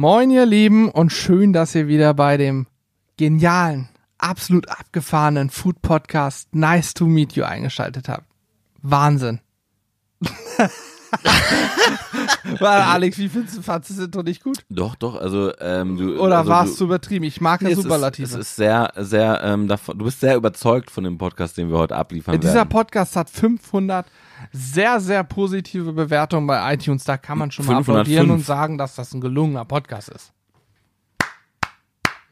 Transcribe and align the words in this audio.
Moin, 0.00 0.30
ihr 0.30 0.46
Lieben, 0.46 0.92
und 0.92 1.10
schön, 1.10 1.52
dass 1.52 1.74
ihr 1.74 1.88
wieder 1.88 2.14
bei 2.14 2.36
dem 2.36 2.68
genialen, 3.16 3.88
absolut 4.16 4.68
abgefahrenen 4.68 5.50
Food 5.50 5.82
Podcast 5.82 6.54
Nice 6.54 6.94
to 6.94 7.04
Meet 7.06 7.32
You 7.32 7.42
eingeschaltet 7.42 8.08
habt. 8.08 8.22
Wahnsinn. 8.80 9.40
Alex, 12.60 13.18
wie 13.18 13.28
findest 13.28 13.56
du, 13.56 13.62
fandest 13.62 13.90
du 13.90 13.94
das 13.96 14.04
Intro 14.04 14.22
nicht 14.22 14.44
gut? 14.44 14.58
Doch, 14.70 14.94
doch, 14.94 15.16
also 15.16 15.52
ähm, 15.58 15.96
du 15.96 16.20
Oder 16.20 16.38
also, 16.38 16.50
war 16.50 16.62
du, 16.62 16.70
es 16.70 16.76
zu 16.76 16.84
übertrieben? 16.84 17.24
Ich 17.24 17.40
mag 17.40 17.60
ja 17.62 17.66
Nee, 17.66 17.74
es 17.74 17.82
Superlative. 17.82 18.24
Ist, 18.24 18.34
es 18.34 18.50
ist 18.50 18.54
sehr, 18.54 18.92
sehr, 18.94 19.40
ähm, 19.42 19.66
davon, 19.66 19.98
du 19.98 20.04
bist 20.04 20.20
sehr 20.20 20.36
überzeugt 20.36 20.92
von 20.92 21.02
dem 21.02 21.18
Podcast, 21.18 21.58
den 21.58 21.70
wir 21.72 21.76
heute 21.78 21.96
abliefern 21.96 22.38
Dieser 22.40 22.54
werden. 22.54 22.68
Podcast 22.68 23.16
hat 23.16 23.30
500 23.30 24.06
sehr, 24.52 25.00
sehr 25.00 25.24
positive 25.24 25.92
Bewertungen 25.92 26.46
bei 26.46 26.74
iTunes. 26.74 27.04
Da 27.04 27.16
kann 27.16 27.38
man 27.38 27.50
schon 27.50 27.66
mal 27.66 27.82
505. 27.84 27.88
applaudieren 27.88 28.30
und 28.30 28.44
sagen, 28.44 28.78
dass 28.78 28.94
das 28.94 29.12
ein 29.14 29.20
gelungener 29.20 29.64
Podcast 29.64 30.08
ist. 30.08 30.32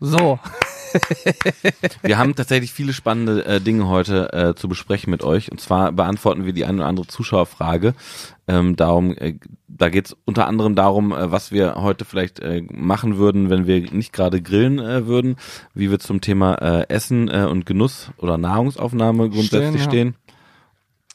So. 0.00 0.38
Wir 2.02 2.18
haben 2.18 2.34
tatsächlich 2.34 2.72
viele 2.72 2.92
spannende 2.92 3.44
äh, 3.44 3.60
Dinge 3.60 3.88
heute 3.88 4.32
äh, 4.32 4.54
zu 4.54 4.68
besprechen 4.68 5.10
mit 5.10 5.22
euch. 5.22 5.50
Und 5.50 5.60
zwar 5.60 5.92
beantworten 5.92 6.44
wir 6.46 6.52
die 6.52 6.64
eine 6.64 6.78
oder 6.78 6.86
andere 6.86 7.06
Zuschauerfrage. 7.06 7.94
Ähm, 8.48 8.76
darum, 8.76 9.16
äh, 9.16 9.34
da 9.68 9.88
geht 9.88 10.06
es 10.06 10.16
unter 10.24 10.46
anderem 10.46 10.74
darum, 10.74 11.12
äh, 11.12 11.30
was 11.30 11.52
wir 11.52 11.74
heute 11.76 12.04
vielleicht 12.04 12.40
äh, 12.40 12.62
machen 12.70 13.16
würden, 13.16 13.50
wenn 13.50 13.66
wir 13.66 13.90
nicht 13.92 14.12
gerade 14.12 14.40
grillen 14.40 14.78
äh, 14.78 15.06
würden, 15.06 15.36
wie 15.74 15.90
wir 15.90 15.98
zum 15.98 16.20
Thema 16.20 16.56
Essen 16.88 17.28
und 17.28 17.66
Genuss 17.66 18.10
oder 18.18 18.38
Nahrungsaufnahme 18.38 19.28
grundsätzlich 19.30 19.82
ja. 19.82 19.88
stehen. 19.88 20.14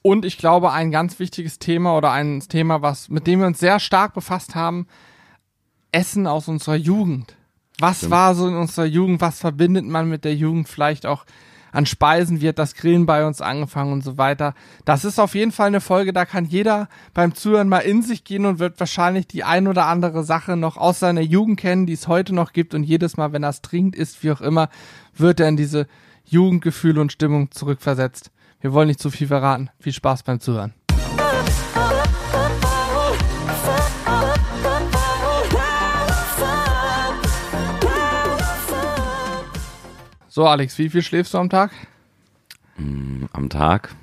Und 0.01 0.25
ich 0.25 0.37
glaube, 0.37 0.71
ein 0.71 0.91
ganz 0.91 1.19
wichtiges 1.19 1.59
Thema 1.59 1.95
oder 1.95 2.11
ein 2.11 2.39
Thema, 2.41 2.81
was, 2.81 3.09
mit 3.09 3.27
dem 3.27 3.39
wir 3.39 3.47
uns 3.47 3.59
sehr 3.59 3.79
stark 3.79 4.13
befasst 4.13 4.55
haben, 4.55 4.87
Essen 5.91 6.25
aus 6.25 6.47
unserer 6.47 6.75
Jugend. 6.75 7.35
Was 7.79 7.97
Stimmt. 7.97 8.11
war 8.11 8.35
so 8.35 8.47
in 8.47 8.55
unserer 8.55 8.85
Jugend? 8.85 9.21
Was 9.21 9.39
verbindet 9.39 9.85
man 9.85 10.09
mit 10.09 10.25
der 10.25 10.35
Jugend 10.35 10.69
vielleicht 10.69 11.05
auch 11.05 11.25
an 11.71 11.85
Speisen? 11.85 12.41
Wie 12.41 12.47
hat 12.47 12.59
das 12.59 12.75
Grillen 12.75 13.05
bei 13.05 13.25
uns 13.25 13.41
angefangen 13.41 13.93
und 13.93 14.03
so 14.03 14.17
weiter? 14.17 14.55
Das 14.85 15.05
ist 15.05 15.19
auf 15.19 15.35
jeden 15.35 15.51
Fall 15.51 15.67
eine 15.67 15.81
Folge, 15.81 16.13
da 16.13 16.25
kann 16.25 16.45
jeder 16.45 16.89
beim 17.13 17.35
Zuhören 17.35 17.69
mal 17.69 17.79
in 17.79 18.01
sich 18.01 18.23
gehen 18.23 18.45
und 18.45 18.59
wird 18.59 18.79
wahrscheinlich 18.79 19.27
die 19.27 19.43
ein 19.43 19.67
oder 19.67 19.85
andere 19.85 20.23
Sache 20.23 20.57
noch 20.57 20.77
aus 20.77 20.99
seiner 20.99 21.21
Jugend 21.21 21.59
kennen, 21.59 21.85
die 21.85 21.93
es 21.93 22.07
heute 22.07 22.33
noch 22.33 22.53
gibt. 22.53 22.73
Und 22.73 22.83
jedes 22.83 23.17
Mal, 23.17 23.33
wenn 23.33 23.43
er 23.43 23.49
es 23.49 23.61
trinkt, 23.61 23.95
isst, 23.95 24.23
wie 24.23 24.31
auch 24.31 24.41
immer, 24.41 24.69
wird 25.15 25.39
er 25.39 25.49
in 25.49 25.57
diese 25.57 25.87
Jugendgefühle 26.25 27.01
und 27.01 27.11
Stimmung 27.11 27.51
zurückversetzt. 27.51 28.31
Wir 28.61 28.73
wollen 28.73 28.87
nicht 28.87 28.99
zu 28.99 29.09
viel 29.09 29.27
verraten. 29.27 29.71
Viel 29.79 29.91
Spaß 29.91 30.21
beim 30.21 30.39
Zuhören. 30.39 30.73
So, 40.27 40.47
Alex, 40.47 40.77
wie 40.77 40.89
viel 40.89 41.01
schläfst 41.01 41.33
du 41.33 41.39
am 41.39 41.49
Tag? 41.49 41.71
Am 43.33 43.49
Tag. 43.49 43.95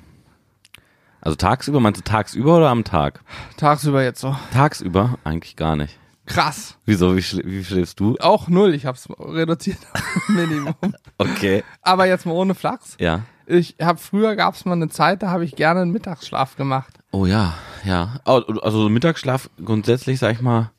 Also 1.21 1.35
tagsüber, 1.35 1.79
meinst 1.79 1.99
du 1.99 2.03
tagsüber 2.03 2.57
oder 2.57 2.69
am 2.69 2.83
Tag? 2.83 3.21
Tagsüber 3.57 4.03
jetzt 4.03 4.21
so. 4.21 4.35
Tagsüber 4.53 5.17
eigentlich 5.23 5.55
gar 5.55 5.75
nicht. 5.75 5.97
Krass. 6.25 6.77
Wieso, 6.85 7.15
wie, 7.17 7.23
schl 7.23 7.41
wie 7.43 7.63
schläfst 7.63 7.99
du? 7.99 8.15
Auch 8.19 8.47
null. 8.47 8.75
Ich 8.75 8.85
hab's 8.85 9.07
reduziert 9.19 9.79
Minimum. 10.27 10.75
Okay. 11.17 11.63
Aber 11.81 12.05
jetzt 12.05 12.25
mal 12.27 12.33
ohne 12.33 12.53
Flachs. 12.53 12.95
Ja. 12.99 13.23
Ich 13.49 13.75
habe 13.81 13.97
früher 13.97 14.35
gab's 14.35 14.63
mal 14.65 14.73
eine 14.73 14.89
Zeit, 14.89 15.23
da 15.23 15.31
habe 15.31 15.43
ich 15.43 15.55
gerne 15.55 15.81
einen 15.81 15.91
Mittagsschlaf 15.91 16.55
gemacht. 16.55 16.99
Oh 17.11 17.25
ja, 17.25 17.55
ja. 17.83 18.19
Also 18.23 18.83
so 18.83 18.89
Mittagsschlaf 18.89 19.49
grundsätzlich, 19.63 20.19
sag 20.19 20.33
ich 20.33 20.41
mal, 20.41 20.69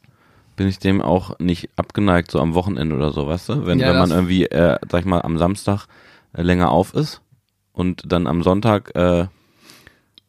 bin 0.54 0.68
ich 0.68 0.78
dem 0.78 1.02
auch 1.02 1.36
nicht 1.40 1.68
abgeneigt, 1.74 2.30
so 2.30 2.38
am 2.38 2.54
Wochenende 2.54 2.94
oder 2.94 3.12
so, 3.12 3.26
weißt 3.26 3.48
du? 3.48 3.66
Wenn, 3.66 3.80
Ja, 3.80 3.88
wenn 3.88 3.98
man 3.98 4.10
irgendwie, 4.12 4.44
äh, 4.46 4.78
sag 4.88 5.00
ich 5.00 5.06
mal, 5.06 5.22
am 5.22 5.36
Samstag 5.36 5.86
äh, 6.32 6.42
länger 6.42 6.70
auf 6.70 6.94
ist 6.94 7.22
und 7.72 8.04
dann 8.12 8.28
am 8.28 8.44
Sonntag 8.44 8.94
äh, 8.94 9.26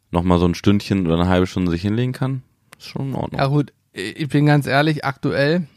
nochmal 0.10 0.40
so 0.40 0.46
ein 0.48 0.56
Stündchen 0.56 1.06
oder 1.06 1.20
eine 1.20 1.30
halbe 1.30 1.46
Stunde 1.46 1.70
sich 1.70 1.84
hinlegen 1.84 2.14
kann, 2.14 2.42
ist 2.80 2.88
schon 2.88 3.10
in 3.10 3.16
Ordnung. 3.16 3.40
Ja 3.40 3.48
gut, 3.48 3.72
ich 3.94 4.30
bin 4.30 4.48
ganz 4.48 4.66
ehrlich, 4.66 5.06
aktuell, 5.06 5.68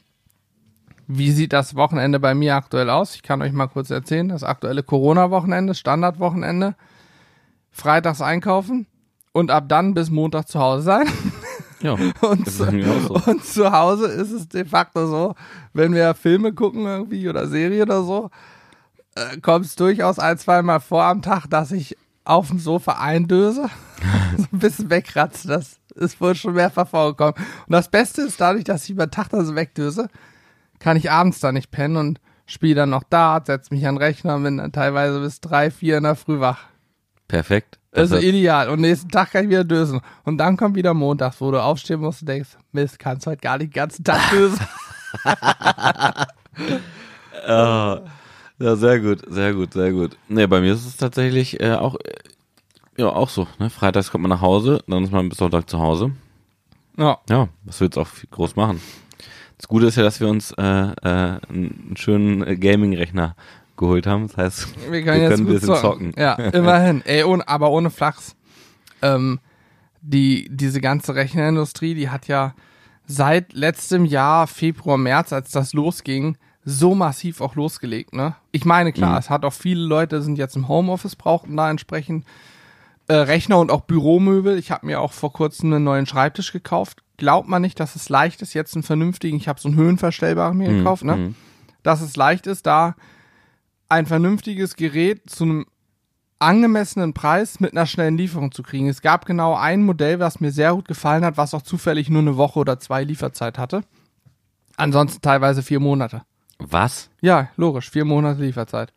wie 1.06 1.30
sieht 1.30 1.52
das 1.52 1.74
Wochenende 1.74 2.20
bei 2.20 2.34
mir 2.34 2.56
aktuell 2.56 2.90
aus? 2.90 3.14
Ich 3.14 3.22
kann 3.22 3.42
euch 3.42 3.52
mal 3.52 3.66
kurz 3.66 3.90
erzählen. 3.90 4.28
Das 4.28 4.42
aktuelle 4.42 4.82
Corona-Wochenende, 4.82 5.74
Standardwochenende, 5.74 6.74
freitags 7.70 8.22
einkaufen 8.22 8.86
und 9.32 9.50
ab 9.50 9.64
dann 9.68 9.94
bis 9.94 10.10
Montag 10.10 10.48
zu 10.48 10.60
Hause 10.60 10.82
sein. 10.82 11.06
Ja, 11.80 11.92
Und, 12.22 12.46
das 12.46 12.56
zu, 12.56 12.64
ist 12.64 12.72
mir 12.72 12.90
auch 12.90 13.22
so. 13.22 13.30
und 13.30 13.44
zu 13.44 13.70
Hause 13.70 14.06
ist 14.06 14.30
es 14.30 14.48
de 14.48 14.64
facto 14.64 15.06
so, 15.06 15.34
wenn 15.74 15.92
wir 15.92 16.14
Filme 16.14 16.54
gucken 16.54 16.86
irgendwie 16.86 17.28
oder 17.28 17.46
Serie 17.46 17.82
oder 17.82 18.02
so, 18.02 18.30
äh, 19.14 19.38
kommt 19.40 19.66
es 19.66 19.74
durchaus 19.76 20.18
ein, 20.18 20.38
zweimal 20.38 20.80
vor 20.80 21.04
am 21.04 21.20
Tag, 21.20 21.46
dass 21.50 21.72
ich 21.72 21.96
auf 22.24 22.48
dem 22.48 22.58
Sofa 22.58 22.92
eindöse, 22.92 23.68
so 24.38 24.46
ein 24.50 24.58
bisschen 24.58 24.88
wegratze. 24.88 25.48
Das 25.48 25.76
ist 25.94 26.20
wohl 26.20 26.34
schon 26.34 26.54
mehrfach 26.54 26.88
vorgekommen. 26.88 27.34
Und 27.36 27.72
das 27.72 27.90
Beste 27.90 28.22
ist, 28.22 28.40
dadurch, 28.40 28.64
dass 28.64 28.84
ich 28.84 28.90
über 28.90 29.06
den 29.06 29.10
Tag 29.12 29.28
da 29.28 29.44
so 29.44 29.54
wegdöse, 29.54 30.08
kann 30.78 30.96
ich 30.96 31.10
abends 31.10 31.40
da 31.40 31.52
nicht 31.52 31.70
pennen 31.70 31.96
und 31.96 32.20
spiele 32.46 32.74
dann 32.74 32.90
noch 32.90 33.04
Dart, 33.04 33.46
setze 33.46 33.72
mich 33.72 33.86
an 33.86 33.94
den 33.94 34.02
Rechner 34.02 34.36
und 34.36 34.42
bin 34.44 34.58
dann 34.58 34.72
teilweise 34.72 35.20
bis 35.20 35.40
drei, 35.40 35.70
vier 35.70 35.96
in 35.98 36.02
der 36.04 36.14
Früh 36.14 36.40
wach. 36.40 36.64
Perfekt. 37.28 37.78
Also 37.92 38.16
Das- 38.16 38.24
ideal. 38.24 38.68
Und 38.68 38.80
nächsten 38.80 39.08
Tag 39.08 39.30
kann 39.32 39.44
ich 39.44 39.50
wieder 39.50 39.64
dösen. 39.64 40.00
Und 40.24 40.38
dann 40.38 40.56
kommt 40.56 40.74
wieder 40.76 40.94
Montag, 40.94 41.34
wo 41.40 41.50
du 41.50 41.62
aufstehen 41.62 42.00
musst 42.00 42.22
und 42.22 42.28
denkst, 42.28 42.50
Mist, 42.72 42.98
kannst 42.98 43.26
heute 43.26 43.40
gar 43.40 43.56
nicht 43.58 43.68
den 43.74 43.80
ganzen 43.80 44.04
Tag 44.04 44.30
dösen. 44.30 44.60
Ah, 47.46 48.00
ja, 48.58 48.76
sehr 48.76 49.00
gut, 49.00 49.22
sehr 49.28 49.54
gut, 49.54 49.72
sehr 49.72 49.92
gut. 49.92 50.16
Nee, 50.28 50.46
bei 50.46 50.60
mir 50.60 50.72
ist 50.74 50.86
es 50.86 50.96
tatsächlich 50.96 51.60
äh, 51.60 51.74
auch, 51.74 51.94
äh, 51.96 52.12
ja, 52.96 53.06
auch 53.08 53.28
so. 53.28 53.46
Ne? 53.58 53.70
Freitags 53.70 54.10
kommt 54.10 54.22
man 54.22 54.30
nach 54.30 54.40
Hause, 54.40 54.82
dann 54.86 55.04
ist 55.04 55.12
man 55.12 55.28
bis 55.28 55.38
Sonntag 55.38 55.68
zu 55.68 55.78
Hause. 55.78 56.12
ja. 56.96 57.18
Ja, 57.28 57.48
was 57.64 57.80
willst 57.80 57.96
du 57.96 58.00
auch 58.02 58.08
groß 58.30 58.56
machen? 58.56 58.80
Das 59.64 59.68
Gute 59.70 59.86
ist 59.86 59.96
ja, 59.96 60.02
dass 60.02 60.20
wir 60.20 60.28
uns 60.28 60.52
äh, 60.52 60.62
äh, 60.62 60.92
einen 61.48 61.94
schönen 61.96 62.46
äh, 62.46 62.54
Gaming-Rechner 62.54 63.34
geholt 63.78 64.06
haben. 64.06 64.26
Das 64.28 64.36
heißt, 64.36 64.90
Wir 64.92 65.02
können 65.02 65.22
jetzt 65.22 65.38
ein 65.40 65.46
gut 65.46 65.54
bisschen 65.54 65.68
zocken. 65.74 66.12
zocken. 66.12 66.14
Ja, 66.18 66.34
immerhin. 66.52 67.00
Ey, 67.06 67.24
ohne, 67.24 67.48
aber 67.48 67.70
ohne 67.70 67.88
Flachs. 67.88 68.36
Ähm, 69.00 69.40
die, 70.02 70.50
diese 70.50 70.82
ganze 70.82 71.14
Rechnerindustrie, 71.14 71.94
die 71.94 72.10
hat 72.10 72.28
ja 72.28 72.52
seit 73.06 73.54
letztem 73.54 74.04
Jahr, 74.04 74.46
Februar, 74.48 74.98
März, 74.98 75.32
als 75.32 75.50
das 75.50 75.72
losging, 75.72 76.36
so 76.66 76.94
massiv 76.94 77.40
auch 77.40 77.54
losgelegt, 77.54 78.12
ne? 78.14 78.34
Ich 78.52 78.66
meine, 78.66 78.92
klar, 78.92 79.12
Mhm. 79.12 79.16
es 79.18 79.30
hat 79.30 79.46
auch 79.46 79.54
viele 79.54 79.82
Leute, 79.82 80.20
sind 80.20 80.36
jetzt 80.36 80.56
im 80.56 80.68
Homeoffice, 80.68 81.16
brauchten 81.16 81.56
da 81.56 81.70
entsprechend 81.70 82.26
äh, 83.08 83.14
Rechner 83.14 83.58
und 83.58 83.70
auch 83.70 83.80
Büromöbel. 83.80 84.58
Ich 84.58 84.70
habe 84.70 84.84
mir 84.84 85.00
auch 85.00 85.12
vor 85.14 85.32
kurzem 85.32 85.72
einen 85.72 85.84
neuen 85.84 86.04
Schreibtisch 86.04 86.52
gekauft. 86.52 87.02
Glaubt 87.16 87.48
man 87.48 87.62
nicht, 87.62 87.78
dass 87.78 87.96
es 87.96 88.08
leicht 88.08 88.42
ist, 88.42 88.54
jetzt 88.54 88.74
einen 88.74 88.82
vernünftigen, 88.82 89.36
ich 89.36 89.48
habe 89.48 89.60
so 89.60 89.68
einen 89.68 89.76
höhenverstellbaren 89.76 90.56
mir 90.56 90.68
gekauft, 90.68 91.04
ne? 91.04 91.16
mhm. 91.16 91.34
Dass 91.82 92.00
es 92.00 92.16
leicht 92.16 92.46
ist, 92.46 92.66
da 92.66 92.96
ein 93.88 94.06
vernünftiges 94.06 94.76
Gerät 94.76 95.28
zu 95.30 95.44
einem 95.44 95.66
angemessenen 96.38 97.14
Preis 97.14 97.60
mit 97.60 97.72
einer 97.72 97.86
schnellen 97.86 98.18
Lieferung 98.18 98.52
zu 98.52 98.62
kriegen. 98.62 98.88
Es 98.88 99.02
gab 99.02 99.26
genau 99.26 99.54
ein 99.54 99.82
Modell, 99.82 100.18
was 100.18 100.40
mir 100.40 100.50
sehr 100.50 100.72
gut 100.74 100.88
gefallen 100.88 101.24
hat, 101.24 101.36
was 101.36 101.54
auch 101.54 101.62
zufällig 101.62 102.10
nur 102.10 102.22
eine 102.22 102.36
Woche 102.36 102.58
oder 102.58 102.78
zwei 102.80 103.04
Lieferzeit 103.04 103.58
hatte. 103.58 103.82
Ansonsten 104.76 105.22
teilweise 105.22 105.62
vier 105.62 105.80
Monate. 105.80 106.22
Was? 106.58 107.10
Ja, 107.20 107.50
logisch, 107.56 107.90
vier 107.90 108.04
Monate 108.04 108.42
Lieferzeit. 108.42 108.92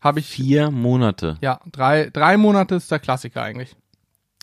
Habe 0.00 0.20
ich, 0.20 0.28
Vier 0.28 0.70
Monate. 0.70 1.36
ja, 1.40 1.60
drei, 1.72 2.10
drei 2.10 2.36
Monate 2.36 2.76
ist 2.76 2.90
der 2.90 3.00
Klassiker 3.00 3.42
eigentlich. 3.42 3.76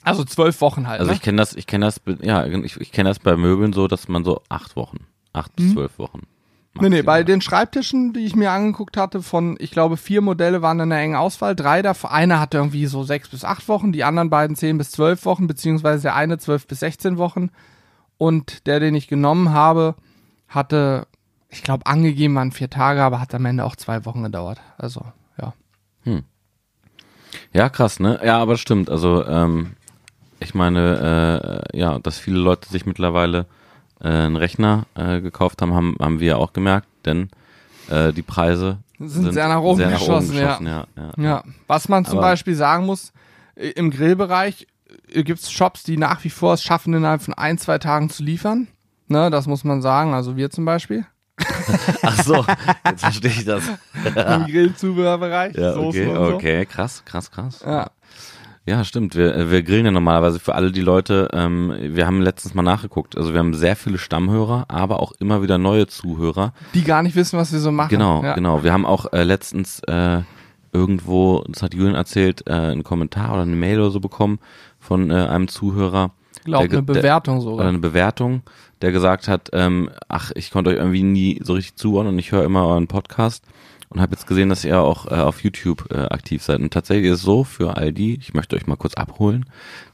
Also 0.04 0.24
zwölf 0.24 0.62
Wochen 0.62 0.88
halt. 0.88 1.00
Also 1.00 1.12
ne? 1.12 1.16
ich 1.16 1.22
kenne 1.22 1.38
das, 1.38 1.56
ich 1.56 1.68
kenne 1.68 1.86
das, 1.86 2.02
ja, 2.22 2.46
ich, 2.46 2.80
ich 2.80 2.92
kenne 2.92 3.10
das 3.10 3.20
bei 3.20 3.36
Möbeln 3.36 3.74
so, 3.74 3.88
dass 3.88 4.08
man 4.08 4.24
so 4.24 4.42
acht 4.50 4.76
Wochen, 4.76 4.98
acht 5.32 5.56
bis 5.56 5.74
zwölf 5.74 5.98
Wochen. 6.00 6.22
Nee, 6.76 6.90
nee, 6.90 7.02
bei 7.04 7.20
maximal. 7.20 7.26
den 7.26 7.42
Schreibtischen, 7.42 8.14
die 8.14 8.26
ich 8.26 8.36
mir 8.36 8.50
angeguckt 8.52 8.98
hatte, 8.98 9.22
von, 9.22 9.58
ich 9.60 9.70
glaube, 9.70 9.96
vier 9.96 10.22
Modelle 10.22 10.64
waren 10.64 10.80
in 10.80 10.92
einer 10.92 11.02
engen 11.02 11.16
Auswahl. 11.16 11.56
Drei 11.56 11.84
davon, 11.84 12.10
einer 12.10 12.40
hatte 12.40 12.58
irgendwie 12.58 12.88
so 12.88 13.04
sechs 13.04 13.30
bis 13.30 13.46
acht 13.46 13.68
Wochen, 13.68 13.92
die 13.92 14.04
anderen 14.04 14.32
beiden 14.32 14.56
zehn 14.56 14.80
bis 14.80 14.90
zwölf 14.90 15.24
Wochen, 15.26 15.46
beziehungsweise 15.46 16.02
der 16.02 16.16
eine 16.16 16.40
zwölf 16.40 16.66
bis 16.66 16.80
sechzehn 16.80 17.20
Wochen. 17.20 17.52
Und 18.18 18.66
der, 18.66 18.80
den 18.80 18.96
ich 18.96 19.08
genommen 19.08 19.52
habe, 19.52 19.96
hatte, 20.48 21.06
ich 21.50 21.62
glaube, 21.62 21.86
angegeben 21.86 22.34
waren 22.36 22.52
vier 22.52 22.72
Tage, 22.72 23.04
aber 23.04 23.20
hat 23.20 23.36
am 23.36 23.46
Ende 23.46 23.66
auch 23.66 23.76
zwei 23.76 24.04
Wochen 24.06 24.24
gedauert. 24.24 24.60
Also, 24.80 25.06
ja. 25.40 25.54
Ja, 27.54 27.70
krass, 27.70 28.00
ne? 28.00 28.20
Ja, 28.24 28.40
aber 28.40 28.58
stimmt. 28.58 28.90
Also, 28.90 29.24
ähm, 29.28 29.74
ich 30.44 30.54
meine, 30.54 31.64
äh, 31.74 31.78
ja, 31.78 32.00
dass 32.00 32.18
viele 32.20 32.40
Leute 32.40 32.70
sich 32.70 32.86
mittlerweile 32.86 33.46
äh, 34.02 34.08
einen 34.08 34.36
Rechner 34.36 34.86
äh, 34.96 35.22
gekauft 35.22 35.62
haben, 35.62 35.74
haben, 35.74 35.96
haben 36.00 36.20
wir 36.20 36.28
ja 36.28 36.36
auch 36.38 36.54
gemerkt, 36.54 36.88
denn 37.06 37.30
äh, 37.90 38.14
die 38.14 38.22
Preise 38.22 38.78
Sind 39.00 39.34
sehr 39.34 39.48
nach 39.48 39.62
oben 39.62 39.80
geschossen, 39.90 40.36
ja. 40.36 40.46
geschossen, 40.46 40.68
ja. 40.68 40.86
ja. 40.96 41.24
Ja, 41.24 41.44
was 41.68 41.90
man 41.90 42.06
zum 42.06 42.20
Aber- 42.20 42.30
Beispiel 42.30 42.56
sagen 42.56 42.86
muss, 42.86 43.12
äh, 43.56 43.70
im 43.70 43.92
Grillbereich 43.92 44.68
gibt 45.14 45.40
es 45.40 45.52
Shops, 45.52 45.84
die 45.84 45.98
nach 45.98 46.24
wie 46.24 46.30
vor 46.30 46.54
es 46.54 46.64
schaffen, 46.64 46.94
innerhalb 46.94 47.22
von 47.22 47.34
ein, 47.34 47.58
zwei 47.58 47.78
Tagen 47.78 48.10
zu 48.10 48.24
liefern. 48.24 48.68
Ne, 49.08 49.30
das 49.30 49.48
muss 49.48 49.64
man 49.64 49.82
sagen. 49.82 50.14
Also 50.14 50.38
wir 50.38 50.50
zum 50.50 50.66
Beispiel. 50.66 51.06
Ach 52.04 52.24
so, 52.24 52.46
jetzt 52.90 53.02
verstehe 53.02 53.32
ich 53.32 53.46
das. 53.46 53.64
Im 54.06 54.46
Grillzubehörbereich. 54.46 55.56
Ja, 55.56 55.76
okay, 55.76 56.06
so. 56.06 56.22
okay, 56.22 56.66
krass, 56.66 57.04
krass, 57.06 57.32
krass. 57.32 57.64
Ja. 57.66 57.90
Ja, 58.66 58.86
stimmt. 58.86 59.16
Wir, 59.16 59.36
äh, 59.36 59.52
wir 59.52 59.62
grillen 59.62 59.86
ja 59.86 59.92
normalerweise 59.92 60.40
für 60.40 60.56
alle 60.56 60.72
die 60.72 60.82
Leute. 60.82 61.28
Ähm, 61.34 61.74
wir 61.80 62.08
haben 62.08 62.22
letztens 62.22 62.54
mal 62.54 62.62
nachgeguckt. 62.62 63.18
Also 63.18 63.34
wir 63.34 63.40
haben 63.40 63.54
sehr 63.54 63.76
viele 63.76 63.98
Stammhörer, 63.98 64.66
aber 64.70 65.02
auch 65.02 65.12
immer 65.20 65.42
wieder 65.42 65.58
neue 65.58 65.88
Zuhörer. 65.88 66.54
Die 66.74 66.84
gar 66.84 67.04
nicht 67.04 67.16
wissen, 67.16 67.38
was 67.38 67.52
wir 67.52 67.60
so 67.60 67.72
machen. 67.72 67.90
Genau, 67.90 68.24
ja. 68.24 68.36
genau. 68.36 68.64
Wir 68.64 68.72
haben 68.72 68.86
auch 68.86 69.12
äh, 69.12 69.24
letztens 69.24 69.82
äh, 69.82 70.22
irgendwo, 70.72 71.44
das 71.50 71.62
hat 71.62 71.74
Julian 71.74 71.96
erzählt, 71.96 72.44
äh, 72.48 72.54
einen 72.54 72.84
Kommentar 72.84 73.34
oder 73.34 73.42
eine 73.42 73.56
Mail 73.56 73.80
oder 73.80 73.92
so 73.92 74.00
bekommen 74.00 74.40
von 74.80 75.12
äh, 75.12 75.14
einem 75.14 75.50
Zuhörer. 75.50 76.12
Ich 76.38 76.46
glaube, 76.46 76.70
eine 76.70 76.82
Bewertung 76.82 77.38
oder 77.38 77.44
sogar. 77.44 77.68
eine 77.68 77.80
Bewertung, 77.80 78.44
der 78.82 78.92
gesagt 78.92 79.28
hat, 79.28 79.50
ähm, 79.54 79.90
ach, 80.08 80.32
ich 80.36 80.52
konnte 80.52 80.72
euch 80.72 80.78
irgendwie 80.78 81.04
nie 81.04 81.40
so 81.44 81.54
richtig 81.54 81.76
zuhören 81.76 82.08
und 82.08 82.20
ich 82.20 82.32
höre 82.32 82.44
immer 82.44 82.66
euren 82.66 82.88
Podcast 82.88 83.46
und 83.94 84.02
habe 84.02 84.14
jetzt 84.14 84.28
gesehen, 84.28 84.50
dass 84.50 84.66
ihr 84.66 84.80
auch 84.80 85.06
äh, 85.08 85.16
auf 85.16 85.44
YouTube 85.44 85.92
äh, 85.92 86.06
aktiv 86.06 86.42
seid. 86.42 86.60
Und 86.60 86.74
tatsächlich 86.74 87.12
ist 87.12 87.20
es 87.20 87.24
so, 87.24 87.44
für 87.44 87.78
all 87.78 87.94
die, 87.94 88.16
ich 88.16 88.34
möchte 88.34 88.56
euch 88.56 88.66
mal 88.66 88.76
kurz 88.76 88.96
abholen, 88.96 89.46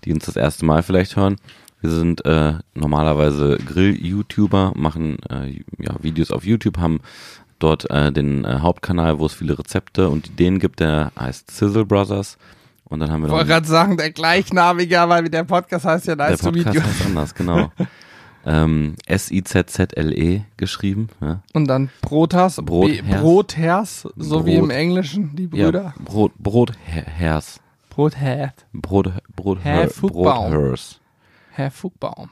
die 0.05 0.13
uns 0.13 0.25
das 0.25 0.35
erste 0.35 0.65
Mal 0.65 0.83
vielleicht 0.83 1.15
hören, 1.15 1.35
wir 1.81 1.91
sind 1.91 2.25
äh, 2.25 2.55
normalerweise 2.73 3.57
Grill-YouTuber, 3.57 4.73
machen 4.75 5.17
äh, 5.29 5.61
ja, 5.77 5.95
Videos 6.01 6.31
auf 6.31 6.45
YouTube, 6.45 6.77
haben 6.77 6.99
dort 7.57 7.89
äh, 7.89 8.11
den 8.11 8.43
äh, 8.43 8.59
Hauptkanal, 8.59 9.19
wo 9.19 9.25
es 9.25 9.33
viele 9.33 9.57
Rezepte 9.57 10.09
und 10.09 10.27
Ideen 10.27 10.59
gibt, 10.59 10.79
der 10.79 11.11
heißt 11.17 11.51
Sizzle 11.51 11.85
Brothers. 11.85 12.37
Und 12.85 13.01
dann 13.01 13.11
haben 13.11 13.21
wir 13.21 13.27
Ich 13.27 13.33
wollte 13.33 13.47
gerade 13.47 13.67
sagen, 13.67 13.97
der 13.97 14.11
gleichnamige, 14.11 14.97
weil 15.07 15.29
der 15.29 15.43
Podcast 15.43 15.85
heißt 15.85 16.07
ja 16.07 16.15
der 16.15 16.31
Nice 16.31 16.41
to 16.41 16.51
Meet 16.51 16.65
Podcast 16.65 16.85
You. 16.85 16.91
heißt 16.91 17.05
anders, 17.05 17.35
genau. 17.35 17.71
ähm, 18.45 18.95
S-I-Z-Z-L-E 19.05 20.41
geschrieben. 20.57 21.09
Ja, 21.21 21.41
Und 21.53 21.67
dann 21.67 21.89
Brotas, 22.01 22.57
Brothers. 22.57 23.21
Brothers, 23.21 24.07
so 24.15 24.45
wie 24.45 24.55
Brot. 24.55 24.63
im 24.65 24.69
Englischen, 24.69 25.35
die 25.35 25.49
ja 25.53 25.65
Brüder. 25.65 25.93
Brot, 26.03 26.31
Brothers. 26.37 27.59
Brotherd, 27.89 28.65
Brot, 28.73 29.11
Brot, 29.35 29.59
Herr 29.63 29.89
Fugbaum. 29.89 30.51
Brothers. 30.51 30.99
Herr 31.51 31.71
Fugbaum. 31.71 32.29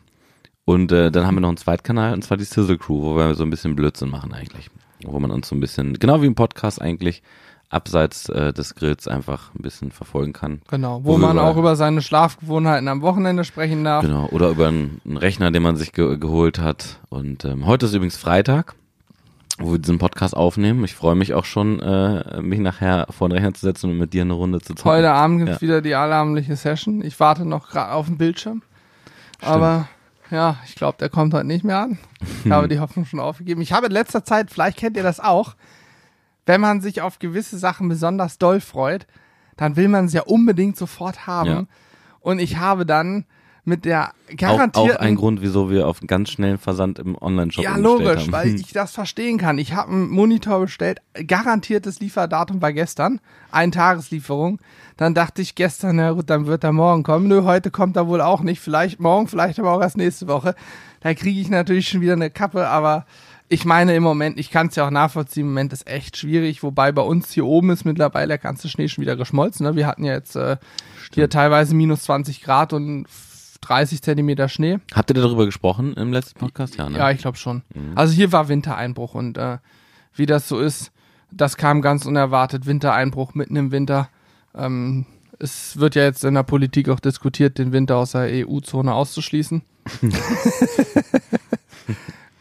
Und 0.66 0.92
äh, 0.92 1.12
dann 1.12 1.26
haben 1.26 1.36
wir 1.36 1.42
noch 1.42 1.50
einen 1.50 1.58
Zweitkanal, 1.58 2.14
und 2.14 2.24
zwar 2.24 2.38
die 2.38 2.44
Sizzle 2.44 2.78
Crew, 2.78 3.02
wo 3.02 3.16
wir 3.16 3.36
so 3.36 3.44
ein 3.44 3.50
bisschen 3.50 3.76
Blödsinn 3.76 4.10
machen 4.10 4.34
eigentlich. 4.34 4.70
Wo 5.04 5.20
man 5.20 5.32
uns 5.32 5.48
so 5.48 5.56
ein 5.56 5.60
bisschen, 5.60 5.94
genau 5.94 6.22
wie 6.22 6.26
im 6.26 6.36
Podcast 6.36 6.82
eigentlich, 6.82 7.22
abseits 7.70 8.30
äh, 8.30 8.54
des 8.54 8.76
Grills 8.76 9.08
einfach 9.08 9.54
ein 9.54 9.62
bisschen 9.62 9.92
verfolgen 9.92 10.32
kann. 10.34 10.62
Genau, 10.70 11.02
Wo 11.04 11.14
wo, 11.14 11.18
man 11.18 11.38
über- 11.38 11.44
auch 11.46 11.58
über 11.58 11.76
seine 11.76 12.02
Schlafgewohnheiten 12.02 12.88
am 12.88 13.02
Wochenende 13.02 13.44
sprechen 13.44 13.84
darf. 13.84 14.04
Genau. 14.04 14.28
Oder 14.28 14.50
über 14.50 14.68
einen, 14.70 15.02
einen 15.06 15.18
Rechner, 15.18 15.52
den 15.52 15.64
man 15.64 15.76
sich 15.76 15.92
ge 15.92 16.18
geholt 16.18 16.60
hat. 16.60 17.00
Und 17.10 17.44
ähm, 17.46 17.66
heute 17.66 17.86
ist 17.88 17.94
übrigens 17.94 18.16
Freitag, 18.16 18.76
wo 19.60 19.72
wir 19.74 19.80
diesen 19.80 19.98
Podcast 19.98 20.36
aufnehmen. 20.38 20.84
Ich 20.86 20.96
freue 20.96 21.16
mich 21.16 21.34
auch 21.34 21.44
schon, 21.44 21.82
äh, 21.82 22.42
mich 22.42 22.60
nachher 22.60 23.08
vor 23.10 23.28
den 23.28 23.34
Rechner 23.34 23.54
zu 23.54 23.62
setzen 23.66 23.90
und 23.92 23.98
mit 23.98 24.14
dir 24.14 24.22
eine 24.22 24.34
Runde 24.34 24.62
zu 24.62 24.74
zocken. 24.74 24.90
Heute 24.92 25.12
Abend 25.12 25.40
gibt's 25.40 25.56
Ja. 25.56 25.62
wieder 25.68 25.82
die 25.82 25.96
allabendliche 25.96 26.56
Session. 26.56 27.02
Ich 27.04 27.20
warte 27.20 27.44
noch 27.44 27.70
gerade 27.70 27.92
auf 27.92 28.06
den 28.06 28.18
Bildschirm. 28.18 28.62
Aber 29.42 29.88
ja, 30.32 30.58
ich 30.66 30.76
glaube, 30.76 30.98
der 31.00 31.10
kommt 31.10 31.34
heute 31.34 31.48
nicht 31.48 31.64
mehr 31.66 31.80
an. 31.80 31.98
Ich 32.46 32.52
habe 32.52 32.68
die 32.70 32.80
Hoffnung 32.80 33.06
schon 33.06 33.20
aufgegeben. 33.20 33.62
Ich 33.62 33.74
habe 33.74 33.88
in 33.88 33.92
letzter 33.92 34.24
Zeit, 34.24 34.52
vielleicht 34.52 34.78
kennt 34.78 34.96
ihr 34.96 35.04
das 35.04 35.20
auch, 35.20 35.56
wenn 36.48 36.62
man 36.62 36.82
sich 36.82 37.02
auf 37.02 37.20
gewisse 37.20 37.58
Sachen 37.58 37.88
besonders 37.90 38.40
doll 38.40 38.60
freut, 38.60 39.06
dann 39.58 39.76
will 39.76 39.90
man 39.90 40.06
es 40.06 40.14
ja 40.14 40.24
unbedingt 40.24 40.78
sofort 40.78 41.28
haben. 41.28 41.50
Ja. 41.50 41.64
Und 42.22 42.40
ich 42.40 42.58
habe 42.58 42.86
dann 42.86 43.26
mit 43.68 43.84
der 43.84 44.12
auch, 44.12 44.38
garantierten 44.38 44.96
auch 44.96 45.02
ein 45.02 45.16
Grund, 45.16 45.42
wieso 45.42 45.70
wir 45.70 45.88
auf 45.88 46.00
einen 46.00 46.08
ganz 46.08 46.30
schnellen 46.30 46.58
Versand 46.58 47.00
im 47.00 47.18
Online-Shop 47.22 47.66
Ja, 47.66 47.76
logisch, 47.76 48.24
haben. 48.24 48.32
weil 48.32 48.56
ich 48.60 48.72
das 48.72 48.94
verstehen 48.94 49.38
kann. 49.38 49.58
Ich 49.58 49.74
habe 49.74 49.92
einen 49.92 50.10
Monitor 50.10 50.62
bestellt, 50.62 51.02
garantiertes 51.28 52.00
Lieferdatum 52.00 52.62
war 52.62 52.72
gestern, 52.72 53.20
ein 53.52 53.74
Tageslieferung. 53.74 54.60
Dann 54.96 55.14
dachte 55.14 55.42
ich 55.42 55.56
gestern, 55.56 55.98
na 55.98 56.12
gut, 56.12 56.30
dann 56.30 56.48
wird 56.48 56.64
er 56.64 56.72
morgen 56.72 57.04
kommen. 57.04 57.28
Nö, 57.28 57.44
heute 57.44 57.70
kommt 57.70 57.98
er 57.98 58.08
wohl 58.08 58.22
auch 58.22 58.40
nicht. 58.42 58.62
Vielleicht 58.62 59.02
morgen, 59.02 59.28
vielleicht 59.28 59.60
aber 59.60 59.74
auch 59.74 59.82
erst 59.82 59.98
nächste 59.98 60.28
Woche. 60.30 60.56
Da 61.02 61.14
kriege 61.14 61.42
ich 61.42 61.50
natürlich 61.50 61.90
schon 61.90 62.00
wieder 62.00 62.14
eine 62.14 62.30
Kappe, 62.30 62.68
aber 62.68 63.06
ich 63.50 63.66
meine 63.66 63.96
im 63.96 64.04
Moment, 64.04 64.40
ich 64.40 64.52
kann 64.52 64.68
es 64.68 64.76
ja 64.76 64.86
auch 64.86 64.92
nachvollziehen, 64.92 65.44
im 65.44 65.50
Moment 65.50 65.74
ist 65.74 65.88
echt 65.88 66.18
schwierig, 66.18 66.64
wobei 66.64 66.92
bei 66.92 67.02
uns 67.02 67.32
hier 67.32 67.46
oben 67.46 67.70
ist 67.70 67.86
mittlerweile 67.86 68.28
der 68.28 68.38
ganze 68.38 68.68
Schnee 68.68 68.88
schon 68.88 69.02
wieder 69.02 69.16
geschmolzen. 69.16 69.66
Ne? 69.66 69.76
Wir 69.76 69.88
hatten 69.88 70.04
ja 70.04 70.14
jetzt 70.14 70.36
äh, 70.36 70.58
hier 71.14 71.30
teilweise 71.30 71.74
minus 71.74 72.04
20 72.04 72.42
Grad 72.42 72.74
und 72.74 73.06
30 73.62 74.02
Zentimeter 74.02 74.50
Schnee. 74.50 74.80
Habt 74.94 75.10
ihr 75.10 75.16
darüber 75.16 75.46
gesprochen 75.46 75.94
im 75.94 76.12
letzten 76.12 76.40
Podcast? 76.40 76.76
Ja, 76.76 76.90
ne? 76.90 76.98
Ja, 76.98 77.12
ich 77.12 77.20
glaube 77.20 77.38
schon. 77.38 77.64
Also 77.96 78.14
hier 78.14 78.32
war 78.32 78.50
Wintereinbruch 78.50 79.16
und 79.16 79.38
äh, 79.38 79.58
wie 80.14 80.26
das 80.26 80.48
so 80.48 80.60
ist, 80.60 80.92
das 81.32 81.58
kam 81.58 81.82
ganz 81.82 82.06
unerwartet. 82.06 82.66
Wintereinbruch 82.66 83.34
mitten 83.34 83.56
im 83.56 83.72
Winter. 83.72 84.10
Ähm, 84.56 85.06
es 85.40 85.78
wird 85.78 85.96
ja 85.96 86.04
jetzt 86.04 86.24
in 86.24 86.34
der 86.34 86.44
Politik 86.44 86.90
auch 86.90 87.00
diskutiert, 87.00 87.58
den 87.58 87.72
Winter 87.72 87.98
aus 87.98 88.12
der 88.12 88.48
EU-Zone 88.48 88.94
auszuschließen. 88.94 89.62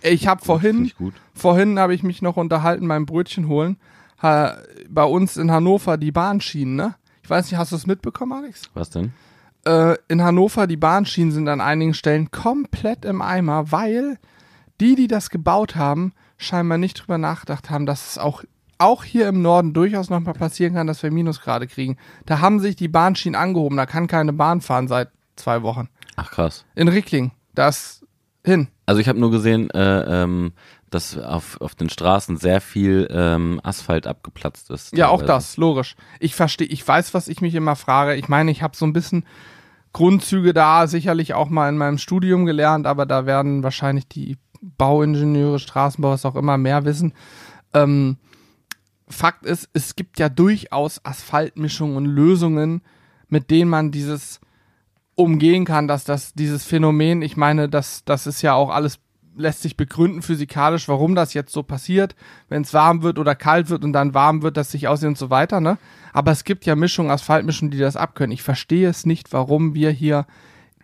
ich 0.02 0.26
habe 0.26 0.44
vorhin, 0.44 0.90
vorhin 1.34 1.78
habe 1.78 1.94
ich 1.94 2.02
mich 2.02 2.22
noch 2.22 2.36
unterhalten 2.36 2.86
beim 2.88 3.06
Brötchen 3.06 3.48
holen. 3.48 3.76
Ha, 4.22 4.56
bei 4.88 5.04
uns 5.04 5.36
in 5.36 5.50
Hannover 5.50 5.96
die 5.96 6.12
Bahnschienen, 6.12 6.76
ne? 6.76 6.94
Ich 7.22 7.30
weiß 7.30 7.50
nicht, 7.50 7.58
hast 7.58 7.72
du 7.72 7.76
es 7.76 7.86
mitbekommen, 7.86 8.32
Alex? 8.32 8.70
Was 8.74 8.90
denn? 8.90 9.12
äh, 9.66 9.96
in 10.08 10.22
Hannover, 10.22 10.66
die 10.66 10.76
Bahnschienen 10.76 11.32
sind 11.32 11.48
an 11.48 11.60
einigen 11.60 11.92
Stellen 11.92 12.30
komplett 12.30 13.04
im 13.04 13.20
Eimer, 13.20 13.72
weil 13.72 14.18
die, 14.80 14.94
die 14.94 15.08
das 15.08 15.30
gebaut 15.30 15.76
haben, 15.76 16.12
scheinbar 16.38 16.78
nicht 16.78 17.00
drüber 17.00 17.18
nachgedacht 17.18 17.68
haben, 17.68 17.86
dass 17.86 18.10
es 18.10 18.18
auch, 18.18 18.44
auch 18.78 19.04
hier 19.04 19.28
im 19.28 19.42
Norden 19.42 19.74
durchaus 19.74 20.08
nochmal 20.08 20.34
passieren 20.34 20.74
kann, 20.74 20.86
dass 20.86 21.02
wir 21.02 21.10
Minusgrade 21.10 21.66
kriegen. 21.66 21.96
Da 22.26 22.40
haben 22.40 22.60
sich 22.60 22.76
die 22.76 22.88
Bahnschienen 22.88 23.40
angehoben, 23.40 23.76
da 23.76 23.86
kann 23.86 24.06
keine 24.06 24.32
Bahn 24.32 24.60
fahren 24.60 24.88
seit 24.88 25.10
zwei 25.34 25.62
Wochen. 25.62 25.88
Ach 26.14 26.30
krass. 26.30 26.64
In 26.74 26.88
Rickling, 26.88 27.32
das 27.54 28.04
hin. 28.44 28.68
Also 28.86 29.00
ich 29.00 29.08
habe 29.08 29.18
nur 29.18 29.32
gesehen, 29.32 29.68
äh, 29.70 30.22
ähm, 30.22 30.52
dass 30.90 31.18
auf, 31.18 31.60
auf 31.60 31.74
den 31.74 31.90
Straßen 31.90 32.36
sehr 32.36 32.60
viel 32.60 33.08
ähm, 33.10 33.60
Asphalt 33.64 34.06
abgeplatzt 34.06 34.70
ist. 34.70 34.96
Ja, 34.96 35.08
auch 35.08 35.22
das, 35.22 35.56
logisch. 35.56 35.96
Ich 36.20 36.36
verstehe, 36.36 36.68
ich 36.68 36.86
weiß, 36.86 37.12
was 37.12 37.26
ich 37.26 37.40
mich 37.40 37.56
immer 37.56 37.74
frage. 37.74 38.14
Ich 38.14 38.28
meine, 38.28 38.52
ich 38.52 38.62
habe 38.62 38.76
so 38.76 38.86
ein 38.86 38.92
bisschen 38.92 39.24
Grundzüge 39.92 40.52
da 40.52 40.86
sicherlich 40.86 41.34
auch 41.34 41.48
mal 41.48 41.68
in 41.68 41.78
meinem 41.78 41.98
Studium 41.98 42.46
gelernt, 42.46 42.86
aber 42.86 43.06
da 43.06 43.26
werden 43.26 43.64
wahrscheinlich 43.64 44.06
die 44.06 44.38
Bauingenieure, 44.60 45.58
Straßenbauer 45.58 46.14
es 46.14 46.24
auch 46.24 46.36
immer 46.36 46.56
mehr 46.56 46.84
wissen. 46.84 47.12
Ähm, 47.74 48.18
Fakt 49.08 49.46
ist, 49.46 49.68
es 49.72 49.96
gibt 49.96 50.18
ja 50.18 50.28
durchaus 50.28 51.04
Asphaltmischungen 51.04 51.96
und 51.96 52.06
Lösungen, 52.06 52.82
mit 53.28 53.50
denen 53.50 53.70
man 53.70 53.90
dieses 53.90 54.40
umgehen 55.16 55.64
kann, 55.64 55.88
dass 55.88 56.04
das 56.04 56.32
dieses 56.34 56.64
Phänomen, 56.64 57.22
ich 57.22 57.36
meine, 57.36 57.68
das, 57.68 58.04
das 58.04 58.26
ist 58.26 58.42
ja 58.42 58.54
auch 58.54 58.70
alles 58.70 59.00
lässt 59.38 59.60
sich 59.60 59.76
begründen 59.76 60.22
physikalisch, 60.22 60.88
warum 60.88 61.14
das 61.14 61.34
jetzt 61.34 61.52
so 61.52 61.62
passiert, 61.62 62.14
wenn 62.48 62.62
es 62.62 62.72
warm 62.72 63.02
wird 63.02 63.18
oder 63.18 63.34
kalt 63.34 63.68
wird 63.68 63.84
und 63.84 63.92
dann 63.92 64.14
warm 64.14 64.40
wird, 64.40 64.56
dass 64.56 64.70
sich 64.70 64.88
aussieht 64.88 65.08
und 65.08 65.18
so 65.18 65.28
weiter, 65.28 65.60
ne? 65.60 65.76
Aber 66.14 66.30
es 66.30 66.44
gibt 66.44 66.64
ja 66.64 66.74
Mischungen, 66.74 67.10
Asphaltmischungen, 67.10 67.70
die 67.70 67.76
das 67.76 67.96
abkönnen. 67.96 68.32
Ich 68.32 68.42
verstehe 68.42 68.88
es 68.88 69.04
nicht, 69.04 69.34
warum 69.34 69.74
wir 69.74 69.90
hier 69.90 70.24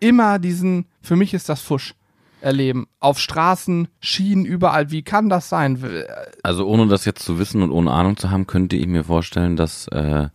immer 0.01 0.39
diesen, 0.39 0.85
für 1.01 1.17
mich 1.17 1.33
ist 1.33 1.49
das 1.49 1.63
Fusch, 1.63 1.95
erleben. 2.43 2.89
Auf 3.01 3.19
Straßen, 3.19 3.89
Schienen, 4.01 4.45
überall. 4.45 4.91
Wie 4.91 5.03
kann 5.03 5.31
das 5.31 5.49
sein? 5.49 5.81
W- 5.81 6.05
Also 6.43 6.67
ohne 6.67 6.89
das 6.89 7.07
jetzt 7.07 7.25
zu 7.25 7.39
wissen 7.39 7.63
und 7.63 7.71
ohne 7.71 7.91
Ahnung 7.93 8.19
zu 8.19 8.31
haben, 8.31 8.47
könnte 8.47 8.77
ich 8.77 8.87
mir 8.87 9.05
vorstellen, 9.05 9.57
dass, 9.57 9.89
äh, 9.89 10.29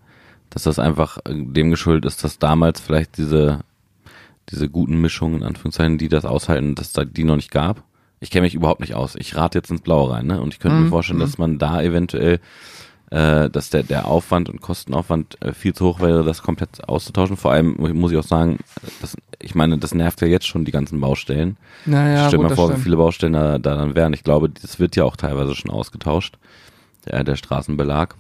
dass 0.50 0.64
das 0.64 0.80
einfach 0.80 1.20
äh, 1.26 1.34
dem 1.36 1.70
geschuldet 1.70 2.06
ist, 2.06 2.24
dass 2.24 2.40
damals 2.40 2.80
vielleicht 2.80 3.18
diese, 3.18 3.60
diese 4.50 4.70
guten 4.70 5.00
Mischungen, 5.02 5.38
in 5.42 5.44
Anführungszeichen, 5.48 5.98
die 5.98 6.10
das 6.10 6.26
aushalten, 6.26 6.76
dass 6.76 6.94
da 6.94 7.04
die 7.06 7.24
noch 7.24 7.36
nicht 7.36 7.52
gab. 7.52 7.84
Ich 8.20 8.32
kenne 8.32 8.44
mich 8.44 8.56
überhaupt 8.56 8.82
nicht 8.82 8.96
aus. 8.96 9.16
Ich 9.16 9.36
rate 9.36 9.60
jetzt 9.60 9.70
ins 9.70 9.82
Blaue 9.82 10.12
rein, 10.12 10.26
ne? 10.26 10.42
Und 10.42 10.54
ich 10.54 10.60
könnte 10.60 10.78
mir 10.80 10.86
Mhm, 10.86 10.90
vorstellen, 10.90 11.20
dass 11.20 11.38
man 11.38 11.60
da 11.60 11.82
eventuell, 11.82 12.40
äh, 13.12 13.50
dass 13.50 13.70
der, 13.70 13.84
der 13.84 14.08
Aufwand 14.08 14.50
und 14.50 14.60
Kostenaufwand 14.62 15.38
äh, 15.42 15.54
viel 15.54 15.74
zu 15.74 15.86
hoch 15.86 16.00
wäre, 16.00 16.24
das 16.24 16.42
komplett 16.42 16.88
auszutauschen. 16.90 17.38
Vor 17.38 17.52
allem 17.52 17.76
mu- 17.78 17.94
muss 17.94 18.12
ich 18.12 18.18
auch 18.18 18.24
sagen, 18.24 18.58
das, 19.02 19.16
ich 19.40 19.54
meine, 19.54 19.78
das 19.78 19.94
nervt 19.94 20.20
ja 20.22 20.28
jetzt 20.28 20.48
schon 20.48 20.66
die 20.66 20.72
ganzen 20.72 21.00
Baustellen. 21.00 21.58
Naja, 21.86 22.28
Stell 22.28 22.38
gut, 22.38 22.44
mal 22.44 22.50
das 22.50 22.56
vor, 22.56 22.70
wie 22.70 22.74
viele 22.84 22.98
Baustellen 22.98 23.34
da, 23.34 23.60
da 23.60 23.76
dann 23.76 23.96
wären. 23.96 24.14
Ich 24.14 24.24
glaube, 24.24 24.50
das 24.50 24.80
wird 24.80 24.96
ja 24.96 25.04
auch 25.04 25.16
teilweise 25.16 25.54
schon 25.56 25.70
ausgetauscht, 25.72 26.38
der, 27.06 27.24
der 27.24 27.36
Straßenbelag. 27.36 28.16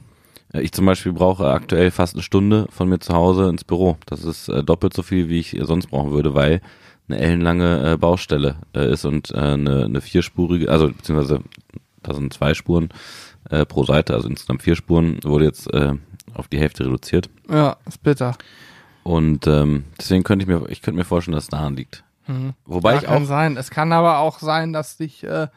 Äh, 0.54 0.62
Ich 0.62 0.72
zum 0.72 0.86
Beispiel 0.86 1.14
brauche 1.14 1.48
aktuell 1.48 1.92
fast 1.92 2.16
eine 2.16 2.24
Stunde 2.24 2.68
von 2.70 2.90
mir 2.90 3.00
zu 3.00 3.14
Hause 3.14 3.50
ins 3.50 3.64
Büro. 3.64 3.98
Das 4.06 4.24
ist 4.24 4.50
äh, 4.50 4.64
doppelt 4.64 4.94
so 4.94 5.04
viel, 5.04 5.30
wie 5.30 5.40
ich 5.40 5.58
sonst 5.62 5.88
brauchen 5.88 6.12
würde, 6.12 6.36
weil 6.36 6.62
eine 7.10 7.20
ellenlange 7.20 7.94
äh, 7.94 7.98
Baustelle 7.98 8.58
äh, 8.76 8.92
ist 8.92 9.06
und 9.06 9.32
äh, 9.32 9.38
eine, 9.38 9.86
eine 9.86 10.02
vierspurige, 10.02 10.70
also 10.70 10.90
beziehungsweise 10.90 11.42
da 12.04 12.14
sind 12.14 12.34
zwei 12.34 12.54
Spuren 12.54 12.90
äh, 13.50 13.66
pro 13.66 13.84
Seite, 13.86 14.14
also 14.14 14.28
insgesamt 14.28 14.62
vier 14.64 14.76
Spuren, 14.76 15.20
wurde 15.24 15.46
jetzt 15.46 15.74
äh, 15.74 15.94
auf 16.34 16.48
die 16.50 16.60
Hälfte 16.60 16.86
reduziert. 16.86 17.30
Ja, 17.50 17.78
ist 17.88 18.04
bitter. 18.04 18.36
Und 19.04 19.48
ähm, 19.48 19.86
deswegen 19.98 20.24
könnte 20.24 20.44
ich 20.44 20.48
mir, 20.50 20.70
ich 20.70 20.82
könnte 20.82 20.98
mir 20.98 21.06
vorstellen, 21.06 21.36
dass 21.36 21.46
es 21.46 21.50
daran 21.50 21.78
liegt. 21.78 22.04
Wobei 22.66 22.92
ja, 22.92 22.98
ich 22.98 23.04
kann 23.06 23.24
auch 23.24 23.26
sein. 23.26 23.56
Es 23.56 23.70
kann 23.72 23.94
aber 23.94 24.18
auch 24.20 24.40
sein, 24.40 24.74
dass 24.74 24.98
dich, 24.98 25.24
äh, 25.24 25.48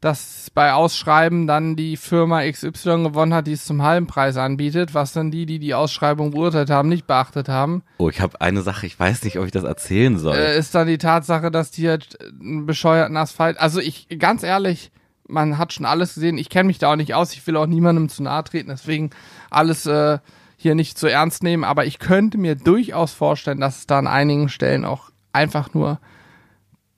dass 0.00 0.50
bei 0.54 0.72
Ausschreiben 0.72 1.46
dann 1.46 1.76
die 1.76 1.98
Firma 1.98 2.42
XY 2.50 3.02
gewonnen 3.02 3.34
hat, 3.34 3.46
die 3.46 3.52
es 3.52 3.66
zum 3.66 3.82
halben 3.82 4.06
Preis 4.06 4.38
anbietet, 4.38 4.94
was 4.94 5.12
dann 5.12 5.30
die, 5.30 5.44
die 5.44 5.58
die 5.58 5.74
Ausschreibung 5.74 6.30
beurteilt 6.30 6.70
haben, 6.70 6.88
nicht 6.88 7.06
beachtet 7.06 7.48
haben. 7.48 7.82
Oh, 7.98 8.08
ich 8.08 8.20
habe 8.20 8.40
eine 8.40 8.62
Sache, 8.62 8.86
ich 8.86 8.98
weiß 8.98 9.24
nicht, 9.24 9.38
ob 9.38 9.44
ich 9.44 9.52
das 9.52 9.64
erzählen 9.64 10.18
soll. 10.18 10.36
Äh, 10.36 10.58
ist 10.58 10.74
dann 10.74 10.86
die 10.86 10.96
Tatsache, 10.96 11.50
dass 11.50 11.70
die 11.70 11.88
halt 11.88 12.18
einen 12.22 12.64
bescheuerten 12.64 13.16
Asphalt, 13.16 13.60
also 13.60 13.78
ich, 13.78 14.08
ganz 14.18 14.42
ehrlich, 14.42 14.90
man 15.28 15.58
hat 15.58 15.74
schon 15.74 15.86
alles 15.86 16.14
gesehen, 16.14 16.38
ich 16.38 16.48
kenne 16.48 16.68
mich 16.68 16.78
da 16.78 16.92
auch 16.92 16.96
nicht 16.96 17.14
aus, 17.14 17.34
ich 17.34 17.46
will 17.46 17.56
auch 17.56 17.66
niemandem 17.66 18.08
zu 18.08 18.22
nahe 18.22 18.42
treten, 18.42 18.70
deswegen 18.70 19.10
alles 19.50 19.84
äh, 19.84 20.18
hier 20.56 20.74
nicht 20.74 20.98
zu 20.98 21.08
ernst 21.08 21.42
nehmen, 21.42 21.62
aber 21.62 21.84
ich 21.84 21.98
könnte 21.98 22.38
mir 22.38 22.54
durchaus 22.54 23.12
vorstellen, 23.12 23.60
dass 23.60 23.80
es 23.80 23.86
da 23.86 23.98
an 23.98 24.06
einigen 24.06 24.48
Stellen 24.48 24.86
auch 24.86 25.10
einfach 25.32 25.74
nur 25.74 26.00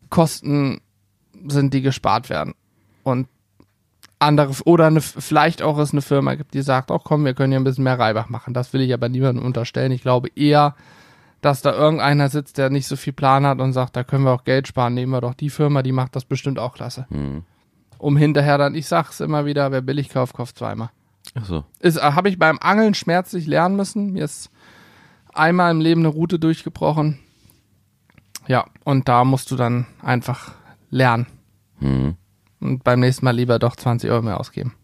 Kosten 0.08 0.80
sind, 1.48 1.74
die 1.74 1.82
gespart 1.82 2.30
werden 2.30 2.54
und 3.02 3.28
andere 4.18 4.52
oder 4.64 4.86
eine, 4.86 5.00
vielleicht 5.00 5.62
auch 5.62 5.78
es 5.78 5.92
eine 5.92 6.02
Firma 6.02 6.34
gibt, 6.36 6.54
die 6.54 6.62
sagt, 6.62 6.90
oh 6.90 6.98
komm, 6.98 7.24
wir 7.24 7.34
können 7.34 7.52
hier 7.52 7.60
ein 7.60 7.64
bisschen 7.64 7.84
mehr 7.84 7.98
Reibach 7.98 8.28
machen. 8.28 8.54
Das 8.54 8.72
will 8.72 8.80
ich 8.80 8.94
aber 8.94 9.08
niemandem 9.08 9.44
unterstellen. 9.44 9.92
Ich 9.92 10.02
glaube 10.02 10.28
eher, 10.34 10.76
dass 11.40 11.60
da 11.60 11.72
irgendeiner 11.72 12.28
sitzt, 12.28 12.56
der 12.56 12.70
nicht 12.70 12.86
so 12.86 12.96
viel 12.96 13.12
Plan 13.12 13.44
hat 13.44 13.60
und 13.60 13.72
sagt, 13.72 13.96
da 13.96 14.04
können 14.04 14.24
wir 14.24 14.32
auch 14.32 14.44
Geld 14.44 14.68
sparen, 14.68 14.94
nehmen 14.94 15.12
wir 15.12 15.20
doch 15.20 15.34
die 15.34 15.50
Firma, 15.50 15.82
die 15.82 15.92
macht 15.92 16.14
das 16.14 16.24
bestimmt 16.24 16.58
auch 16.58 16.74
klasse. 16.74 17.06
Hm. 17.10 17.42
Um 17.98 18.16
hinterher 18.16 18.58
dann, 18.58 18.74
ich 18.74 18.86
sag's 18.86 19.20
immer 19.20 19.44
wieder, 19.44 19.72
wer 19.72 19.80
billig 19.80 20.08
kauft, 20.08 20.34
kauft 20.34 20.56
zweimal. 20.56 20.90
Ach 21.34 21.44
so. 21.44 21.64
Ist, 21.80 21.96
äh, 21.96 22.00
habe 22.00 22.28
ich 22.28 22.38
beim 22.38 22.58
Angeln 22.60 22.94
schmerzlich 22.94 23.46
lernen 23.46 23.76
müssen. 23.76 24.12
Mir 24.12 24.24
ist 24.24 24.50
einmal 25.32 25.70
im 25.72 25.80
Leben 25.80 26.02
eine 26.02 26.08
Route 26.08 26.38
durchgebrochen. 26.38 27.18
Ja, 28.46 28.66
und 28.84 29.08
da 29.08 29.24
musst 29.24 29.50
du 29.50 29.56
dann 29.56 29.86
einfach 30.00 30.52
lernen. 30.90 31.26
Hm. 31.78 32.16
Und 32.62 32.84
beim 32.84 33.00
nächsten 33.00 33.24
Mal 33.24 33.32
lieber 33.32 33.58
doch 33.58 33.76
20 33.76 34.10
Euro 34.10 34.22
mehr 34.22 34.38
ausgeben. 34.38 34.74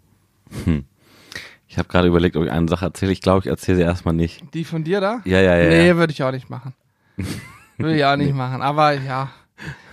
Ich 1.69 1.77
habe 1.77 1.89
gerade 1.89 2.09
überlegt, 2.09 2.37
ob 2.37 2.45
ich 2.45 2.51
eine 2.51 2.69
Sache 2.69 2.87
erzähle. 2.87 3.13
Ich 3.13 3.21
glaube, 3.21 3.41
ich 3.41 3.47
erzähle 3.47 3.77
sie 3.77 3.85
erstmal 3.85 4.15
nicht. 4.15 4.43
Die 4.55 4.65
von 4.65 4.85
dir 4.85 5.01
da? 5.01 5.21
Ja, 5.25 5.41
ja, 5.41 5.57
ja. 5.57 5.69
nee, 5.69 5.89
ja. 5.89 5.97
würde 5.97 6.13
ich 6.13 6.23
auch 6.23 6.33
nicht 6.33 6.51
machen. 6.51 6.75
Würde 7.77 7.97
ich 7.97 8.05
auch 8.05 8.17
nicht 8.17 8.35
machen. 8.35 8.61
Aber 8.61 8.93
ja, 8.93 9.31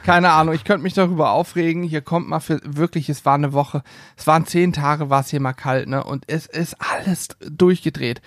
keine 0.04 0.32
Ahnung. 0.32 0.56
Ich 0.56 0.64
könnte 0.64 0.82
mich 0.82 0.96
darüber 0.96 1.32
aufregen. 1.32 1.84
Hier 1.84 2.02
kommt 2.02 2.28
mal 2.28 2.40
für 2.40 2.60
wirklich, 2.64 3.10
es 3.10 3.26
war 3.26 3.36
eine 3.36 3.54
Woche. 3.54 3.84
Es 4.18 4.26
waren 4.26 4.48
zehn 4.48 4.74
Tage, 4.74 5.12
war 5.12 5.22
es 5.22 5.30
hier 5.30 5.40
mal 5.40 5.54
kalt, 5.54 5.88
ne? 5.88 6.04
Und 6.04 6.24
es 6.26 6.48
ist 6.48 6.78
alles 6.80 7.30
durchgedreht. 7.40 8.24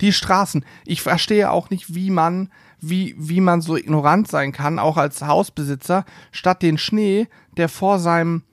Die 0.00 0.12
Straßen. 0.12 0.64
Ich 0.86 1.02
verstehe 1.02 1.50
auch 1.50 1.68
nicht, 1.68 1.94
wie 1.94 2.10
man, 2.10 2.50
wie, 2.80 3.14
wie 3.18 3.42
man 3.42 3.60
so 3.60 3.76
ignorant 3.76 4.28
sein 4.28 4.52
kann, 4.52 4.78
auch 4.78 4.96
als 4.96 5.20
Hausbesitzer, 5.20 6.06
statt 6.30 6.62
den 6.62 6.78
Schnee, 6.78 7.28
der 7.56 7.68
vor 7.68 7.98
seinem, 7.98 8.44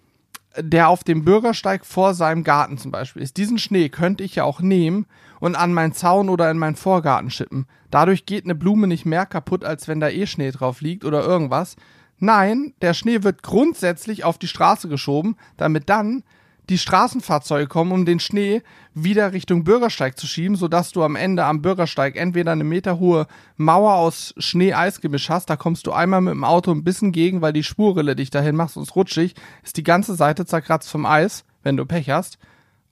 der 0.62 0.90
auf 0.90 1.04
dem 1.04 1.24
Bürgersteig 1.24 1.86
vor 1.86 2.14
seinem 2.14 2.44
Garten 2.44 2.78
zum 2.78 2.92
Beispiel 2.92 3.22
ist. 3.22 3.38
Diesen 3.38 3.58
Schnee 3.58 3.90
könnte 3.90 4.24
ich 4.24 4.36
ja 4.36 4.44
auch 4.44 4.62
nehmen 4.62 5.06
und 5.40 5.56
an 5.56 5.74
meinen 5.74 5.94
Zaun 5.94 6.30
oder 6.30 6.50
in 6.52 6.58
meinen 6.58 6.76
Vorgarten 6.76 7.30
schippen. 7.30 7.68
Dadurch 7.92 8.26
geht 8.26 8.46
eine 8.46 8.56
Blume 8.56 8.88
nicht 8.88 9.06
mehr 9.06 9.26
kaputt, 9.26 9.64
als 9.64 9.88
wenn 9.88 10.00
da 10.00 10.10
eh 10.10 10.28
Schnee 10.28 10.52
drauf 10.52 10.82
liegt 10.82 11.06
oder 11.06 11.24
irgendwas. 11.24 11.76
Nein, 12.18 12.74
der 12.82 12.94
Schnee 12.94 13.24
wird 13.24 13.44
grundsätzlich 13.44 14.24
auf 14.24 14.38
die 14.38 14.48
Straße 14.48 14.90
geschoben, 14.90 15.38
damit 15.58 15.90
dann 15.90 16.24
die 16.70 16.78
Straßenfahrzeuge 16.78 17.68
kommen, 17.68 17.92
um 17.92 18.06
den 18.06 18.20
Schnee 18.20 18.62
wieder 18.94 19.34
Richtung 19.34 19.64
Bürgersteig 19.64 20.18
zu 20.18 20.28
schieben, 20.28 20.56
sodass 20.56 20.92
du 20.92 21.04
am 21.04 21.16
Ende 21.16 21.44
am 21.44 21.62
Bürgersteig 21.62 22.16
entweder 22.16 22.52
eine 22.52 22.64
meterhohe 22.64 23.28
Mauer 23.58 23.96
aus 23.96 24.36
Schnee-Eisgemisch 24.38 25.30
hast, 25.30 25.50
da 25.50 25.56
kommst 25.56 25.88
du 25.88 25.92
einmal 25.92 26.22
mit 26.22 26.34
dem 26.34 26.44
Auto 26.44 26.72
ein 26.72 26.84
bisschen 26.84 27.12
gegen, 27.12 27.42
weil 27.42 27.54
die 27.54 27.64
Spurrille 27.64 28.16
dich 28.16 28.30
dahin 28.30 28.56
macht, 28.56 28.74
sonst 28.74 28.96
rutschig, 28.96 29.34
ist 29.64 29.78
die 29.78 29.84
ganze 29.84 30.16
Seite 30.16 30.46
zerkratzt 30.46 30.90
vom 30.90 31.06
Eis, 31.06 31.44
wenn 31.64 31.76
du 31.76 31.86
Pech 31.86 32.10
hast. 32.10 32.38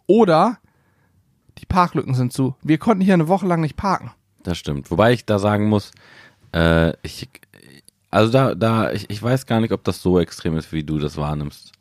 Oder 0.08 0.58
die 1.60 1.66
Parklücken 1.66 2.16
sind 2.16 2.34
zu. 2.34 2.56
Wir 2.62 2.78
konnten 2.78 3.04
hier 3.04 3.14
eine 3.14 3.28
Woche 3.28 3.46
lang 3.46 3.62
nicht 3.62 3.78
parken. 3.78 4.12
Das 4.44 4.58
stimmt. 4.58 4.90
Wobei 4.90 5.14
ich 5.14 5.26
da 5.26 5.40
sagen 5.40 5.70
muss, 5.70 5.92
äh, 6.54 6.94
ich, 7.04 7.30
also 8.10 8.32
da, 8.32 8.56
da, 8.56 8.92
ich, 8.92 9.10
ich 9.10 9.22
weiß 9.22 9.46
gar 9.46 9.60
nicht, 9.60 9.74
ob 9.74 9.84
das 9.84 10.02
so 10.02 10.20
extrem 10.20 10.58
ist, 10.58 10.72
wie 10.72 10.84
du 10.84 10.98
das 11.00 11.18
wahrnimmst. 11.18 11.74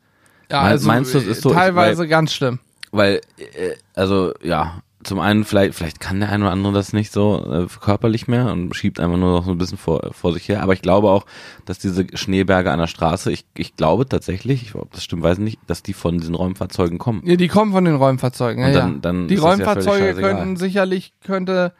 Ja, 0.51 0.61
also 0.61 0.87
meinst 0.87 1.13
du, 1.13 1.17
es 1.17 1.27
ist 1.27 1.41
so- 1.41 1.51
teilweise 1.53 1.99
weil- 2.01 2.07
ganz 2.07 2.33
schlimm. 2.33 2.59
Weil, 2.91 3.21
äh, 3.37 3.75
also 3.95 4.33
ja, 4.41 4.81
zum 5.03 5.19
einen 5.19 5.43
vielleicht, 5.45 5.75
vielleicht 5.75 5.99
kann 5.99 6.19
der 6.19 6.29
eine 6.31 6.45
oder 6.45 6.51
andere 6.53 6.73
das 6.73 6.91
nicht 6.93 7.11
so 7.13 7.45
äh, 7.49 7.67
körperlich 7.81 8.27
mehr 8.27 8.51
und 8.51 8.75
schiebt 8.75 8.99
einfach 8.99 9.17
nur 9.17 9.31
noch 9.31 9.45
so 9.45 9.51
ein 9.51 9.57
bisschen 9.57 9.77
vor, 9.77 10.01
vor 10.11 10.33
sich 10.33 10.47
her. 10.49 10.63
Aber 10.63 10.73
ich 10.73 10.81
glaube 10.81 11.09
auch, 11.09 11.25
dass 11.65 11.79
diese 11.79 12.05
Schneeberge 12.13 12.71
an 12.71 12.79
der 12.79 12.87
Straße, 12.87 13.31
ich, 13.31 13.45
ich 13.55 13.75
glaube 13.75 14.07
tatsächlich, 14.07 14.63
ich, 14.63 14.75
ob 14.75 14.91
das 14.93 15.03
stimmt, 15.03 15.23
weiß 15.23 15.37
ich 15.37 15.43
nicht, 15.43 15.59
dass 15.67 15.83
die 15.83 15.93
von 15.93 16.17
diesen 16.17 16.33
Räumfahrzeugen 16.35 16.97
kommen. 16.97 17.21
Ja, 17.25 17.35
die 17.35 17.47
kommen 17.47 17.71
von 17.73 17.85
den 17.85 17.95
Räumfahrzeugen. 17.95 18.63
Ja, 18.63 18.71
dann- 18.71 18.93
ja. 18.93 18.99
dann 19.01 19.27
die 19.27 19.35
ja 19.35 19.41
Räumfahrzeuge 19.41 20.07
scheißegal. 20.07 20.33
könnten 20.35 20.55
sicherlich, 20.57 21.13
könnte, 21.23 21.73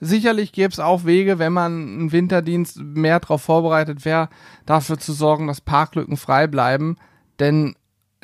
sicherlich 0.00 0.52
gäbe 0.52 0.72
es 0.72 0.80
auch 0.80 1.04
Wege, 1.04 1.38
wenn 1.38 1.52
man 1.52 2.06
ein 2.06 2.12
Winterdienst 2.12 2.78
mehr 2.80 3.20
darauf 3.20 3.42
vorbereitet 3.42 4.04
wäre, 4.04 4.28
dafür 4.66 4.98
zu 4.98 5.12
sorgen, 5.12 5.46
dass 5.48 5.60
Parklücken 5.60 6.16
frei 6.16 6.46
bleiben. 6.46 6.96
Denn 7.40 7.74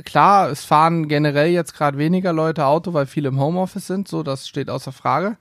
klar, 0.05 0.51
es 0.51 0.65
fahren 0.65 1.09
generell 1.09 1.51
jetzt 1.51 1.75
gerade 1.75 1.99
weniger 1.99 2.33
Leute 2.33 2.67
Auto, 2.67 2.93
weil 2.93 3.07
viele 3.07 3.29
im 3.29 3.41
Homeoffice 3.41 3.87
sind, 3.87 4.09
so, 4.09 4.23
das 4.23 4.49
steht 4.49 4.71
außer 4.71 4.93
Frage. 4.93 5.37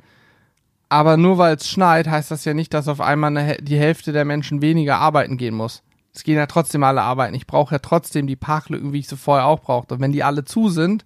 Aber 0.90 1.18
nur 1.18 1.38
weil 1.38 1.56
es 1.56 1.70
schneit, 1.70 2.08
heißt 2.08 2.32
das 2.32 2.46
ja 2.46 2.54
nicht, 2.54 2.74
dass 2.74 2.88
auf 2.88 3.00
einmal 3.00 3.36
eine, 3.36 3.58
die 3.58 3.78
Hälfte 3.78 4.12
der 4.12 4.26
Menschen 4.26 4.62
weniger 4.62 4.98
arbeiten 4.98 5.38
gehen 5.38 5.54
muss. 5.54 5.84
Es 6.14 6.24
gehen 6.24 6.36
ja 6.36 6.48
trotzdem 6.48 6.84
alle 6.84 7.04
arbeiten. 7.04 7.36
Ich 7.36 7.46
brauche 7.46 7.76
ja 7.76 7.80
trotzdem 7.80 8.26
die 8.26 8.36
Parklücken, 8.36 8.92
wie 8.92 9.00
ich 9.00 9.08
sie 9.08 9.16
vorher 9.16 9.46
auch 9.46 9.60
brauchte. 9.60 9.94
Und 9.94 10.02
wenn 10.02 10.12
die 10.12 10.24
alle 10.24 10.44
zu 10.44 10.70
sind, 10.70 11.06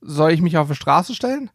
soll 0.00 0.32
ich 0.32 0.42
mich 0.42 0.58
auf 0.58 0.68
die 0.68 0.74
Straße 0.74 1.14
stellen? 1.14 1.50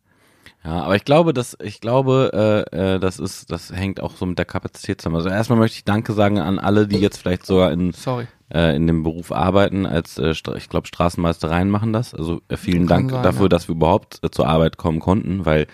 Ja, 0.64 0.84
aber 0.84 0.96
ich 0.96 1.06
glaube, 1.06 1.34
dass 1.34 1.58
ich 1.62 1.82
glaube, 1.82 2.66
äh, 2.72 2.96
äh, 2.96 3.00
das 3.00 3.20
ist, 3.20 3.52
das 3.52 3.72
hängt 3.72 4.02
auch 4.02 4.16
so 4.16 4.26
mit 4.26 4.40
der 4.40 4.46
Kapazität 4.46 5.02
zusammen. 5.02 5.18
Also 5.18 5.30
erstmal 5.30 5.60
möchte 5.60 5.78
ich 5.78 5.84
Danke 5.84 6.14
sagen 6.14 6.40
an 6.40 6.58
alle, 6.58 6.88
die 6.88 6.98
jetzt 6.98 7.18
vielleicht 7.18 7.46
sogar 7.46 7.72
in 7.72 7.92
Sorry. 7.92 8.28
Äh, 8.54 8.76
in 8.76 8.88
dem 8.88 9.04
Beruf 9.04 9.32
arbeiten, 9.32 9.86
als 9.86 10.18
äh, 10.18 10.32
ich 10.32 10.70
glaube 10.70 10.88
Straßenmeistereien 10.88 11.70
machen 11.70 11.94
das. 11.94 12.14
Also 12.14 12.42
äh, 12.48 12.58
vielen 12.58 12.88
Dank 12.88 13.12
sein, 13.12 13.24
dafür, 13.24 13.44
ja. 13.44 13.50
dass 13.50 13.68
wir 13.68 13.76
überhaupt 13.76 14.20
äh, 14.24 14.30
zur 14.30 14.48
Arbeit 14.48 14.78
kommen 14.78 15.00
konnten, 15.00 15.46
weil 15.46 15.68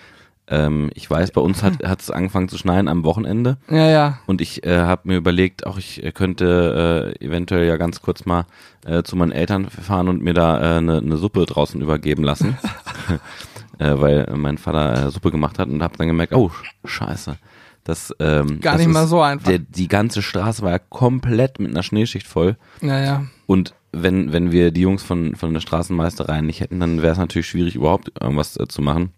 ähm, 0.48 0.90
ich 0.96 1.10
weiß, 1.10 1.32
bei 1.32 1.42
uns 1.42 1.64
hat 1.64 1.84
hat 1.84 2.02
es 2.02 2.12
angefangen 2.12 2.50
zu 2.50 2.58
schneien 2.58 2.88
am 2.88 3.04
Wochenende 3.04 3.58
Ja, 3.70 3.88
ja. 3.90 4.20
und 4.26 4.42
ich 4.42 4.66
äh, 4.66 4.80
habe 4.80 5.08
mir 5.08 5.18
überlegt, 5.18 5.66
auch 5.66 5.78
ich 5.78 6.04
äh, 6.04 6.12
könnte 6.12 7.16
äh, 7.20 7.26
eventuell 7.26 7.66
ja 7.68 7.78
ganz 7.78 8.02
kurz 8.02 8.26
mal 8.26 8.46
äh, 8.86 9.04
zu 9.04 9.16
meinen 9.16 9.32
Eltern 9.32 9.70
fahren 9.70 10.08
und 10.10 10.22
mir 10.22 10.34
da 10.34 10.56
eine 10.56 10.78
äh, 10.78 10.82
ne- 10.82 11.02
ne 11.02 11.18
Suppe 11.18 11.46
draußen 11.46 11.80
übergeben 11.82 12.24
lassen, 12.24 12.58
äh, 13.80 13.94
weil 13.96 14.28
mein 14.36 14.58
Vater 14.58 15.08
äh, 15.08 15.12
Suppe 15.12 15.32
gemacht 15.32 15.60
hat 15.60 15.70
und 15.70 15.84
habe 15.84 15.98
dann 15.98 16.08
gemerkt, 16.08 16.34
oh 16.34 16.52
Scheiße, 16.86 17.38
das 17.84 18.14
ähm, 18.20 18.60
Gar 18.62 18.74
das 18.74 18.86
nicht 18.86 18.94
mal 18.94 19.08
so 19.08 19.22
einfach. 19.22 19.48
Der, 19.48 19.60
die 19.60 19.88
ganze 19.88 20.22
Straße 20.22 20.62
war 20.62 20.72
ja 20.72 20.80
komplett 20.80 21.60
mit 21.60 21.72
einer 21.72 21.84
Schneeschicht 21.84 22.28
voll. 22.28 22.58
Ja, 22.82 23.00
ja. 23.04 23.26
Und 23.48 23.74
wenn, 23.92 24.32
wenn 24.32 24.52
wir 24.52 24.72
die 24.72 24.82
Jungs 24.82 25.04
von, 25.04 25.36
von 25.36 25.54
der 25.54 25.62
Straßenmeisterei 25.62 26.42
nicht 26.42 26.62
hätten, 26.62 26.80
dann 26.80 27.02
wäre 27.02 27.14
es 27.14 27.18
natürlich 27.18 27.48
schwierig, 27.48 27.76
überhaupt 27.76 28.12
irgendwas 28.22 28.58
äh, 28.58 28.68
zu 28.68 28.82
machen. 28.82 29.12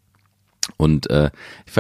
Und 0.78 1.10
äh, 1.10 1.30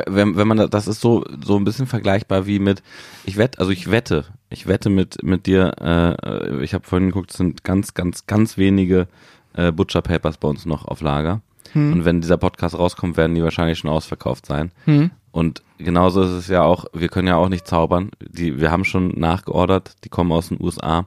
wenn, 0.08 0.36
wenn 0.36 0.48
man 0.48 0.58
da, 0.58 0.68
das 0.68 0.88
ist 0.88 1.00
so 1.00 1.24
so 1.42 1.56
ein 1.56 1.63
bisschen 1.63 1.88
vergleichbar 1.88 2.46
wie 2.46 2.60
mit 2.60 2.84
ich 3.24 3.38
wette 3.38 3.60
also 3.60 3.72
ich 3.72 3.90
wette 3.90 4.25
ich 4.50 4.68
wette 4.68 4.90
mit 4.90 5.24
mit 5.24 5.46
dir 5.46 5.74
äh, 5.80 6.63
ich 6.63 6.74
habe 6.74 6.86
vorhin 6.86 7.08
geguckt 7.08 7.32
es 7.32 7.38
sind 7.38 7.63
ganz 7.63 7.94
ganz 7.94 8.28
ganz 8.28 8.58
wenige 8.58 9.08
äh, 9.54 9.72
Butcher 9.72 10.02
Papers 10.02 10.38
bei 10.38 10.50
uns 10.50 10.66
noch 10.66 10.86
auf 10.86 11.00
Lager 11.00 11.42
und 11.75 12.04
wenn 12.04 12.20
dieser 12.20 12.38
Podcast 12.38 12.78
rauskommt 12.78 13.16
werden 13.16 13.36
die 13.36 13.42
wahrscheinlich 13.44 13.80
schon 13.80 13.90
ausverkauft 13.90 14.46
sein 14.46 14.72
Hm. 14.84 15.12
Und 15.34 15.62
genauso 15.78 16.22
ist 16.22 16.30
es 16.32 16.48
ja 16.48 16.62
auch 16.63 16.86
wir 16.94 17.10
können 17.10 17.28
ja 17.28 17.36
auch 17.36 17.50
nicht 17.50 17.68
zaubern 17.68 18.12
die 18.22 18.62
wir 18.62 18.72
haben 18.72 18.86
schon 18.86 19.10
nachgeordert 19.20 19.96
die 20.06 20.10
kommen 20.10 20.32
aus 20.32 20.48
den 20.50 20.62
USA 20.62 21.06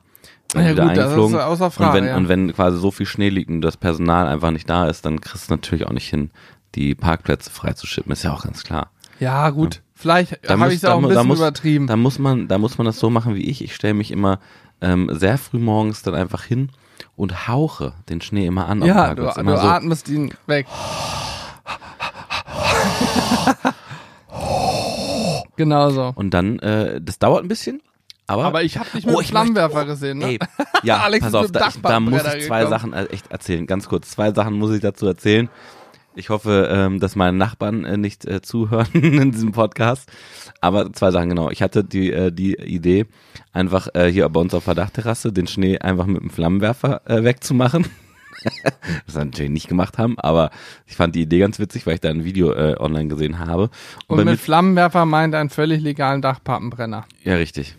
werden 0.53 0.67
Ja, 0.67 0.73
wieder 0.73 0.83
gut, 0.89 0.91
das 0.91 0.97
ist 0.99 1.01
eingeflogen 1.13 1.41
außer 1.41 1.71
Frage, 1.71 1.91
und 1.91 1.97
wenn 1.97 2.05
ja. 2.11 2.17
und 2.19 2.29
wenn 2.29 2.53
quasi 2.53 2.79
so 2.79 2.91
viel 2.91 3.07
Schnee 3.07 3.31
liegt 3.31 3.49
und 3.51 3.63
das 3.63 3.77
Personal 3.79 4.29
einfach 4.29 4.51
nicht 4.51 4.69
da 4.69 4.87
ist 4.89 5.07
dann 5.07 5.21
kriegst 5.21 5.49
du 5.49 5.55
natürlich 5.55 5.87
auch 5.87 5.93
nicht 5.93 6.09
hin 6.11 6.31
die 6.75 6.95
Parkplätze 6.95 7.49
freizuschippen, 7.51 8.13
ist 8.13 8.23
ja 8.25 8.35
auch 8.35 8.45
ganz 8.45 8.63
klar. 8.63 8.91
Ja, 9.19 9.49
gut. 9.49 9.81
Vielleicht 9.95 10.39
Da 10.47 10.59
habe 10.59 10.75
ich 10.75 10.83
es 10.83 10.85
auch 10.85 10.97
ein 10.97 11.03
mu- 11.03 11.09
da 11.09 11.15
bisschen 11.15 11.29
muss- 11.29 11.39
übertrieben. 11.39 11.87
Da 11.87 11.97
muss 11.97 12.19
man, 12.19 12.49
da 12.49 12.59
muss 12.59 12.77
man 12.77 12.85
das 12.85 12.99
so 12.99 13.09
machen 13.09 13.35
wie 13.35 13.49
ich. 13.49 13.65
Ich 13.65 13.75
stelle 13.75 13.95
mich 13.95 14.11
immer 14.11 14.41
ähm, 14.83 15.09
sehr 15.15 15.39
früh 15.39 15.59
morgens 15.59 16.03
dann 16.03 16.15
einfach 16.15 16.43
hin 16.45 16.69
und 17.17 17.49
hauche 17.49 17.95
den 18.11 18.21
Schnee 18.21 18.45
immer 18.45 18.69
an. 18.69 18.83
ja, 18.83 19.15
du, 19.15 19.23
du 19.23 19.33
so. 19.33 19.41
atmest 19.41 20.11
ihn 20.11 20.35
weg. 20.47 20.67
genau 25.57 25.91
so. 25.91 26.13
Und 26.15 26.31
dann, 26.35 26.59
äh, 26.61 27.01
das 27.03 27.19
dauert 27.19 27.45
ein 27.45 27.49
bisschen, 27.49 27.81
aber, 28.29 28.45
Aber 28.45 28.63
ich 28.65 28.77
habe 28.79 28.89
dich 28.95 29.07
mit 29.07 29.15
Oh, 29.15 29.19
dem 29.19 29.23
ich 29.23 29.29
Flammenwerfer 29.29 29.75
möchte- 29.77 29.91
gesehen, 29.91 30.19
ne? 30.19 30.27
Ey, 30.31 30.39
ja, 30.83 30.99
Alex 30.99 31.25
pass 31.25 31.35
auf, 31.35 31.47
mit 31.47 31.57
da, 31.57 31.69
ich, 31.69 31.81
da 31.81 32.01
muss 32.01 32.23
ich 32.35 32.47
zwei 32.47 32.65
gekommen. 32.65 32.71
Sachen 32.71 32.93
äh, 32.93 33.05
echt 33.07 33.31
erzählen. 33.31 33.67
Ganz 33.67 33.89
kurz, 33.89 34.11
zwei 34.11 34.33
Sachen 34.33 34.55
muss 34.55 34.73
ich 34.75 34.81
dazu 34.81 35.07
erzählen. 35.07 35.49
Ich 36.19 36.31
hoffe, 36.31 36.69
ähm, 36.73 36.99
dass 36.99 37.15
meine 37.15 37.37
Nachbarn 37.37 37.85
äh, 37.85 37.97
nicht 37.99 38.25
äh, 38.25 38.41
zuhören 38.41 38.89
in 38.95 39.33
diesem 39.33 39.53
Podcast. 39.53 40.11
Aber 40.63 40.91
zwei 40.93 41.11
Sachen 41.11 41.29
genau. 41.29 41.51
Ich 41.51 41.63
hatte 41.63 41.85
die 41.85 42.11
äh, 42.11 42.33
die 42.33 42.55
Idee, 42.55 43.07
einfach 43.53 43.89
äh, 43.95 44.11
hier 44.11 44.27
bei 44.31 44.41
uns 44.41 44.55
auf 44.55 44.65
der 44.65 44.75
Dachterrasse 44.75 45.31
den 45.33 45.47
Schnee 45.47 45.79
einfach 45.79 46.07
mit 46.07 46.23
dem 46.23 46.31
Flammenwerfer 46.31 47.03
äh, 47.09 47.23
wegzumachen. 47.23 47.87
das 49.07 49.15
wir 49.15 49.25
natürlich 49.25 49.51
nicht 49.53 49.69
gemacht 49.69 49.99
haben, 49.99 50.19
aber 50.19 50.51
ich 50.87 50.97
fand 50.97 51.15
die 51.15 51.23
Idee 51.23 51.41
ganz 51.41 51.59
witzig, 51.59 51.87
weil 51.87 51.95
ich 51.95 52.01
da 52.01 52.11
ein 52.11 52.25
Video 52.25 52.53
äh, 52.53 52.77
online 52.79 53.09
gesehen 53.09 53.39
habe. 53.39 53.71
Und, 54.07 54.17
bei 54.17 54.25
mit 54.25 54.41
Flammenwerfer 54.41 55.05
meint 55.07 55.35
einen 55.35 55.51
völlig 55.51 55.81
legalen 55.83 56.23
Dachpappenbrenner. 56.23 57.05
ja, 57.25 57.35
richtig. 57.35 57.77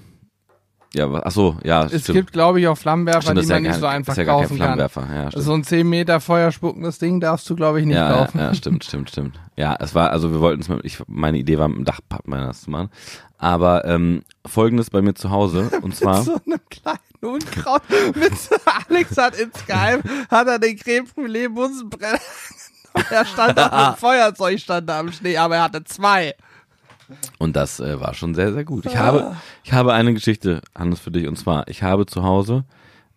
Ja, 0.94 1.12
ach 1.22 1.32
so, 1.32 1.58
ja, 1.66 1.84
Es 1.84 2.04
stimmt. 2.04 2.18
gibt, 2.18 2.32
glaube 2.32 2.62
ich, 2.62 2.68
auch 2.68 2.78
Flammenwerfer, 2.78 3.22
Stimmt, 3.22 3.38
die 3.40 3.42
ist 3.44 3.50
ja 3.50 3.56
man 3.58 3.64
nicht 3.64 3.72
kein- 3.74 3.80
so 3.82 3.86
einfach 3.88 4.14
ist 4.14 4.18
ja 4.18 4.24
gar 4.24 4.40
kein 4.40 4.48
kaufen 4.48 4.58
kann. 4.60 4.80
Ja, 5.14 5.30
stimmt. 5.32 5.44
So 5.46 5.54
ein 5.54 5.64
10 5.64 5.88
Meter 5.88 6.20
feuerspuckendes 6.22 6.98
Ding 6.98 7.20
darfst 7.20 7.48
du, 7.50 7.56
glaube 7.58 7.82
ich, 7.82 7.86
nicht 7.86 7.98
ja, 7.98 8.14
kaufen. 8.14 8.40
Ja, 8.40 8.46
ja, 8.46 8.54
stimmt, 8.56 8.86
stimmt, 8.86 9.10
stimmt. 9.10 9.40
Ja, 9.58 9.76
es 9.80 9.94
war, 9.94 10.12
also 10.12 10.32
wir 10.32 10.40
wollten 10.40 10.62
es 10.62 10.70
mit, 10.70 10.80
ich, 10.86 11.00
meine 11.08 11.38
Idee 11.38 11.60
war 11.60 11.68
mit 11.68 11.78
dem 11.78 11.86
Dachpappen 11.86 12.32
das 12.32 12.62
zu 12.62 12.72
machen. 12.72 12.90
Aber 13.38 13.86
ähm, 13.86 14.24
folgendes 14.46 14.90
bei 14.90 15.02
mir 15.02 15.14
zu 15.14 15.30
Hause, 15.30 15.70
und 15.82 15.94
zwar, 15.96 16.24
so 16.24 16.36
einem 16.46 16.60
kleinen 16.70 16.98
Unkraut. 17.22 17.82
Mit 18.16 18.34
Alex 18.90 19.18
hat 19.18 19.36
in 19.38 19.52
Skype, 19.54 20.04
hat 20.30 20.48
er 20.48 20.60
den 20.60 20.78
Creme 20.78 21.08
Brûlée 21.08 21.50
Bunsenbrenner. 21.50 22.20
Er 23.10 23.26
stand 23.26 23.60
auf 23.60 23.72
einem 23.72 23.96
Feuerzeug, 23.96 24.60
stand 24.60 24.90
da 24.90 25.00
am 25.00 25.12
Schnee, 25.12 25.38
aber 25.38 25.58
er 25.58 25.64
hatte 25.64 25.84
zwei. 25.84 26.36
und 27.38 27.56
das 27.56 27.80
äh, 27.80 28.00
war 28.00 28.14
schon 28.14 28.36
sehr, 28.36 28.54
sehr 28.54 28.66
gut. 28.66 28.86
Ich 28.86 28.98
habe, 28.98 29.36
ich 29.64 29.74
habe 29.74 29.94
eine 29.94 30.14
Geschichte, 30.14 30.62
Hannes, 30.78 31.00
für 31.00 31.12
dich, 31.12 31.28
und 31.28 31.38
zwar, 31.38 31.68
ich 31.68 31.84
habe 31.84 32.06
zu 32.06 32.24
Hause 32.24 32.66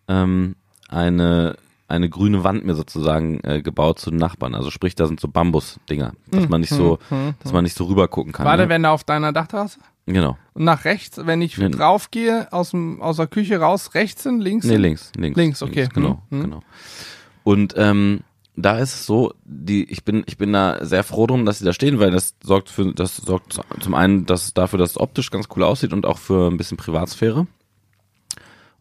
ähm, 0.07 0.55
eine 0.89 1.55
eine 1.91 2.09
grüne 2.09 2.43
Wand 2.43 2.65
mir 2.65 2.73
sozusagen 2.73 3.41
äh, 3.43 3.61
gebaut 3.61 3.99
zu 3.99 4.09
den 4.11 4.19
Nachbarn. 4.19 4.55
Also 4.55 4.71
sprich, 4.71 4.95
da 4.95 5.07
sind 5.07 5.19
so 5.19 5.27
Bambusdinger, 5.27 6.13
dass 6.27 6.47
man 6.47 6.61
nicht 6.61 6.73
so, 6.73 6.99
dass 7.43 7.51
man 7.51 7.65
nicht 7.65 7.75
so 7.75 7.83
rüber 7.83 8.07
gucken 8.07 8.31
kann. 8.31 8.45
Warte, 8.45 8.63
ne? 8.63 8.69
wenn 8.69 8.85
er 8.85 8.91
auf 8.91 9.03
deiner 9.03 9.33
Dachterrasse? 9.33 9.79
Genau. 10.07 10.37
Und 10.53 10.63
nach 10.65 10.83
rechts, 10.85 11.19
wenn 11.25 11.41
ich 11.41 11.57
Nee. 11.57 11.69
drauf 11.69 12.11
gehe, 12.11 12.51
aus, 12.51 12.71
dem, 12.71 13.01
aus 13.01 13.17
der 13.17 13.27
Küche 13.27 13.59
raus, 13.59 13.93
rechts 13.93 14.23
hin, 14.23 14.39
links 14.41 14.65
Nee, 14.65 14.73
hin? 14.73 14.81
links, 14.81 15.11
links. 15.15 15.37
Links, 15.37 15.61
okay. 15.63 15.87
genau, 15.93 16.21
Hm, 16.29 16.37
hm. 16.37 16.43
genau. 16.43 16.59
Und 17.43 17.73
ähm, 17.77 18.21
da 18.55 18.77
ist 18.79 18.93
es 18.93 19.05
so, 19.05 19.33
die, 19.45 19.85
ich 19.89 20.03
bin, 20.03 20.23
ich 20.25 20.37
bin 20.37 20.51
da 20.53 20.83
sehr 20.85 21.03
froh 21.03 21.25
drum, 21.27 21.45
dass 21.45 21.59
sie 21.59 21.65
da 21.65 21.73
stehen, 21.73 21.99
weil 21.99 22.11
das 22.11 22.35
sorgt 22.43 22.69
für, 22.69 22.93
das 22.93 23.17
sorgt 23.17 23.59
zum 23.79 23.95
einen 23.95 24.25
dass 24.25 24.53
dafür, 24.53 24.77
dass 24.79 24.91
es 24.91 24.99
optisch 24.99 25.31
ganz 25.31 25.47
cool 25.55 25.63
aussieht 25.63 25.93
und 25.93 26.05
auch 26.05 26.17
für 26.17 26.49
ein 26.51 26.57
bisschen 26.57 26.77
Privatsphäre. 26.77 27.47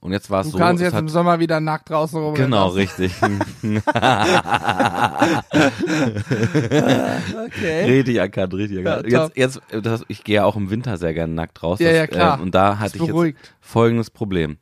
Und 0.00 0.12
jetzt 0.12 0.30
war 0.30 0.40
es 0.40 0.46
Du 0.46 0.52
so, 0.52 0.58
kannst 0.58 0.80
es 0.80 0.86
jetzt 0.86 0.94
hat, 0.94 1.00
im 1.02 1.08
Sommer 1.10 1.40
wieder 1.40 1.60
nackt 1.60 1.90
draußen 1.90 2.18
rum. 2.18 2.34
genau, 2.34 2.68
richtig, 2.68 3.12
Okay. 7.46 7.84
richtig 7.84 8.16
erkannt, 8.16 8.54
richtig 8.54 8.78
erkannt. 8.78 9.10
Ja, 9.10 9.30
jetzt, 9.34 9.60
jetzt, 9.70 9.84
das, 9.84 10.04
ich 10.08 10.24
gehe 10.24 10.36
ja 10.36 10.44
auch 10.44 10.56
im 10.56 10.70
Winter 10.70 10.96
sehr 10.96 11.12
gerne 11.14 11.34
nackt 11.34 11.62
raus. 11.62 11.78
Ja, 11.80 11.88
das, 11.88 11.96
ja, 11.98 12.06
klar. 12.06 12.38
Äh, 12.38 12.42
und 12.42 12.54
da 12.54 12.78
hatte 12.78 12.96
ich 12.98 13.04
jetzt 13.04 13.34
folgendes 13.60 14.10
Problem. 14.10 14.56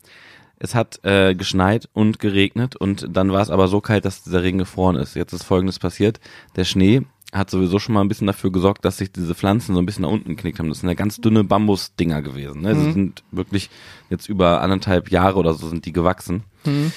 Es 0.61 0.75
hat 0.75 1.05
äh, 1.05 1.35
geschneit 1.37 1.89
und 1.93 2.19
geregnet 2.19 2.75
und 2.75 3.07
dann 3.17 3.31
war 3.31 3.41
es 3.41 3.51
aber 3.51 3.69
so 3.69 3.81
kalt, 3.81 4.05
dass 4.05 4.25
dieser 4.25 4.43
Regen 4.43 4.59
gefroren 4.59 4.97
ist. 4.97 5.15
Jetzt 5.15 5.33
ist 5.33 5.45
folgendes 5.45 5.79
passiert. 5.79 6.19
Der 6.57 6.65
Schnee 6.65 7.03
hat 7.33 7.51
sowieso 7.51 7.79
schon 7.79 7.95
mal 7.95 8.01
ein 8.01 8.09
bisschen 8.09 8.27
dafür 8.27 8.51
gesorgt, 8.51 8.85
dass 8.85 8.97
sich 8.99 9.13
diese 9.13 9.35
Pflanzen 9.35 9.75
so 9.75 9.81
ein 9.83 9.87
bisschen 9.87 10.03
nach 10.03 10.11
unten 10.11 10.31
geknickt 10.31 10.59
haben. 10.59 10.69
Das 10.71 10.81
sind 10.81 10.89
ja 10.89 10.95
ganz 10.95 11.19
dünne 11.19 11.45
Bambusdinger 11.45 12.23
gewesen. 12.23 12.63
Ne? 12.63 12.75
Mhm. 12.75 12.85
Die 12.87 12.93
sind 12.93 13.23
wirklich 13.33 13.71
jetzt 14.09 14.29
über 14.29 14.63
anderthalb 14.63 15.11
Jahre 15.11 15.39
oder 15.39 15.53
so 15.55 15.69
sind 15.69 15.85
die 15.85 15.93
gewachsen. 15.93 16.45
Mhm. 16.65 16.93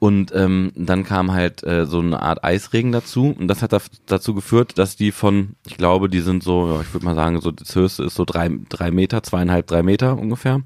Und 0.00 0.32
ähm, 0.34 0.70
dann 0.76 1.02
kam 1.04 1.32
halt 1.32 1.64
äh, 1.64 1.84
so 1.84 1.98
eine 1.98 2.22
Art 2.22 2.44
Eisregen 2.44 2.92
dazu 2.92 3.34
und 3.36 3.48
das 3.48 3.62
hat 3.62 3.72
daf- 3.72 3.90
dazu 4.06 4.32
geführt, 4.32 4.78
dass 4.78 4.94
die 4.94 5.10
von, 5.10 5.56
ich 5.66 5.76
glaube, 5.76 6.08
die 6.08 6.20
sind 6.20 6.44
so, 6.44 6.68
ja, 6.72 6.80
ich 6.82 6.92
würde 6.94 7.04
mal 7.04 7.16
sagen, 7.16 7.40
so 7.40 7.50
das 7.50 7.74
höchste 7.74 8.04
ist 8.04 8.14
so 8.14 8.24
drei, 8.24 8.48
drei 8.68 8.92
Meter, 8.92 9.24
zweieinhalb, 9.24 9.66
drei 9.66 9.82
Meter 9.82 10.16
ungefähr. 10.16 10.60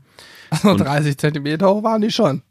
Also 0.50 0.74
30 0.76 1.16
Zentimeter 1.16 1.70
hoch 1.70 1.82
waren 1.82 2.02
die 2.02 2.10
schon. 2.10 2.42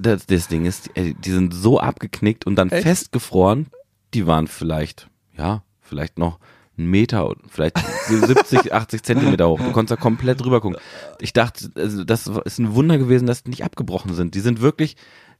Das, 0.00 0.26
das 0.26 0.48
Ding 0.48 0.64
ist, 0.66 0.90
ey, 0.94 1.14
die 1.14 1.30
sind 1.30 1.54
so 1.54 1.78
abgeknickt 1.78 2.44
und 2.44 2.56
dann 2.56 2.70
Echt? 2.70 2.82
festgefroren, 2.82 3.66
die 4.14 4.26
waren 4.26 4.48
vielleicht, 4.48 5.08
ja, 5.38 5.62
vielleicht 5.90 6.18
noch 6.18 6.38
einen 6.78 6.88
Meter, 6.88 7.34
vielleicht 7.48 7.76
70, 8.08 8.72
80 8.72 9.02
Zentimeter 9.04 9.48
hoch. 9.48 9.60
Du 9.60 9.72
konntest 9.72 9.98
da 9.98 10.02
komplett 10.02 10.40
drüber 10.40 10.62
gucken. 10.62 10.78
Ich 11.20 11.34
dachte, 11.34 11.70
also 11.74 12.04
das 12.04 12.26
ist 12.26 12.58
ein 12.58 12.74
Wunder 12.74 12.96
gewesen, 12.96 13.26
dass 13.26 13.42
die 13.42 13.50
nicht 13.50 13.64
abgebrochen 13.64 14.14
sind. 14.14 14.34
Die 14.34 14.40
sind 14.40 14.62
wirklich 14.62 14.96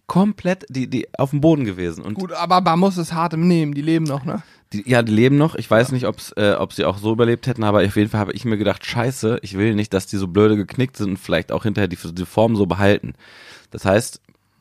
komplett 0.07 0.67
die, 0.69 0.91
die 0.91 1.09
auf 1.17 1.31
dem 1.31 1.41
Boden 1.41 1.65
gewesen. 1.65 2.05
Und 2.05 2.15
Gut, 2.15 2.33
aber 2.33 2.61
Bambus 2.61 2.99
ist 2.99 3.15
hart 3.15 3.33
im 3.33 3.49
Nehmen, 3.49 3.73
die 3.75 3.83
leben 3.83 4.05
noch, 4.05 4.25
ne? 4.25 4.43
die, 4.73 4.89
ja, 4.89 5.03
die 5.03 5.13
leben 5.13 5.37
noch. 5.37 5.55
Ich 5.55 5.71
weiß 5.71 5.93
nicht, 5.93 6.07
ob's, 6.07 6.33
äh, 6.33 6.55
ob 6.59 6.73
sie 6.73 6.85
auch 6.85 6.99
so 6.99 7.13
überlebt 7.13 7.47
hätten, 7.47 7.65
aber 7.65 7.85
auf 7.85 7.97
jeden 7.97 8.11
Fall 8.11 8.21
habe 8.21 8.33
ich 8.33 8.45
mir 8.45 8.59
gedacht, 8.59 8.85
scheiße, 8.87 9.41
ich 9.43 9.57
will 9.57 9.75
nicht, 9.75 9.93
dass 9.93 10.07
die 10.07 10.17
so 10.17 10.29
blöde 10.29 10.57
geknickt 10.57 10.97
sind 10.97 11.11
und 11.11 11.17
vielleicht 11.19 11.53
auch 11.53 11.65
hinterher 11.65 11.89
die, 11.89 11.97
die 11.97 12.27
Form 12.27 12.57
so 12.57 12.67
behalten. 12.67 13.15
Das 13.71 13.85
heißt, 13.85 14.21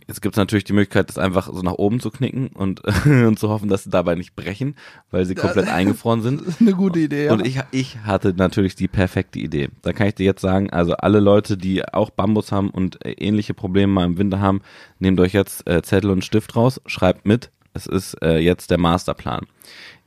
jetzt 0.10 0.22
gibt's 0.22 0.38
natürlich 0.38 0.64
die 0.64 0.74
Möglichkeit, 0.74 1.08
das 1.08 1.18
einfach 1.18 1.54
so 1.54 1.62
nach 1.62 1.74
oben 1.74 2.00
zu 2.00 2.10
knicken 2.10 2.48
und, 2.48 2.82
und 3.06 3.40
zu 3.40 3.50
hoffen, 3.50 3.70
dass 3.70 3.84
sie 3.86 3.90
dabei 3.90 4.16
nicht 4.16 4.36
brechen, 4.36 4.76
weil 5.12 5.26
sie 5.26 5.36
komplett 5.36 5.70
eingefroren 5.70 6.22
sind. 6.22 6.40
Das 6.50 6.56
ist 6.56 6.62
eine 6.62 6.74
gute 6.74 7.00
Idee, 7.00 7.26
ja. 7.26 7.34
Und 7.34 7.46
ich, 7.46 7.60
ich 7.72 7.98
hatte 8.00 8.34
natürlich 8.36 8.76
die 8.76 8.88
perfekte 8.88 9.40
Idee. 9.40 9.70
Da 9.84 9.94
kann 9.94 10.08
ich 10.08 10.16
dir 10.16 10.26
jetzt 10.26 10.42
sagen, 10.42 10.72
also 10.72 10.94
alle 10.94 11.20
Leute, 11.20 11.58
die 11.58 11.86
auch 11.86 12.10
Bambus 12.10 12.52
haben 12.52 12.72
und 12.72 13.06
äh, 13.06 13.12
ähnliche 13.12 13.54
Probleme 13.54 13.94
mal 13.94 14.06
im 14.06 14.18
Winter 14.18 14.40
haben, 14.40 14.62
nehmt 14.98 15.20
euch 15.20 15.34
jetzt 15.34 15.70
äh, 15.70 15.84
Zettel 15.84 16.10
und 16.10 16.26
Stift 16.26 16.56
raus, 16.56 16.82
schreibt 16.88 17.26
mit. 17.28 17.52
Es 17.74 17.86
ist 17.86 18.16
äh, 18.24 18.40
jetzt 18.40 18.72
der 18.72 18.80
Masterplan. 18.80 19.46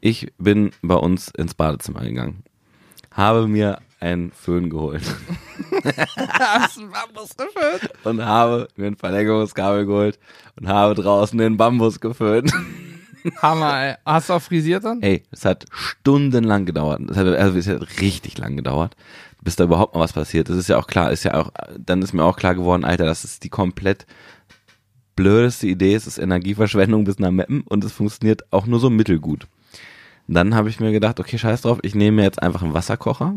Ich 0.00 0.32
bin 0.38 0.72
bei 0.82 0.96
uns 0.96 1.28
ins 1.28 1.54
Badezimmer 1.54 2.00
gegangen, 2.00 2.42
habe 3.14 3.46
mir 3.48 3.78
einen 4.00 4.32
Föhn 4.32 4.68
geholt 4.70 5.02
Hast 6.38 6.76
du 6.78 6.88
Bambus 6.90 7.36
gefüllt? 7.36 7.92
und 8.04 8.24
habe 8.24 8.68
mir 8.76 8.88
ein 8.88 8.96
Verlängerungskabel 8.96 9.86
geholt 9.86 10.18
und 10.58 10.68
habe 10.68 10.94
draußen 10.94 11.38
den 11.38 11.56
Bambus 11.56 12.00
geföhnt. 12.00 12.52
Hammer, 13.40 13.80
ey. 13.80 13.94
Hast 14.04 14.28
du 14.28 14.32
auch 14.34 14.42
frisiert 14.42 14.84
dann? 14.84 15.00
Ey, 15.02 15.22
es 15.30 15.44
hat 15.44 15.66
stundenlang 15.70 16.66
gedauert. 16.66 17.00
Es 17.08 17.16
hat, 17.16 17.26
also 17.26 17.56
es 17.56 17.68
hat 17.68 18.00
richtig 18.00 18.36
lang 18.38 18.56
gedauert, 18.56 18.96
bis 19.40 19.54
da 19.56 19.64
überhaupt 19.64 19.94
mal 19.94 20.00
was 20.00 20.12
passiert. 20.12 20.48
Das 20.48 20.56
ist 20.56 20.68
ja 20.68 20.78
auch 20.78 20.88
klar, 20.88 21.12
ist 21.12 21.22
ja 21.24 21.34
auch, 21.34 21.52
dann 21.78 22.02
ist 22.02 22.12
mir 22.12 22.24
auch 22.24 22.36
klar 22.36 22.56
geworden, 22.56 22.84
Alter, 22.84 23.04
das 23.06 23.24
ist 23.24 23.44
die 23.44 23.48
komplett 23.48 24.06
blödeste 25.14 25.68
Idee. 25.68 25.94
Es 25.94 26.08
ist 26.08 26.18
Energieverschwendung 26.18 27.04
bis 27.04 27.18
nach 27.20 27.30
Meppen 27.30 27.60
und 27.62 27.84
es 27.84 27.92
funktioniert 27.92 28.52
auch 28.52 28.66
nur 28.66 28.80
so 28.80 28.90
mittelgut. 28.90 29.46
Dann 30.28 30.54
habe 30.54 30.68
ich 30.68 30.80
mir 30.80 30.92
gedacht, 30.92 31.20
okay, 31.20 31.36
scheiß 31.38 31.62
drauf, 31.62 31.78
ich 31.82 31.94
nehme 31.94 32.16
mir 32.18 32.22
jetzt 32.22 32.42
einfach 32.42 32.62
einen 32.62 32.74
Wasserkocher, 32.74 33.34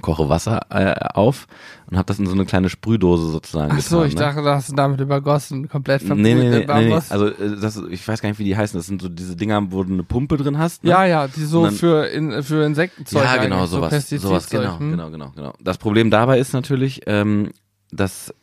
koche 0.00 0.28
Wasser 0.28 0.60
äh, 0.70 0.94
auf 1.14 1.46
und 1.90 1.96
habe 1.96 2.06
das 2.06 2.18
in 2.18 2.26
so 2.26 2.32
eine 2.32 2.44
kleine 2.44 2.68
Sprühdose 2.68 3.30
sozusagen 3.30 3.72
Ach 3.74 3.80
so, 3.80 3.98
getan, 3.98 4.08
ich 4.08 4.14
ne? 4.14 4.20
dachte, 4.20 4.42
du 4.42 4.48
hast 4.50 4.68
ihn 4.70 4.76
damit 4.76 5.00
übergossen, 5.00 5.68
komplett 5.68 6.02
verbrüht 6.02 6.22
Nee, 6.24 6.34
nee, 6.34 6.50
nee, 6.50 6.66
nee, 6.66 6.88
nee. 6.88 7.00
Also 7.10 7.28
äh, 7.28 7.56
das, 7.60 7.76
ich 7.90 8.06
weiß 8.06 8.20
gar 8.20 8.28
nicht, 8.28 8.38
wie 8.38 8.44
die 8.44 8.56
heißen. 8.56 8.78
Das 8.78 8.86
sind 8.86 9.00
so 9.00 9.08
diese 9.08 9.36
Dinger, 9.36 9.72
wo 9.72 9.82
du 9.84 9.92
eine 9.92 10.02
Pumpe 10.02 10.36
drin 10.36 10.58
hast. 10.58 10.84
Ne? 10.84 10.90
ja, 10.90 11.04
ja, 11.06 11.28
die 11.28 11.44
so 11.44 11.64
dann- 11.64 11.74
für, 11.74 12.06
in, 12.08 12.42
für 12.42 12.64
Insektenzeug. 12.64 13.24
Ja, 13.24 13.36
genau, 13.36 13.56
eigentlich, 13.56 13.70
so 13.70 13.76
sowas. 13.76 13.90
sowas, 13.90 14.46
Pestizidzeug, 14.46 14.50
genau, 14.62 14.78
hm? 14.78 14.90
genau, 14.90 15.10
genau, 15.10 15.32
genau. 15.34 15.52
Das 15.62 15.78
Problem 15.78 16.10
dabei 16.10 16.38
ist 16.38 16.52
natürlich, 16.52 17.02
ähm, 17.06 17.52
dass 17.92 18.34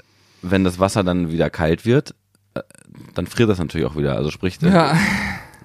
wenn 0.42 0.64
das 0.64 0.80
Wasser 0.80 1.04
dann 1.04 1.32
wieder 1.32 1.50
kalt 1.50 1.86
wird, 1.86 2.16
äh, 2.56 2.62
dann 3.14 3.28
friert 3.28 3.50
das 3.50 3.60
natürlich 3.60 3.86
auch 3.86 3.96
wieder. 3.96 4.16
Also 4.16 4.32
sprich, 4.32 4.58
äh, 4.64 4.70
Ja, 4.70 4.98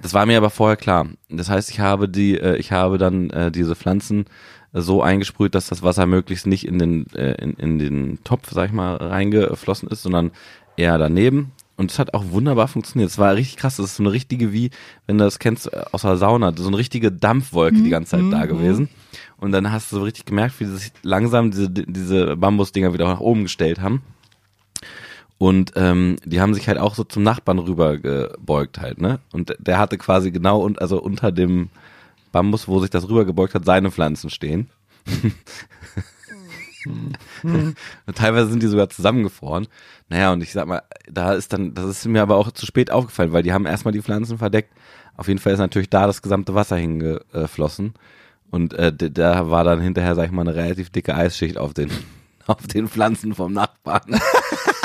das 0.07 0.15
war 0.15 0.25
mir 0.25 0.37
aber 0.37 0.51
vorher 0.51 0.77
klar. 0.77 1.09
Das 1.29 1.51
heißt, 1.51 1.69
ich 1.69 1.81
habe 1.81 2.09
die, 2.09 2.39
äh, 2.39 2.57
ich 2.59 2.71
habe 2.71 2.97
dann 2.97 3.29
äh, 3.31 3.51
diese 3.51 3.75
Pflanzen 3.75 4.27
äh, 4.73 4.81
so 4.81 5.03
eingesprüht, 5.03 5.57
dass 5.57 5.67
das 5.67 5.83
Wasser 5.83 6.07
möglichst 6.07 6.47
nicht 6.47 6.65
in 6.65 6.79
den, 6.79 7.07
äh, 7.13 7.33
in, 7.43 7.55
in 7.55 7.79
den 7.81 8.23
Topf, 8.23 8.53
sag 8.53 8.67
ich 8.67 8.73
mal, 8.73 8.95
reingeflossen 8.95 9.89
ist, 9.89 10.05
sondern 10.05 10.31
eher 10.77 10.97
daneben. 10.97 11.51
Und 11.77 11.91
es 11.91 11.99
hat 11.99 12.15
auch 12.15 12.23
wunderbar 12.31 12.69
funktioniert. 12.69 13.11
Es 13.11 13.19
war 13.19 13.35
richtig 13.35 13.57
krass. 13.57 13.79
Das 13.79 13.87
ist 13.87 13.97
so 13.97 14.05
eine 14.05 14.13
richtige, 14.13 14.53
wie, 14.53 14.71
wenn 15.09 15.19
du 15.19 15.25
das 15.25 15.41
kennst, 15.41 15.73
äh, 15.73 15.83
aus 15.91 16.03
der 16.03 16.19
Sauna, 16.19 16.53
so 16.57 16.69
eine 16.69 16.79
richtige 16.79 17.11
Dampfwolke 17.11 17.83
die 17.83 17.91
ganze 17.91 18.13
Zeit 18.13 18.33
da 18.33 18.47
gewesen. 18.47 18.89
Und 19.39 19.51
dann 19.51 19.73
hast 19.73 19.91
du 19.91 19.97
so 19.97 20.05
richtig 20.05 20.25
gemerkt, 20.25 20.61
wie 20.61 20.67
sich 20.67 20.93
langsam 21.03 21.51
diese, 21.51 21.69
diese 21.69 22.37
Bambusdinger 22.37 22.95
wieder 22.95 23.09
nach 23.09 23.19
oben 23.19 23.43
gestellt 23.43 23.81
haben. 23.81 24.03
Und 25.39 25.73
ähm, 25.77 26.17
die 26.25 26.41
haben 26.41 26.55
sich 26.55 26.67
halt 26.69 26.79
auch 26.79 26.95
so 26.95 27.05
zum 27.05 27.23
Nachbarn 27.23 27.59
rüber 27.59 27.99
gebeugt 27.99 28.81
halt, 28.81 29.01
ne? 29.01 29.21
Und 29.33 29.55
der 29.59 29.79
hatte 29.79 29.99
quasi 29.99 30.31
genau 30.31 30.61
und 30.61 30.81
also 30.81 31.01
unter 31.01 31.31
dem 31.31 31.69
Bambus, 32.33 32.69
wo 32.69 32.81
sich 32.81 32.91
das 32.91 33.09
rüber 33.09 33.25
gebeugt 33.25 33.55
hat, 33.55 33.65
seine 33.65 33.91
Pflanzen 33.91 34.31
stehen. 34.31 34.71
und 36.87 37.77
teilweise 38.15 38.51
sind 38.51 38.63
die 38.63 38.67
sogar 38.67 38.89
zusammengefroren. 38.89 39.69
Naja, 40.09 40.33
und 40.33 40.43
ich 40.43 40.53
sag 40.53 40.67
mal, 40.67 40.83
da 41.11 41.35
ist 41.35 41.53
dann, 41.53 41.75
das 41.75 41.85
ist 41.85 42.07
mir 42.07 42.23
aber 42.23 42.37
auch 42.37 42.51
zu 42.51 42.65
spät 42.65 42.91
aufgefallen, 42.91 43.33
weil 43.33 43.43
die 43.43 43.53
haben 43.53 43.67
erstmal 43.67 43.93
die 43.93 44.03
Pflanzen 44.03 44.39
verdeckt. 44.39 44.73
Auf 45.17 45.29
jeden 45.29 45.41
Fall 45.41 45.53
ist 45.53 45.59
natürlich 45.59 45.91
da 45.91 46.07
das 46.07 46.23
gesamte 46.23 46.55
Wasser 46.55 46.77
hingeflossen. 46.77 47.95
Und 48.51 48.75
äh, 48.75 48.93
da 48.93 49.51
war 49.51 49.65
dann 49.65 49.81
hinterher, 49.81 50.15
sag 50.15 50.27
ich 50.27 50.33
mal, 50.33 50.43
eine 50.43 50.55
relativ 50.55 50.91
dicke 50.91 51.15
Eisschicht 51.15 51.59
auf 51.59 51.75
den, 51.75 51.91
auf 52.47 52.67
den 52.67 52.89
Pflanzen 52.89 53.35
vom 53.35 53.53
Nachbarn. 53.53 54.21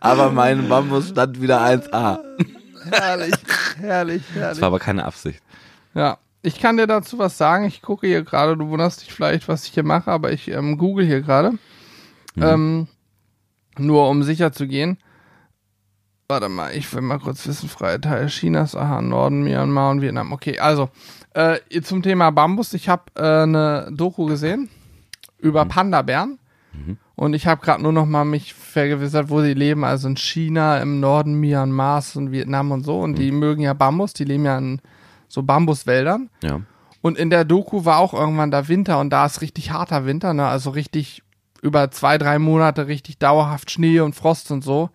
aber 0.00 0.30
mein 0.30 0.68
Bambus 0.68 1.08
stand 1.10 1.40
wieder 1.40 1.60
1A. 1.60 2.18
herrlich, 2.90 3.34
herrlich, 3.78 4.22
Das 4.28 4.36
herrlich. 4.36 4.60
war 4.60 4.66
aber 4.68 4.78
keine 4.78 5.04
Absicht. 5.04 5.42
Ja, 5.94 6.18
ich 6.42 6.60
kann 6.60 6.76
dir 6.76 6.86
dazu 6.86 7.18
was 7.18 7.36
sagen. 7.38 7.64
Ich 7.64 7.82
gucke 7.82 8.06
hier 8.06 8.22
gerade, 8.22 8.56
du 8.56 8.68
wunderst 8.68 9.02
dich 9.02 9.12
vielleicht, 9.12 9.48
was 9.48 9.64
ich 9.66 9.72
hier 9.72 9.82
mache, 9.84 10.10
aber 10.10 10.32
ich 10.32 10.48
ähm, 10.48 10.78
google 10.78 11.04
hier 11.04 11.20
gerade. 11.20 11.52
Mhm. 12.34 12.42
Ähm, 12.42 12.88
nur 13.78 14.08
um 14.08 14.22
sicher 14.22 14.52
zu 14.52 14.66
gehen. 14.66 14.98
Warte 16.28 16.48
mal, 16.48 16.74
ich 16.74 16.92
will 16.92 17.00
mal 17.00 17.18
kurz 17.18 17.46
wissen, 17.46 17.68
freie 17.70 18.00
Teil 18.00 18.26
Chinas, 18.26 18.74
aha, 18.76 19.00
Norden, 19.00 19.44
Myanmar 19.44 19.90
und 19.90 20.02
Vietnam. 20.02 20.32
Okay, 20.32 20.58
also 20.58 20.90
äh, 21.32 21.58
zum 21.80 22.02
Thema 22.02 22.30
Bambus, 22.30 22.74
ich 22.74 22.88
habe 22.88 23.04
äh, 23.16 23.42
eine 23.44 23.88
Doku 23.92 24.26
gesehen 24.26 24.68
über 25.38 25.64
Panda-Bären 25.64 26.38
und 27.16 27.34
ich 27.34 27.46
habe 27.46 27.60
gerade 27.60 27.82
nur 27.82 27.92
noch 27.92 28.06
mal 28.06 28.24
mich 28.24 28.54
vergewissert, 28.54 29.30
wo 29.30 29.40
sie 29.42 29.54
leben, 29.54 29.84
also 29.84 30.08
in 30.08 30.16
China, 30.16 30.78
im 30.78 31.00
Norden 31.00 31.34
Myanmars 31.34 32.16
und 32.16 32.32
Vietnam 32.32 32.70
und 32.72 32.84
so 32.84 33.00
und 33.00 33.16
die 33.18 33.30
mögen 33.32 33.62
ja 33.62 33.72
Bambus, 33.74 34.12
die 34.12 34.24
leben 34.24 34.44
ja 34.44 34.56
in 34.58 34.80
so 35.28 35.42
Bambuswäldern 35.42 36.30
Ja. 36.42 36.60
und 37.02 37.18
in 37.18 37.30
der 37.30 37.44
Doku 37.44 37.84
war 37.84 37.98
auch 37.98 38.14
irgendwann 38.14 38.50
da 38.50 38.68
Winter 38.68 38.98
und 39.00 39.10
da 39.10 39.26
ist 39.26 39.40
richtig 39.40 39.70
harter 39.72 40.06
Winter, 40.06 40.32
ne? 40.34 40.46
Also 40.46 40.70
richtig 40.70 41.22
über 41.60 41.90
zwei, 41.90 42.18
drei 42.18 42.38
Monate 42.38 42.86
richtig 42.86 43.18
dauerhaft 43.18 43.70
Schnee 43.72 43.98
und 43.98 44.14
Frost 44.14 44.52
und 44.52 44.62
so. 44.62 44.90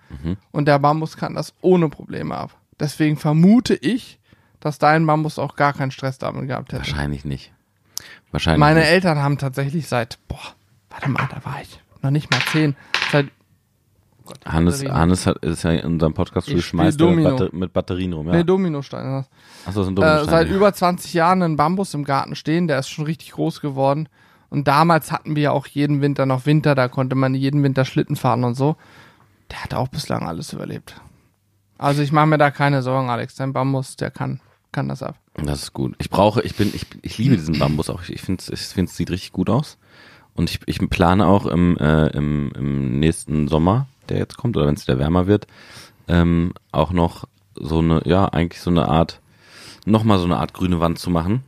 Und 0.53 0.65
der 0.69 0.79
Bambus 0.79 1.17
kann 1.17 1.33
das 1.35 1.53
ohne 1.59 1.89
Probleme 1.89 2.37
ab. 2.37 2.55
Deswegen 2.79 3.17
vermute 3.17 3.75
ich, 3.75 4.17
dass 4.61 4.79
dein 4.79 5.05
Bambus 5.05 5.39
auch 5.39 5.57
gar 5.57 5.73
keinen 5.73 5.91
Stress 5.91 6.19
damit 6.19 6.47
gehabt 6.47 6.71
hätte. 6.71 6.83
Wahrscheinlich 6.89 7.25
nicht. 7.25 7.51
Wahrscheinlich 8.31 8.59
Meine 8.61 8.79
nicht. 8.79 8.89
Eltern 8.91 9.19
haben 9.19 9.37
tatsächlich 9.37 9.89
seit, 9.89 10.17
boah, 10.29 10.39
warte 10.93 11.09
mal, 11.09 11.27
da 11.29 11.43
war 11.43 11.61
ich 11.61 11.79
noch 12.01 12.11
nicht 12.11 12.31
mal 12.31 12.39
zehn. 12.51 12.75
Seit, 13.11 13.27
Hannes, 14.45 14.75
Batterien. 14.77 14.97
Hannes 14.97 15.27
hat, 15.27 15.37
ist 15.39 15.63
ja 15.63 15.71
in 15.71 15.85
unserem 15.85 16.13
Podcast 16.13 16.47
Ich 16.47 16.65
schmeißt 16.65 16.93
spiel 16.97 17.07
er 17.07 17.09
Domino. 17.11 17.29
Batter 17.31 17.49
mit 17.51 17.73
Batterien 17.73 18.13
rum. 18.13 18.27
Ja. 18.27 18.33
nee, 18.33 18.43
Dominosteine. 18.45 19.25
Achso, 19.65 19.79
das 19.81 19.85
sind 19.87 19.99
Äh, 19.99 20.01
Dominosteine. 20.01 20.31
seit 20.31 20.49
über 20.49 20.73
20 20.73 21.13
Jahren 21.13 21.43
einen 21.43 21.55
Bambus 21.57 21.93
im 21.93 22.05
Garten 22.05 22.35
stehen, 22.35 22.67
der 22.69 22.79
ist 22.79 22.87
schon 22.89 23.05
richtig 23.05 23.31
groß 23.33 23.59
geworden. 23.59 24.07
Und 24.49 24.67
damals 24.67 25.11
hatten 25.11 25.35
wir 25.35 25.51
auch 25.51 25.67
jeden 25.67 25.99
Winter 26.01 26.25
noch 26.25 26.45
Winter, 26.45 26.73
da 26.75 26.87
konnte 26.87 27.15
man 27.15 27.33
jeden 27.33 27.63
Winter 27.63 27.83
Schlitten 27.85 28.15
fahren 28.15 28.43
und 28.45 28.55
so. 28.55 28.77
Der 29.51 29.63
hat 29.63 29.73
auch 29.73 29.87
bislang 29.89 30.25
alles 30.27 30.53
überlebt. 30.53 31.01
Also 31.77 32.01
ich 32.01 32.11
mache 32.13 32.27
mir 32.27 32.37
da 32.37 32.49
keine 32.51 32.81
Sorgen, 32.81 33.09
Alex. 33.09 33.35
Dein 33.35 33.51
Bambus, 33.51 33.97
der 33.97 34.09
kann, 34.11 34.39
kann 34.71 34.87
das 34.87 35.03
ab. 35.03 35.15
Das 35.35 35.63
ist 35.63 35.73
gut. 35.73 35.95
Ich 35.97 36.09
brauche, 36.09 36.41
ich 36.43 36.55
bin, 36.55 36.71
ich, 36.73 36.85
ich 37.01 37.17
liebe 37.17 37.35
diesen 37.35 37.59
Bambus 37.59 37.89
auch. 37.89 38.03
Ich, 38.03 38.13
ich 38.13 38.21
finde, 38.21 38.43
ich 38.49 38.59
finde, 38.61 38.89
es 38.89 38.95
sieht 38.95 39.09
richtig 39.09 39.31
gut 39.33 39.49
aus. 39.49 39.77
Und 40.35 40.49
ich, 40.49 40.59
ich 40.65 40.79
plane 40.89 41.25
auch 41.27 41.45
im, 41.45 41.77
äh, 41.77 42.07
im, 42.07 42.51
im 42.55 42.99
nächsten 42.99 43.47
Sommer, 43.47 43.87
der 44.09 44.17
jetzt 44.17 44.37
kommt, 44.37 44.57
oder 44.57 44.67
wenn 44.67 44.75
es 44.75 44.87
wieder 44.87 44.99
wärmer 44.99 45.27
wird, 45.27 45.47
ähm, 46.07 46.53
auch 46.71 46.91
noch 46.91 47.25
so 47.55 47.79
eine, 47.79 48.01
ja, 48.05 48.25
eigentlich 48.25 48.61
so 48.61 48.69
eine 48.69 48.87
Art, 48.87 49.21
nochmal 49.85 50.17
so 50.17 50.25
eine 50.25 50.37
Art 50.37 50.53
grüne 50.53 50.79
Wand 50.79 50.99
zu 50.99 51.09
machen. 51.09 51.43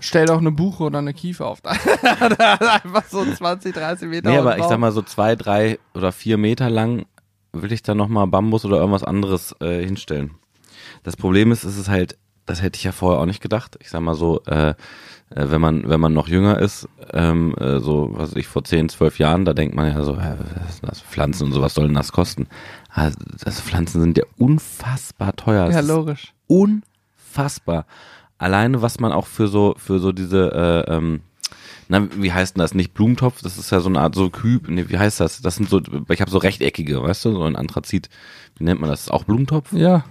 Stell 0.00 0.26
doch 0.26 0.38
eine 0.38 0.50
Buche 0.50 0.84
oder 0.84 0.98
eine 0.98 1.14
Kiefer 1.14 1.46
auf. 1.46 1.60
Da 1.62 2.54
einfach 2.54 3.04
so 3.08 3.24
20, 3.24 3.74
30 3.74 4.08
Meter. 4.08 4.30
Nee, 4.30 4.38
aber 4.38 4.58
ich 4.58 4.64
sag 4.64 4.78
mal 4.78 4.90
so 4.90 5.02
zwei, 5.02 5.36
drei 5.36 5.78
oder 5.94 6.10
vier 6.10 6.38
Meter 6.38 6.70
lang 6.70 7.06
will 7.52 7.70
ich 7.70 7.82
da 7.82 7.94
nochmal 7.94 8.26
Bambus 8.26 8.64
oder 8.64 8.78
irgendwas 8.78 9.04
anderes 9.04 9.54
äh, 9.60 9.84
hinstellen. 9.84 10.32
Das 11.04 11.16
Problem 11.16 11.52
ist, 11.52 11.64
es 11.64 11.76
ist 11.76 11.88
halt, 11.88 12.16
das 12.46 12.62
hätte 12.62 12.78
ich 12.78 12.84
ja 12.84 12.92
vorher 12.92 13.20
auch 13.20 13.26
nicht 13.26 13.42
gedacht. 13.42 13.76
Ich 13.80 13.90
sag 13.90 14.00
mal 14.00 14.14
so, 14.14 14.42
äh, 14.44 14.74
äh, 15.34 15.50
wenn 15.50 15.60
man, 15.60 15.88
wenn 15.88 16.00
man 16.00 16.12
noch 16.12 16.28
jünger 16.28 16.58
ist, 16.58 16.88
ähm, 17.12 17.54
äh, 17.58 17.78
so, 17.80 18.10
was 18.12 18.30
weiß 18.30 18.36
ich, 18.36 18.46
vor 18.46 18.64
10, 18.64 18.88
12 18.88 19.18
Jahren, 19.18 19.44
da 19.44 19.52
denkt 19.54 19.74
man 19.74 19.88
ja 19.92 20.02
so, 20.02 20.14
äh, 20.14 20.36
was 20.64 20.74
ist 20.74 20.84
das, 20.84 21.00
Pflanzen 21.00 21.44
und 21.46 21.52
sowas 21.52 21.74
sollen 21.74 21.94
das 21.94 22.12
kosten. 22.12 22.46
Also, 22.88 23.18
das 23.44 23.60
Pflanzen 23.60 24.00
sind 24.00 24.18
ja 24.18 24.24
unfassbar 24.38 25.34
teuer. 25.36 25.66
Das 25.66 25.74
Ja, 25.74 25.80
logisch. 25.80 26.32
unfassbar. 26.46 27.86
Alleine, 28.38 28.82
was 28.82 28.98
man 29.00 29.12
auch 29.12 29.26
für 29.26 29.48
so, 29.48 29.74
für 29.78 29.98
so 29.98 30.12
diese, 30.12 30.84
äh, 30.88 30.92
ähm, 30.96 31.20
na, 31.88 32.08
wie 32.16 32.32
heißt 32.32 32.56
denn 32.56 32.60
das? 32.60 32.74
Nicht 32.74 32.94
Blumentopf, 32.94 33.42
das 33.42 33.58
ist 33.58 33.70
ja 33.70 33.80
so 33.80 33.88
eine 33.88 34.00
Art 34.00 34.14
so 34.14 34.30
Küb, 34.30 34.68
nee, 34.68 34.86
wie 34.88 34.98
heißt 34.98 35.20
das? 35.20 35.42
Das 35.42 35.56
sind 35.56 35.68
so, 35.68 35.80
ich 36.08 36.20
habe 36.20 36.30
so 36.30 36.38
rechteckige, 36.38 37.02
weißt 37.02 37.24
du, 37.26 37.32
so 37.32 37.42
ein 37.44 37.56
Anthrazit. 37.56 38.08
Wie 38.56 38.64
nennt 38.64 38.80
man 38.80 38.90
das? 38.90 39.10
Auch 39.10 39.24
Blumentopf? 39.24 39.72
Ja, 39.72 40.04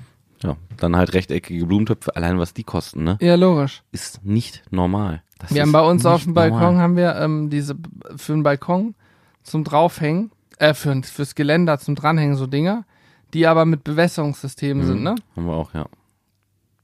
Ja, 0.43 0.57
dann 0.77 0.95
halt 0.95 1.13
rechteckige 1.13 1.65
Blumentöpfe, 1.65 2.15
allein 2.15 2.39
was 2.39 2.53
die 2.53 2.63
kosten, 2.63 3.03
ne? 3.03 3.17
ja, 3.21 3.35
logisch. 3.35 3.83
Ist 3.91 4.23
nicht 4.25 4.63
normal. 4.71 5.21
Das 5.39 5.53
Wir 5.53 5.61
haben 5.61 5.71
bei 5.71 5.81
uns 5.81 6.05
auf 6.05 6.23
dem 6.23 6.33
Balkon 6.33 6.59
normal. 6.59 6.77
haben 6.77 6.95
wir 6.95 7.15
ähm, 7.15 7.49
diese 7.49 7.75
für 8.15 8.33
den 8.33 8.43
Balkon 8.43 8.95
zum 9.43 9.63
draufhängen, 9.63 10.31
äh 10.57 10.73
für, 10.73 11.01
fürs 11.03 11.35
Geländer 11.35 11.79
zum 11.79 11.95
dranhängen 11.95 12.35
so 12.35 12.47
Dinger, 12.47 12.85
die 13.33 13.47
aber 13.47 13.65
mit 13.65 13.83
Bewässerungssystemen 13.83 14.85
sind, 14.85 15.03
ne? 15.03 15.15
Haben 15.35 15.45
wir 15.45 15.53
auch, 15.53 15.73
ja. 15.73 15.85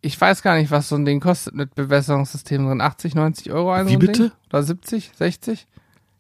Ich 0.02 0.20
weiß 0.20 0.44
gar 0.44 0.56
nicht, 0.56 0.70
was 0.72 0.90
so 0.90 0.96
ein 0.96 1.06
Ding 1.06 1.20
kostet 1.20 1.56
mit 1.56 1.74
Bewässerungssystemen 1.76 2.68
drin. 2.68 2.82
80, 2.82 3.16
90 3.16 3.52
Euro 3.52 3.72
ein 3.72 3.88
Wie 3.88 3.94
so 3.94 3.96
ein 3.96 4.00
bitte? 4.00 4.22
Ding? 4.30 4.32
Oder 4.50 4.64
70, 4.64 5.12
60? 5.16 5.68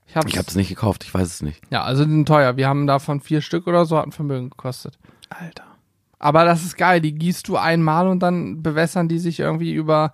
Ich 0.07 0.15
hab's, 0.15 0.27
Ich 0.31 0.37
habe 0.37 0.47
es 0.47 0.55
nicht 0.55 0.69
gekauft, 0.69 1.03
ich 1.03 1.13
weiß 1.13 1.27
es 1.27 1.41
nicht. 1.41 1.61
Ja, 1.69 1.83
also 1.83 2.03
die 2.03 2.11
sind 2.11 2.27
teuer. 2.27 2.57
Wir 2.57 2.67
haben 2.67 2.87
davon 2.87 3.21
vier 3.21 3.41
Stück 3.41 3.67
oder 3.67 3.85
so, 3.85 3.97
hat 3.97 4.05
ein 4.07 4.11
Vermögen 4.11 4.49
gekostet. 4.49 4.97
Alter. 5.29 5.63
Aber 6.19 6.45
das 6.45 6.63
ist 6.63 6.77
geil, 6.77 6.99
die 7.01 7.13
gießt 7.13 7.47
du 7.47 7.57
einmal 7.57 8.07
und 8.07 8.19
dann 8.21 8.63
bewässern 8.63 9.07
die 9.07 9.19
sich 9.19 9.39
irgendwie 9.39 9.73
über, 9.73 10.11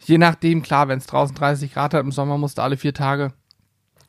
je 0.00 0.18
nachdem, 0.18 0.62
klar, 0.62 0.88
wenn 0.88 0.98
es 0.98 1.06
draußen 1.06 1.34
30 1.34 1.74
Grad 1.74 1.94
hat, 1.94 2.04
im 2.04 2.12
Sommer 2.12 2.38
musst 2.38 2.58
du 2.58 2.62
alle 2.62 2.76
vier 2.76 2.94
Tage 2.94 3.32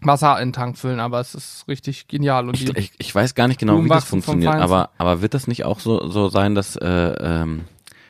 Wasser 0.01 0.39
in 0.41 0.49
den 0.49 0.53
Tank 0.53 0.77
füllen, 0.77 0.99
aber 0.99 1.19
es 1.21 1.33
ist 1.33 1.65
richtig 1.67 2.07
genial. 2.07 2.47
Und 2.49 2.55
Ich, 2.61 2.75
ich, 2.77 2.91
ich 2.97 3.15
weiß 3.15 3.35
gar 3.35 3.47
nicht 3.47 3.59
genau, 3.59 3.73
Blumen 3.73 3.85
wie 3.85 3.93
das 3.93 4.03
funktioniert, 4.03 4.53
aber, 4.53 4.89
aber 4.97 5.21
wird 5.21 5.33
das 5.33 5.47
nicht 5.47 5.63
auch 5.65 5.79
so, 5.79 6.09
so 6.09 6.27
sein, 6.29 6.55
dass 6.55 6.75
äh, 6.75 6.87
ähm, 6.87 7.61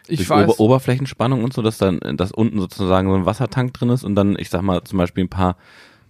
ich 0.07 0.27
durch 0.27 0.31
Ober 0.31 0.59
Oberflächenspannung 0.59 1.43
und 1.43 1.53
so, 1.53 1.61
dass 1.61 1.77
dann, 1.77 1.99
dass 2.17 2.31
unten 2.31 2.59
sozusagen 2.59 3.09
so 3.09 3.15
ein 3.15 3.25
Wassertank 3.25 3.73
drin 3.73 3.89
ist 3.89 4.03
und 4.03 4.15
dann, 4.15 4.35
ich 4.37 4.49
sag 4.49 4.63
mal, 4.63 4.83
zum 4.83 4.97
Beispiel 4.97 5.23
ein 5.25 5.29
paar 5.29 5.55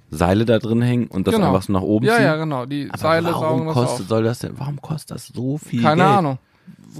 Seile 0.10 0.46
da 0.46 0.58
drin 0.60 0.82
hängen 0.82 1.08
und 1.08 1.28
das 1.28 1.36
Genau. 1.36 1.48
einfach 1.48 1.64
so 1.64 1.74
nach 1.74 1.82
oben 1.82 2.06
ja, 2.06 2.16
ziehen. 2.16 2.24
ja, 2.26 2.36
genau, 2.38 2.66
die 2.66 2.88
Aber 2.90 2.98
Seile 2.98 3.28
warum 3.28 3.42
saugen 3.42 3.66
das 3.68 3.74
kostet, 3.74 4.02
auf. 4.04 4.08
soll 4.08 4.24
das 4.24 4.40
denn, 4.40 4.52
warum 4.58 4.82
kostet 4.82 5.12
das 5.16 5.28
so 5.28 5.58
viel 5.58 5.82
Keine 5.82 6.04
Geld? 6.04 6.18
Ahnung. 6.18 6.38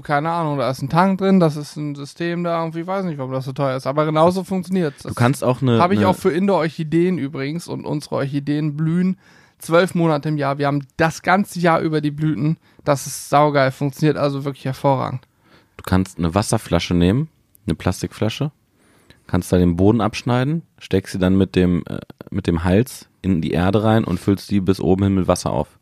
Keine 0.02 0.30
Ahnung, 0.30 0.58
da 0.58 0.70
ist 0.70 0.82
ein 0.82 0.88
Tank 0.88 1.18
drin, 1.18 1.40
das 1.40 1.56
ist 1.56 1.76
ein 1.76 1.94
System 1.94 2.44
da, 2.44 2.60
irgendwie 2.60 2.86
weiß 2.86 3.04
nicht, 3.04 3.18
warum 3.18 3.32
das 3.32 3.44
so 3.44 3.52
teuer 3.52 3.76
ist, 3.76 3.86
aber 3.86 4.04
genauso 4.04 4.44
funktioniert's. 4.44 5.02
Du 5.02 5.14
kannst 5.14 5.44
auch 5.44 5.62
eine, 5.62 5.78
Habe 5.78 5.94
ich 5.94 6.00
eine 6.00 6.08
auch 6.08 6.16
für 6.16 6.30
Indoor-Orchideen 6.30 7.18
übrigens 7.18 7.68
und 7.68 7.84
unsere 7.84 8.16
Orchideen 8.16 8.76
blühen 8.76 9.18
zwölf 9.58 9.94
Monate 9.94 10.28
im 10.28 10.36
Jahr. 10.36 10.58
Wir 10.58 10.66
haben 10.66 10.86
das 10.96 11.22
ganze 11.22 11.58
Jahr 11.58 11.80
über 11.80 12.00
die 12.00 12.10
Blüten. 12.10 12.58
Das 12.84 13.06
ist 13.06 13.30
saugeil, 13.30 13.70
funktioniert 13.70 14.16
also 14.16 14.44
wirklich 14.44 14.64
hervorragend. 14.64 15.26
du 15.76 15.82
kannst 15.84 16.18
eine 16.18 16.34
Wasserflasche 16.34 16.94
nehmen, 16.94 17.28
eine 17.66 17.74
Plastikflasche, 17.74 18.52
kannst 19.26 19.52
da 19.52 19.58
den 19.58 19.76
Boden 19.76 20.00
abschneiden, 20.00 20.62
steckst 20.78 21.12
sie 21.12 21.18
dann 21.18 21.36
mit 21.36 21.56
dem, 21.56 21.82
äh, 21.86 21.98
mit 22.30 22.46
dem 22.46 22.64
Hals 22.64 23.08
in 23.22 23.40
die 23.40 23.52
Erde 23.52 23.82
rein 23.82 24.04
und 24.04 24.20
füllst 24.20 24.50
die 24.50 24.60
bis 24.60 24.80
oben 24.80 25.04
hin 25.04 25.14
mit 25.14 25.28
Wasser 25.28 25.50
auf. 25.50 25.78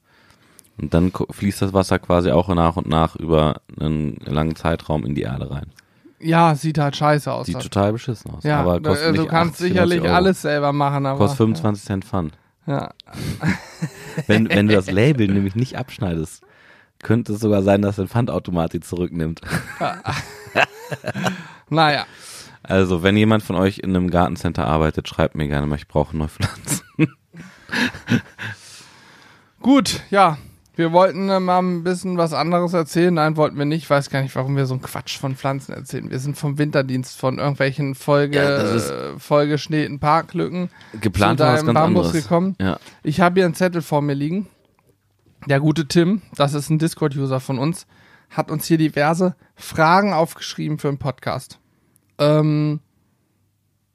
Und 0.82 0.92
dann 0.92 1.12
fließt 1.30 1.62
das 1.62 1.72
Wasser 1.72 1.98
quasi 2.00 2.30
auch 2.32 2.48
nach 2.48 2.76
und 2.76 2.88
nach 2.88 3.16
über 3.16 3.62
einen 3.80 4.16
langen 4.26 4.56
Zeitraum 4.56 5.06
in 5.06 5.14
die 5.14 5.22
Erde 5.22 5.50
rein. 5.50 5.66
Ja, 6.18 6.54
sieht 6.54 6.78
halt 6.78 6.94
scheiße 6.96 7.32
aus. 7.32 7.46
Sieht 7.46 7.56
das. 7.56 7.64
total 7.64 7.92
beschissen 7.92 8.30
aus. 8.32 8.44
ja, 8.44 8.60
aber 8.60 8.80
kostet 8.80 9.16
du 9.16 9.22
nicht 9.22 9.30
kannst 9.30 9.54
80, 9.54 9.68
sicherlich 9.68 9.98
90 9.98 10.08
Euro. 10.10 10.16
alles 10.16 10.42
selber 10.42 10.72
machen, 10.72 11.06
aber 11.06 11.18
Kostet 11.18 11.38
25 11.38 11.84
Cent 11.84 12.04
Pfand. 12.04 12.32
ja. 12.66 12.92
Wenn, 14.26 14.48
wenn 14.50 14.68
du 14.68 14.74
das 14.74 14.90
Label 14.90 15.26
nämlich 15.28 15.54
nicht 15.54 15.78
abschneidest, 15.78 16.42
könnte 17.02 17.32
es 17.32 17.40
sogar 17.40 17.62
sein, 17.62 17.80
dass 17.80 17.96
dein 17.96 18.08
Pfandautomat 18.08 18.72
die 18.74 18.80
zurücknimmt. 18.80 19.40
Naja, 21.70 22.04
Also, 22.62 23.02
wenn 23.02 23.16
jemand 23.16 23.42
von 23.42 23.56
euch 23.56 23.78
in 23.78 23.96
einem 23.96 24.10
Gartencenter 24.10 24.66
arbeitet, 24.66 25.08
schreibt 25.08 25.34
mir 25.34 25.48
gerne 25.48 25.66
mal, 25.66 25.76
ich 25.76 25.88
brauche 25.88 26.14
neue 26.14 26.28
Pflanzen. 26.28 26.82
gut, 29.60 30.02
ja. 30.10 30.36
Wir 30.74 30.90
wollten 30.92 31.28
äh, 31.28 31.38
mal 31.38 31.58
ein 31.58 31.84
bisschen 31.84 32.16
was 32.16 32.32
anderes 32.32 32.72
erzählen. 32.72 33.12
Nein, 33.12 33.36
wollten 33.36 33.58
wir 33.58 33.66
nicht. 33.66 33.82
Ich 33.84 33.90
weiß 33.90 34.08
gar 34.08 34.22
nicht, 34.22 34.34
warum 34.34 34.56
wir 34.56 34.64
so 34.66 34.72
einen 34.74 34.82
Quatsch 34.82 35.18
von 35.18 35.36
Pflanzen 35.36 35.72
erzählen. 35.74 36.10
Wir 36.10 36.18
sind 36.18 36.38
vom 36.38 36.56
Winterdienst, 36.56 37.18
von 37.18 37.38
irgendwelchen 37.38 37.94
Folge, 37.94 38.38
Ja, 38.38 38.74
äh, 38.76 39.18
vollgeschnitten 39.18 39.98
Parklücken 39.98 40.70
Geplant 41.00 41.40
zu 41.40 41.44
deinem 41.44 41.74
Bambus 41.74 42.06
anderes. 42.06 42.22
gekommen. 42.22 42.56
Ja. 42.58 42.78
Ich 43.02 43.20
habe 43.20 43.40
hier 43.40 43.44
einen 43.44 43.54
Zettel 43.54 43.82
vor 43.82 44.00
mir 44.00 44.14
liegen. 44.14 44.46
Der 45.46 45.60
gute 45.60 45.86
Tim, 45.88 46.22
das 46.36 46.54
ist 46.54 46.70
ein 46.70 46.78
Discord-User 46.78 47.40
von 47.40 47.58
uns, 47.58 47.86
hat 48.30 48.50
uns 48.50 48.64
hier 48.66 48.78
diverse 48.78 49.34
Fragen 49.56 50.12
aufgeschrieben 50.12 50.78
für 50.78 50.88
einen 50.88 50.98
Podcast. 50.98 51.58
Ähm, 52.18 52.80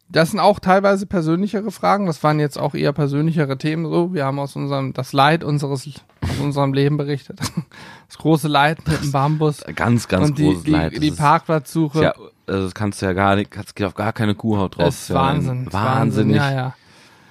das 0.10 0.32
sind 0.32 0.40
auch 0.40 0.60
teilweise 0.60 1.06
persönlichere 1.06 1.72
Fragen. 1.72 2.06
Das 2.06 2.22
waren 2.24 2.40
jetzt 2.40 2.58
auch 2.60 2.76
eher 2.76 2.94
persönlichere 2.94 3.58
Themen. 3.58 3.86
So, 3.90 4.14
wir 4.14 4.26
haben 4.26 4.40
aus 4.40 4.56
unserem 4.56 4.94
das 4.94 5.12
Leid 5.14 5.44
unseres 5.44 5.90
aus 6.38 6.44
unserem 6.46 6.74
Leben 6.74 6.98
berichtet. 6.98 7.40
Das 8.08 8.18
große 8.18 8.48
Leid 8.48 8.88
mit 8.88 9.02
dem 9.04 9.12
Bambus 9.12 9.64
Ganz, 9.76 10.08
ganz 10.08 10.30
und 10.30 10.38
die, 10.38 10.46
großes 10.46 10.64
die, 10.64 10.72
Leid. 10.72 11.02
die 11.04 11.08
ist- 11.10 11.18
Parkplatzsuche. 11.18 12.02
Ja, 12.04 12.14
also 12.48 12.64
das 12.64 12.74
kannst 12.74 13.02
du 13.02 13.06
ja 13.06 13.14
gar 13.14 13.36
nicht, 13.36 13.52
kannst, 13.52 13.76
geht 13.76 13.86
auf 13.86 13.96
gar 13.96 14.14
keine 14.14 14.34
Kuhhaut 14.36 14.78
drauf. 14.78 14.88
ist 14.88 15.14
Wahnsinn. 15.14 15.72
Wahnsinnig. 15.72 16.38
Ja, 16.38 16.52
ja. 16.52 16.76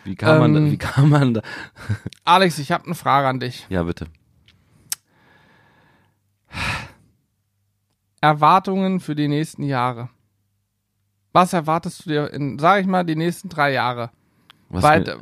Wie 0.05 0.15
kann 0.15 0.39
man, 0.39 0.53
da, 0.55 0.61
Ähm, 0.61 0.71
wie 0.71 0.77
kann 0.77 1.09
man 1.09 1.35
da, 1.35 1.43
Alex, 2.25 2.59
ich 2.59 2.71
habe 2.73 2.85
eine 2.85 2.95
Frage 2.95 3.27
an 3.29 3.41
dich. 3.41 3.67
ja 3.71 3.83
bitte. 3.83 4.07
Erwartungen 8.21 9.01
für 9.01 9.15
die 9.15 9.29
nächsten 9.29 9.63
Jahre. 9.63 10.09
Was 11.33 11.53
erwartest 11.53 12.07
du 12.07 12.11
dir 12.11 12.33
in, 12.33 12.59
sag 12.59 12.81
ich 12.81 12.87
mal, 12.87 13.05
die 13.05 13.17
nächsten 13.17 13.49
drei 13.49 13.73
Jahre? 13.73 14.11
Was 14.69 14.83
Weit, 14.83 15.07
mir, 15.07 15.19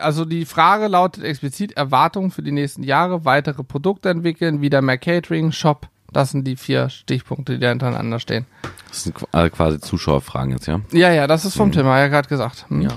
also 0.00 0.24
die 0.24 0.44
Frage 0.44 0.86
lautet 0.88 1.24
explizit 1.24 1.72
Erwartungen 1.72 2.30
für 2.30 2.42
die 2.42 2.52
nächsten 2.52 2.82
Jahre, 2.82 3.24
weitere 3.24 3.62
Produkte 3.62 4.10
entwickeln, 4.10 4.60
wieder 4.60 4.82
mehr 4.82 4.98
Catering, 4.98 5.52
Shop, 5.52 5.88
Das 6.12 6.30
sind 6.30 6.46
die 6.46 6.56
vier 6.56 6.88
Stichpunkte, 6.90 7.54
die 7.54 7.58
da 7.60 7.70
hintereinander 7.70 8.18
stehen. 8.18 8.46
Das 8.88 9.04
sind 9.04 9.16
äh, 9.32 9.48
quasi 9.50 9.80
Zuschauerfragen 9.80 10.52
jetzt, 10.52 10.66
ja? 10.66 10.80
Ja, 10.92 11.10
ja, 11.12 11.26
das 11.26 11.44
ist 11.44 11.56
vom 11.56 11.72
Thema, 11.72 11.98
ja 11.98 12.08
gerade 12.08 12.28
gesagt. 12.28 12.66
Hm. 12.68 12.82
Ja. 12.82 12.90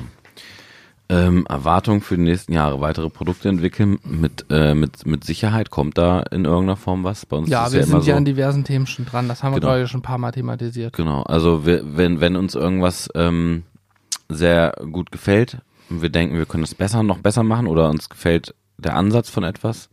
Ähm, 1.07 1.45
Erwartung 1.47 2.01
für 2.01 2.17
die 2.17 2.23
nächsten 2.23 2.51
Jahre, 2.51 2.81
weitere 2.81 3.09
Produkte 3.11 3.47
entwickeln. 3.47 3.99
Mit, 4.03 4.47
äh, 4.49 4.73
mit, 4.73 5.05
mit 5.05 5.23
Sicherheit 5.23 5.69
kommt 5.69 5.99
da 5.99 6.21
in 6.31 6.45
irgendeiner 6.45 6.77
Form 6.77 7.03
was. 7.03 7.27
Bei 7.27 7.37
uns 7.37 7.47
Ja, 7.47 7.71
wir 7.71 7.81
ja 7.81 7.85
sind 7.85 8.03
ja 8.05 8.13
so. 8.13 8.17
an 8.17 8.25
diversen 8.25 8.63
Themen 8.63 8.87
schon 8.87 9.05
dran. 9.05 9.27
Das 9.27 9.43
haben 9.43 9.53
wir, 9.53 9.59
Genau. 9.59 9.73
glaube 9.73 9.83
ich, 9.83 9.89
schon 9.91 9.99
ein 9.99 10.03
paar 10.03 10.17
Mal 10.17 10.31
thematisiert. 10.31 10.93
Genau, 10.93 11.21
also 11.21 11.63
wir, 11.65 11.83
wenn, 11.95 12.21
wenn 12.21 12.35
uns 12.35 12.55
irgendwas 12.55 13.07
ähm, 13.13 13.63
sehr 14.29 14.73
gut 14.91 15.11
gefällt 15.11 15.59
und 15.89 16.01
wir 16.01 16.09
denken, 16.09 16.37
wir 16.37 16.45
können 16.45 16.63
es 16.63 16.75
besser, 16.75 17.03
noch 17.03 17.19
besser 17.19 17.43
machen 17.43 17.67
oder 17.67 17.89
uns 17.89 18.09
gefällt 18.09 18.55
der 18.77 18.95
Ansatz 18.95 19.29
von 19.29 19.43
etwas. 19.43 19.89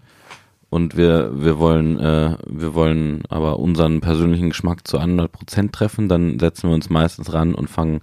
Und 0.71 0.97
wir, 0.97 1.33
wir 1.35 1.59
wollen, 1.59 1.99
äh, 1.99 2.37
wir 2.47 2.73
wollen 2.73 3.25
aber 3.29 3.59
unseren 3.59 4.01
persönlichen 4.01 4.49
Geschmack 4.49 4.89
zu 4.89 4.99
100 4.99 5.31
Prozent 5.31 5.73
treffen, 5.75 6.09
dann 6.09 6.39
setzen 6.39 6.71
wir 6.71 6.75
uns 6.75 6.89
meistens 6.89 7.33
ran 7.35 7.55
und 7.55 7.69
fangen 7.69 8.01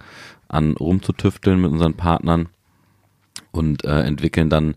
an 0.48 0.74
rumzutüfteln 0.74 1.60
mit 1.60 1.72
unseren 1.72 1.96
Partnern 1.96 2.50
und 3.52 3.86
äh, 3.86 4.02
entwickeln 4.02 4.52
dann 4.52 4.76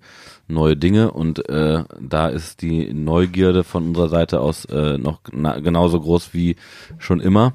neue 0.48 0.77
Dinge. 0.77 1.12
Und 1.12 1.48
äh, 1.51 1.85
da 2.01 2.29
ist 2.29 2.62
die 2.62 2.92
Neugierde 2.94 3.62
von 3.62 3.88
unserer 3.88 4.09
Seite 4.09 4.40
aus 4.40 4.64
äh, 4.66 4.96
noch 4.96 5.20
na, 5.31 5.61
genauso 5.61 6.01
groß 6.01 6.33
wie 6.33 6.57
schon 6.98 7.20
immer 7.20 7.55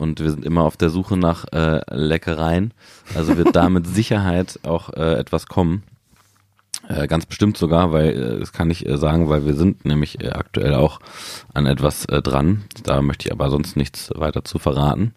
und 0.00 0.20
wir 0.20 0.30
sind 0.30 0.44
immer 0.44 0.62
auf 0.62 0.76
der 0.76 0.90
Suche 0.90 1.16
nach 1.16 1.44
äh, 1.52 1.80
Leckereien. 1.94 2.72
Also 3.14 3.36
wird 3.36 3.54
da 3.54 3.68
mit 3.68 3.86
Sicherheit 3.98 4.58
auch 4.64 4.90
äh, 4.94 5.14
etwas 5.14 5.46
kommen. 5.46 5.82
Äh, 6.88 7.06
ganz 7.06 7.26
bestimmt 7.26 7.56
sogar, 7.56 7.92
weil 7.92 8.08
äh, 8.10 8.40
das 8.40 8.52
kann 8.52 8.70
ich 8.70 8.86
äh, 8.88 8.96
sagen, 8.96 9.28
weil 9.28 9.44
wir 9.46 9.54
sind 9.54 9.84
nämlich 9.84 10.22
äh, 10.24 10.30
aktuell 10.30 10.74
auch 10.74 10.98
an 11.54 11.66
etwas 11.66 12.04
äh, 12.06 12.22
dran. 12.22 12.64
Da 12.82 13.02
möchte 13.02 13.28
ich 13.28 13.32
aber 13.32 13.50
sonst 13.50 13.76
nichts 13.76 14.10
weiter 14.16 14.44
zu 14.44 14.58
verraten. 14.58 15.14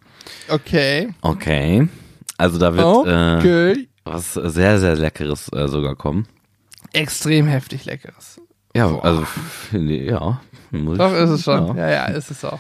Okay. 0.50 1.14
Okay. 1.22 1.88
Also 2.38 2.60
da 2.60 2.76
wird 2.76 3.08
äh, 3.08 3.38
Okay. 3.40 3.88
was 4.04 4.34
sehr, 4.34 4.80
sehr 4.80 4.96
Leckeres 4.96 5.46
sogar 5.46 5.96
kommen. 5.96 6.28
Extrem 6.92 7.48
heftig 7.48 7.86
leckeres. 7.86 8.40
Ja, 8.76 8.88
Boah. 8.88 9.04
also 9.06 9.26
ja. 9.72 10.42
Muss 10.72 10.98
Doch, 10.98 11.12
ich- 11.14 11.20
ist 11.20 11.30
es 11.30 11.44
schon. 11.44 11.78
Ja. 11.78 11.90
Ja, 11.90 11.90
ja, 11.92 12.06
ist 12.08 12.30
es 12.32 12.44
auch. 12.44 12.60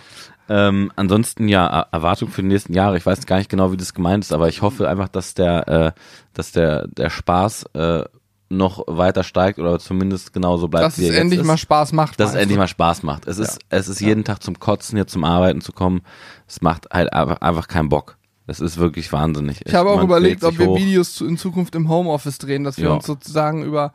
Ähm, 0.56 0.92
ansonsten 0.96 1.48
ja, 1.48 1.66
Er- 1.66 1.88
Erwartung 1.92 2.30
für 2.30 2.44
die 2.44 2.48
nächsten 2.50 2.74
Jahre. 2.74 2.96
Ich 2.98 3.06
weiß 3.06 3.26
gar 3.26 3.38
nicht 3.38 3.50
genau, 3.50 3.72
wie 3.72 3.78
das 3.78 3.94
gemeint 3.96 4.24
ist, 4.24 4.32
aber 4.34 4.50
ich 4.50 4.62
hoffe 4.62 4.88
einfach, 4.88 5.08
dass 5.08 5.34
der, 5.34 5.68
äh, 5.68 5.92
dass 6.34 6.52
der, 6.52 6.88
der 6.90 7.10
Spaß 7.10 7.66
äh, 7.74 8.04
noch 8.50 8.84
weiter 8.86 9.24
steigt 9.24 9.58
oder 9.58 9.80
zumindest 9.80 10.32
genauso 10.32 10.68
bleibt, 10.68 10.86
Dass 10.86 11.00
wie 11.00 11.04
es 11.06 11.10
jetzt 11.10 11.18
endlich 11.20 11.40
ist. 11.42 11.48
mal 11.48 11.58
Spaß 11.58 11.92
macht. 11.94 12.20
dass 12.20 12.32
es 12.32 12.36
endlich 12.36 12.58
mal 12.60 12.68
Spaß 12.68 13.02
macht. 13.02 13.26
Es 13.28 13.40
ist, 13.40 13.58
es 13.70 13.88
ist 13.88 14.00
jeden 14.00 14.24
Tag 14.26 14.44
zum 14.44 14.60
Kotzen, 14.60 14.96
hier 14.96 15.08
zum 15.08 15.24
Arbeiten 15.24 15.62
zu 15.62 15.72
kommen. 15.72 16.02
Es 16.48 16.62
macht 16.62 16.88
halt 16.94 17.12
einfach, 17.14 17.42
einfach 17.42 17.68
keinen 17.68 17.90
Bock. 17.90 18.18
Es 18.46 18.60
ist 18.60 18.78
wirklich 18.78 19.12
wahnsinnig. 19.12 19.62
Ich 19.66 19.74
habe 19.74 19.90
auch 19.90 20.04
überlegt, 20.04 20.44
ob 20.44 20.60
wir 20.60 20.68
hoch. 20.68 20.78
Videos 20.78 21.20
in 21.22 21.38
Zukunft 21.38 21.74
im 21.74 21.90
Homeoffice 21.90 22.38
drehen, 22.38 22.64
dass 22.64 22.78
wir 22.78 22.86
Ja. 22.90 22.92
uns 22.94 23.08
sozusagen 23.08 23.64
über 23.64 23.92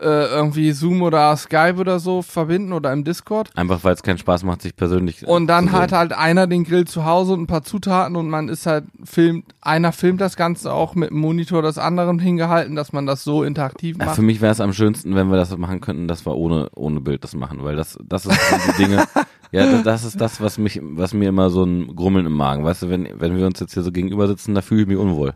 äh, 0.00 0.26
irgendwie 0.26 0.72
Zoom 0.72 1.02
oder 1.02 1.36
Skype 1.36 1.76
oder 1.76 1.98
so 1.98 2.22
verbinden 2.22 2.72
oder 2.72 2.92
im 2.92 3.04
Discord. 3.04 3.50
Einfach 3.56 3.82
weil 3.84 3.94
es 3.94 4.02
keinen 4.02 4.18
Spaß 4.18 4.44
macht, 4.44 4.62
sich 4.62 4.76
persönlich 4.76 5.26
Und 5.26 5.46
dann 5.48 5.72
hat 5.72 5.92
halt 5.92 6.12
einer 6.12 6.46
den 6.46 6.64
Grill 6.64 6.86
zu 6.86 7.04
Hause 7.04 7.32
und 7.32 7.42
ein 7.42 7.46
paar 7.46 7.62
Zutaten 7.62 8.16
und 8.16 8.28
man 8.30 8.48
ist 8.48 8.66
halt 8.66 8.84
filmt, 9.04 9.44
einer 9.60 9.92
filmt 9.92 10.20
das 10.20 10.36
Ganze 10.36 10.72
auch 10.72 10.94
mit 10.94 11.10
dem 11.10 11.18
Monitor 11.18 11.62
des 11.62 11.78
anderen 11.78 12.18
hingehalten, 12.18 12.76
dass 12.76 12.92
man 12.92 13.06
das 13.06 13.24
so 13.24 13.42
interaktiv 13.42 13.96
Ja, 13.98 14.06
macht. 14.06 14.16
für 14.16 14.22
mich 14.22 14.40
wäre 14.40 14.52
es 14.52 14.60
am 14.60 14.72
schönsten, 14.72 15.14
wenn 15.14 15.28
wir 15.30 15.36
das 15.36 15.56
machen 15.56 15.80
könnten, 15.80 16.08
dass 16.08 16.24
wir 16.26 16.36
ohne, 16.36 16.68
ohne 16.74 17.00
Bild 17.00 17.24
das 17.24 17.34
machen, 17.34 17.64
weil 17.64 17.76
das, 17.76 17.98
das 18.04 18.26
ist 18.26 18.38
die 18.68 18.84
Dinge, 18.84 19.04
ja, 19.52 19.66
das, 19.70 19.82
das 19.82 20.04
ist 20.04 20.20
das, 20.20 20.40
was 20.40 20.58
mich, 20.58 20.80
was 20.82 21.12
mir 21.14 21.28
immer 21.28 21.50
so 21.50 21.64
ein 21.64 21.94
Grummeln 21.96 22.26
im 22.26 22.34
Magen, 22.34 22.64
weißt 22.64 22.82
du, 22.82 22.88
wenn, 22.90 23.08
wenn 23.18 23.36
wir 23.36 23.46
uns 23.46 23.60
jetzt 23.60 23.74
hier 23.74 23.82
so 23.82 23.90
gegenüber 23.92 24.28
sitzen, 24.28 24.54
da 24.54 24.62
fühle 24.62 24.82
ich 24.82 24.88
mich 24.88 24.96
unwohl. 24.98 25.34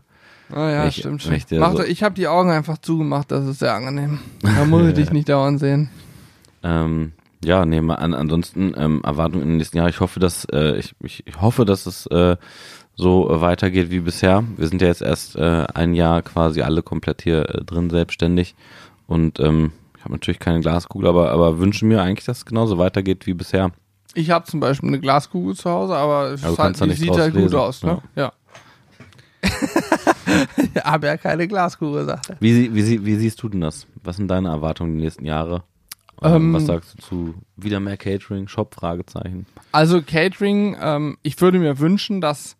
Ah 0.51 0.69
ja, 0.69 0.87
ich- 0.87 0.97
stimmt, 0.97 1.21
stimmt. 1.21 1.45
ich 1.51 1.59
Mach 1.59 1.71
so- 1.73 1.83
ich 1.83 2.03
habe 2.03 2.15
die 2.15 2.27
Augen 2.27 2.49
einfach 2.51 2.77
zugemacht, 2.77 3.31
das 3.31 3.45
ist 3.47 3.59
sehr 3.59 3.73
angenehm. 3.73 4.19
Da 4.41 4.65
muss 4.65 4.87
ich 4.87 4.93
dich 4.93 5.11
nicht 5.11 5.29
dauernd 5.29 5.59
sehen. 5.59 5.89
Ähm, 6.63 7.13
ja, 7.43 7.65
nee, 7.65 7.81
mal 7.81 7.95
an, 7.95 8.13
ansonsten 8.13 8.73
ähm, 8.77 9.01
Erwartungen 9.03 9.45
den 9.47 9.57
nächsten 9.57 9.77
Jahren. 9.77 9.89
Ich 9.89 9.99
hoffe, 9.99 10.19
dass 10.19 10.45
äh, 10.51 10.77
ich, 10.77 10.95
ich, 11.03 11.27
ich 11.27 11.41
hoffe, 11.41 11.65
dass 11.65 11.85
es 11.85 12.05
äh, 12.07 12.37
so 12.95 13.27
weitergeht 13.29 13.89
wie 13.91 13.99
bisher. 13.99 14.43
Wir 14.55 14.67
sind 14.67 14.81
ja 14.81 14.87
jetzt 14.87 15.01
erst 15.01 15.35
äh, 15.35 15.65
ein 15.73 15.93
Jahr 15.93 16.21
quasi 16.21 16.61
alle 16.61 16.83
komplett 16.83 17.21
hier 17.23 17.49
äh, 17.49 17.63
drin 17.63 17.89
selbstständig 17.89 18.55
und 19.07 19.39
ähm, 19.39 19.71
ich 19.97 20.03
habe 20.03 20.13
natürlich 20.13 20.39
keine 20.39 20.59
Glaskugel, 20.61 21.07
aber 21.09 21.31
aber 21.31 21.59
wünsche 21.59 21.85
mir 21.85 22.01
eigentlich, 22.01 22.25
dass 22.25 22.39
es 22.39 22.45
genauso 22.45 22.77
weitergeht 22.77 23.25
wie 23.25 23.33
bisher. 23.33 23.71
Ich 24.13 24.29
habe 24.29 24.45
zum 24.45 24.59
Beispiel 24.59 24.89
eine 24.89 24.99
Glaskugel 24.99 25.55
zu 25.55 25.69
Hause, 25.69 25.95
aber 25.95 26.31
es 26.33 26.43
Ja, 26.43 26.55
halt, 26.57 26.77
sieht 26.77 27.09
halt 27.17 27.33
gut 27.33 27.41
lesen. 27.41 27.55
aus, 27.57 27.83
ne? 27.83 28.01
Ja. 28.15 28.31
ich 28.42 28.42
habe 30.83 31.07
ja 31.07 31.17
keine 31.17 31.47
Glaskugel, 31.47 32.05
sagt 32.05 32.29
er. 32.29 32.37
Wie, 32.39 32.73
wie, 32.73 33.05
wie 33.05 33.15
siehst 33.15 33.41
du 33.43 33.49
denn 33.49 33.61
das? 33.61 33.87
Was 34.03 34.17
sind 34.17 34.27
deine 34.27 34.49
Erwartungen 34.49 34.97
die 34.97 35.03
nächsten 35.03 35.25
Jahre? 35.25 35.63
Ähm, 36.21 36.35
Ähm, 36.35 36.53
was 36.53 36.65
sagst 36.65 36.93
du 36.93 37.01
zu 37.01 37.33
wieder 37.55 37.79
mehr 37.79 37.97
Catering, 37.97 38.47
Shop, 38.47 38.73
Fragezeichen? 38.73 39.45
Also 39.71 40.01
Catering, 40.01 40.77
ähm, 40.79 41.17
ich 41.21 41.39
würde 41.41 41.59
mir 41.59 41.79
wünschen, 41.79 42.21
dass 42.21 42.55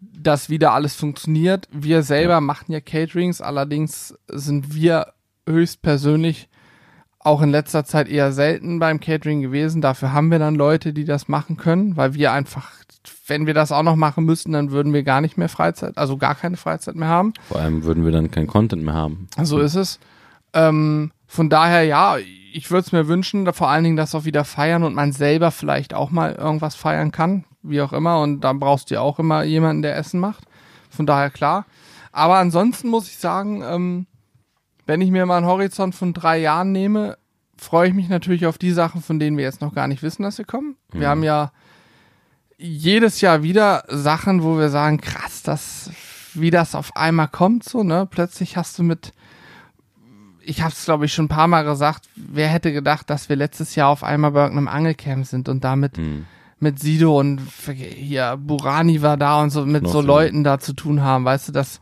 das 0.00 0.50
wieder 0.50 0.72
alles 0.72 0.94
funktioniert. 0.94 1.68
Wir 1.72 2.02
selber 2.02 2.40
machen 2.40 2.72
ja 2.72 2.80
Caterings, 2.80 3.40
allerdings 3.40 4.14
sind 4.28 4.74
wir 4.74 5.12
höchstpersönlich 5.48 6.48
auch 7.26 7.42
in 7.42 7.50
letzter 7.50 7.84
Zeit 7.84 8.08
eher 8.08 8.32
selten 8.32 8.78
beim 8.78 9.00
Catering 9.00 9.42
gewesen. 9.42 9.82
Dafür 9.82 10.12
haben 10.12 10.30
wir 10.30 10.38
dann 10.38 10.54
Leute, 10.54 10.92
die 10.92 11.04
das 11.04 11.26
machen 11.26 11.56
können, 11.56 11.96
weil 11.96 12.14
wir 12.14 12.30
einfach, 12.30 12.70
wenn 13.26 13.46
wir 13.46 13.54
das 13.54 13.72
auch 13.72 13.82
noch 13.82 13.96
machen 13.96 14.24
müssten, 14.24 14.52
dann 14.52 14.70
würden 14.70 14.92
wir 14.92 15.02
gar 15.02 15.20
nicht 15.20 15.36
mehr 15.36 15.48
Freizeit, 15.48 15.98
also 15.98 16.16
gar 16.16 16.36
keine 16.36 16.56
Freizeit 16.56 16.94
mehr 16.94 17.08
haben. 17.08 17.32
Vor 17.48 17.60
allem 17.60 17.82
würden 17.82 18.04
wir 18.04 18.12
dann 18.12 18.30
kein 18.30 18.46
Content 18.46 18.84
mehr 18.84 18.94
haben. 18.94 19.26
So 19.42 19.58
ist 19.58 19.74
es. 19.74 19.98
Ähm, 20.52 21.10
von 21.26 21.50
daher, 21.50 21.82
ja, 21.82 22.16
ich 22.52 22.70
würde 22.70 22.86
es 22.86 22.92
mir 22.92 23.08
wünschen, 23.08 23.44
da 23.44 23.52
vor 23.52 23.68
allen 23.68 23.82
Dingen 23.82 23.96
das 23.96 24.14
auch 24.14 24.24
wieder 24.24 24.44
feiern 24.44 24.84
und 24.84 24.94
man 24.94 25.10
selber 25.10 25.50
vielleicht 25.50 25.94
auch 25.94 26.10
mal 26.10 26.32
irgendwas 26.32 26.76
feiern 26.76 27.10
kann, 27.10 27.44
wie 27.62 27.82
auch 27.82 27.92
immer. 27.92 28.20
Und 28.20 28.42
da 28.42 28.52
brauchst 28.52 28.90
du 28.90 28.94
ja 28.94 29.00
auch 29.00 29.18
immer 29.18 29.42
jemanden, 29.42 29.82
der 29.82 29.96
Essen 29.96 30.20
macht. 30.20 30.44
Von 30.90 31.06
daher 31.06 31.30
klar. 31.30 31.66
Aber 32.12 32.36
ansonsten 32.36 32.88
muss 32.88 33.08
ich 33.08 33.18
sagen, 33.18 33.62
ähm, 33.62 34.06
wenn 34.86 35.00
ich 35.00 35.10
mir 35.10 35.26
mal 35.26 35.36
einen 35.38 35.46
Horizont 35.46 35.94
von 35.94 36.12
drei 36.12 36.38
Jahren 36.38 36.72
nehme, 36.72 37.18
freue 37.58 37.88
ich 37.88 37.94
mich 37.94 38.08
natürlich 38.08 38.46
auf 38.46 38.58
die 38.58 38.72
Sachen, 38.72 39.02
von 39.02 39.18
denen 39.18 39.36
wir 39.36 39.44
jetzt 39.44 39.60
noch 39.60 39.74
gar 39.74 39.88
nicht 39.88 40.02
wissen, 40.02 40.22
dass 40.22 40.36
sie 40.36 40.44
kommen. 40.44 40.76
Wir 40.92 41.08
haben 41.08 41.22
ja 41.22 41.52
jedes 42.58 43.20
Jahr 43.20 43.42
wieder 43.42 43.84
Sachen, 43.88 44.42
wo 44.42 44.58
wir 44.58 44.68
sagen, 44.70 44.98
krass, 45.00 45.42
das, 45.42 45.90
wie 46.34 46.50
das 46.50 46.74
auf 46.74 46.96
einmal 46.96 47.28
kommt, 47.28 47.64
so, 47.64 47.82
ne? 47.82 48.06
Plötzlich 48.10 48.56
hast 48.56 48.78
du 48.78 48.82
mit, 48.82 49.12
ich 50.40 50.62
habe 50.62 50.72
es 50.72 50.84
glaube 50.84 51.04
ich 51.06 51.12
schon 51.12 51.26
ein 51.26 51.28
paar 51.28 51.48
Mal 51.48 51.64
gesagt, 51.64 52.08
wer 52.14 52.48
hätte 52.48 52.72
gedacht, 52.72 53.10
dass 53.10 53.28
wir 53.28 53.36
letztes 53.36 53.74
Jahr 53.74 53.88
auf 53.88 54.04
einmal 54.04 54.30
bei 54.30 54.42
irgendeinem 54.42 54.68
Angelcamp 54.68 55.26
sind 55.26 55.48
und 55.48 55.64
damit 55.64 55.96
Hm. 55.98 56.24
mit 56.58 56.78
Sido 56.78 57.18
und 57.18 57.40
hier 57.66 58.36
Burani 58.38 59.02
war 59.02 59.16
da 59.16 59.42
und 59.42 59.50
so 59.50 59.66
mit 59.66 59.84
so 59.84 59.90
Knossi. 60.00 60.06
Leuten 60.06 60.44
da 60.44 60.58
zu 60.58 60.72
tun 60.72 61.02
haben, 61.02 61.24
weißt 61.24 61.48
du, 61.48 61.52
das 61.52 61.80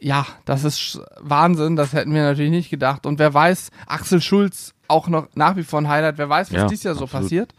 ja, 0.00 0.26
das 0.44 0.64
ist 0.64 1.00
Wahnsinn, 1.20 1.76
das 1.76 1.92
hätten 1.92 2.14
wir 2.14 2.22
natürlich 2.22 2.50
nicht 2.50 2.70
gedacht 2.70 3.06
und 3.06 3.18
wer 3.18 3.32
weiß, 3.34 3.70
Axel 3.86 4.20
Schulz 4.20 4.74
auch 4.88 5.08
noch 5.08 5.28
nach 5.34 5.56
wie 5.56 5.62
vor 5.62 5.80
ein 5.80 5.88
Highlight, 5.88 6.18
wer 6.18 6.28
weiß, 6.28 6.50
was 6.50 6.56
Ja, 6.56 6.66
dieses 6.66 6.84
Jahr 6.84 6.94
so 6.94 7.04
absolut. 7.04 7.22
passiert. 7.22 7.54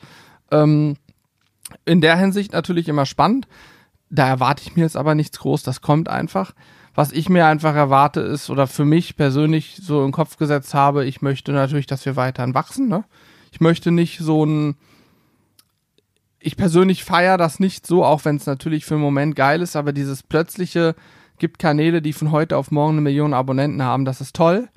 Ähm, 0.52 0.98
in 1.86 2.02
der 2.02 2.18
Hinsicht 2.18 2.52
natürlich 2.52 2.90
immer 2.90 3.06
spannend. 3.06 3.48
Da 4.10 4.28
erwarte 4.28 4.64
ich 4.64 4.76
mir 4.76 4.82
jetzt 4.82 4.98
aber 4.98 5.16
nichts 5.16 5.40
groß, 5.40 5.64
das 5.64 5.82
kommt 5.82 6.10
einfach. 6.10 6.52
Was 6.94 7.14
ich 7.14 7.30
mir 7.30 7.46
einfach 7.46 7.74
erwarte 7.76 8.20
ist, 8.20 8.50
oder 8.50 8.68
für 8.68 8.84
mich 8.84 9.16
persönlich 9.16 9.80
so 9.82 10.04
im 10.04 10.12
Kopf 10.12 10.36
gesetzt 10.36 10.74
habe, 10.74 11.06
ich 11.06 11.22
möchte 11.22 11.54
natürlich, 11.54 11.86
dass 11.86 12.06
wir 12.06 12.18
weiterhin 12.18 12.54
wachsen. 12.54 12.90
Ne? 12.90 13.06
Ich 13.54 13.62
möchte 13.62 13.92
nicht 13.92 14.20
so 14.20 14.46
ein, 14.46 14.76
ich 16.40 16.58
persönlich 16.58 17.06
feiere 17.06 17.38
das 17.38 17.62
nicht 17.62 17.88
so, 17.88 18.04
auch 18.04 18.26
wenn 18.26 18.36
es 18.36 18.46
natürlich 18.46 18.84
für 18.84 18.96
einen 18.96 19.04
Moment 19.04 19.38
geil 19.38 19.62
ist, 19.62 19.78
aber 19.78 19.94
dieses 19.94 20.24
plötzliche 20.24 20.96
gibt 21.42 21.58
Kanäle, 21.58 22.04
die 22.04 22.14
von 22.14 22.32
heute 22.32 22.56
auf 22.56 22.70
morgen 22.70 22.94
eine 22.94 23.02
Million 23.02 23.34
Abonnenten 23.34 23.82
haben, 23.82 24.06
das 24.06 24.22
ist 24.22 24.36
toll. 24.36 24.70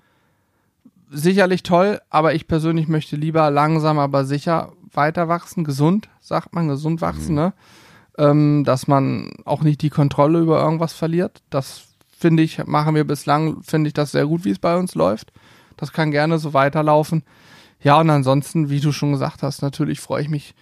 Sicherlich 1.11 1.63
toll, 1.63 2.01
aber 2.09 2.35
ich 2.35 2.49
persönlich 2.49 2.89
möchte 2.89 3.17
lieber 3.17 3.51
langsam, 3.51 3.99
aber 3.99 4.25
sicher 4.25 4.73
weiter 4.91 5.29
wachsen, 5.29 5.65
gesund, 5.65 6.09
sagt 6.21 6.55
man, 6.55 6.67
gesund 6.67 7.03
wachsen, 7.03 7.35
ne? 7.35 7.53
Ähm, 8.17 8.65
dass 8.65 8.89
man 8.89 9.33
auch 9.45 9.63
nicht 9.63 9.83
die 9.83 9.91
Kontrolle 9.91 10.39
über 10.39 10.63
irgendwas 10.63 10.95
verliert. 10.95 11.43
Das 11.51 11.89
finde 12.17 12.43
ich, 12.43 12.65
machen 12.65 12.95
wir 12.95 13.05
bislang, 13.05 13.63
finde 13.63 13.89
ich 13.89 13.95
das 13.95 14.13
sehr 14.13 14.27
gut, 14.27 14.45
wie 14.45 14.51
es 14.51 14.59
bei 14.59 14.77
uns 14.77 14.95
läuft. 14.95 15.33
Das 15.77 15.93
kann 15.93 16.13
gerne 16.13 16.39
so 16.39 16.55
weiterlaufen. 16.55 17.25
Ja, 17.83 18.01
und 18.01 18.09
ansonsten, 18.09 18.71
wie 18.71 18.81
du 18.81 18.91
schon 18.93 19.13
gesagt 19.13 19.43
hast, 19.43 19.61
natürlich 19.61 20.01
freue 20.01 20.23
ich 20.23 20.31
mich, 20.31 20.55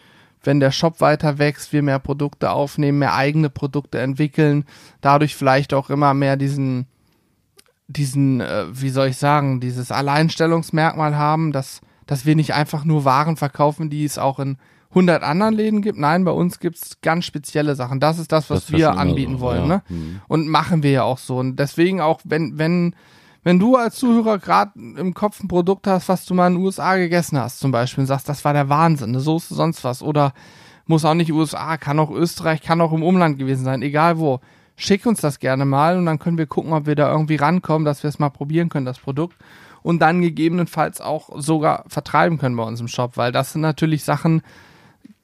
wenn 0.44 0.60
der 0.60 0.72
Shop 0.72 1.00
weiter 1.00 1.38
wächst, 1.38 1.72
wir 1.72 1.82
mehr 1.82 1.98
Produkte 1.98 2.50
aufnehmen, 2.50 2.98
mehr 2.98 3.14
eigene 3.14 3.50
Produkte 3.50 4.00
entwickeln, 4.00 4.64
dadurch 5.00 5.36
vielleicht 5.36 5.74
auch 5.74 5.90
immer 5.90 6.14
mehr 6.14 6.36
diesen, 6.36 6.86
diesen, 7.86 8.40
äh, 8.40 8.64
wie 8.70 8.90
soll 8.90 9.08
ich 9.08 9.16
sagen, 9.16 9.60
dieses 9.60 9.90
Alleinstellungsmerkmal 9.90 11.16
haben, 11.16 11.52
dass, 11.52 11.80
dass 12.06 12.26
wir 12.26 12.36
nicht 12.36 12.54
einfach 12.54 12.84
nur 12.84 13.04
Waren 13.04 13.36
verkaufen, 13.36 13.90
die 13.90 14.04
es 14.04 14.18
auch 14.18 14.38
in 14.38 14.56
100 14.90 15.22
anderen 15.22 15.54
Läden 15.54 15.80
gibt. 15.80 15.98
Nein, 15.98 16.24
bei 16.24 16.32
uns 16.32 16.60
gibt's 16.60 16.98
ganz 17.00 17.24
spezielle 17.24 17.74
Sachen. 17.74 17.98
Das 17.98 18.18
ist 18.18 18.30
das, 18.30 18.50
was 18.50 18.66
Das 18.66 18.72
wir 18.72 18.92
anbieten 18.98 19.36
so, 19.38 19.40
wollen. 19.40 19.62
ja. 19.62 19.66
Ne? 19.66 19.82
Mhm. 19.88 20.20
Und 20.28 20.48
machen 20.48 20.82
wir 20.82 20.90
ja 20.90 21.02
auch 21.02 21.18
so. 21.18 21.38
Und 21.38 21.56
deswegen 21.56 22.00
auch, 22.00 22.20
wenn, 22.24 22.58
wenn, 22.58 22.94
wenn 23.44 23.58
du 23.58 23.76
als 23.76 23.96
Zuhörer 23.96 24.38
gerade 24.38 24.72
im 24.76 25.14
Kopf 25.14 25.42
ein 25.42 25.48
Produkt 25.48 25.86
hast, 25.86 26.08
was 26.08 26.24
du 26.26 26.34
mal 26.34 26.46
in 26.46 26.54
den 26.54 26.64
USA 26.64 26.96
gegessen 26.96 27.38
hast, 27.38 27.58
zum 27.58 27.72
Beispiel, 27.72 28.02
und 28.02 28.06
sagst, 28.06 28.28
das 28.28 28.44
war 28.44 28.52
der 28.52 28.68
Wahnsinn, 28.68 29.10
eine 29.10 29.20
Soße, 29.20 29.54
sonst 29.54 29.82
was, 29.84 30.02
oder 30.02 30.32
muss 30.86 31.04
auch 31.04 31.14
nicht 31.14 31.32
USA, 31.32 31.76
kann 31.76 31.98
auch 31.98 32.10
Österreich, 32.10 32.62
kann 32.62 32.80
auch 32.80 32.92
im 32.92 33.02
Umland 33.02 33.38
gewesen 33.38 33.64
sein, 33.64 33.82
egal 33.82 34.18
wo. 34.18 34.40
Schick 34.76 35.06
uns 35.06 35.20
das 35.20 35.38
gerne 35.38 35.64
mal 35.64 35.98
und 35.98 36.06
dann 36.06 36.18
können 36.18 36.38
wir 36.38 36.46
gucken, 36.46 36.72
ob 36.72 36.86
wir 36.86 36.94
da 36.94 37.10
irgendwie 37.10 37.36
rankommen, 37.36 37.84
dass 37.84 38.02
wir 38.02 38.08
es 38.08 38.18
mal 38.18 38.30
probieren 38.30 38.68
können, 38.68 38.86
das 38.86 38.98
Produkt. 38.98 39.36
Und 39.82 39.98
dann 40.00 40.22
gegebenenfalls 40.22 41.00
auch 41.00 41.28
sogar 41.40 41.84
vertreiben 41.88 42.38
können 42.38 42.56
bei 42.56 42.62
uns 42.62 42.80
im 42.80 42.88
Shop, 42.88 43.16
weil 43.16 43.32
das 43.32 43.52
sind 43.52 43.60
natürlich 43.60 44.04
Sachen, 44.04 44.42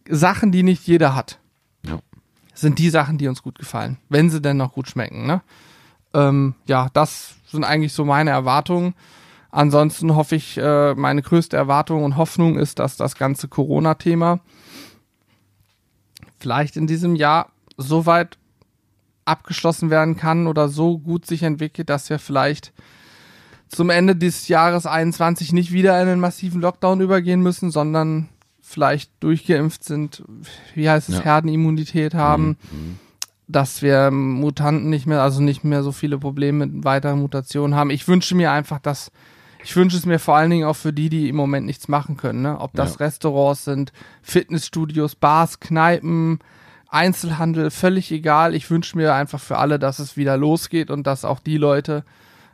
Sachen, 0.09 0.53
die 0.53 0.63
nicht 0.63 0.87
jeder 0.87 1.15
hat. 1.15 1.39
Ja. 1.87 2.01
Sind 2.55 2.79
die 2.79 2.91
Sachen, 2.91 3.19
die 3.19 3.29
uns 3.29 3.43
gut 3.43 3.59
gefallen, 3.59 3.99
wenn 4.09 4.31
sie 4.31 4.41
denn 4.41 4.57
noch 4.57 4.73
gut 4.73 4.89
schmecken, 4.89 5.27
ne? 5.27 5.43
Ähm, 6.13 6.55
ja, 6.67 6.89
das 6.93 7.38
sind 7.51 7.65
eigentlich 7.65 7.93
so 7.93 8.05
meine 8.05 8.31
Erwartungen. 8.31 8.95
Ansonsten 9.51 10.15
hoffe 10.15 10.37
ich, 10.37 10.59
äh, 10.59 10.95
meine 10.95 11.23
größte 11.23 11.57
Erwartung 11.57 12.05
und 12.05 12.17
Hoffnung 12.17 12.59
ist, 12.59 12.79
dass 12.79 12.97
das 12.97 13.15
ganze 13.17 13.49
Corona-Thema 13.49 14.41
vielleicht 16.39 16.77
in 16.77 16.87
diesem 16.87 17.15
Jahr 17.17 17.51
so 17.77 18.07
weit 18.07 18.39
abgeschlossen 19.25 19.91
werden 19.91 20.17
kann 20.17 20.47
oder 20.47 20.69
so 20.69 20.99
gut 20.99 21.27
sich 21.27 21.43
entwickelt, 21.43 21.91
dass 21.91 22.09
wir 22.11 22.19
vielleicht 22.19 22.73
zum 23.69 23.91
Ende 23.91 24.17
des 24.17 24.49
Jahres 24.49 24.87
21 24.87 25.53
nicht 25.53 25.73
wieder 25.73 26.01
in 26.01 26.09
einen 26.09 26.21
massiven 26.21 26.61
Lockdown 26.61 27.01
übergehen 27.01 27.43
müssen, 27.43 27.71
sondern 27.71 28.29
vielleicht 28.63 29.11
durchgeimpft 29.21 29.85
sind, 29.85 30.25
wie 30.75 30.89
heißt 30.89 31.09
es, 31.11 31.17
Ja. 31.17 31.25
Herdenimmunität 31.25 32.15
haben, 32.15 32.57
Mhm. 32.71 32.99
Dass 33.49 33.83
wir 33.83 34.11
Mutanten 34.11 34.91
nicht 34.91 35.07
mehr, 35.07 35.23
also 35.23 35.41
nicht 35.43 35.65
mehr 35.65 35.83
so 35.83 35.91
viele 35.91 36.19
Probleme 36.19 36.67
mit 36.67 36.85
weiteren 36.85 37.21
Mutationen 37.21 37.75
haben. 37.77 37.91
Ich 37.91 38.07
wünsche 38.07 38.35
mir 38.35 38.53
einfach, 38.53 38.79
dass 38.79 39.11
ich 39.65 39.75
wünsche 39.75 39.97
es 39.97 40.07
mir 40.07 40.19
vor 40.21 40.37
allen 40.37 40.51
Dingen 40.51 40.67
auch 40.67 40.77
für 40.77 40.93
die, 40.93 41.09
die 41.09 41.29
im 41.29 41.37
Moment 41.37 41.67
nichts 41.67 41.89
machen 41.89 42.17
können, 42.17 42.43
ne? 42.43 42.61
Ob 42.61 42.73
das 42.75 42.93
Ja. 42.93 43.07
Restaurants 43.07 43.65
sind, 43.65 43.93
Fitnessstudios, 44.23 45.17
Bars, 45.17 45.59
Kneipen, 45.59 46.39
Einzelhandel, 46.89 47.71
völlig 47.71 48.13
egal. 48.13 48.55
Ich 48.55 48.71
wünsche 48.71 48.97
mir 48.97 49.15
einfach 49.15 49.41
für 49.41 49.59
alle, 49.59 49.79
dass 49.79 49.99
es 49.99 50.17
wieder 50.17 50.37
losgeht 50.37 50.91
und 50.91 51.07
dass 51.07 51.25
auch 51.25 51.41
die 51.41 51.59
Leute 51.59 52.05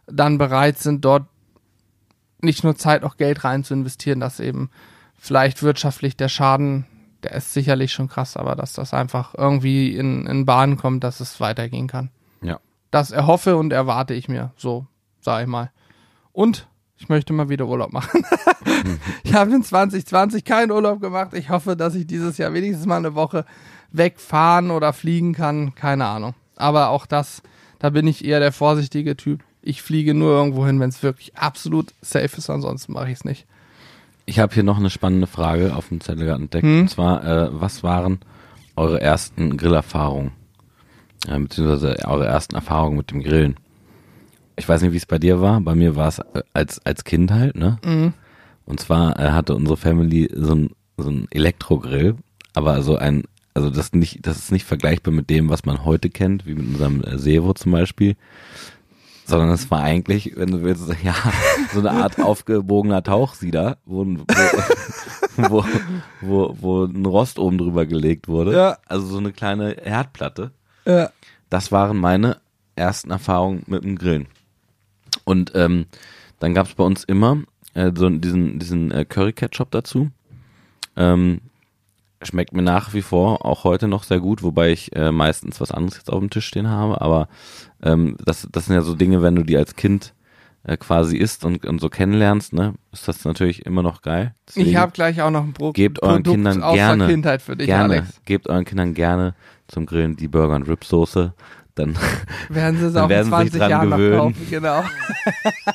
dann 0.06 0.38
bereit 0.38 0.78
sind, 0.78 1.04
dort 1.04 1.26
nicht 2.40 2.64
nur 2.64 2.76
Zeit, 2.76 3.04
auch 3.04 3.16
Geld 3.16 3.44
rein 3.44 3.64
zu 3.64 3.74
investieren, 3.74 4.20
dass 4.20 4.40
eben 4.40 4.70
vielleicht 5.18 5.62
wirtschaftlich 5.62 6.16
der 6.16 6.28
Schaden, 6.28 6.86
der 7.24 7.32
ist 7.32 7.52
sicherlich 7.52 7.92
schon 7.92 8.08
krass, 8.08 8.36
aber 8.36 8.54
dass 8.54 8.72
das 8.72 8.94
einfach 8.94 9.34
irgendwie 9.36 9.96
in, 9.96 10.26
in 10.26 10.46
Bahnen 10.46 10.76
kommt, 10.76 11.04
dass 11.04 11.20
es 11.20 11.40
weitergehen 11.40 11.86
kann. 11.86 12.10
Ja. 12.42 12.60
Das 12.90 13.10
erhoffe 13.10 13.56
und 13.56 13.72
erwarte 13.72 14.14
ich 14.14 14.28
mir, 14.28 14.52
so 14.56 14.86
sage 15.24 15.44
ich 15.44 15.48
mal. 15.48 15.70
Und 16.32 16.68
ich 16.96 17.08
möchte 17.08 17.32
mal 17.32 17.48
wieder 17.48 17.66
Urlaub 17.66 17.92
machen. 17.92 18.24
ich 19.24 19.34
habe 19.34 19.52
in 19.52 19.64
2020 19.64 20.44
keinen 20.44 20.70
Urlaub 20.70 21.00
gemacht. 21.00 21.34
Ich 21.34 21.50
hoffe, 21.50 21.76
dass 21.76 21.94
ich 21.94 22.06
dieses 22.06 22.38
Jahr 22.38 22.52
wenigstens 22.52 22.86
mal 22.86 22.98
eine 22.98 23.14
Woche 23.14 23.44
wegfahren 23.90 24.70
oder 24.70 24.92
fliegen 24.92 25.34
kann. 25.34 25.74
Keine 25.74 26.06
Ahnung. 26.06 26.34
Aber 26.56 26.90
auch 26.90 27.06
das, 27.06 27.42
da 27.78 27.90
bin 27.90 28.06
ich 28.06 28.24
eher 28.24 28.40
der 28.40 28.52
vorsichtige 28.52 29.16
Typ. 29.16 29.42
Ich 29.60 29.82
fliege 29.82 30.14
nur 30.14 30.32
irgendwo 30.32 30.66
hin, 30.66 30.78
wenn 30.78 30.90
es 30.90 31.02
wirklich 31.02 31.36
absolut 31.36 31.92
safe 32.00 32.36
ist. 32.36 32.50
Ansonsten 32.50 32.92
mache 32.92 33.08
ich 33.10 33.18
es 33.18 33.24
nicht. 33.24 33.46
Ich 34.26 34.38
habe 34.38 34.54
hier 34.54 34.62
noch 34.62 34.78
eine 34.78 34.90
spannende 34.90 35.26
Frage 35.26 35.74
auf 35.74 35.88
dem 35.88 36.00
Zettel 36.00 36.28
entdeckt. 36.28 36.64
Hm? 36.64 36.82
Und 36.82 36.88
zwar, 36.88 37.24
äh, 37.24 37.48
was 37.52 37.82
waren 37.82 38.20
eure 38.76 39.00
ersten 39.00 39.56
Grillerfahrungen? 39.56 40.32
Äh, 41.28 41.38
beziehungsweise 41.40 41.96
eure 42.06 42.26
ersten 42.26 42.54
Erfahrungen 42.54 42.96
mit 42.96 43.10
dem 43.10 43.22
Grillen? 43.22 43.56
Ich 44.56 44.68
weiß 44.68 44.82
nicht, 44.82 44.92
wie 44.92 44.98
es 44.98 45.06
bei 45.06 45.18
dir 45.18 45.40
war. 45.40 45.60
Bei 45.60 45.74
mir 45.74 45.96
war 45.96 46.08
es 46.08 46.18
äh, 46.18 46.42
als, 46.52 46.84
als 46.86 47.04
Kind 47.04 47.32
halt, 47.32 47.56
ne? 47.56 47.78
Mhm. 47.84 48.12
Und 48.66 48.80
zwar 48.80 49.18
äh, 49.18 49.30
hatte 49.30 49.54
unsere 49.54 49.76
Family 49.76 50.30
so 50.34 50.54
ein, 50.54 50.70
so 50.96 51.10
ein 51.10 51.26
Elektrogrill, 51.30 52.16
aber 52.54 52.82
so 52.82 52.96
ein, 52.96 53.24
also 53.52 53.68
das 53.68 53.92
nicht, 53.92 54.26
das 54.26 54.38
ist 54.38 54.52
nicht 54.52 54.64
vergleichbar 54.64 55.12
mit 55.12 55.28
dem, 55.28 55.50
was 55.50 55.64
man 55.64 55.84
heute 55.84 56.08
kennt, 56.08 56.46
wie 56.46 56.54
mit 56.54 56.66
unserem 56.66 57.02
äh, 57.02 57.18
Sevo 57.18 57.52
zum 57.52 57.72
Beispiel. 57.72 58.16
Sondern 59.26 59.50
es 59.50 59.70
war 59.70 59.82
eigentlich, 59.82 60.32
wenn 60.36 60.50
du 60.50 60.62
willst, 60.62 60.86
ja, 61.02 61.14
so 61.72 61.80
eine 61.80 61.92
Art 61.92 62.20
aufgebogener 62.20 63.02
Tauchsieder, 63.02 63.78
wo, 63.86 64.02
ein- 64.04 64.22
wo, 65.36 65.36
wo, 65.36 65.64
wo, 66.20 66.56
wo 66.60 66.84
ein 66.84 67.06
Rost 67.06 67.38
oben 67.38 67.58
drüber 67.58 67.86
gelegt 67.86 68.28
wurde. 68.28 68.52
Ja. 68.54 68.78
Also 68.86 69.06
so 69.06 69.18
eine 69.18 69.32
kleine 69.32 69.76
Herdplatte. 69.82 70.50
Ja. 70.84 71.10
Das 71.50 71.72
waren 71.72 71.96
meine 71.96 72.38
ersten 72.76 73.10
Erfahrungen 73.10 73.62
mit 73.66 73.84
dem 73.84 73.96
Grillen. 73.96 74.26
Und 75.24 75.52
ähm, 75.54 75.86
dann 76.40 76.52
gab 76.54 76.66
es 76.66 76.74
bei 76.74 76.84
uns 76.84 77.04
immer 77.04 77.38
äh, 77.74 77.92
so 77.94 78.10
diesen, 78.10 78.58
diesen 78.58 78.90
äh, 78.90 79.04
Curry-Ketchup 79.04 79.70
dazu. 79.70 80.10
Ähm, 80.96 81.40
schmeckt 82.26 82.54
mir 82.54 82.62
nach 82.62 82.94
wie 82.94 83.02
vor 83.02 83.44
auch 83.44 83.64
heute 83.64 83.88
noch 83.88 84.02
sehr 84.04 84.20
gut, 84.20 84.42
wobei 84.42 84.70
ich 84.70 84.94
äh, 84.96 85.12
meistens 85.12 85.60
was 85.60 85.70
anderes 85.70 85.96
jetzt 85.98 86.10
auf 86.12 86.20
dem 86.20 86.30
Tisch 86.30 86.46
stehen 86.46 86.68
habe. 86.68 87.00
Aber 87.00 87.28
ähm, 87.82 88.16
das, 88.24 88.48
das 88.50 88.66
sind 88.66 88.74
ja 88.74 88.82
so 88.82 88.94
Dinge, 88.94 89.22
wenn 89.22 89.36
du 89.36 89.42
die 89.42 89.56
als 89.56 89.76
Kind 89.76 90.14
äh, 90.64 90.76
quasi 90.76 91.16
isst 91.16 91.44
und, 91.44 91.66
und 91.66 91.80
so 91.80 91.88
kennenlernst, 91.88 92.52
ne, 92.54 92.74
ist 92.92 93.06
das 93.06 93.24
natürlich 93.24 93.66
immer 93.66 93.82
noch 93.82 94.00
geil. 94.02 94.34
Ich 94.48 94.54
Deswegen 94.54 94.78
habe 94.78 94.92
gleich 94.92 95.20
auch 95.20 95.30
noch 95.30 95.44
ein 95.44 95.52
Pro 95.52 95.72
Gebt 95.72 96.02
euren 96.02 96.22
Produkt 96.22 96.34
Kindern 96.36 96.62
aus 96.62 96.74
gerne- 96.74 97.04
der 97.04 97.14
Kindheit 97.14 97.42
für 97.42 97.56
dich, 97.56 97.66
gerne, 97.66 97.94
Alex. 97.94 98.20
gebt 98.24 98.48
euren 98.48 98.64
Kindern 98.64 98.94
gerne 98.94 99.34
zum 99.68 99.86
Grillen 99.86 100.16
die 100.16 100.28
Burger 100.28 100.56
und 100.56 100.68
Rib 100.68 100.84
Soße. 100.84 101.34
Dann 101.76 101.96
Werden 102.48 102.78
sie 102.78 102.86
es 102.86 102.96
auch 102.96 103.08
werden 103.08 103.32
in 103.32 103.38
sie 103.38 103.50
sich 103.50 103.52
20 103.52 103.58
dran 103.60 103.70
Jahren 103.70 103.90
gewöhnen. 103.90 104.18
kaufen, 104.18 104.46
genau. 104.48 104.84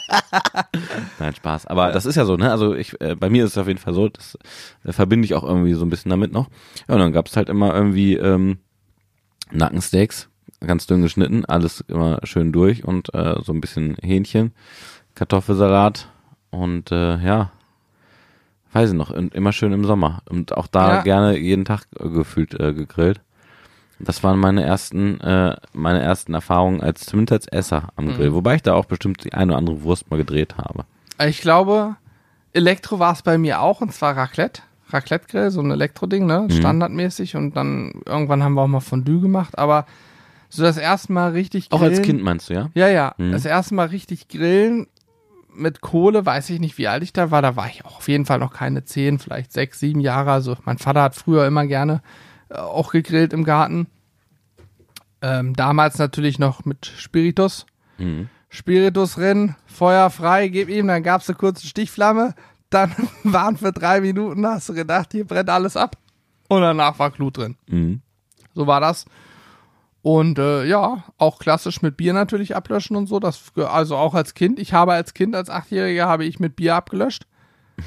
Nein, 1.19 1.35
Spaß. 1.35 1.65
Aber 1.67 1.91
das 1.91 2.05
ist 2.05 2.15
ja 2.15 2.25
so, 2.25 2.37
ne? 2.37 2.51
Also 2.51 2.73
ich, 2.75 2.99
äh, 3.01 3.15
bei 3.15 3.29
mir 3.29 3.43
ist 3.45 3.51
es 3.51 3.57
auf 3.57 3.67
jeden 3.67 3.79
Fall 3.79 3.93
so, 3.93 4.09
das 4.09 4.37
äh, 4.85 4.91
verbinde 4.93 5.25
ich 5.25 5.33
auch 5.35 5.43
irgendwie 5.43 5.73
so 5.73 5.85
ein 5.85 5.89
bisschen 5.89 6.09
damit 6.09 6.31
noch. 6.31 6.47
Ja, 6.87 6.95
und 6.95 7.01
dann 7.01 7.11
gab's 7.11 7.35
halt 7.35 7.49
immer 7.49 7.73
irgendwie 7.73 8.15
ähm, 8.15 8.59
Nackensteaks, 9.51 10.29
ganz 10.65 10.87
dünn 10.87 11.01
geschnitten, 11.01 11.45
alles 11.45 11.83
immer 11.87 12.19
schön 12.23 12.51
durch 12.51 12.83
und 12.85 13.13
äh, 13.13 13.35
so 13.43 13.51
ein 13.51 13.61
bisschen 13.61 13.95
Hähnchen, 14.01 14.53
Kartoffelsalat 15.15 16.07
und 16.51 16.91
äh, 16.91 17.17
ja, 17.17 17.51
weiß 18.71 18.91
ich 18.91 18.95
noch, 18.95 19.11
immer 19.11 19.51
schön 19.51 19.73
im 19.73 19.83
Sommer. 19.83 20.21
Und 20.29 20.55
auch 20.55 20.67
da 20.67 20.97
Ja. 20.97 21.01
gerne 21.01 21.37
jeden 21.37 21.65
Tag 21.65 21.87
äh, 21.99 22.07
gefühlt 22.09 22.53
äh, 22.59 22.73
gegrillt. 22.73 23.21
Das 23.99 24.23
waren 24.23 24.39
meine 24.39 24.63
ersten, 24.63 25.19
äh, 25.19 25.55
meine 25.73 26.01
ersten 26.01 26.33
Erfahrungen 26.33 26.81
als 26.81 27.05
zumindest 27.05 27.51
als 27.51 27.65
Esser 27.67 27.89
am 27.95 28.13
Grill, 28.13 28.33
wobei 28.33 28.55
ich 28.55 28.61
da 28.61 28.73
auch 28.73 28.85
bestimmt 28.85 29.23
die 29.23 29.33
eine 29.33 29.51
oder 29.51 29.57
andere 29.57 29.83
Wurst 29.83 30.09
mal 30.09 30.17
gedreht 30.17 30.55
habe. 30.57 30.85
Ich 31.27 31.41
glaube, 31.41 31.97
Elektro 32.53 32.99
war 32.99 33.13
es 33.13 33.21
bei 33.21 33.37
mir 33.37 33.61
auch, 33.61 33.81
und 33.81 33.93
zwar 33.93 34.15
Raclette. 34.15 34.61
Raclette-Grill, 34.91 35.51
so 35.51 35.61
ein 35.61 35.69
Elektro-Ding, 35.69 36.25
ne? 36.25 36.47
Mhm. 36.49 36.51
Standardmäßig. 36.51 37.35
Und 37.35 37.55
dann 37.55 38.01
irgendwann 38.05 38.41
haben 38.41 38.55
wir 38.55 38.61
auch 38.63 38.67
mal 38.67 38.79
Fondue 38.79 39.21
gemacht. 39.21 39.57
Aber 39.57 39.85
so 40.49 40.63
das 40.63 40.77
erste 40.77 41.13
Mal 41.13 41.31
richtig 41.31 41.67
Auch 41.71 41.79
grillen. 41.79 41.93
als 41.93 42.01
Kind 42.01 42.23
meinst 42.23 42.49
du, 42.49 42.53
ja? 42.53 42.69
Ja, 42.73 42.87
ja. 42.87 43.13
Mhm. 43.17 43.31
Das 43.31 43.45
erste 43.45 43.75
Mal 43.75 43.87
richtig 43.87 44.29
grillen 44.29 44.87
mit 45.53 45.81
Kohle, 45.81 46.25
weiß 46.25 46.49
ich 46.49 46.59
nicht, 46.59 46.77
wie 46.77 46.87
alt 46.87 47.03
ich 47.03 47.13
da 47.13 47.29
war. 47.29 47.41
Da 47.41 47.55
war 47.55 47.67
ich 47.67 47.85
auch 47.85 47.97
auf 47.97 48.07
jeden 48.07 48.25
Fall 48.25 48.39
noch 48.39 48.53
keine 48.53 48.83
zehn, 48.83 49.19
vielleicht 49.19 49.51
sechs, 49.51 49.79
sieben 49.79 49.99
Jahre. 49.99 50.31
Also 50.31 50.55
mein 50.65 50.77
Vater 50.79 51.03
hat 51.03 51.15
früher 51.15 51.45
immer 51.45 51.67
gerne 51.67 51.95
äh, 51.95 52.28
auch 52.49 52.91
gegrillt 52.91 53.33
im 53.33 53.43
Garten. 53.43 53.87
Ähm, 55.21 55.55
damals 55.55 55.97
natürlich 55.97 56.39
noch 56.39 56.65
mit 56.65 56.85
Spiritus. 56.85 57.65
Mhm. 57.97 58.29
Spiritus 58.49 59.17
rennen, 59.17 59.55
Feuer 59.67 60.09
frei, 60.09 60.47
gib 60.47 60.69
ihm, 60.69 60.87
dann 60.87 61.03
gab's 61.03 61.29
eine 61.29 61.37
kurze 61.37 61.67
Stichflamme, 61.67 62.33
dann 62.69 62.91
waren 63.23 63.57
für 63.57 63.71
drei 63.71 64.01
Minuten, 64.01 64.45
hast 64.45 64.69
du 64.69 64.73
gedacht, 64.73 65.11
hier 65.11 65.25
brennt 65.25 65.49
alles 65.49 65.77
ab. 65.77 65.97
Und 66.47 66.61
danach 66.61 66.97
war 66.97 67.11
Glut 67.11 67.37
drin. 67.37 67.57
Mhm. 67.67 68.01
So 68.55 68.65
war 68.65 68.81
das. 68.81 69.05
Und 70.01 70.39
äh, 70.39 70.65
ja, 70.65 71.03
auch 71.17 71.39
klassisch 71.39 71.81
mit 71.81 71.97
Bier 71.97 72.13
natürlich 72.13 72.55
ablöschen 72.55 72.95
und 72.95 73.07
so. 73.07 73.19
Das, 73.19 73.51
also 73.55 73.97
auch 73.97 74.15
als 74.15 74.33
Kind. 74.33 74.57
Ich 74.57 74.73
habe 74.73 74.93
als 74.93 75.13
Kind, 75.13 75.35
als 75.35 75.49
Achtjähriger, 75.49 76.07
habe 76.07 76.25
ich 76.25 76.39
mit 76.39 76.55
Bier 76.55 76.75
abgelöscht. 76.75 77.27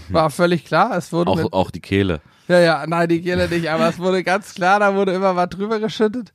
War 0.08 0.30
völlig 0.30 0.64
klar. 0.64 0.96
Es 0.96 1.12
wurde 1.12 1.34
mit, 1.34 1.46
Auch, 1.46 1.52
auch 1.52 1.70
die 1.70 1.80
Kehle. 1.80 2.20
ja, 2.48 2.58
ja, 2.60 2.84
nein, 2.86 3.08
die 3.08 3.22
Kehle 3.22 3.48
nicht, 3.48 3.68
aber 3.70 3.88
es 3.88 3.98
wurde 3.98 4.22
ganz 4.24 4.54
klar, 4.54 4.80
da 4.80 4.94
wurde 4.94 5.12
immer 5.12 5.36
was 5.36 5.48
drüber 5.50 5.78
geschüttet. 5.80 6.32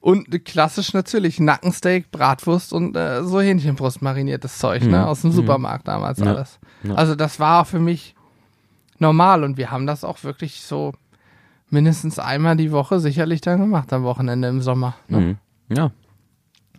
Und 0.00 0.44
klassisch 0.44 0.92
natürlich 0.94 1.40
Nackensteak, 1.40 2.10
Bratwurst 2.12 2.72
und 2.72 2.96
äh, 2.96 3.24
so 3.24 3.40
Hähnchenbrust 3.40 4.00
mariniertes 4.00 4.58
Zeug, 4.58 4.84
ne? 4.84 5.06
Aus 5.06 5.22
dem 5.22 5.32
Supermarkt 5.32 5.88
damals 5.88 6.18
Mhm. 6.20 6.24
Ja. 6.26 6.34
alles. 6.34 6.58
Ja. 6.84 6.94
Also 6.94 7.14
das 7.16 7.40
war 7.40 7.64
für 7.64 7.80
mich 7.80 8.14
normal 9.00 9.42
und 9.42 9.56
wir 9.56 9.70
haben 9.72 9.86
das 9.86 10.04
auch 10.04 10.22
wirklich 10.22 10.62
so 10.62 10.92
mindestens 11.68 12.18
einmal 12.20 12.56
die 12.56 12.70
Woche 12.72 13.00
sicherlich 13.00 13.40
dann 13.40 13.58
gemacht 13.60 13.92
am 13.92 14.04
Wochenende 14.04 14.48
im 14.48 14.62
Sommer. 14.62 14.94
Ne? 15.08 15.18
Mhm. 15.68 15.76
Ja. 15.76 15.90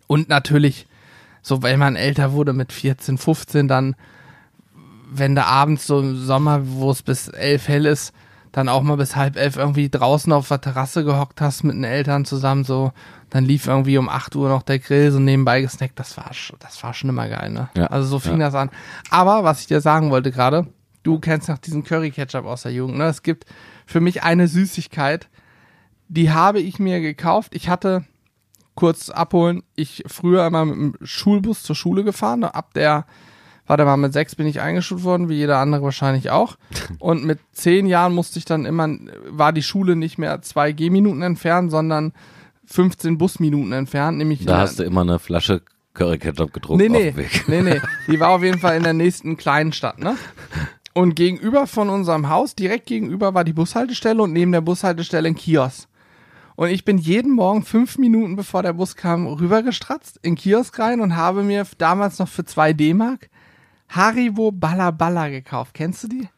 Und 0.08 0.30
natürlich, 0.30 0.88
so 1.42 1.62
wenn 1.62 1.78
man 1.78 1.96
älter 1.98 2.32
wurde 2.32 2.54
mit 2.54 2.72
14, 2.72 3.18
15, 3.18 3.68
dann 3.68 3.96
wenn 5.12 5.36
du 5.36 5.46
abends 5.46 5.88
so 5.88 6.00
im 6.00 6.18
Sommer, 6.18 6.62
wo 6.64 6.92
es 6.92 7.02
bis 7.02 7.28
elf 7.30 7.68
hell 7.68 7.86
ist, 7.86 8.14
dann 8.52 8.68
auch 8.70 8.82
mal 8.82 8.98
bis 8.98 9.16
halb 9.16 9.36
elf 9.38 9.58
irgendwie 9.58 9.90
draußen 9.90 10.32
auf 10.34 10.48
der 10.48 10.60
Terrasse 10.62 11.04
gehockt 11.04 11.40
hast 11.42 11.64
mit 11.64 11.76
den 11.76 11.84
Eltern 11.84 12.26
zusammen, 12.26 12.64
so, 12.64 12.92
dann 13.30 13.46
lief 13.46 13.68
irgendwie 13.68 13.98
um 14.00 14.10
acht 14.10 14.36
Uhr 14.36 14.50
noch 14.50 14.64
der 14.64 14.80
Grill 14.80 15.12
so 15.12 15.20
nebenbei 15.20 15.62
gesnackt, 15.62 16.00
das 16.00 16.18
war, 16.18 16.34
schon- 16.34 16.58
das 16.60 16.82
war 16.84 16.94
schon 16.96 17.10
immer 17.12 17.30
geil, 17.30 17.52
ne? 17.52 17.70
Ja, 17.78 17.86
Also 17.88 18.08
so 18.08 18.20
fing 18.20 18.40
ja. 18.40 18.48
das 18.48 18.56
an. 18.56 18.72
Aber 19.12 19.44
was 19.44 19.62
ich 19.62 19.68
dir 19.68 19.82
sagen 19.82 20.10
wollte 20.10 20.32
gerade, 20.32 20.66
du 21.04 21.20
kennst 21.20 21.48
noch 21.48 21.60
diesen 21.60 21.84
Curry-Ketchup 21.84 22.46
aus 22.46 22.64
der 22.64 22.72
Jugend, 22.74 22.98
ne? 22.98 23.06
Es 23.06 23.22
gibt 23.22 23.46
für 23.86 24.00
mich 24.02 24.24
eine 24.24 24.48
Süßigkeit, 24.48 25.28
die 26.08 26.32
habe 26.32 26.60
ich 26.60 26.80
mir 26.80 27.02
gekauft. 27.02 27.54
Ich 27.54 27.70
hatte, 27.70 28.04
kurz 28.74 29.10
abholen, 29.12 29.62
ich 29.76 30.04
früher 30.08 30.48
immer 30.48 30.66
mit 30.66 30.76
dem 30.76 31.06
Schulbus 31.06 31.62
zur 31.62 31.76
Schule 31.76 32.04
gefahren. 32.04 32.44
Ab 32.44 32.74
der, 32.74 33.06
warte 33.70 33.86
mal, 33.86 33.98
mit 33.98 34.14
sechs 34.14 34.36
bin 34.36 34.48
ich 34.48 34.60
eingeschult 34.62 35.04
worden, 35.04 35.30
wie 35.30 35.36
jeder 35.36 35.60
andere 35.60 35.84
wahrscheinlich 35.84 36.32
auch. 36.32 36.58
Und 37.00 37.24
mit 37.24 37.40
zehn 37.54 37.86
Jahren 37.86 38.14
musste 38.14 38.40
ich 38.40 38.46
dann 38.46 38.66
immer, 38.66 38.90
war 39.30 39.54
die 39.54 39.62
Schule 39.64 39.96
nicht 39.96 40.18
mehr 40.18 40.42
zwei 40.42 40.72
Gehminuten 40.72 41.22
entfernt, 41.22 41.70
sondern 41.72 42.12
15 42.66 43.18
Busminuten 43.18 43.72
entfernt, 43.72 44.18
nämlich 44.18 44.46
Da 44.46 44.58
hast 44.60 44.80
du 44.80 44.84
immer 44.84 45.02
eine 45.02 45.20
Flasche 45.20 45.62
Curry 45.94 46.18
Ketchup 46.18 46.52
gedruckt 46.54 46.80
Nee, 46.80 46.88
auf 46.88 46.92
nee, 46.92 47.12
dem 47.12 47.18
Weg. 47.18 47.44
nee, 47.48 47.62
nee. 47.62 47.82
Die 48.08 48.20
war 48.20 48.30
auf 48.30 48.44
jeden 48.44 48.60
Fall 48.60 48.76
in 48.78 48.84
der 48.84 48.94
nächsten 48.94 49.38
kleinen 49.38 49.72
Stadt, 49.72 50.00
ne? 50.00 50.16
Und 50.94 51.16
gegenüber 51.16 51.68
von 51.68 51.90
unserem 51.90 52.30
Haus, 52.30 52.56
direkt 52.56 52.88
gegenüber 52.88 53.34
war 53.34 53.44
die 53.44 53.54
Bushaltestelle 53.54 54.22
und 54.22 54.34
neben 54.34 54.52
der 54.52 54.62
Bushaltestelle 54.62 55.28
ein 55.28 55.36
Kiosk. 55.36 55.88
Und 56.56 56.70
ich 56.70 56.84
bin 56.84 56.98
jeden 56.98 57.34
Morgen 57.34 57.64
fünf 57.64 57.98
Minuten 57.98 58.36
bevor 58.36 58.64
der 58.64 58.74
Bus 58.74 58.96
kam 58.96 59.26
rübergestratzt 59.28 60.18
in 60.24 60.32
den 60.34 60.36
Kiosk 60.38 60.78
rein 60.80 61.00
und 61.00 61.16
habe 61.16 61.44
mir 61.44 61.66
damals 61.78 62.20
noch 62.20 62.28
für 62.28 62.44
zwei 62.44 62.74
D-Mark 62.74 63.30
Haribo 63.90 64.52
Balla 64.52 64.92
Balla 64.92 65.30
gekauft. 65.30 65.74
Kennst 65.74 66.04
du 66.04 66.08
die? 66.08 66.30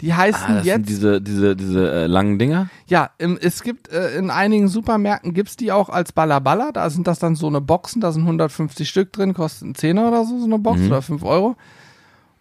Die 0.00 0.12
Ah, 0.12 0.16
heißen 0.16 0.40
das 0.56 0.64
sind 0.64 0.66
jetzt 0.66 0.88
diese, 0.88 1.20
diese, 1.22 1.56
diese 1.56 1.90
äh, 1.90 2.06
langen 2.06 2.38
Dinger. 2.38 2.68
ja, 2.88 3.10
im, 3.18 3.38
es 3.40 3.62
gibt 3.62 3.88
äh, 3.92 4.16
in 4.18 4.28
einigen 4.30 4.68
Supermärkten 4.68 5.32
gibt's 5.34 5.56
die 5.56 5.70
auch 5.72 5.88
als 5.88 6.12
Ballaballa. 6.12 6.72
Da 6.72 6.90
sind 6.90 7.06
das 7.06 7.20
dann 7.20 7.36
so 7.36 7.46
eine 7.46 7.60
Boxen, 7.60 8.00
da 8.00 8.10
sind 8.12 8.22
150 8.22 8.88
Stück 8.88 9.12
drin, 9.12 9.34
einen 9.36 9.74
Zehner 9.74 10.08
oder 10.08 10.24
so, 10.24 10.38
so 10.38 10.44
eine 10.46 10.58
Box 10.58 10.80
oder 10.82 11.00
5 11.00 11.22
Euro. 11.22 11.56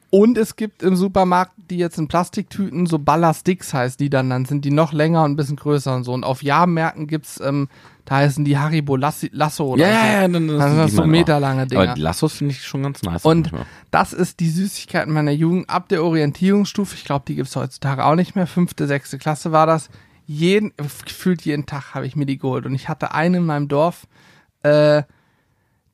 Und 0.10 0.38
es 0.38 0.56
gibt 0.56 0.84
im 0.84 0.96
Supermarkt 0.96 1.54
die 1.70 1.78
jetzt 1.78 1.98
in 1.98 2.08
Plastiktüten, 2.08 2.86
so 2.86 3.00
Ballersticks 3.00 3.74
heißt 3.74 4.00
die 4.00 4.10
dann, 4.10 4.30
dann 4.30 4.46
sind 4.46 4.66
die 4.66 4.72
noch 4.72 4.92
länger 4.94 5.24
und 5.24 5.32
ein 5.32 5.36
bisschen 5.36 5.56
größer 5.56 5.96
und 5.96 6.04
so. 6.04 6.14
Und 6.14 6.24
auf 6.24 6.44
Jahrmärkten 6.44 7.08
gibt's, 7.08 7.40
ähm, 7.40 7.68
da 8.06 8.18
heißen 8.18 8.44
die 8.44 8.58
Haribo 8.58 8.98
Lassi, 8.98 9.30
Lasso 9.32 9.74
oder 9.74 9.84
so. 9.86 9.92
dann, 10.22 10.34
dann, 10.34 10.48
Das 10.58 10.70
sind 10.70 10.78
das 10.78 10.92
so 10.92 11.06
meterlange 11.06 11.68
Dinger. 11.68 11.82
Aber 11.82 11.94
die 11.94 12.02
Lassos 12.02 12.34
finde 12.34 12.54
ich 12.54 12.64
schon 12.64 12.84
ganz 12.84 13.02
nice. 13.02 13.24
Und 13.24 13.52
manchmal. 13.52 13.66
das 13.92 14.12
ist 14.12 14.40
die 14.40 14.50
Süßigkeit 14.50 15.08
meiner 15.08 15.32
Jugend 15.32 15.70
ab 15.70 15.88
der 15.88 16.04
Orientierungsstufe. 16.04 16.96
Ich 16.96 17.06
glaube, 17.06 17.24
die 17.28 17.36
gibt's 17.36 17.56
heutzutage 17.56 18.04
auch 18.06 18.16
nicht 18.16 18.36
mehr. 18.36 18.46
Fünfte, 18.46 18.88
sechste 18.88 19.18
Klasse 19.18 19.52
war 19.52 19.68
das. 19.68 19.90
Jeden, 20.26 20.74
gefühlt 21.06 21.44
jeden 21.44 21.66
Tag 21.66 21.94
habe 21.96 22.06
ich 22.06 22.16
mir 22.16 22.26
die 22.26 22.38
geholt. 22.38 22.66
Und 22.66 22.76
ich 22.76 22.90
hatte 22.90 23.14
einen 23.14 23.36
in 23.36 23.46
meinem 23.46 23.68
Dorf, 23.70 24.08
äh, 24.64 25.04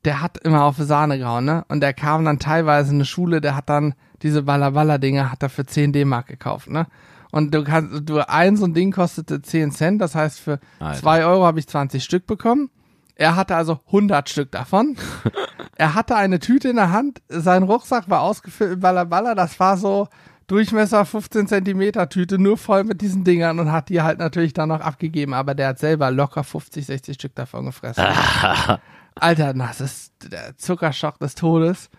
der 0.06 0.22
hat 0.22 0.38
immer 0.40 0.64
auf 0.64 0.78
Sahne 0.78 1.18
gehauen, 1.18 1.46
ne? 1.46 1.66
Und 1.68 1.82
der 1.82 1.94
kam 1.94 2.26
dann 2.26 2.40
teilweise 2.40 2.92
in 2.92 2.98
eine 2.98 3.06
Schule, 3.06 3.42
der 3.42 3.56
hat 3.56 3.70
dann 3.70 3.96
diese 4.22 4.44
Balla-Balla-Dinger, 4.44 5.32
hat 5.32 5.44
er 5.44 5.50
für 5.50 5.66
10 5.66 5.94
D-Mark 5.94 6.28
gekauft, 6.28 6.70
ne? 6.70 6.88
Und 7.32 7.54
du 7.54 7.64
kannst, 7.64 8.10
du, 8.10 8.28
ein 8.28 8.58
so 8.58 8.66
ein 8.66 8.74
Ding 8.74 8.92
kostete 8.92 9.42
10 9.42 9.72
Cent, 9.72 10.02
das 10.02 10.16
heißt 10.16 10.40
für 10.40 10.60
Alter. 10.80 11.00
2 11.00 11.26
Euro 11.26 11.46
habe 11.46 11.60
ich 11.60 11.68
20 11.68 12.04
Stück 12.04 12.26
bekommen. 12.26 12.70
Er 13.16 13.36
hatte 13.36 13.56
also 13.56 13.80
100 13.88 14.30
Stück 14.30 14.52
davon. 14.52 14.98
er 15.76 15.94
hatte 15.94 16.16
eine 16.16 16.40
Tüte 16.40 16.70
in 16.70 16.78
der 16.78 16.92
Hand, 16.92 17.22
sein 17.28 17.64
Rucksack 17.64 18.10
war 18.10 18.22
ausgefüllt 18.22 18.72
mit 18.72 18.80
Balla 18.80 19.04
Balla, 19.04 19.36
das 19.36 19.60
war 19.60 19.78
so 19.78 20.08
Durchmesser 20.48 21.06
15 21.06 21.48
Zentimeter 21.48 22.10
Tüte, 22.10 22.40
nur 22.40 22.58
voll 22.58 22.84
mit 22.84 23.02
diesen 23.02 23.24
Dingern 23.24 23.60
und 23.60 23.72
hat 23.72 23.90
die 23.90 24.02
halt 24.02 24.18
natürlich 24.18 24.54
dann 24.54 24.70
noch 24.70 24.82
abgegeben, 24.82 25.36
aber 25.36 25.54
der 25.54 25.68
hat 25.68 25.80
selber 25.80 26.10
locker 26.10 26.44
50, 26.44 26.88
60 26.88 27.14
Stück 27.14 27.36
davon 27.36 27.66
gefressen. 27.66 28.04
Alter, 29.16 29.54
das 29.54 29.80
ist 29.80 30.14
der 30.32 30.58
Zuckerschock 30.58 31.20
des 31.20 31.36
Todes. 31.36 31.92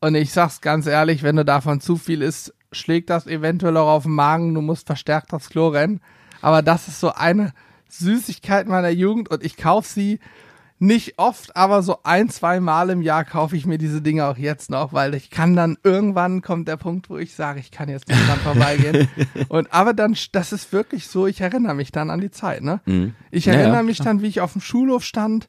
Und 0.00 0.14
ich 0.14 0.32
sag's 0.32 0.62
ganz 0.62 0.86
ehrlich, 0.86 1.22
wenn 1.22 1.36
du 1.36 1.44
davon 1.44 1.80
zu 1.80 1.96
viel 1.96 2.22
isst, 2.22 2.54
schlägt 2.74 3.10
das 3.10 3.26
eventuell 3.26 3.76
auch 3.76 3.88
auf 3.88 4.02
den 4.04 4.12
Magen, 4.12 4.54
du 4.54 4.60
musst 4.60 4.86
verstärkt 4.86 5.32
aufs 5.32 5.50
Klo 5.50 5.68
rennen. 5.68 6.00
Aber 6.40 6.62
das 6.62 6.88
ist 6.88 7.00
so 7.00 7.12
eine 7.12 7.52
Süßigkeit 7.88 8.66
meiner 8.66 8.90
Jugend 8.90 9.30
und 9.30 9.44
ich 9.44 9.56
kauf 9.56 9.86
sie 9.86 10.20
nicht 10.80 11.18
oft, 11.18 11.56
aber 11.56 11.82
so 11.82 11.98
ein, 12.02 12.28
zwei 12.28 12.60
Mal 12.60 12.90
im 12.90 13.00
Jahr 13.00 13.24
kaufe 13.24 13.56
ich 13.56 13.64
mir 13.64 13.78
diese 13.78 14.02
Dinge 14.02 14.26
auch 14.26 14.36
jetzt 14.36 14.70
noch, 14.70 14.92
weil 14.92 15.14
ich 15.14 15.30
kann 15.30 15.54
dann 15.54 15.78
irgendwann 15.82 16.42
kommt 16.42 16.68
der 16.68 16.76
Punkt, 16.76 17.08
wo 17.08 17.16
ich 17.16 17.34
sage, 17.34 17.60
ich 17.60 17.70
kann 17.70 17.88
jetzt 17.88 18.08
nicht 18.08 18.28
dran 18.28 18.38
vorbeigehen. 18.42 19.08
Und 19.48 19.72
aber 19.72 19.94
dann, 19.94 20.16
das 20.32 20.52
ist 20.52 20.72
wirklich 20.72 21.06
so, 21.06 21.26
ich 21.26 21.40
erinnere 21.40 21.74
mich 21.74 21.92
dann 21.92 22.10
an 22.10 22.20
die 22.20 22.30
Zeit, 22.30 22.62
ne? 22.62 22.80
Mhm. 22.86 23.14
Ich 23.30 23.46
erinnere 23.46 23.76
ja, 23.76 23.82
mich 23.82 23.98
dann, 23.98 24.20
wie 24.20 24.26
ich 24.26 24.40
auf 24.40 24.52
dem 24.52 24.60
Schulhof 24.60 25.04
stand. 25.04 25.48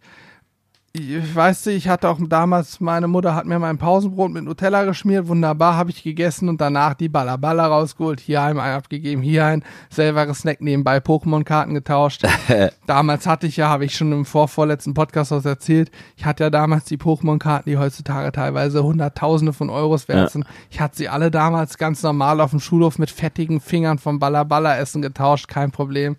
Ich 0.98 1.36
weiß 1.36 1.66
nicht, 1.66 1.76
ich 1.76 1.90
hatte 1.90 2.08
auch 2.08 2.18
damals, 2.22 2.80
meine 2.80 3.10
Mutter 3.10 3.36
hat 3.36 3.46
mir 3.46 3.60
mein 3.60 3.78
Pausenbrot 3.78 4.32
mit 4.32 4.46
Nutella 4.46 4.86
geschmiert, 4.86 5.28
wunderbar, 5.28 5.76
habe 5.76 5.90
ich 5.90 6.04
gegessen 6.04 6.48
und 6.48 6.62
danach 6.62 6.94
die 6.94 7.10
Balla 7.10 7.36
Balla 7.36 7.68
rausgeholt, 7.68 8.22
hier 8.22 8.42
ein 8.42 8.58
abgegeben, 8.58 9.22
hier 9.22 9.46
ein 9.46 9.64
selber 9.90 10.26
gesnackt, 10.26 10.62
nebenbei 10.62 11.00
Pokémon-Karten 11.00 11.74
getauscht. 11.74 12.24
damals 12.88 13.28
hatte 13.28 13.46
ich 13.46 13.58
ja, 13.58 13.68
habe 13.68 13.84
ich 13.84 13.98
schon 13.98 14.14
im 14.14 14.24
vorvorletzten 14.24 14.94
Podcast 14.94 15.32
was 15.32 15.44
erzählt, 15.44 15.92
ich 16.16 16.24
hatte 16.24 16.46
ja 16.46 16.50
damals 16.50 16.86
die 16.86 16.98
Pokémon-Karten, 16.98 17.70
die 17.70 17.78
heutzutage 17.78 18.32
teilweise 18.32 18.82
Hunderttausende 18.82 19.52
von 19.52 19.70
Euros 19.70 20.08
wert 20.08 20.20
Ja. 20.20 20.30
sind. 20.30 20.46
Ich 20.70 20.80
hatte 20.80 20.96
sie 20.96 21.10
alle 21.10 21.30
damals 21.30 21.78
ganz 21.78 22.04
normal 22.04 22.40
auf 22.40 22.52
dem 22.52 22.62
Schulhof 22.62 23.00
mit 23.00 23.12
fettigen 23.12 23.60
Fingern 23.60 23.98
vom 23.98 24.20
Balla 24.20 24.46
Balla 24.46 24.78
essen 24.78 25.02
getauscht, 25.02 25.50
kein 25.50 25.72
Problem. 25.72 26.16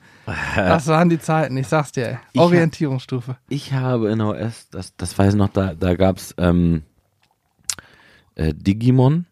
Das 0.56 0.86
waren 0.88 1.08
die 1.08 1.18
Zeiten, 1.20 1.56
ich 1.56 1.68
sag's 1.68 1.92
dir. 1.92 2.06
ey. 2.08 2.18
Ich 2.32 2.40
hab- 2.40 2.46
Orientierungsstufe. 2.46 3.36
Ich 3.48 3.72
habe 3.72 4.10
in 4.10 4.20
OS, 4.20 4.68
das, 4.70 4.96
das 4.96 5.16
weiß 5.16 5.34
ich 5.34 5.38
noch, 5.38 5.48
da, 5.50 5.74
da 5.74 5.94
gab's 5.94 6.34
ähm, 6.38 6.82
äh, 8.34 8.52
Digimon. 8.54 9.26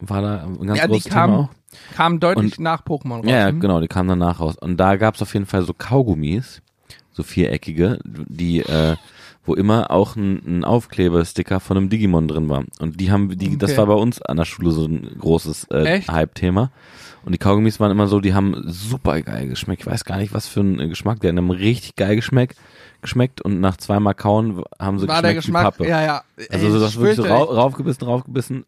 War 0.00 0.20
da 0.20 0.42
ein 0.44 0.66
ganz 0.66 0.78
Ja, 0.78 0.86
die 0.86 0.92
großes 0.94 1.12
kam- 1.12 1.30
Thema 1.30 1.42
auch. 1.44 1.48
Kam 1.94 2.20
deutlich 2.20 2.58
nach 2.58 2.84
Pokémon 2.84 3.18
raus. 3.18 3.24
Ja, 3.26 3.38
ja, 3.38 3.48
hm? 3.48 3.60
genau, 3.60 3.80
die 3.80 3.88
kamen 3.88 4.08
danach 4.08 4.40
raus. 4.40 4.56
Und 4.58 4.76
da 4.76 4.96
gab's 4.96 5.22
auf 5.22 5.32
jeden 5.32 5.46
Fall 5.46 5.62
so 5.62 5.72
Kaugummis, 5.72 6.60
so 7.12 7.22
viereckige, 7.22 7.98
die, 8.04 8.60
äh, 8.60 8.96
wo 9.44 9.54
immer 9.54 9.90
auch 9.90 10.14
ein, 10.16 10.40
ein 10.46 10.64
Aufklebesticker 10.64 11.58
von 11.60 11.76
einem 11.76 11.88
Digimon 11.88 12.28
drin 12.28 12.48
war. 12.48 12.64
Und 12.80 13.00
die 13.00 13.10
haben, 13.10 13.36
die, 13.36 13.58
das 13.58 13.70
Okay. 13.72 13.78
war 13.78 13.86
bei 13.86 13.94
uns 13.94 14.22
an 14.22 14.36
der 14.36 14.44
Schule 14.44 14.70
so 14.70 14.84
ein 14.86 15.08
großes 15.18 15.64
äh? 15.70 16.00
Hype-Thema. 16.02 16.70
Und 17.24 17.32
die 17.32 17.38
Kaugummis 17.38 17.78
waren 17.78 17.90
immer 17.92 18.08
so, 18.08 18.18
die 18.20 18.34
haben 18.34 18.62
super 18.66 19.20
geil 19.22 19.48
geschmeckt. 19.48 19.82
Ich 19.82 19.86
weiß 19.86 20.04
gar 20.04 20.18
nicht, 20.18 20.34
was 20.34 20.48
für 20.48 20.60
ein 20.60 20.80
äh, 20.80 20.88
Geschmack. 20.88 21.20
Die 21.20 21.28
haben 21.28 21.50
richtig 21.50 21.94
geil 21.96 22.16
geschmeckt, 22.16 22.56
geschmeckt 23.00 23.40
und 23.40 23.60
nach 23.60 23.76
zweimal 23.76 24.14
kauen 24.14 24.62
haben 24.78 24.98
sie 24.98 25.06
War 25.08 25.22
der 25.22 25.34
geschmeckt 25.34 25.64
Geschmack, 25.66 25.74
wie 25.80 25.84
Pappe. 25.84 25.88
ja, 25.88 26.02
ja. 26.02 26.22
Also 26.50 26.66
Ey, 26.66 26.72
so, 26.72 26.80
das 26.80 26.96
wirklich 26.96 27.16
so 27.16 27.22
schwöre 27.24 27.34
rau 27.38 27.52
ich. 27.52 27.56
raufgebissen, 27.58 28.06
raufgebissen. 28.06 28.64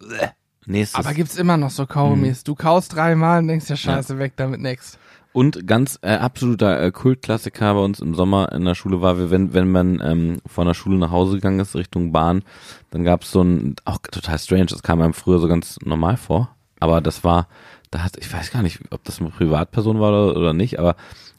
Nächstes. 0.66 0.98
Aber 1.04 1.14
gibt's 1.14 1.36
immer 1.36 1.56
noch 1.56 1.70
so 1.70 1.84
Kaugummis. 1.86 2.42
Du 2.42 2.54
kaust 2.54 2.94
dreimal 2.94 3.40
und 3.40 3.48
denkst 3.48 3.66
dir, 3.66 3.76
scheiße, 3.76 4.18
weg 4.18 4.32
damit 4.36 4.60
nix. 4.60 4.98
Und 5.34 5.66
ganz 5.66 5.98
äh, 6.02 6.14
absoluter 6.14 6.80
äh, 6.80 6.92
Kultklassiker 6.92 7.74
bei 7.74 7.80
uns 7.80 7.98
im 7.98 8.14
Sommer 8.14 8.52
in 8.52 8.64
der 8.64 8.76
Schule 8.76 9.00
war, 9.00 9.32
wenn, 9.32 9.52
wenn 9.52 9.68
man 9.68 10.00
ähm, 10.00 10.36
von 10.46 10.68
der 10.68 10.74
Schule 10.74 10.96
nach 10.96 11.10
Hause 11.10 11.34
gegangen 11.34 11.58
ist, 11.58 11.74
Richtung 11.74 12.12
Bahn, 12.12 12.44
dann 12.92 13.02
gab's 13.02 13.32
so 13.32 13.42
ein, 13.42 13.74
auch 13.84 13.98
total 13.98 14.38
strange, 14.38 14.66
das 14.66 14.84
kam 14.84 15.02
einem 15.02 15.12
früher 15.12 15.40
so 15.40 15.48
ganz 15.48 15.80
normal 15.84 16.18
vor, 16.18 16.54
aber 16.78 17.00
das 17.00 17.24
war, 17.24 17.48
da 17.90 18.04
hat, 18.04 18.16
ich 18.16 18.32
weiß 18.32 18.52
gar 18.52 18.62
nicht, 18.62 18.78
ob 18.92 19.02
das 19.02 19.20
eine 19.20 19.30
Privatperson 19.30 19.98
war 19.98 20.10
oder, 20.10 20.38
oder 20.38 20.52
nicht, 20.52 20.78
aber 20.78 20.94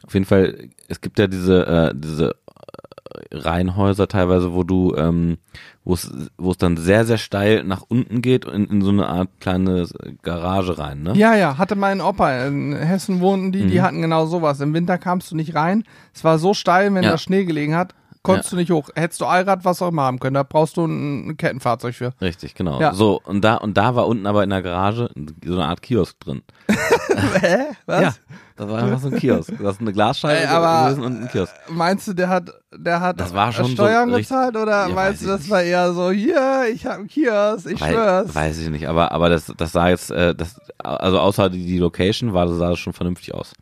auf 0.06 0.12
jeden 0.12 0.26
Fall, 0.26 0.68
es 0.88 1.00
gibt 1.00 1.18
ja 1.18 1.26
diese, 1.26 1.66
äh, 1.66 1.94
diese 1.96 2.32
äh, 2.32 3.34
Reihenhäuser 3.34 4.08
teilweise, 4.08 4.52
wo 4.52 4.62
du, 4.62 4.94
ähm, 4.94 5.38
wo 5.86 5.94
es, 5.94 6.10
wo 6.36 6.50
es 6.50 6.58
dann 6.58 6.76
sehr, 6.76 7.04
sehr 7.06 7.16
steil 7.16 7.62
nach 7.64 7.82
unten 7.88 8.20
geht 8.20 8.44
und 8.44 8.52
in, 8.54 8.64
in 8.66 8.82
so 8.82 8.90
eine 8.90 9.06
Art 9.08 9.28
kleine 9.40 9.86
Garage 10.22 10.78
rein, 10.78 11.02
ne? 11.02 11.12
Ja, 11.16 11.34
ja, 11.36 11.56
hatte 11.58 11.76
mein 11.76 12.00
Opa 12.00 12.46
in 12.46 12.74
Hessen 12.74 13.20
wohnten 13.20 13.52
die, 13.52 13.62
Mhm. 13.62 13.68
die 13.70 13.80
hatten 13.82 14.02
genau 14.02 14.26
sowas. 14.26 14.60
Im 14.60 14.74
Winter 14.74 14.98
kamst 14.98 15.30
du 15.30 15.36
nicht 15.36 15.54
rein. 15.54 15.84
Es 16.12 16.24
war 16.24 16.38
so 16.38 16.54
steil, 16.54 16.92
wenn 16.92 17.04
Ja. 17.04 17.12
da 17.12 17.18
Schnee 17.18 17.44
gelegen 17.44 17.74
hat, 17.76 17.94
konntest 18.26 18.52
du 18.52 18.56
nicht 18.56 18.70
hoch. 18.70 18.90
Hättest 18.94 19.20
du 19.20 19.24
Allrad, 19.24 19.64
was 19.64 19.80
auch 19.80 19.88
immer 19.88 20.02
haben 20.02 20.18
können. 20.18 20.34
Da 20.34 20.42
brauchst 20.42 20.76
du 20.76 20.84
ein, 20.84 21.28
ein 21.30 21.36
Kettenfahrzeug 21.36 21.94
für. 21.94 22.12
Richtig, 22.20 22.54
genau. 22.54 22.80
Ja. 22.80 22.92
So, 22.94 23.20
und 23.24 23.42
da, 23.42 23.56
und 23.56 23.76
da 23.76 23.94
war 23.94 24.06
unten 24.06 24.26
aber 24.26 24.44
in 24.44 24.50
der 24.50 24.62
Garage 24.62 25.08
so 25.44 25.54
eine 25.54 25.66
Art 25.66 25.80
Kiosk 25.82 26.18
drin. 26.20 26.42
Hä? 27.40 27.56
Was? 27.86 28.02
Ja, 28.02 28.14
da 28.56 28.68
war 28.68 28.82
einfach 28.82 28.98
so 29.00 29.08
ein 29.08 29.16
Kiosk. 29.18 29.52
Das 29.62 29.76
ist 29.76 29.80
eine 29.80 29.92
Glasscheibe 29.92 30.40
Ey, 30.40 30.46
aber- 30.46 30.94
und 31.02 31.22
ein 31.22 31.28
Kiosk. 31.28 31.54
Meinst 31.68 32.08
du, 32.08 32.12
der 32.14 32.28
hat, 32.28 32.50
der 32.76 33.00
hat 33.00 33.20
Das 33.20 33.32
war 33.32 33.52
schon 33.52 33.66
so 33.66 33.72
Steuern 33.72 34.12
richtig- 34.12 34.28
gezahlt 34.28 34.56
oder 34.56 34.88
Ja, 34.88 34.94
meinst 34.94 34.98
weiß 34.98 35.20
du, 35.20 35.26
das 35.28 35.40
nicht. 35.42 35.50
war 35.50 35.62
eher 35.62 35.92
so, 35.92 36.10
hier, 36.10 36.64
ich 36.72 36.84
hab 36.86 36.98
einen 36.98 37.06
Kiosk, 37.08 37.70
ich 37.70 37.80
Wei- 37.80 37.92
schwör's. 37.92 38.34
weiß 38.34 38.58
ich 38.58 38.68
nicht, 38.70 38.88
aber, 38.88 39.12
aber 39.12 39.28
das, 39.28 39.52
das 39.56 39.72
sah 39.72 39.88
jetzt, 39.88 40.10
äh, 40.10 40.34
das, 40.34 40.60
also 40.78 41.20
außer 41.20 41.48
die, 41.48 41.64
die 41.64 41.78
Location 41.78 42.32
war, 42.34 42.48
sah 42.48 42.70
das 42.70 42.78
schon 42.78 42.92
vernünftig 42.92 43.32
aus. 43.34 43.52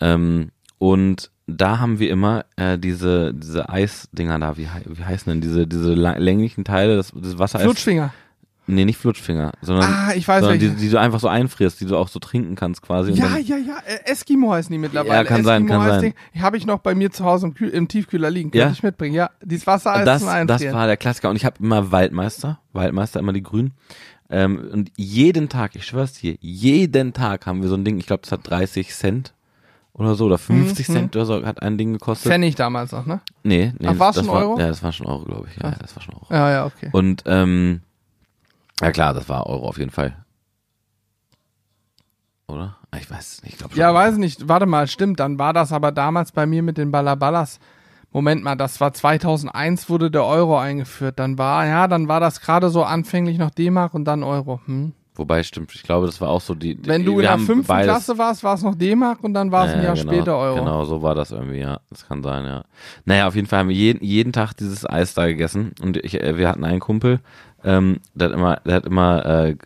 Ähm, 0.00 0.50
und 0.78 1.30
da 1.46 1.78
haben 1.80 1.98
wir 1.98 2.10
immer 2.10 2.44
äh, 2.56 2.78
diese, 2.78 3.34
diese 3.34 3.68
Eisdinger 3.68 4.38
da, 4.38 4.56
wie, 4.56 4.68
wie 4.86 5.04
heißen 5.04 5.30
denn 5.30 5.40
diese, 5.40 5.66
diese 5.66 5.94
länglichen 5.94 6.64
Teile, 6.64 6.96
das, 6.96 7.12
das 7.14 7.38
Wassereis? 7.38 7.64
Flutschfinger. 7.64 8.12
Nee, 8.68 8.84
nicht 8.84 8.96
Flutschfinger, 8.98 9.52
sondern, 9.60 9.90
Ah, 9.92 10.12
ich 10.14 10.26
weiß 10.28 10.40
sondern 10.40 10.60
die, 10.60 10.70
die 10.70 10.88
du 10.88 10.98
einfach 10.98 11.18
so 11.18 11.26
einfrierst, 11.26 11.80
die 11.80 11.84
du 11.84 11.96
auch 11.96 12.06
so 12.06 12.20
trinken 12.20 12.54
kannst 12.54 12.80
quasi. 12.80 13.10
Ja, 13.10 13.36
ja, 13.36 13.56
ja. 13.56 13.74
äh, 13.84 14.08
Eskimo 14.10 14.52
heißen 14.52 14.72
die 14.72 14.78
mittlerweile. 14.78 15.14
Ja, 15.14 15.24
kann 15.24 15.42
sein, 15.42 15.64
Eskimo 15.64 15.80
kann 15.80 15.90
heißt 15.90 16.00
sein. 16.00 16.14
Habe 16.40 16.56
ich 16.56 16.64
noch 16.64 16.78
bei 16.78 16.94
mir 16.94 17.10
zu 17.10 17.24
Hause 17.24 17.48
im, 17.48 17.54
Kühl 17.54 17.70
im 17.70 17.88
Tiefkühler 17.88 18.30
liegen. 18.30 18.52
Könnte 18.52 18.66
Ja? 18.66 18.70
ich 18.70 18.84
mitbringen. 18.84 19.14
Ja, 19.16 19.30
dieses 19.44 19.66
Wasser 19.66 20.04
das, 20.04 20.20
zum 20.20 20.28
das 20.28 20.36
Einfrieren. 20.62 20.76
war 20.76 20.86
der 20.86 20.96
Klassiker. 20.96 21.28
Und 21.30 21.36
ich 21.36 21.44
habe 21.44 21.56
immer 21.58 21.90
Waldmeister, 21.90 22.60
Waldmeister, 22.72 23.18
immer 23.18 23.32
die 23.32 23.42
Grünen. 23.42 23.72
Ähm, 24.30 24.70
und 24.72 24.92
jeden 24.96 25.48
Tag, 25.48 25.74
ich 25.74 25.84
schwör's 25.84 26.12
dir, 26.14 26.36
jeden 26.40 27.12
Tag 27.12 27.46
haben 27.46 27.62
wir 27.62 27.68
so 27.68 27.74
ein 27.74 27.84
Ding, 27.84 27.98
ich 27.98 28.06
glaube, 28.06 28.22
das 28.22 28.30
hat 28.30 28.48
30 28.48 28.90
Cent 28.94 29.34
oder 29.94 30.14
so, 30.14 30.26
oder 30.26 30.38
50 30.38 30.88
Mhm. 30.88 30.92
Cent 30.92 31.16
oder 31.16 31.26
so, 31.26 31.44
hat 31.44 31.62
ein 31.62 31.76
Ding 31.78 31.92
gekostet. 31.92 32.30
Pfennig 32.32 32.54
damals 32.54 32.92
noch, 32.92 33.04
ne? 33.06 33.20
Nee, 33.42 33.72
nee. 33.78 33.88
Ach, 33.88 33.98
war's 33.98 34.16
das 34.16 34.24
schon 34.26 34.34
war, 34.34 34.40
Euro? 34.42 34.58
Ja, 34.58 34.68
das 34.68 34.82
war 34.82 34.92
schon 34.92 35.06
Euro, 35.06 35.24
glaube 35.24 35.48
ich. 35.48 35.62
Ja, 35.62 35.70
das 35.72 35.94
war 35.94 36.02
schon 36.02 36.14
Euro. 36.14 36.26
Ja, 36.30 36.50
ja, 36.50 36.64
okay. 36.66 36.88
Und, 36.92 37.22
ähm, 37.26 37.82
ja 38.80 38.90
klar, 38.90 39.12
das 39.14 39.28
war 39.28 39.46
Euro 39.46 39.68
auf 39.68 39.78
jeden 39.78 39.90
Fall. 39.90 40.16
Oder? 42.48 42.76
Ah, 42.90 42.96
Ich 42.98 43.10
weiß 43.10 43.34
es 43.34 43.42
nicht, 43.42 43.52
ich 43.54 43.58
glaube. 43.58 43.74
Ja, 43.76 43.92
weiß 43.94 44.16
nicht. 44.16 44.48
Warte 44.48 44.66
mal, 44.66 44.86
stimmt. 44.86 45.20
Dann 45.20 45.38
war 45.38 45.52
das 45.52 45.72
aber 45.72 45.92
damals 45.92 46.32
bei 46.32 46.46
mir 46.46 46.62
mit 46.62 46.76
den 46.78 46.90
Ballaballas. 46.90 47.60
Moment 48.10 48.42
mal, 48.44 48.56
das 48.56 48.78
war 48.80 48.92
2001 48.92 49.88
wurde 49.88 50.10
der 50.10 50.24
Euro 50.26 50.58
eingeführt. 50.58 51.18
Dann 51.18 51.38
war, 51.38 51.66
ja, 51.66 51.88
dann 51.88 52.08
war 52.08 52.20
das 52.20 52.40
gerade 52.42 52.68
so 52.68 52.82
anfänglich 52.84 53.38
noch 53.38 53.50
D-Mark 53.50 53.94
und 53.94 54.04
dann 54.04 54.22
Euro. 54.22 54.60
Hm. 54.66 54.92
Wobei, 55.14 55.42
stimmt, 55.42 55.74
ich 55.74 55.82
glaube, 55.82 56.06
das 56.06 56.20
war 56.22 56.30
auch 56.30 56.40
so 56.40 56.54
die. 56.54 56.74
die 56.74 56.88
Wenn 56.88 57.04
du 57.04 57.18
in 57.18 57.22
der 57.26 57.38
fünften 57.38 57.66
beides- 57.66 57.86
Klasse 57.86 58.16
warst, 58.18 58.42
war 58.44 58.54
es 58.54 58.62
noch 58.62 58.74
D-Mark 58.74 59.22
und 59.22 59.34
dann 59.34 59.52
war 59.52 59.66
es 59.66 59.72
Ja, 59.72 59.76
ein 59.76 59.82
ja, 59.82 59.86
Jahr 59.88 59.96
genau, 59.96 60.12
später 60.12 60.38
Euro. 60.38 60.58
Genau, 60.60 60.84
so 60.86 61.02
war 61.02 61.14
das 61.14 61.30
irgendwie, 61.32 61.58
ja. 61.58 61.80
Das 61.90 62.06
kann 62.08 62.22
sein, 62.22 62.46
ja. 62.46 62.64
Naja, 63.04 63.26
auf 63.28 63.34
jeden 63.34 63.46
Fall 63.46 63.58
haben 63.60 63.68
wir 63.68 63.76
jeden, 63.76 64.02
jeden 64.02 64.32
Tag 64.32 64.54
dieses 64.54 64.88
Eis 64.88 65.12
da 65.12 65.26
gegessen 65.26 65.72
und 65.82 65.98
ich, 65.98 66.18
äh, 66.20 66.38
wir 66.38 66.48
hatten 66.48 66.64
einen 66.64 66.80
Kumpel, 66.80 67.20
ähm, 67.62 68.00
der 68.14 68.28
hat 68.30 68.34
immer, 68.34 68.56
der 68.64 68.74
hat 68.76 68.86
immer, 68.86 69.26
äh, 69.26 69.56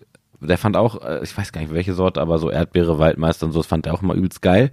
der 0.40 0.58
fand 0.58 0.76
auch, 0.76 1.00
äh, 1.02 1.20
ich 1.22 1.36
weiß 1.38 1.52
gar 1.52 1.60
nicht 1.60 1.72
welche 1.72 1.94
Sorte, 1.94 2.20
aber 2.20 2.38
so 2.40 2.50
Erdbeere, 2.50 2.98
Waldmeister 2.98 3.46
und 3.46 3.52
so, 3.52 3.60
das 3.60 3.66
fand 3.68 3.86
er 3.86 3.94
auch 3.94 4.02
immer 4.02 4.14
übelst 4.14 4.42
geil. 4.42 4.72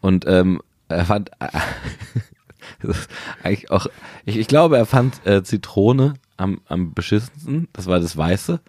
Und 0.00 0.24
ähm, 0.26 0.60
er 0.88 1.04
fand, 1.04 1.30
ist 2.82 3.08
eigentlich 3.42 3.70
auch, 3.70 3.86
ich, 4.24 4.36
ich 4.36 4.48
glaube, 4.48 4.76
er 4.76 4.86
fand 4.86 5.24
äh, 5.26 5.42
Zitrone 5.42 6.14
am, 6.36 6.60
am 6.68 6.92
beschissensten, 6.92 7.68
das 7.72 7.86
war 7.86 8.00
das 8.00 8.16
Weiße, 8.16 8.60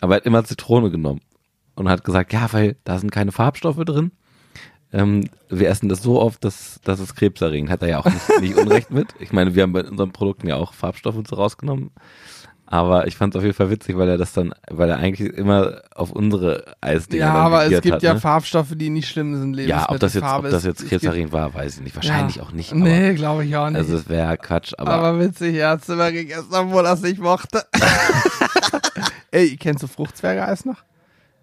aber 0.00 0.14
er 0.14 0.16
hat 0.18 0.26
immer 0.26 0.44
Zitrone 0.44 0.90
genommen 0.90 1.20
und 1.74 1.88
hat 1.88 2.04
gesagt, 2.04 2.32
ja, 2.32 2.52
weil 2.52 2.76
da 2.84 2.98
sind 2.98 3.10
keine 3.10 3.32
Farbstoffe 3.32 3.84
drin. 3.84 4.12
Ähm, 4.92 5.28
wir 5.50 5.68
essen 5.68 5.88
das 5.88 6.02
so 6.02 6.20
oft, 6.20 6.42
dass, 6.44 6.80
dass 6.82 6.98
es 6.98 7.14
krebserregend. 7.14 7.70
Hat 7.70 7.82
er 7.82 7.88
ja 7.88 7.98
auch 7.98 8.06
nicht, 8.06 8.40
nicht 8.40 8.56
Unrecht 8.56 8.90
mit. 8.90 9.08
Ich 9.20 9.32
meine, 9.32 9.54
wir 9.54 9.62
haben 9.62 9.72
bei 9.72 9.84
unseren 9.84 10.12
Produkten 10.12 10.48
ja 10.48 10.56
auch 10.56 10.72
Farbstoffe 10.72 11.22
so 11.28 11.36
rausgenommen. 11.36 11.90
Aber 12.70 13.06
ich 13.06 13.16
fand 13.16 13.34
es 13.34 13.38
auf 13.38 13.44
jeden 13.44 13.54
Fall 13.54 13.70
witzig, 13.70 13.96
weil 13.96 14.10
er 14.10 14.18
das 14.18 14.34
dann, 14.34 14.52
weil 14.68 14.90
er 14.90 14.98
eigentlich 14.98 15.32
immer 15.32 15.80
auf 15.94 16.12
unsere 16.12 16.74
Eisdinger 16.82 17.24
Ja, 17.24 17.32
aber 17.32 17.64
es 17.64 17.80
gibt 17.80 17.94
hat, 17.94 18.02
ja 18.02 18.12
ne? 18.12 18.20
Farbstoffe, 18.20 18.74
die 18.74 18.90
nicht 18.90 19.08
schlimm 19.08 19.34
sind. 19.36 19.56
Ja, 19.58 19.88
ob 19.88 19.98
das 19.98 20.12
jetzt, 20.12 20.24
ob 20.24 20.42
Lebensmittelfarbe 20.44 20.50
das 20.50 20.64
jetzt 20.64 20.82
es 20.82 20.88
krebserregend 20.88 21.32
war, 21.32 21.54
weiß 21.54 21.76
ich 21.76 21.82
nicht. 21.82 21.96
Wahrscheinlich 21.96 22.36
ja. 22.36 22.42
auch 22.42 22.52
nicht. 22.52 22.72
Aber, 22.72 22.80
Nee, 22.80 23.14
glaube 23.14 23.46
ich 23.46 23.56
auch 23.56 23.70
nicht. 23.70 23.78
Also 23.78 23.96
es 23.96 24.08
wäre 24.10 24.36
Quatsch, 24.36 24.74
aber, 24.76 24.92
aber, 24.92 25.18
witzig, 25.18 25.54
er 25.54 25.70
hat 25.70 25.88
immer 25.88 26.12
gegessen, 26.12 26.48
obwohl 26.52 26.84
er 26.84 26.92
es 26.92 27.00
nicht 27.00 27.20
mochte. 27.20 27.64
Ey, 29.30 29.56
kennst 29.56 29.82
du 29.82 29.86
Fruchtzwergeeis 29.86 30.64
noch? 30.64 30.82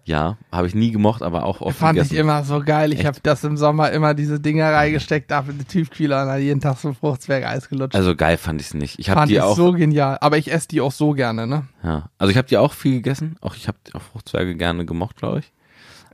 ja, 0.06 0.36
habe 0.52 0.68
ich 0.68 0.74
nie 0.74 0.92
gemocht, 0.92 1.22
aber 1.22 1.44
auch 1.44 1.60
oft 1.60 1.76
Fand 1.78 1.96
gegessen. 1.96 2.14
ich 2.14 2.20
immer 2.20 2.44
so 2.44 2.60
geil. 2.60 2.92
Ich 2.92 3.04
habe 3.04 3.18
das 3.22 3.42
im 3.42 3.56
Sommer 3.56 3.90
immer 3.90 4.14
diese 4.14 4.38
Dinger 4.38 4.72
reingesteckt, 4.72 5.32
da 5.32 5.40
in 5.40 5.58
den 5.58 5.66
Tiefkühler 5.66 6.22
und 6.22 6.28
dann 6.28 6.40
jeden 6.40 6.60
Tag 6.60 6.78
so 6.78 6.92
Fruchtzwergeis 6.92 7.68
gelutscht. 7.68 7.96
Also 7.96 8.14
geil 8.14 8.36
fand 8.36 8.60
ich 8.60 8.68
es 8.68 8.74
nicht. 8.74 9.00
Ich 9.00 9.10
habe 9.10 9.20
Fand 9.20 9.30
die 9.30 9.34
ich 9.34 9.40
auch 9.40 9.56
so 9.56 9.72
genial. 9.72 10.18
Aber 10.20 10.38
ich 10.38 10.52
esse 10.52 10.68
die 10.68 10.80
auch 10.80 10.92
so 10.92 11.10
gerne, 11.10 11.48
ne? 11.48 11.66
Ja, 11.82 12.08
also 12.18 12.30
ich 12.30 12.36
habe 12.36 12.46
die 12.46 12.56
auch 12.56 12.72
viel 12.72 12.94
gegessen. 12.94 13.36
Auch 13.40 13.56
ich 13.56 13.66
habe 13.66 13.78
auch 13.94 14.02
Fruchtzwerge 14.02 14.54
gerne 14.54 14.86
gemocht, 14.86 15.16
glaube 15.16 15.40
ich. 15.40 15.52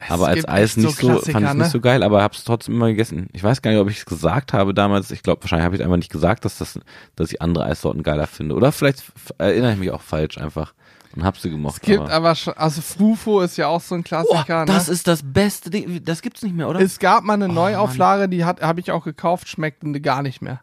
Aber 0.09 0.29
als 0.29 0.47
Eis 0.49 0.75
so 0.75 0.81
nicht 0.81 0.97
so, 0.99 1.07
Klassiker, 1.09 1.33
fand 1.33 1.47
ich 1.47 1.53
ne? 1.55 1.59
nicht 1.63 1.73
so 1.73 1.81
geil, 1.81 2.03
aber 2.03 2.23
habe 2.23 2.35
es 2.35 2.45
trotzdem 2.45 2.75
immer 2.75 2.89
gegessen. 2.89 3.29
Ich 3.33 3.43
weiß 3.43 3.63
gar 3.63 3.71
nicht, 3.71 3.81
ob 3.81 3.91
ich 3.91 3.99
es 3.99 4.07
gesagt 4.07 4.53
habe 4.53 4.75
damals. 4.75 5.11
Ich 5.11 5.23
glaube, 5.23 5.43
wahrscheinlich 5.43 5.65
habe 5.65 5.77
ich 5.77 5.83
einfach 5.83 5.97
nicht 5.97 6.13
gesagt, 6.13 6.45
dass 6.45 6.59
das, 6.59 6.79
dass 7.17 7.31
ich 7.33 7.41
andere 7.43 7.65
Eissorten 7.67 8.03
geiler 8.03 8.27
finde. 8.27 8.55
Oder 8.55 8.73
vielleicht 8.73 9.05
erinnere 9.39 9.73
ich 9.73 9.79
mich 9.79 9.91
auch 9.91 10.03
falsch 10.03 10.39
einfach 10.39 10.73
und 11.15 11.25
habe 11.25 11.39
sie 11.39 11.51
gemocht. 11.51 11.75
Es 11.77 11.81
gibt 11.81 12.01
aber 12.01 12.13
aber 12.13 12.35
schon, 12.35 12.55
also 12.55 12.81
Frufo 12.81 13.41
ist 13.41 13.57
ja 13.59 13.69
auch 13.69 13.81
so 13.81 13.95
ein 13.95 14.05
Klassiker, 14.05 14.65
das 14.65 14.87
ne? 14.89 14.95
ist 14.95 15.07
das 15.07 15.21
beste 15.23 15.71
Ding. 15.71 16.03
Das 16.05 16.23
gibt's 16.23 16.43
nicht 16.43 16.55
mehr, 16.55 16.69
oder? 16.69 16.81
Es 16.81 16.99
gab 16.99 17.25
mal 17.25 17.35
eine 17.35 17.49
Oh, 17.49 17.53
Neuauflage, 17.53 18.29
die 18.29 18.45
hat 18.45 18.63
habe 18.63 18.81
ich 18.81 18.91
auch 18.91 19.05
gekauft, 19.05 19.49
schmeckte 19.49 20.01
gar 20.01 20.23
nicht 20.23 20.41
mehr. 20.43 20.61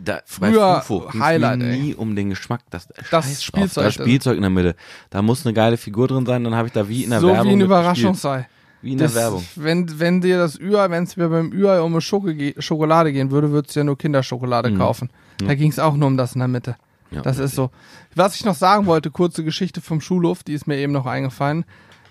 da, 0.00 0.20
früher 0.24 0.84
Highlight, 1.18 1.62
ey. 1.62 1.78
nie 1.78 1.94
um 1.94 2.14
den 2.14 2.30
Geschmack. 2.30 2.60
Das, 2.70 2.88
Das 3.10 3.24
Scheiß 3.24 3.24
drauf. 3.24 3.42
Spielzeug 3.42 3.84
Das. 3.84 3.94
Spielzeug 3.94 4.36
in 4.36 4.42
der 4.42 4.50
Mitte. 4.50 4.76
Da 5.10 5.22
muss 5.22 5.44
eine 5.44 5.54
geile 5.54 5.76
Figur 5.76 6.08
drin 6.08 6.26
sein. 6.26 6.44
Dann 6.44 6.54
habe 6.54 6.68
ich 6.68 6.74
da 6.74 6.88
wie 6.88 7.04
in 7.04 7.10
der 7.10 7.20
so 7.20 7.28
Werbung 7.28 7.48
wie 7.52 7.56
ein. 7.56 7.60
Überraschungsei. 7.62 8.46
Wie 8.82 8.92
in 8.92 8.98
der 8.98 9.08
Das, 9.08 9.16
Werbung. 9.16 9.44
Wenn, 9.56 9.98
wenn 9.98 10.20
dir 10.20 10.38
das 10.38 10.58
Ü-Ei, 10.58 10.90
wenn 10.90 11.04
es 11.04 11.16
mir 11.16 11.28
beim 11.28 11.52
Ü-Ei 11.52 11.80
um 11.80 11.92
eine 11.92 12.00
Schokolade 12.00 13.12
gehen 13.12 13.30
würde, 13.30 13.50
würdest 13.50 13.74
du 13.74 13.80
ja 13.80 13.84
nur 13.84 13.98
Kinderschokolade 13.98 14.74
kaufen. 14.74 15.10
Da 15.38 15.54
ging 15.54 15.70
es 15.70 15.78
auch 15.78 15.94
nur 15.94 16.08
um 16.08 16.16
das 16.16 16.34
in 16.34 16.40
der 16.40 16.48
Mitte. 16.48 16.76
Mhm. 17.10 17.16
Ja, 17.16 17.22
das 17.22 17.38
ist 17.38 17.54
so. 17.54 17.70
Was 18.14 18.34
ich 18.34 18.44
noch 18.44 18.54
sagen 18.54 18.86
wollte, 18.86 19.10
kurze 19.10 19.44
Geschichte 19.44 19.80
vom 19.80 20.00
Schulhof, 20.00 20.42
die 20.42 20.52
ist 20.52 20.66
mir 20.66 20.76
eben 20.76 20.92
noch 20.92 21.06
eingefallen, 21.06 21.64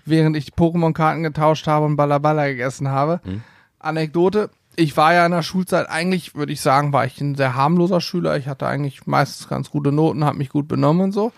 während 0.05 0.36
ich 0.36 0.53
Pokémon-Karten 0.53 1.24
getauscht 1.24 1.68
habe 1.68 1.86
und 1.86 1.95
Ballaballa 1.95 2.47
gegessen 2.47 2.89
habe. 2.89 3.22
Mhm. 3.24 3.41
Anekdote, 3.80 4.49
ich 4.76 4.95
war 4.97 5.13
ja 5.13 5.26
in 5.26 5.32
der 5.32 5.43
Schulzeit, 5.43 5.89
eigentlich 5.89 6.36
würde 6.36 6.53
ich 6.53 6.61
sagen, 6.61 6.93
war 6.93 7.05
ich 7.05 7.20
ein 7.20 7.36
sehr 7.36 7.55
harmloser 7.55 8.01
Schüler. 8.01 8.38
Ich 8.38 8.47
hatte 8.47 8.68
eigentlich 8.68 9.05
meistens 9.07 9.47
ganz 9.47 9.70
gute 9.70 9.91
Noten, 9.91 10.24
habe 10.24 10.38
mich 10.38 10.49
gut 10.49 10.68
benommen 10.68 11.01
und 11.01 11.11
so. 11.11 11.32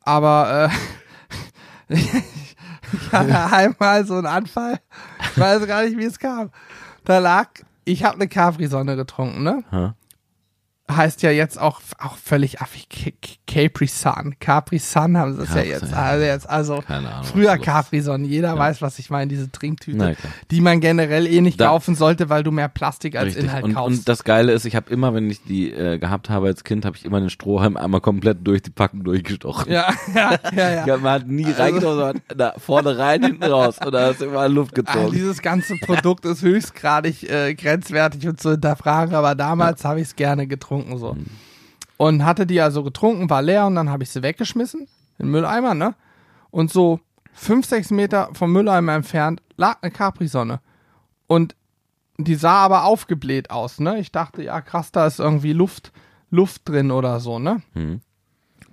Aber 0.00 0.70
äh, 1.88 1.96
ich 2.92 3.12
hatte 3.12 3.52
einmal 3.52 4.06
so 4.06 4.14
einen 4.14 4.26
Anfall. 4.26 4.80
Ich 5.32 5.38
weiß 5.38 5.66
gar 5.66 5.84
nicht, 5.84 5.96
wie 5.96 6.04
es 6.04 6.18
kam. 6.18 6.50
Da 7.04 7.18
lag, 7.18 7.48
ich 7.84 8.04
habe 8.04 8.16
eine 8.16 8.28
Capri-Sonne 8.28 8.96
getrunken, 8.96 9.42
ne? 9.42 9.64
Heißt 10.92 11.22
ja 11.22 11.30
jetzt 11.30 11.58
auch, 11.58 11.80
auch 11.98 12.16
völlig 12.18 12.60
affig. 12.60 12.88
K- 12.90 13.12
K- 13.22 13.36
Capri 13.46 13.86
Sun. 13.86 14.34
Capri 14.38 14.78
Sun 14.78 15.16
haben 15.16 15.34
sie 15.34 15.42
es 15.44 15.54
ja 15.54 15.62
jetzt. 15.62 15.94
Also, 15.94 16.24
jetzt, 16.24 16.48
also 16.50 16.82
Ahnung, 16.86 17.10
früher 17.22 17.46
was 17.52 17.56
los 17.56 17.66
ist. 17.66 17.72
Capri 17.72 18.00
Sonne. 18.02 18.26
Jeder 18.26 18.58
weiß, 18.58 18.82
was 18.82 18.98
ich 18.98 19.08
meine. 19.08 19.28
Diese 19.28 19.50
Trinktüte, 19.50 19.96
Na 19.96 20.12
die 20.50 20.60
man 20.60 20.80
generell 20.80 21.26
eh 21.26 21.40
nicht 21.40 21.58
Da- 21.58 21.68
kaufen 21.68 21.94
sollte, 21.94 22.28
weil 22.28 22.42
du 22.42 22.50
mehr 22.50 22.68
Plastik 22.68 23.16
als 23.16 23.28
Richtig. 23.28 23.44
Inhalt 23.44 23.64
und, 23.64 23.74
kaufst. 23.74 23.98
und 24.00 24.08
das 24.10 24.24
Geile 24.24 24.52
ist, 24.52 24.66
ich 24.66 24.76
habe 24.76 24.90
immer, 24.90 25.14
wenn 25.14 25.30
ich 25.30 25.42
die 25.44 25.72
äh, 25.72 25.96
gehabt 25.98 26.28
habe 26.28 26.48
als 26.48 26.64
Kind, 26.64 26.84
habe 26.84 26.98
ich 26.98 27.06
immer 27.06 27.18
den 27.18 27.30
Strohhalm 27.30 27.78
einmal 27.78 28.02
komplett 28.02 28.46
durch 28.46 28.60
die 28.60 28.70
Packung 28.70 29.04
durchgestochen. 29.04 29.72
ja, 29.72 29.88
ja, 30.14 30.38
ja, 30.54 30.70
ja. 30.70 30.86
Ja, 30.86 30.96
man 30.98 31.12
hat 31.12 31.28
nie 31.28 31.44
reingestochen, 31.50 31.80
sondern 31.98 32.20
da 32.36 32.52
vorne 32.58 32.98
rein, 32.98 33.22
hinten 33.24 33.44
raus. 33.44 33.78
Und 33.82 33.92
da 33.92 34.08
hast 34.08 34.20
du 34.20 34.26
immer 34.26 34.46
Luft 34.50 34.72
Ah, 34.78 34.82
gezogen. 34.82 35.12
dieses 35.12 35.40
ganze 35.40 35.76
Produkt 35.78 36.26
ist 36.26 36.42
höchstgradig 36.42 37.22
äh, 37.30 37.54
grenzwertig 37.54 38.28
und 38.28 38.38
zu 38.38 38.50
hinterfragen, 38.50 39.14
aber 39.14 39.34
damals 39.34 39.82
habe 39.86 40.00
ich 40.00 40.08
es 40.08 40.16
gerne 40.16 40.46
getrunken 40.46 40.73
so. 40.96 41.14
Mhm. 41.14 41.26
Und 41.96 42.24
hatte 42.24 42.46
die 42.46 42.60
also 42.60 42.82
getrunken, 42.82 43.30
war 43.30 43.42
leer 43.42 43.66
und 43.66 43.76
dann 43.76 43.90
habe 43.90 44.02
ich 44.02 44.10
sie 44.10 44.22
weggeschmissen 44.22 44.88
in 45.18 45.26
den 45.26 45.30
Mülleimer, 45.30 45.74
ne? 45.74 45.94
Und 46.50 46.72
so 46.72 47.00
fünf, 47.32 47.66
sechs 47.66 47.90
Meter 47.90 48.30
vom 48.32 48.52
Mülleimer 48.52 48.94
entfernt 48.94 49.42
lag 49.56 49.78
eine 49.82 49.90
Capri-Sonne. 49.90 50.60
Und 51.26 51.54
die 52.16 52.34
sah 52.34 52.58
aber 52.58 52.84
aufgebläht 52.84 53.50
aus, 53.50 53.80
ne? 53.80 53.98
Ich 53.98 54.12
dachte, 54.12 54.42
ja 54.42 54.60
krass, 54.60 54.92
da 54.92 55.06
ist 55.06 55.18
irgendwie 55.18 55.52
Luft, 55.52 55.92
Luft 56.30 56.68
drin 56.68 56.90
oder 56.90 57.20
so, 57.20 57.38
ne? 57.38 57.62
Mhm. 57.74 58.00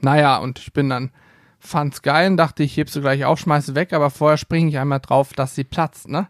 Naja, 0.02 0.38
und 0.38 0.60
ich 0.60 0.74
bin 0.74 0.90
dann, 0.90 1.12
fand's 1.60 2.02
geil 2.02 2.32
und 2.32 2.38
dachte, 2.38 2.64
ich 2.64 2.76
heb 2.78 2.90
sie 2.90 3.02
gleich 3.02 3.26
auf, 3.26 3.40
schmeiße 3.40 3.76
weg, 3.76 3.94
aber 3.94 4.10
vorher 4.10 4.38
springe 4.38 4.70
ich 4.70 4.78
einmal 4.78 5.00
drauf, 5.00 5.34
dass 5.34 5.56
sie 5.56 5.64
platzt, 5.64 6.08
ne? 6.08 6.28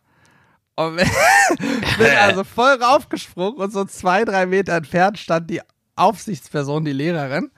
Und 0.75 0.97
bin 1.97 2.17
also 2.19 2.43
voll 2.43 2.81
raufgesprungen 2.81 3.59
und 3.59 3.71
so 3.71 3.85
zwei, 3.85 4.25
drei 4.25 4.45
Meter 4.45 4.73
entfernt 4.73 5.19
stand 5.19 5.49
die 5.49 5.61
Aufsichtsperson, 5.95 6.85
die 6.85 6.93
Lehrerin, 6.93 7.51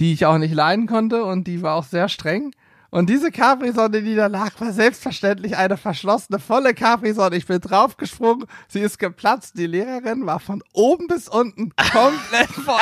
die 0.00 0.12
ich 0.12 0.26
auch 0.26 0.38
nicht 0.38 0.54
leiden 0.54 0.86
konnte 0.86 1.24
und 1.24 1.44
die 1.46 1.62
war 1.62 1.74
auch 1.74 1.84
sehr 1.84 2.08
streng. 2.08 2.52
Und 2.90 3.10
diese 3.10 3.30
Capri-Sonne, 3.30 4.02
die 4.02 4.14
da 4.14 4.28
lag, 4.28 4.58
war 4.60 4.72
selbstverständlich 4.72 5.58
eine 5.58 5.76
verschlossene, 5.76 6.38
volle 6.38 6.72
Capri-Sonne. 6.72 7.36
Ich 7.36 7.46
bin 7.46 7.60
draufgesprungen, 7.60 8.46
sie 8.66 8.80
ist 8.80 8.98
geplatzt. 8.98 9.58
Die 9.58 9.66
Lehrerin 9.66 10.24
war 10.24 10.40
von 10.40 10.62
oben 10.72 11.06
bis 11.06 11.28
unten 11.28 11.70
komplett 11.76 12.48
voll 12.48 12.80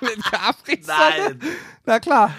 mit 0.00 0.22
Capri-Sonne. 0.24 1.38
Na 1.84 2.00
klar. 2.00 2.30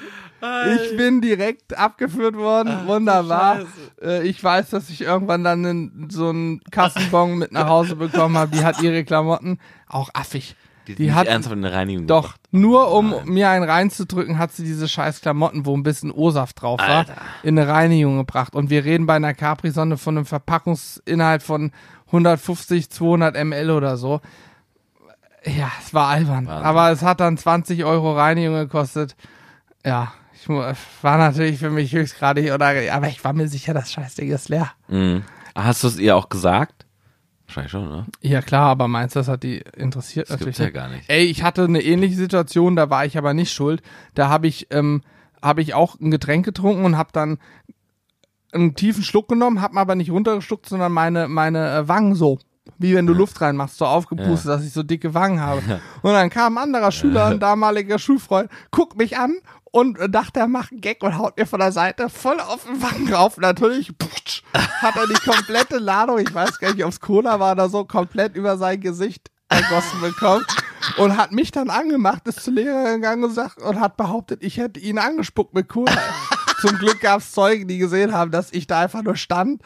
Ich 0.41 0.97
bin 0.97 1.21
direkt 1.21 1.77
abgeführt 1.77 2.35
worden, 2.35 2.87
wunderbar. 2.87 3.59
Äh, 4.01 4.27
ich 4.27 4.43
weiß, 4.43 4.69
dass 4.69 4.89
ich 4.89 5.01
irgendwann 5.01 5.43
dann 5.43 5.65
in, 5.65 6.07
so 6.09 6.29
einen 6.29 6.61
Kassenbon 6.71 7.37
mit 7.37 7.51
nach 7.51 7.67
Hause 7.67 7.95
bekommen 7.95 8.37
habe. 8.37 8.55
Die 8.55 8.63
hat 8.63 8.81
ihre 8.81 9.03
Klamotten 9.03 9.59
auch 9.87 10.09
affig. 10.13 10.55
Die, 10.87 10.95
Die 10.95 11.13
hat 11.13 11.27
ernsthaft 11.27 11.55
in 11.55 11.61
der 11.61 11.73
Reinigung 11.73 12.07
doch 12.07 12.33
gebracht. 12.33 12.41
nur 12.51 12.91
um 12.91 13.13
mir 13.25 13.49
einen 13.49 13.63
reinzudrücken, 13.63 14.39
hat 14.39 14.53
sie 14.53 14.63
diese 14.63 14.87
scheiß 14.87 15.21
Klamotten, 15.21 15.65
wo 15.67 15.77
ein 15.77 15.83
bisschen 15.83 16.09
O-Saft 16.09 16.61
drauf 16.61 16.79
war, 16.79 16.87
Alter. 16.99 17.15
in 17.43 17.59
eine 17.59 17.67
Reinigung 17.69 18.17
gebracht. 18.17 18.55
Und 18.55 18.69
wir 18.71 18.85
reden 18.85 19.05
bei 19.05 19.15
einer 19.15 19.35
Capri-Sonne 19.35 19.97
von 19.97 20.17
einem 20.17 20.25
Verpackungsinhalt 20.25 21.43
von 21.43 21.71
150, 22.07 22.89
200 22.89 23.35
ml 23.43 23.69
oder 23.69 23.97
so. 23.97 24.19
Ja, 25.45 25.71
es 25.79 25.93
war 25.93 26.07
albern. 26.07 26.47
Wahnsinn. 26.47 26.65
Aber 26.65 26.91
es 26.91 27.03
hat 27.03 27.19
dann 27.19 27.37
20 27.37 27.85
Euro 27.85 28.13
Reinigung 28.13 28.55
gekostet. 28.55 29.15
Ja, 29.85 30.11
Ich 30.41 30.49
war 30.49 31.17
natürlich 31.17 31.59
für 31.59 31.69
mich 31.69 31.93
höchstgradig, 31.93 32.51
oder, 32.51 32.73
aber 32.93 33.07
ich 33.07 33.23
war 33.23 33.33
mir 33.33 33.47
sicher, 33.47 33.73
das 33.73 33.91
Scheißding 33.91 34.31
ist 34.31 34.49
leer. 34.49 34.71
Mhm. 34.87 35.23
Hast 35.55 35.83
du 35.83 35.87
es 35.87 35.99
ihr 35.99 36.15
auch 36.15 36.29
gesagt? 36.29 36.85
Wahrscheinlich 37.47 37.71
schon, 37.71 37.87
oder? 37.87 38.05
Ja 38.21 38.41
klar, 38.41 38.67
aber 38.69 38.87
meinst 38.87 39.15
du, 39.15 39.19
das 39.19 39.27
hat 39.27 39.43
die 39.43 39.63
interessiert 39.75 40.27
Das 40.27 40.39
natürlich 40.39 40.57
gibt's 40.57 40.75
ja 40.75 40.81
gar 40.81 40.89
nicht. 40.89 41.09
Ey, 41.09 41.25
ich 41.25 41.43
hatte 41.43 41.63
eine 41.63 41.81
ähnliche 41.81 42.15
Situation, 42.15 42.75
da 42.75 42.89
war 42.89 43.05
ich 43.05 43.17
aber 43.17 43.33
nicht 43.33 43.51
schuld. 43.51 43.81
Da 44.13 44.29
habe 44.29 44.47
ich, 44.47 44.67
ähm, 44.69 45.01
habe 45.41 45.61
ich 45.61 45.73
auch 45.73 45.99
ein 45.99 46.11
Getränk 46.11 46.45
getrunken 46.45 46.85
und 46.85 46.95
habe 46.95 47.09
dann 47.11 47.39
einen 48.51 48.75
tiefen 48.75 49.03
Schluck 49.03 49.27
genommen, 49.27 49.61
habe 49.61 49.79
aber 49.79 49.95
nicht 49.95 50.11
runtergeschluckt, 50.11 50.67
sondern 50.67 50.91
meine, 50.91 51.27
meine 51.27 51.75
äh, 51.75 51.87
Wangen 51.87 52.15
so. 52.15 52.39
Wie 52.77 52.95
wenn 52.95 53.07
du 53.07 53.13
Luft 53.13 53.41
reinmachst, 53.41 53.77
so 53.77 53.85
aufgepustet, 53.85 54.49
dass 54.49 54.63
ich 54.63 54.71
so 54.71 54.83
dicke 54.83 55.15
Wangen 55.15 55.41
habe. 55.41 55.81
Und 56.03 56.13
dann 56.13 56.29
kam 56.29 56.57
ein 56.57 56.65
anderer 56.65 56.91
Schüler, 56.91 57.25
ein 57.25 57.39
damaliger 57.39 57.97
Schulfreund, 57.97 58.49
guckt 58.69 58.95
mich 58.95 59.17
an 59.17 59.33
und 59.71 59.97
dachte, 60.09 60.39
er 60.39 60.47
macht 60.47 60.71
einen 60.71 60.81
Gag 60.81 61.03
und 61.03 61.17
haut 61.17 61.37
mir 61.37 61.45
von 61.45 61.59
der 61.59 61.71
Seite 61.71 62.09
voll 62.09 62.39
auf 62.39 62.65
den 62.65 62.81
Wangen 62.81 63.13
rauf. 63.13 63.37
Natürlich 63.37 63.97
putsch, 63.97 64.43
hat 64.53 64.95
er 64.95 65.07
die 65.07 65.29
komplette 65.29 65.77
Ladung, 65.77 66.19
ich 66.19 66.33
weiß 66.33 66.59
gar 66.59 66.73
nicht, 66.73 66.83
ob 66.83 66.91
es 66.91 66.99
Cola 66.99 67.39
war 67.39 67.53
oder 67.53 67.69
so, 67.69 67.85
komplett 67.85 68.35
über 68.35 68.57
sein 68.57 68.79
Gesicht 68.79 69.29
ergossen 69.49 70.01
bekommen. 70.01 70.45
Und 70.97 71.17
hat 71.17 71.31
mich 71.31 71.51
dann 71.51 71.69
angemacht, 71.69 72.27
ist 72.27 72.43
zur 72.43 72.53
Lehrerin 72.53 73.01
gegangen 73.01 73.23
und, 73.23 73.37
und 73.37 73.79
hat 73.79 73.97
behauptet, 73.97 74.43
ich 74.43 74.57
hätte 74.57 74.79
ihn 74.79 74.97
angespuckt 74.97 75.53
mit 75.53 75.67
Cola. 75.67 75.91
Zum 76.61 76.77
Glück 76.77 76.99
gab 76.99 77.19
es 77.19 77.31
Zeugen, 77.31 77.67
die 77.67 77.77
gesehen 77.77 78.13
haben, 78.13 78.31
dass 78.31 78.51
ich 78.51 78.67
da 78.67 78.81
einfach 78.81 79.01
nur 79.01 79.15
stand 79.15 79.61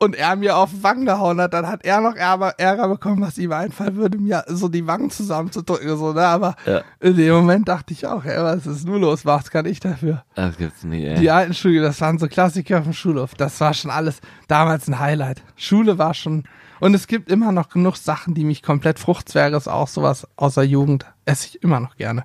und 0.00 0.16
er 0.16 0.34
mir 0.34 0.56
auf 0.56 0.70
den 0.70 0.82
Wangen 0.82 1.04
gehauen 1.04 1.40
hat, 1.40 1.52
dann 1.52 1.68
hat 1.68 1.84
er 1.84 2.00
noch 2.00 2.16
Ärger, 2.16 2.54
Ärger 2.58 2.88
bekommen, 2.88 3.20
was 3.20 3.36
ihm 3.38 3.52
einfallen 3.52 3.96
würde, 3.96 4.16
mir 4.18 4.44
so 4.48 4.68
die 4.68 4.86
Wangen 4.86 5.10
zusammenzudrücken. 5.10 5.96
So, 5.98 6.12
ne? 6.14 6.26
Aber 6.26 6.56
Ja. 6.66 6.80
in 7.00 7.16
dem 7.16 7.34
Moment 7.34 7.68
dachte 7.68 7.92
ich 7.92 8.06
auch, 8.06 8.24
ey, 8.24 8.42
was 8.42 8.66
ist 8.66 8.86
nur 8.86 8.98
los? 8.98 9.26
Was 9.26 9.50
kann 9.50 9.66
ich 9.66 9.78
dafür? 9.78 10.24
Das 10.34 10.56
gibt's 10.56 10.82
nie, 10.84 11.04
ey. 11.04 11.20
Die 11.20 11.30
alten 11.30 11.52
Schule, 11.54 11.82
das 11.82 12.00
waren 12.00 12.18
so 12.18 12.28
Klassiker 12.28 12.78
auf 12.78 12.84
dem 12.84 12.94
Schulhof. 12.94 13.34
Das 13.34 13.60
war 13.60 13.74
schon 13.74 13.90
alles 13.90 14.20
damals 14.48 14.88
ein 14.88 14.98
Highlight. 14.98 15.42
Schule 15.56 15.98
war 15.98 16.14
schon. 16.14 16.44
Und 16.80 16.94
es 16.94 17.06
gibt 17.06 17.28
immer 17.30 17.52
noch 17.52 17.68
genug 17.68 17.96
Sachen, 17.98 18.32
die 18.34 18.44
mich 18.44 18.62
komplett 18.62 18.98
Fruchtzwerge 18.98 19.54
ist 19.56 19.68
auch 19.68 19.86
sowas 19.88 20.26
aus 20.36 20.54
der 20.54 20.64
Jugend. 20.64 21.04
Esse 21.26 21.46
ich 21.48 21.62
immer 21.62 21.78
noch 21.78 21.96
gerne. 21.96 22.24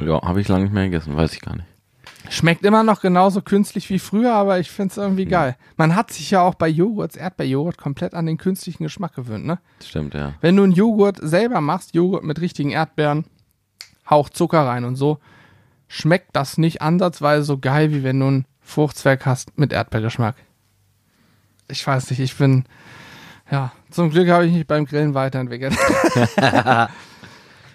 Ja, 0.00 0.22
habe 0.22 0.40
ich 0.40 0.46
lange 0.46 0.62
nicht 0.64 0.72
mehr 0.72 0.84
gegessen, 0.84 1.16
weiß 1.16 1.32
ich 1.32 1.40
gar 1.40 1.56
nicht. 1.56 1.66
Schmeckt 2.28 2.64
immer 2.64 2.82
noch 2.82 3.00
genauso 3.00 3.42
künstlich 3.42 3.88
wie 3.90 3.98
früher, 3.98 4.32
aber 4.32 4.58
ich 4.58 4.70
find's 4.70 4.96
irgendwie 4.96 5.26
geil. 5.26 5.56
Man 5.76 5.94
hat 5.94 6.12
sich 6.12 6.30
ja 6.30 6.42
auch 6.42 6.54
bei 6.54 6.68
Joghurts, 6.68 7.16
Erdbeerjoghurt, 7.16 7.78
komplett 7.78 8.14
an 8.14 8.26
den 8.26 8.36
künstlichen 8.36 8.82
Geschmack 8.82 9.14
gewöhnt, 9.14 9.46
ne? 9.46 9.58
Stimmt, 9.84 10.14
ja. 10.14 10.34
Wenn 10.40 10.56
du 10.56 10.64
einen 10.64 10.72
Joghurt 10.72 11.18
selber 11.22 11.60
machst, 11.60 11.94
Joghurt 11.94 12.24
mit 12.24 12.40
richtigen 12.40 12.70
Erdbeeren, 12.70 13.24
Hauch 14.08 14.28
Zucker 14.28 14.66
rein 14.66 14.84
und 14.84 14.96
so, 14.96 15.18
schmeckt 15.88 16.34
das 16.34 16.58
nicht 16.58 16.82
ansatzweise 16.82 17.44
so 17.44 17.58
geil, 17.58 17.92
wie 17.92 18.02
wenn 18.02 18.20
du 18.20 18.26
einen 18.26 18.44
Fruchtzwerg 18.60 19.24
hast 19.26 19.56
mit 19.58 19.72
Erdbeergeschmack. 19.72 20.36
Ich 21.68 21.86
weiß 21.86 22.10
nicht, 22.10 22.20
ich 22.20 22.36
bin, 22.36 22.64
ja, 23.50 23.72
zum 23.90 24.10
Glück 24.10 24.28
habe 24.28 24.46
ich 24.46 24.52
mich 24.52 24.66
beim 24.66 24.84
Grillen 24.84 25.14
weiterentwickelt. 25.14 25.76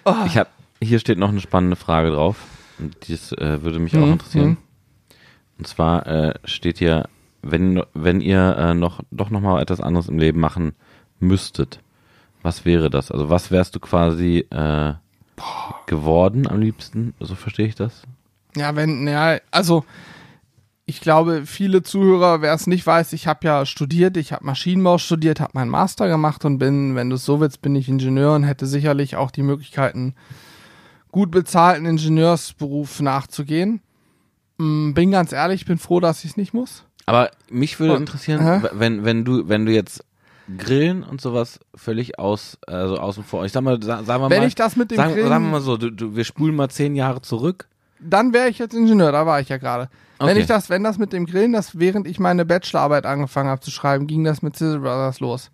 Ich 0.26 0.36
hab, 0.36 0.48
hier 0.82 0.98
steht 0.98 1.18
noch 1.18 1.28
eine 1.28 1.40
spannende 1.40 1.76
Frage 1.76 2.10
drauf. 2.10 2.36
Und 2.82 2.96
das 3.08 3.32
äh, 3.32 3.62
würde 3.62 3.78
mich 3.78 3.96
auch 3.96 4.06
Mhm, 4.06 4.12
interessieren. 4.12 4.48
mhm. 4.50 4.56
Und 5.58 5.66
zwar 5.66 6.06
äh, 6.06 6.34
steht 6.44 6.78
hier, 6.78 7.08
wenn, 7.42 7.82
wenn 7.94 8.20
ihr 8.20 8.56
äh, 8.56 8.74
noch, 8.74 9.00
doch 9.10 9.30
noch 9.30 9.40
mal 9.40 9.60
etwas 9.62 9.80
anderes 9.80 10.08
im 10.08 10.18
Leben 10.18 10.40
machen 10.40 10.74
müsstet, 11.20 11.80
was 12.42 12.64
wäre 12.64 12.90
das? 12.90 13.10
Also 13.12 13.30
was 13.30 13.50
wärst 13.50 13.76
du 13.76 13.80
quasi 13.80 14.46
äh, 14.50 14.94
geworden 15.86 16.48
am 16.48 16.60
liebsten? 16.60 17.14
So 17.20 17.34
verstehe 17.34 17.66
ich 17.66 17.74
das. 17.76 18.02
Ja, 18.56 18.74
wenn, 18.76 19.06
ja, 19.06 19.38
also 19.50 19.84
ich 20.84 21.00
glaube, 21.00 21.46
viele 21.46 21.82
Zuhörer, 21.82 22.42
wer 22.42 22.52
es 22.52 22.66
nicht 22.66 22.84
weiß, 22.86 23.12
ich 23.12 23.26
habe 23.28 23.46
ja 23.46 23.64
studiert, 23.64 24.16
ich 24.16 24.32
habe 24.32 24.44
Maschinenbau 24.44 24.98
studiert, 24.98 25.38
habe 25.40 25.52
meinen 25.54 25.70
Master 25.70 26.08
gemacht 26.08 26.44
und 26.44 26.58
bin, 26.58 26.96
wenn 26.96 27.08
du 27.08 27.16
es 27.16 27.24
so 27.24 27.40
willst, 27.40 27.62
bin 27.62 27.76
ich 27.76 27.88
Ingenieur 27.88 28.34
und 28.34 28.42
hätte 28.42 28.66
sicherlich 28.66 29.14
auch 29.16 29.30
die 29.30 29.42
Möglichkeiten, 29.42 30.14
gut 31.12 31.30
bezahlten 31.30 31.86
Ingenieursberuf 31.86 33.00
nachzugehen. 33.00 33.80
Mm, 34.58 34.92
Bin 34.94 35.12
ganz 35.12 35.32
ehrlich, 35.32 35.64
bin 35.64 35.78
froh, 35.78 36.00
dass 36.00 36.24
ich 36.24 36.32
es 36.32 36.36
nicht 36.36 36.52
muss. 36.52 36.84
Aber 37.06 37.30
mich 37.48 37.78
würde 37.78 37.94
Und- 37.94 38.00
interessieren, 38.00 38.64
wenn, 38.72 39.04
wenn 39.04 39.24
du, 39.24 39.48
wenn 39.48 39.64
du 39.66 39.72
jetzt 39.72 40.04
Grillen 40.58 41.04
und 41.04 41.20
sowas 41.20 41.60
völlig 41.74 42.18
aus, 42.18 42.58
also 42.66 42.96
außen 42.96 43.22
vor. 43.24 43.44
Ich 43.44 43.52
sag 43.52 43.62
mal, 43.62 43.80
sa- 43.82 44.02
sagen 44.02 44.22
wir 44.24 44.30
Wenn 44.30 44.40
mal, 44.40 44.48
ich 44.48 44.54
das 44.56 44.74
mit 44.76 44.90
dem 44.90 44.96
sagen, 44.96 45.12
Grillen, 45.14 45.28
sagen 45.28 45.44
wir 45.44 45.50
mal 45.52 45.60
so, 45.60 45.76
du, 45.76 45.90
du, 45.90 46.16
wir 46.16 46.24
spulen 46.24 46.56
mal 46.56 46.68
zehn 46.68 46.96
Jahre 46.96 47.22
zurück. 47.22 47.68
dann 48.00 48.32
wäre 48.32 48.48
ich 48.48 48.58
jetzt 48.58 48.74
Ingenieur, 48.74 49.12
da 49.12 49.24
war 49.26 49.40
ich 49.40 49.48
ja 49.48 49.58
gerade. 49.58 49.88
Wenn 50.18 50.30
Okay. 50.30 50.40
ich 50.40 50.46
das, 50.46 50.70
wenn 50.70 50.82
das 50.84 50.98
mit 50.98 51.12
dem 51.12 51.26
Grillen, 51.26 51.52
das 51.52 51.78
während 51.78 52.06
ich 52.06 52.18
meine 52.20 52.44
Bachelorarbeit 52.44 53.06
angefangen 53.06 53.48
habe 53.48 53.60
zu 53.60 53.70
schreiben, 53.70 54.06
ging 54.06 54.24
das 54.24 54.42
mit 54.42 54.56
Sizzle 54.56 54.78
Brothers 54.80 55.20
los. 55.20 55.50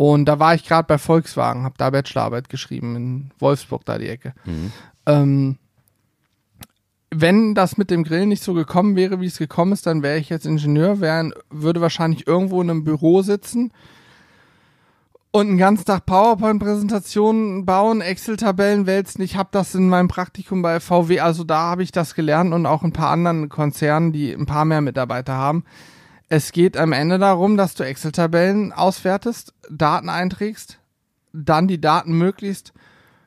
Und 0.00 0.24
da 0.24 0.38
war 0.38 0.54
ich 0.54 0.64
gerade 0.64 0.86
bei 0.86 0.96
Volkswagen, 0.96 1.62
habe 1.62 1.74
da 1.76 1.90
Bachelorarbeit 1.90 2.48
geschrieben 2.48 2.96
in 2.96 3.30
Wolfsburg, 3.38 3.84
da 3.84 3.98
die 3.98 4.08
Ecke. 4.08 4.32
Mhm. 4.46 4.72
Ähm, 5.04 5.58
wenn 7.10 7.54
das 7.54 7.76
mit 7.76 7.90
dem 7.90 8.04
Grillen 8.04 8.30
nicht 8.30 8.42
so 8.42 8.54
gekommen 8.54 8.96
wäre, 8.96 9.20
wie 9.20 9.26
es 9.26 9.36
gekommen 9.36 9.72
ist, 9.72 9.84
dann 9.84 10.02
wäre 10.02 10.16
ich 10.16 10.30
jetzt 10.30 10.46
Ingenieur, 10.46 11.02
wär, 11.02 11.30
würde 11.50 11.82
wahrscheinlich 11.82 12.26
irgendwo 12.26 12.62
in 12.62 12.70
einem 12.70 12.82
Büro 12.82 13.20
sitzen 13.20 13.74
und 15.32 15.48
einen 15.48 15.58
ganzen 15.58 15.84
Tag 15.84 16.06
PowerPoint-Präsentationen 16.06 17.66
bauen, 17.66 18.00
Excel-Tabellen 18.00 18.86
wälzen. 18.86 19.20
Ich 19.20 19.36
habe 19.36 19.50
das 19.52 19.74
in 19.74 19.90
meinem 19.90 20.08
Praktikum 20.08 20.62
bei 20.62 20.80
VW, 20.80 21.20
also 21.20 21.44
da 21.44 21.58
habe 21.58 21.82
ich 21.82 21.92
das 21.92 22.14
gelernt 22.14 22.54
und 22.54 22.64
auch 22.64 22.84
ein 22.84 22.94
paar 22.94 23.10
anderen 23.10 23.50
Konzernen, 23.50 24.12
die 24.12 24.32
ein 24.32 24.46
paar 24.46 24.64
mehr 24.64 24.80
Mitarbeiter 24.80 25.34
haben. 25.34 25.64
Es 26.32 26.52
geht 26.52 26.76
am 26.76 26.92
Ende 26.92 27.18
darum, 27.18 27.56
dass 27.56 27.74
du 27.74 27.84
Excel-Tabellen 27.84 28.72
auswertest, 28.72 29.52
Daten 29.68 30.08
einträgst, 30.08 30.78
dann 31.32 31.66
die 31.66 31.80
Daten 31.80 32.12
möglichst 32.16 32.72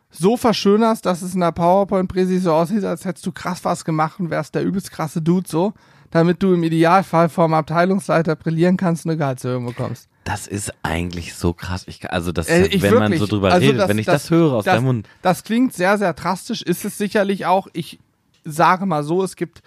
so 0.09 0.37
verschönerst, 0.37 1.05
dass 1.05 1.21
es 1.21 1.33
in 1.33 1.41
der 1.41 1.51
PowerPoint-Präsi 1.51 2.39
so 2.39 2.53
aussieht, 2.53 2.85
als 2.85 3.03
hättest 3.03 3.25
du 3.25 3.33
krass 3.33 3.65
was 3.65 3.83
gemacht 3.83 4.19
und 4.21 4.29
wärst 4.29 4.55
der 4.55 4.63
übelst 4.63 4.89
krasse 4.91 5.21
Dude 5.21 5.49
so, 5.49 5.73
damit 6.11 6.41
du 6.41 6.53
im 6.53 6.63
Idealfall 6.63 7.27
vom 7.27 7.53
Abteilungsleiter 7.53 8.37
brillieren 8.37 8.77
kannst 8.77 9.05
und 9.05 9.11
eine 9.11 9.17
Gehaltserhöhung 9.17 9.65
bekommst. 9.65 10.07
Das 10.23 10.47
ist 10.47 10.71
eigentlich 10.83 11.33
so 11.35 11.51
krass. 11.51 11.83
Ich, 11.87 12.09
also 12.09 12.31
das, 12.31 12.47
Äh, 12.47 12.67
ich 12.67 12.81
wenn 12.83 12.93
man 12.93 13.01
wirklich, 13.11 13.19
so 13.19 13.25
drüber 13.25 13.51
also 13.51 13.65
redet, 13.65 13.81
das- 13.81 13.89
wenn 13.89 13.97
ich 13.97 14.05
das- 14.05 14.23
das, 14.23 14.31
höre 14.31 14.53
aus 14.53 14.63
das, 14.63 14.75
deinem 14.75 14.85
Mund. 14.85 15.09
Das 15.21 15.43
klingt 15.43 15.73
sehr, 15.73 15.97
sehr 15.97 16.13
drastisch, 16.13 16.61
ist 16.61 16.85
es 16.85 16.97
sicherlich 16.97 17.45
auch. 17.47 17.67
Ich 17.73 17.99
sage 18.45 18.85
mal 18.85 19.03
so, 19.03 19.23
es 19.23 19.35
gibt 19.35 19.61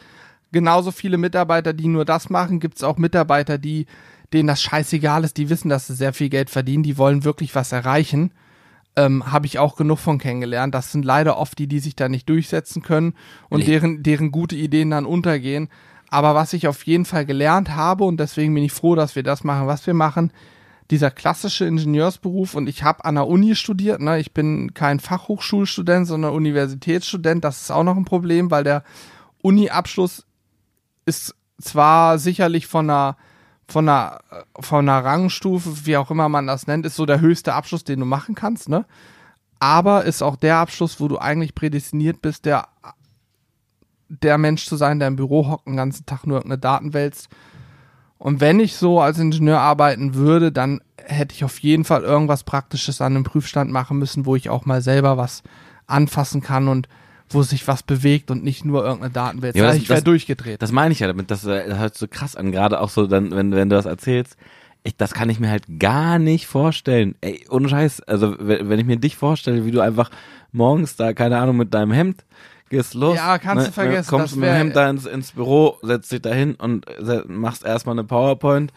genauso 0.57 0.91
viele 0.91 1.19
Mitarbeiter, 1.19 1.75
die 1.75 1.87
nur 1.87 2.07
das 2.07 2.31
machen, 2.31 2.61
gibt 2.61 2.79
es 2.79 2.83
auch 2.83 2.97
Mitarbeiter, 2.97 3.59
die 3.59 3.85
denen 4.33 4.47
das 4.47 4.63
scheißegal 4.63 5.23
ist, 5.23 5.37
die 5.37 5.51
wissen, 5.51 5.69
dass 5.69 5.87
sie 5.87 5.95
sehr 5.95 6.15
viel 6.15 6.31
Geld 6.31 6.49
verdienen, 6.49 6.83
die 6.83 6.97
wollen 6.97 7.25
wirklich 7.25 7.55
was 7.55 7.73
erreichen. 7.73 8.33
Ähm, 8.97 9.31
Habe 9.31 9.45
ich 9.45 9.59
auch 9.59 9.77
genug 9.77 9.99
von 9.99 10.17
kennengelernt. 10.19 10.75
Das 10.75 10.93
sind 10.93 11.05
leider 11.05 11.37
oft 11.37 11.59
die, 11.59 11.67
die 11.67 11.79
sich 11.81 11.95
da 11.95 12.09
nicht 12.09 12.27
durchsetzen 12.31 12.81
können 12.81 13.13
und 13.51 13.61
Nee. 13.61 13.67
deren, 13.67 14.03
deren 14.03 14.31
gute 14.33 14.57
Ideen 14.57 14.91
dann 14.91 15.05
untergehen. 15.05 15.69
Aber 16.09 16.35
was 16.35 16.55
ich 16.55 16.67
auf 16.67 16.87
jeden 16.87 17.05
Fall 17.05 17.27
gelernt 17.27 17.77
habe, 17.77 18.05
und 18.05 18.19
deswegen 18.19 18.55
bin 18.55 18.65
ich 18.65 18.73
froh, 18.73 18.95
dass 18.95 19.15
wir 19.15 19.23
das 19.23 19.45
machen, 19.45 19.67
was 19.67 19.87
wir 19.87 19.93
machen, 19.95 20.33
dieser 20.91 21.11
klassische 21.11 21.67
Ingenieursberuf 21.67 22.55
und 22.55 22.67
ich 22.69 22.83
habe 22.83 23.05
an 23.05 23.17
der 23.17 23.27
Uni 23.27 23.55
studiert, 23.57 24.01
ne? 24.01 24.19
ich 24.19 24.33
bin 24.33 24.73
kein 24.73 25.01
Fachhochschulstudent, 25.01 26.07
sondern 26.07 26.33
Universitätsstudent, 26.33 27.45
das 27.45 27.61
ist 27.61 27.71
auch 27.71 27.85
noch 27.85 27.97
ein 27.97 28.05
Problem, 28.07 28.51
weil 28.51 28.65
der 28.65 28.83
Uni-Abschluss 29.43 30.26
ist 31.07 31.35
zwar 31.61 32.19
sicherlich 32.19 32.67
von 32.67 32.91
einer 32.91 33.17
von 33.69 33.89
einer 33.89 34.21
von 34.61 34.89
einer 34.89 35.05
Rangstufe, 35.05 35.87
wie 35.87 35.97
auch 35.97 36.11
immer 36.11 36.29
man 36.29 36.47
das 36.47 36.67
nennt, 36.67 36.87
ist 36.87 36.97
so 36.97 37.07
der 37.07 37.21
höchste 37.21 37.55
Abschluss, 37.55 37.85
den 37.85 38.01
du 38.01 38.07
machen 38.07 38.35
kannst, 38.35 38.69
ne? 38.69 38.85
Aber 39.59 40.05
ist 40.05 40.23
auch 40.23 40.37
der 40.37 40.59
Abschluss, 40.59 41.01
wo 41.01 41.09
du 41.09 41.19
eigentlich 41.19 41.55
prädestiniert 41.55 42.21
bist, 42.21 42.45
der 42.45 42.69
der 44.09 44.39
Mensch 44.39 44.67
zu 44.67 44.77
sein, 44.77 44.99
der 44.99 45.09
im 45.09 45.17
Büro 45.17 45.49
hockt, 45.49 45.67
den 45.67 45.77
ganzen 45.77 46.07
Tag 46.07 46.27
nur 46.27 46.39
irgendeine 46.39 46.61
Daten 46.61 46.95
wälzt. 46.95 47.29
Und 48.19 48.41
wenn 48.41 48.61
ich 48.61 48.77
so 48.77 49.01
als 49.01 49.19
Ingenieur 49.19 49.61
arbeiten 49.61 50.15
würde, 50.15 50.53
dann 50.53 50.81
hätte 50.97 51.35
ich 51.35 51.45
auf 51.45 51.59
jeden 51.59 51.85
Fall 51.85 52.03
irgendwas 52.03 52.45
Praktisches 52.45 53.01
an 53.01 53.15
einem 53.15 53.25
Prüfstand 53.25 53.71
machen 53.71 53.99
müssen, 53.99 54.27
wo 54.27 54.37
ich 54.37 54.49
auch 54.49 54.65
mal 54.65 54.81
selber 54.81 55.17
was 55.17 55.43
anfassen 55.87 56.41
kann 56.41 56.69
und 56.69 56.89
wo 57.31 57.43
sich 57.43 57.67
was 57.69 57.83
bewegt 57.83 58.31
und 58.31 58.45
nicht 58.45 58.65
nur 58.65 58.85
irgendeine 58.85 59.13
Datenwelt. 59.13 59.57
Ja, 59.57 59.67
das- 59.67 59.77
ich 59.77 59.89
wäre 59.89 60.03
durchgedreht. 60.03 60.63
Das 60.63 60.73
meine 60.73 60.93
ich 60.93 61.01
ja 61.01 61.07
damit, 61.07 61.31
das, 61.31 61.45
äh, 61.45 61.69
das 61.69 61.79
hört 61.79 61.97
so 61.97 62.07
krass 62.09 62.37
an, 62.37 62.53
gerade 62.53 62.81
auch 62.81 62.91
so 62.91 63.07
dann, 63.07 63.31
wenn, 63.33 63.53
wenn 63.53 63.69
du 63.69 63.77
das 63.77 63.87
erzählst. 63.87 64.37
Ich, 64.85 64.97
das 64.97 65.15
kann 65.15 65.29
ich 65.29 65.41
mir 65.41 65.51
halt 65.51 65.65
gar 65.81 66.19
nicht 66.21 66.47
vorstellen. 66.47 67.17
Ey, 67.21 67.45
ohne 67.51 67.69
Scheiß. 67.69 68.03
Also, 68.03 68.37
wenn, 68.39 68.69
wenn 68.69 68.79
ich 68.79 68.87
mir 68.87 68.97
dich 68.99 69.17
vorstelle, 69.17 69.65
wie 69.65 69.73
du 69.73 69.81
einfach 69.81 70.11
morgens 70.53 70.95
da, 70.95 71.13
keine 71.13 71.39
Ahnung, 71.39 71.57
mit 71.57 71.75
deinem 71.75 71.91
Hemd 71.93 72.25
gehst 72.69 72.95
los. 72.95 73.17
Ja, 73.17 73.39
kannst 73.39 73.67
du 73.69 73.73
vergessen, 73.73 74.09
Kommst 74.11 74.33
das 74.33 74.37
mit 74.37 74.49
dem 74.49 74.55
Hemd 74.55 74.77
da 74.77 74.89
ins, 74.89 75.05
ins 75.07 75.33
Büro, 75.33 75.77
setzt 75.83 76.13
dich 76.13 76.23
da 76.23 76.33
hin 76.33 76.55
und 76.55 76.87
äh, 76.89 77.23
machst 77.27 77.65
erstmal 77.65 77.95
eine 77.97 78.05
PowerPoint. 78.05 78.73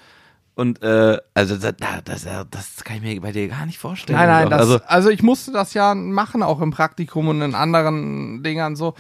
Und 0.60 0.82
äh, 0.84 1.18
also 1.34 1.56
das, 1.56 1.74
das, 2.04 2.24
das 2.52 2.84
kann 2.84 2.98
ich 2.98 3.02
mir 3.02 3.22
bei 3.22 3.32
dir 3.32 3.48
gar 3.48 3.66
nicht 3.66 3.78
vorstellen. 3.78 4.20
Nein, 4.20 4.28
nein, 4.28 4.50
das, 4.50 4.60
also 4.60 4.80
also, 4.88 5.10
ich 5.10 5.24
musste 5.24 5.52
das 5.54 5.74
ja 5.74 5.96
machen, 5.96 6.44
auch 6.44 6.60
im 6.62 6.72
Praktikum 6.72 7.30
und 7.30 7.42
in 7.42 7.56
anderen 7.56 8.44
Dingern 8.44 8.76
so. 8.76 8.94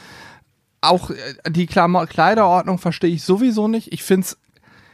auch 0.81 1.09
äh, 1.09 1.15
die 1.49 1.65
Klamo 1.65 2.05
Kleiderordnung 2.05 2.77
verstehe 2.77 3.09
ich 3.09 3.23
sowieso 3.23 3.67
nicht. 3.67 3.91
Ich 3.91 4.03
find's, 4.03 4.37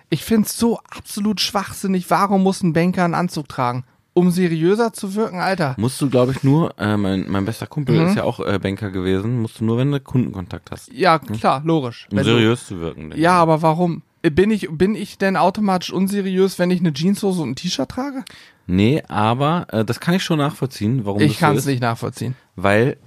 ich 0.10 0.24
find's 0.24 0.58
so 0.58 0.80
absolut 0.90 1.40
schwachsinnig. 1.40 2.10
Warum 2.10 2.42
muss 2.44 2.64
ein 2.64 2.74
Banker 2.74 3.04
einen 3.06 3.14
Anzug 3.16 3.48
tragen? 3.48 3.84
Um 4.18 4.32
seriöser 4.32 4.94
zu 4.94 5.14
wirken, 5.14 5.40
Alter. 5.42 5.76
Musst 5.78 6.02
du, 6.02 6.10
glaube 6.10 6.32
ich, 6.32 6.42
nur, 6.42 6.74
äh, 6.80 6.96
mein, 6.98 7.30
mein 7.30 7.44
bester 7.46 7.68
Kumpel 7.68 8.00
Mhm. 8.00 8.08
ist 8.08 8.16
ja 8.16 8.24
auch 8.24 8.40
äh, 8.40 8.58
Banker 8.60 8.90
gewesen, 8.90 9.42
musst 9.42 9.60
du 9.60 9.66
nur, 9.66 9.78
wenn 9.78 9.92
du 9.92 10.00
Kundenkontakt 10.00 10.72
hast. 10.72 10.92
Ja, 10.94 11.20
klar, 11.20 11.62
logisch. 11.66 12.08
Um 12.10 12.18
Wenn 12.18 12.26
du- 12.26 12.32
seriös 12.32 12.66
zu 12.66 12.80
wirken. 12.80 13.12
ja, 13.18 13.34
aber 13.34 13.62
warum? 13.62 14.02
Bin 14.32 14.52
ich, 14.52 14.70
bin 14.72 14.96
ich 14.96 15.18
denn 15.18 15.38
automatisch 15.38 15.92
unseriös, 15.92 16.58
wenn 16.60 16.72
ich 16.72 16.80
eine 16.80 16.94
Jeanshose 16.94 17.42
und 17.42 17.52
ein 17.52 17.56
T-Shirt 17.56 17.90
trage? 17.90 18.24
Nee, 18.68 19.04
aber 19.08 19.68
äh, 19.72 19.86
das 19.86 20.00
kann 20.00 20.16
ich 20.16 20.24
schon 20.24 20.40
nachvollziehen, 20.40 21.06
warum 21.06 21.22
Ich 21.22 21.34
das 21.34 21.40
kann 21.40 21.56
es 21.56 21.66
nicht 21.66 21.82
nachvollziehen. 21.82 22.36
Weil 22.56 22.98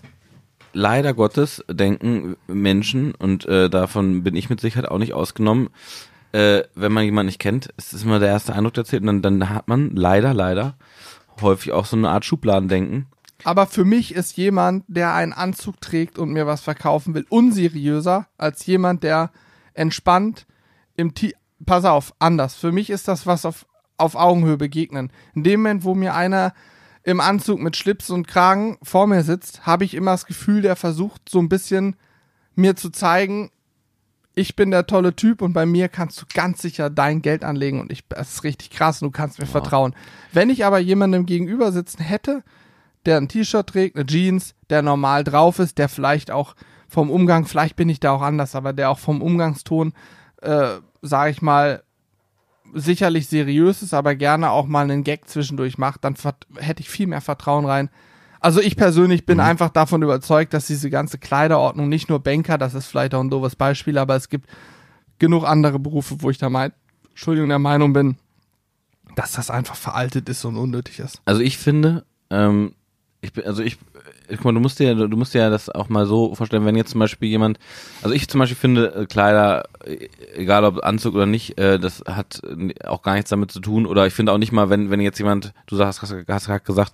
leider 0.73 1.15
Gottes 1.15 1.65
denken 1.69 2.37
Menschen, 2.47 3.15
und 3.15 3.47
äh, 3.47 3.69
davon 3.69 4.23
bin 4.23 4.37
ich 4.37 4.51
mit 4.51 4.61
Sicherheit 4.61 4.89
auch 4.89 4.99
nicht 4.99 5.15
ausgenommen, 5.15 5.71
äh, 6.33 6.63
wenn 6.75 6.93
man 6.93 7.05
jemanden 7.05 7.27
nicht 7.27 7.41
kennt, 7.41 7.71
ist 7.77 7.93
es 7.93 8.05
immer 8.05 8.19
der 8.19 8.29
erste 8.29 8.55
Eindruck, 8.55 8.75
der 8.75 8.85
zählt. 8.85 9.03
Und 9.03 9.23
dann, 9.23 9.41
dann 9.41 9.49
hat 9.49 9.69
man 9.69 9.97
leider, 9.97 10.35
leider 10.35 10.77
häufig 11.41 11.73
auch 11.73 11.87
so 11.87 11.97
eine 11.97 12.11
Art 12.11 12.25
Schubladendenken. 12.25 13.07
Aber 13.45 13.67
für 13.67 13.85
mich 13.85 14.15
ist 14.15 14.37
jemand, 14.37 14.85
der 14.89 15.15
einen 15.15 15.33
Anzug 15.33 15.81
trägt 15.81 16.19
und 16.19 16.31
mir 16.31 16.47
was 16.47 16.61
verkaufen 16.61 17.15
will, 17.15 17.25
unseriöser 17.29 18.27
als 18.37 18.67
jemand, 18.67 19.05
der 19.05 19.31
entspannt 19.75 20.47
im 20.99 21.15
T 21.15 21.33
Pass 21.65 21.85
auf, 21.85 22.15
anders. 22.21 22.55
Für 22.55 22.71
mich 22.71 22.89
ist 22.89 23.09
das 23.09 23.27
was 23.27 23.45
auf, 23.45 23.67
auf 23.97 24.15
Augenhöhe 24.15 24.57
begegnen. 24.57 25.11
In 25.35 25.43
dem 25.43 25.61
Moment, 25.61 25.85
wo 25.85 25.95
mir 25.95 26.15
einer 26.15 26.55
im 27.03 27.21
Anzug 27.21 27.61
mit 27.61 27.77
Schlips 27.77 28.11
und 28.11 28.29
Kragen 28.29 28.79
vor 28.83 29.07
mir 29.07 29.25
sitzt, 29.25 29.67
habe 29.67 29.85
ich 29.85 29.95
immer 29.95 30.13
das 30.13 30.27
Gefühl, 30.27 30.63
der 30.63 30.77
versucht 30.77 31.29
so 31.29 31.41
ein 31.41 31.49
bisschen 31.49 31.97
mir 32.55 32.77
zu 32.77 32.91
zeigen, 32.91 33.51
ich 34.35 34.55
bin 34.55 34.71
der 34.71 34.87
tolle 34.87 35.17
Typ 35.17 35.43
und 35.43 35.53
bei 35.53 35.67
mir 35.67 35.89
kannst 35.89 36.23
du 36.23 36.27
ganz 36.33 36.63
sicher 36.63 36.91
dein 36.91 37.23
Geld 37.23 37.43
anlegen 37.43 37.81
und 37.81 37.91
ich, 37.91 38.07
das 38.09 38.35
ist 38.35 38.45
richtig 38.45 38.71
krass 38.71 39.03
und 39.03 39.07
du 39.07 39.11
kannst 39.11 39.41
mir 39.41 39.47
vertrauen. 39.47 39.97
Wenn 40.33 40.51
ich 40.51 40.65
aber 40.65 40.79
jemandem 40.79 41.27
gegenüber 41.27 41.73
sitzen 41.73 42.03
hätte, 42.03 42.45
der 43.05 43.17
ein 43.17 43.29
T-Shirt 43.29 43.67
trägt, 43.67 43.97
eine 43.97 44.07
Jeans, 44.07 44.55
der 44.71 44.83
normal 44.83 45.25
drauf 45.25 45.59
ist, 45.59 45.79
der 45.79 45.89
vielleicht 45.89 46.31
auch 46.31 46.55
vom 46.89 47.11
Umgang, 47.11 47.47
vielleicht 47.47 47.75
bin 47.75 47.89
ich 47.89 47.99
da 47.99 48.13
auch 48.13 48.23
anders, 48.23 48.55
aber 48.55 48.73
der 48.73 48.91
auch 48.91 49.01
vom 49.01 49.23
Umgangston, 49.23 49.93
äh, 50.41 50.77
sage 51.03 51.31
ich 51.31 51.43
mal, 51.43 51.83
sicherlich 52.75 53.29
seriös 53.29 53.83
ist, 53.83 53.95
aber 53.95 54.15
gerne 54.15 54.51
auch 54.51 54.67
mal 54.67 54.83
einen 54.83 55.05
Gag 55.05 55.29
zwischendurch 55.29 55.79
macht, 55.79 56.05
dann 56.05 56.15
hätte 56.57 56.83
ich 56.83 56.91
viel 56.91 57.07
mehr 57.07 57.21
Vertrauen 57.21 57.65
rein. 57.65 57.91
Also 58.41 58.61
ich 58.61 58.77
persönlich 58.77 59.27
bin 59.27 59.41
einfach 59.41 59.71
davon 59.71 60.03
überzeugt, 60.03 60.55
dass 60.55 60.67
diese 60.67 60.91
ganze 60.91 61.19
Kleiderordnung 61.19 61.89
nicht 61.89 62.09
nur 62.09 62.21
Banker, 62.21 62.57
das 62.57 62.75
ist 62.75 62.87
vielleicht 62.87 63.15
auch 63.15 63.21
ein 63.21 63.31
doofes 63.31 63.57
Beispiel, 63.57 63.99
aber 63.99 64.15
es 64.15 64.29
gibt 64.29 64.49
genug 65.19 65.45
andere 65.45 65.79
Berufe, 65.79 66.23
wo 66.23 66.31
ich 66.31 66.39
da 66.39 66.49
mein, 66.49 66.73
Entschuldigung, 67.11 67.49
der 67.49 67.59
Meinung 67.59 67.93
bin, 67.93 68.17
dass 69.17 69.33
das 69.33 69.51
einfach 69.51 69.75
veraltet 69.75 70.29
ist 70.29 70.45
und 70.45 70.57
unnötig 70.57 71.01
ist. 71.01 71.21
Also 71.25 71.41
ich 71.41 71.59
finde, 71.59 72.05
ähm, 72.31 72.75
ich 73.21 73.33
bin, 73.33 73.45
also 73.45 73.63
ich, 73.63 73.77
guck 74.29 74.45
mal, 74.45 74.55
du 74.55 74.61
musst 74.61 74.79
dir, 74.79 74.95
du 74.95 75.17
musst 75.17 75.35
dir 75.35 75.41
ja 75.41 75.51
das 75.51 75.71
auch 75.71 75.89
mal 75.89 76.07
so 76.07 76.35
vorstellen, 76.35 76.65
wenn 76.65 76.77
jetzt 76.77 76.91
zum 76.91 77.01
Beispiel 77.01 77.29
jemand, 77.29 77.59
also 78.03 78.15
ich 78.15 78.29
zum 78.29 78.39
Beispiel 78.39 78.57
finde 78.57 78.95
äh, 78.95 79.07
Kleider, 79.07 79.65
äh, 79.85 80.09
egal 80.35 80.65
ob 80.65 80.85
Anzug 80.85 81.15
oder 81.15 81.27
nicht, 81.27 81.59
äh, 81.59 81.79
das 81.79 82.03
hat 82.07 82.43
auch 82.85 83.03
gar 83.03 83.15
nichts 83.15 83.31
damit 83.31 83.51
zu 83.51 83.61
tun. 83.61 83.87
Oder 83.87 84.07
ich 84.07 84.15
finde 84.15 84.33
auch 84.33 84.39
nicht 84.39 84.53
mal, 84.53 84.71
wenn 84.71 84.91
wenn 84.91 85.01
jetzt 85.01 85.19
jemand, 85.19 85.53
du 85.67 85.77
sagst, 85.77 86.03
hast, 86.03 86.15
hast 86.29 86.47
gerade 86.47 86.65
gesagt, 86.65 86.93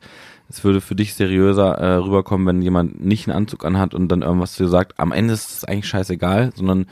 es 0.49 0.62
würde 0.62 0.81
für 0.81 0.95
dich 0.95 1.15
seriöser 1.15 1.79
äh, 1.79 1.95
rüberkommen, 1.97 2.47
wenn 2.47 2.62
jemand 2.62 3.03
nicht 3.03 3.29
einen 3.29 3.37
Anzug 3.37 3.65
anhat 3.65 3.95
und 3.95 4.09
dann 4.09 4.23
irgendwas 4.23 4.53
zu 4.53 4.65
dir 4.65 4.69
sagt. 4.69 4.99
Am 4.99 5.12
Ende 5.12 5.35
ist 5.35 5.51
es 5.51 5.65
eigentlich 5.65 5.89
scheißegal, 5.89 6.53
sondern 6.55 6.87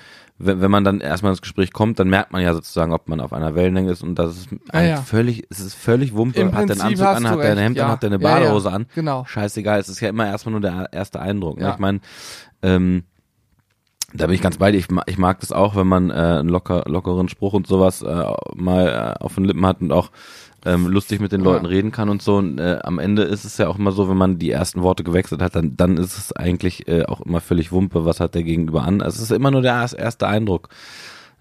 wenn, 0.45 0.61
wenn 0.61 0.70
man 0.70 0.84
dann 0.84 1.01
erstmal 1.01 1.32
ins 1.32 1.40
Gespräch 1.43 1.72
kommt, 1.72 1.99
dann 1.99 2.09
merkt 2.09 2.32
man 2.32 2.43
ja 2.43 2.53
sozusagen, 2.53 2.93
ob 2.93 3.09
man 3.09 3.20
auf 3.20 3.32
einer 3.32 3.55
Wellenlänge 3.55 3.90
ist 3.93 4.03
und 4.03 4.16
das 4.16 4.36
ist 4.36 4.49
Ah, 4.70 4.78
eigentlich 4.78 4.90
ja. 4.90 5.03
völlig, 5.03 5.47
es 5.51 5.61
ist 5.61 5.74
völlig 5.74 6.14
Wumpe. 6.14 6.40
Im 6.40 6.53
hat 6.55 6.68
der 6.68 6.76
einen 6.76 6.80
Anzug 6.80 7.07
an, 7.07 7.28
hat 7.28 7.38
der 7.43 7.53
ein 7.53 7.59
Hemd 7.59 7.76
ja. 7.76 7.84
an, 7.86 7.90
hat 7.93 8.03
der 8.03 8.11
eine 8.12 8.22
Ja, 8.22 8.28
ja, 8.28 8.34
Badehose 8.40 8.70
an. 8.72 8.86
genau. 8.95 9.24
Scheißegal, 9.24 9.80
es 9.80 9.88
ist 9.88 10.01
ja 10.01 10.09
immer 10.09 10.26
erstmal 10.26 10.51
nur 10.53 10.61
der 10.61 10.88
erste 10.93 11.20
Eindruck. 11.20 11.59
Ne? 11.59 11.70
Ich 11.72 11.78
meine, 11.78 12.01
ähm, 12.62 13.05
da 14.14 14.26
bin 14.26 14.34
ich 14.34 14.43
ganz 14.43 14.59
bei 14.59 14.70
dir. 14.72 14.78
Ich, 14.78 14.88
ich 15.07 15.16
mag 15.18 15.40
das 15.40 15.53
auch, 15.53 15.74
wenn 15.74 15.86
man 15.86 16.11
äh, 16.11 16.14
einen 16.14 16.49
locker, 16.51 16.82
lockeren 16.86 17.28
Spruch 17.30 17.55
und 17.55 17.66
sowas 17.66 18.03
äh, 18.03 18.24
mal 18.55 19.16
äh, 19.18 19.22
auf 19.24 19.36
den 19.36 19.45
Lippen 19.45 19.64
hat 19.64 19.80
und 19.80 19.90
auch 19.90 20.11
ähm, 20.65 20.87
lustig 20.87 21.21
mit 21.21 21.33
den 21.33 21.41
Leuten 21.41 21.65
Ja. 21.65 21.71
reden 21.71 21.91
kann 21.91 22.09
und 22.09 22.23
so. 22.23 22.37
Und 22.37 22.59
äh, 22.59 22.79
am 22.85 22.99
Ende 22.99 23.23
ist 23.23 23.45
es 23.45 23.59
ja 23.59 23.69
auch 23.69 23.79
immer 23.79 23.93
so, 23.93 24.09
wenn 24.09 24.17
man 24.17 24.39
die 24.39 24.51
ersten 24.51 24.83
Worte 24.83 25.03
gewechselt 25.05 25.43
hat, 25.43 25.55
dann, 25.57 25.77
dann 25.77 25.97
ist 25.97 26.17
es 26.17 26.33
eigentlich 26.33 26.87
äh, 26.89 27.05
auch 27.05 27.21
immer 27.21 27.41
völlig 27.41 27.73
Wumpe, 27.73 28.05
was 28.05 28.21
hat 28.21 28.35
der 28.35 28.43
Gegenüber 28.45 28.83
an. 28.85 29.03
Also 29.03 29.17
es 29.17 29.23
ist 29.31 29.33
immer 29.37 29.51
nur 29.51 29.63
der 29.63 29.73
erst- 29.75 29.95
erste 29.99 30.27
Eindruck, 30.29 30.69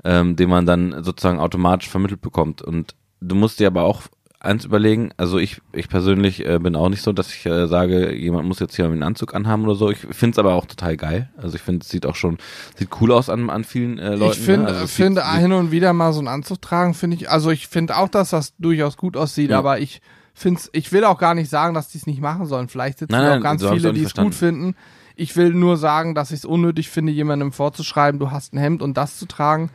ähm, 0.04 0.36
den 0.36 0.50
man 0.50 0.66
dann 0.66 1.04
sozusagen 1.04 1.40
automatisch 1.40 1.90
vermittelt 1.90 2.22
bekommt. 2.22 2.62
Und 2.62 2.96
du 3.20 3.36
musst 3.36 3.60
dir 3.60 3.68
aber 3.68 3.84
auch 3.84 4.02
eins 4.44 4.66
überlegen, 4.66 5.12
also 5.18 5.38
ich, 5.38 5.62
ich 5.72 5.88
persönlich 5.88 6.46
äh, 6.46 6.58
bin 6.60 6.76
auch 6.76 6.90
nicht 6.90 7.02
so, 7.04 7.14
dass 7.14 7.34
ich 7.34 7.46
äh, 7.46 7.68
sage, 7.68 8.14
jemand 8.16 8.48
muss 8.48 8.60
jetzt 8.60 8.76
hier 8.76 8.86
einen 8.86 9.04
Anzug 9.04 9.36
anhaben 9.36 9.64
oder 9.66 9.76
so. 9.76 9.90
Ich 9.92 10.00
finde 10.00 10.32
es 10.36 10.40
aber 10.40 10.54
auch 10.56 10.66
total 10.66 10.98
geil. 10.98 11.30
Also 11.38 11.56
ich 11.56 11.62
finde, 11.62 11.84
es 11.84 11.90
sieht 11.90 12.06
auch 12.06 12.16
schon, 12.16 12.38
sieht 12.76 12.90
cool 13.00 13.12
aus 13.12 13.30
an, 13.30 13.50
an 13.50 13.64
vielen 13.64 14.00
äh, 14.00 14.16
Leuten. 14.16 14.32
ich 14.34 14.40
finde, 14.40 14.62
ne? 14.64 14.68
also 14.70 14.86
sieht- 14.88 15.14
sieht- 15.16 15.38
hin 15.40 15.52
und 15.54 15.72
wieder 15.72 15.94
mal 15.94 16.12
so 16.12 16.20
einen 16.20 16.28
Anzug 16.28 16.62
tragen, 16.62 16.94
finde 16.94 17.18
ich, 17.18 17.30
also 17.30 17.52
ich 17.52 17.68
finde 17.68 17.96
auch, 17.98 18.10
dass 18.10 18.32
das 18.32 18.54
durchaus 18.58 18.98
gut 18.98 19.16
aussieht, 19.16 19.52
Ja. 19.52 19.60
aber 19.60 19.80
ich 19.80 20.02
finde 20.34 20.60
ich 20.74 20.92
will 20.92 21.04
auch 21.04 21.18
gar 21.20 21.36
nicht 21.36 21.50
sagen, 21.50 21.74
dass 21.76 21.90
die 21.90 21.98
es 22.00 22.08
nicht 22.08 22.22
machen 22.22 22.46
sollen. 22.48 22.68
Vielleicht 22.68 23.00
sitzen 23.00 23.12
Nein, 23.12 23.26
auch 23.26 23.30
nein, 23.34 23.42
ganz 23.42 23.62
so 23.62 23.72
viele, 23.72 23.90
auch 23.90 23.94
die 23.94 24.04
es 24.04 24.14
gut 24.16 24.34
finden. 24.34 24.76
Ich 25.16 25.36
will 25.36 25.54
nur 25.54 25.78
sagen, 25.78 26.16
dass 26.16 26.32
ich 26.32 26.38
es 26.40 26.46
unnötig 26.46 26.90
finde, 26.90 27.12
jemandem 27.12 27.52
vorzuschreiben, 27.52 28.18
du 28.20 28.32
hast 28.32 28.54
ein 28.54 28.58
Hemd 28.58 28.82
und 28.82 28.96
das 28.98 29.18
zu 29.20 29.26
tragen. 29.28 29.70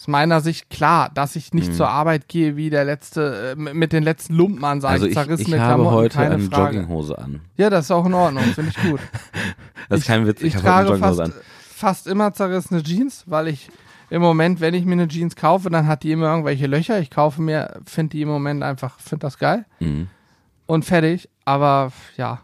Aus 0.00 0.08
meiner 0.08 0.40
Sicht 0.40 0.70
klar, 0.70 1.10
dass 1.12 1.36
ich 1.36 1.52
nicht 1.52 1.74
zur 1.74 1.90
Arbeit 1.90 2.26
gehe 2.26 2.56
wie 2.56 2.70
der 2.70 2.84
letzte, 2.86 3.54
äh, 3.54 3.54
mit 3.56 3.92
den 3.92 4.02
letzten 4.02 4.32
Lumpen 4.32 4.64
an, 4.64 4.80
sage 4.80 4.92
Mhm. 4.92 4.94
also 4.94 5.06
ich, 5.06 5.10
ich, 5.12 5.14
zerrissene 5.18 5.56
ich 5.56 5.62
habe 5.62 5.74
Klamotten, 5.82 5.94
heute 5.96 6.14
keine 6.16 6.34
eine 6.36 6.44
Frage. 6.44 6.76
Jogginghose 6.78 7.18
an. 7.18 7.40
Ja, 7.58 7.68
das 7.68 7.84
ist 7.84 7.90
auch 7.90 8.06
in 8.06 8.14
Ordnung, 8.14 8.44
finde 8.44 8.70
ich 8.70 8.82
gut. 8.90 9.00
Das 9.90 10.00
ist 10.00 10.06
kein 10.06 10.26
Witz, 10.26 10.40
ich, 10.40 10.54
ich 10.54 10.56
habe 10.56 10.68
heute 10.68 10.92
eine 10.92 11.00
trage 11.00 11.16
Jogginghose 11.18 11.22
fast, 11.24 11.34
an. 11.36 11.40
fast 11.74 12.06
immer 12.06 12.32
zerrissene 12.32 12.82
Jeans, 12.82 13.24
weil 13.26 13.48
ich 13.48 13.68
im 14.08 14.22
Moment, 14.22 14.60
wenn 14.60 14.72
ich 14.72 14.84
mir 14.86 14.92
eine 14.92 15.06
Jeans 15.08 15.36
kaufe, 15.36 15.68
dann 15.68 15.86
hat 15.86 16.02
die 16.02 16.12
immer 16.12 16.30
irgendwelche 16.30 16.66
Löcher. 16.66 16.98
Ich 17.00 17.10
kaufe 17.10 17.42
mir, 17.42 17.80
finde 17.84 18.10
die 18.16 18.22
im 18.22 18.28
Moment 18.28 18.62
einfach, 18.62 18.98
finde 19.00 19.26
das 19.26 19.36
geil 19.38 19.66
Mhm. 19.80 20.08
und 20.66 20.84
fertig. 20.86 21.28
Aber 21.44 21.92
ja, 22.16 22.40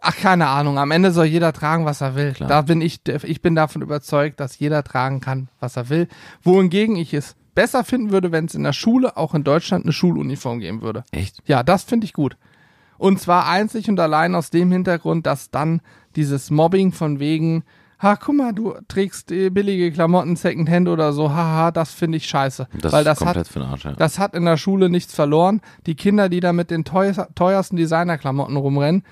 ach 0.00 0.16
keine 0.16 0.48
Ahnung. 0.48 0.78
Am 0.78 0.90
Ende 0.90 1.12
soll 1.12 1.26
jeder 1.26 1.52
tragen, 1.52 1.84
was 1.84 2.00
er 2.00 2.14
will. 2.14 2.32
Klar. 2.32 2.48
Da 2.48 2.62
bin 2.62 2.80
ich, 2.80 3.00
ich 3.06 3.42
bin 3.42 3.54
davon 3.54 3.82
überzeugt, 3.82 4.40
dass 4.40 4.58
jeder 4.58 4.82
tragen 4.82 5.20
kann, 5.20 5.48
was 5.60 5.76
er 5.76 5.88
will. 5.88 6.08
Wohingegen 6.42 6.96
ich 6.96 7.14
es 7.14 7.36
besser 7.54 7.84
finden 7.84 8.10
würde, 8.10 8.32
wenn 8.32 8.46
es 8.46 8.54
in 8.54 8.62
der 8.62 8.72
Schule 8.72 9.16
auch 9.16 9.34
in 9.34 9.44
Deutschland 9.44 9.84
eine 9.84 9.92
Schuluniform 9.92 10.60
geben 10.60 10.82
würde. 10.82 11.04
Echt? 11.10 11.42
Ja, 11.46 11.62
das 11.62 11.84
finde 11.84 12.04
ich 12.04 12.12
gut. 12.12 12.36
Und 12.98 13.18
zwar 13.18 13.48
einzig 13.48 13.88
und 13.88 13.98
allein 13.98 14.34
aus 14.34 14.50
dem 14.50 14.70
Hintergrund, 14.70 15.26
dass 15.26 15.50
dann 15.50 15.80
dieses 16.16 16.50
Mobbing 16.50 16.92
von 16.92 17.18
wegen, 17.18 17.64
ha, 17.98 18.16
guck 18.16 18.36
mal, 18.36 18.52
du 18.52 18.74
trägst 18.88 19.32
äh, 19.32 19.50
billige 19.50 19.90
Klamotten 19.90 20.36
Secondhand 20.36 20.88
oder 20.88 21.12
so, 21.12 21.30
haha, 21.30 21.70
das 21.70 21.92
finde 21.92 22.18
ich 22.18 22.26
scheiße. 22.26 22.68
Das 22.80 22.92
Weil 22.92 23.00
ist 23.00 23.06
das 23.06 23.18
komplett 23.18 23.46
hat, 23.46 23.48
für 23.48 23.60
den 23.60 23.68
Arsch, 23.68 23.84
ja. 23.84 23.92
das 23.92 24.18
hat 24.18 24.34
in 24.34 24.44
der 24.44 24.56
Schule 24.56 24.90
nichts 24.90 25.14
verloren. 25.14 25.60
Die 25.86 25.94
Kinder, 25.94 26.28
die 26.28 26.40
da 26.40 26.52
mit 26.52 26.70
den 26.70 26.84
teuer, 26.84 27.28
teuersten 27.34 27.76
Designerklamotten 27.76 28.56
rumrennen, 28.56 29.02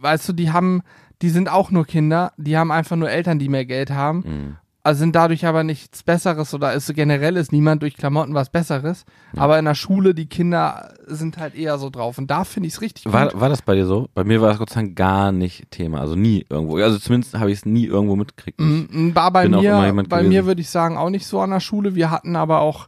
weißt 0.00 0.28
du, 0.28 0.32
die 0.32 0.52
haben, 0.52 0.82
die 1.22 1.30
sind 1.30 1.50
auch 1.50 1.70
nur 1.70 1.86
Kinder, 1.86 2.32
die 2.36 2.56
haben 2.56 2.70
einfach 2.70 2.96
nur 2.96 3.10
Eltern, 3.10 3.38
die 3.38 3.48
mehr 3.48 3.64
Geld 3.66 3.90
haben. 3.90 4.18
Mhm. 4.18 4.56
Also 4.86 5.00
sind 5.00 5.16
dadurch 5.16 5.44
aber 5.44 5.64
nichts 5.64 6.04
Besseres 6.04 6.54
oder 6.54 6.72
ist 6.72 6.94
generell 6.94 7.36
ist 7.36 7.50
niemand 7.50 7.82
durch 7.82 7.96
Klamotten 7.96 8.34
was 8.34 8.50
Besseres. 8.50 9.04
Aber 9.34 9.58
in 9.58 9.64
der 9.64 9.74
Schule, 9.74 10.14
die 10.14 10.26
Kinder 10.26 10.94
sind 11.08 11.38
halt 11.38 11.56
eher 11.56 11.76
so 11.78 11.90
drauf. 11.90 12.18
Und 12.18 12.30
da 12.30 12.44
finde 12.44 12.68
ich 12.68 12.74
es 12.74 12.80
richtig 12.80 13.02
gut. 13.02 13.12
War, 13.12 13.40
war 13.40 13.48
das 13.48 13.62
bei 13.62 13.74
dir 13.74 13.84
so? 13.84 14.08
Bei 14.14 14.22
mir 14.22 14.40
war 14.40 14.50
das 14.50 14.58
Gott 14.58 14.70
sei 14.70 14.82
Dank 14.82 14.94
gar 14.94 15.32
nicht 15.32 15.72
Thema. 15.72 16.00
Also 16.00 16.14
nie 16.14 16.46
irgendwo. 16.48 16.76
Also 16.76 17.00
zumindest 17.00 17.34
habe 17.34 17.50
ich 17.50 17.58
es 17.58 17.66
nie 17.66 17.84
irgendwo 17.84 18.14
mitgekriegt. 18.14 18.60
Mm, 18.60 19.12
War 19.12 19.32
bei 19.32 19.48
mir, 19.48 19.72
bei 19.72 20.18
gewesen. 20.18 20.28
mir 20.28 20.46
würde 20.46 20.60
ich 20.60 20.70
sagen, 20.70 20.96
auch 20.96 21.10
nicht 21.10 21.26
so 21.26 21.40
an 21.40 21.50
der 21.50 21.58
Schule. 21.58 21.96
Wir 21.96 22.12
hatten 22.12 22.36
aber 22.36 22.60
auch, 22.60 22.86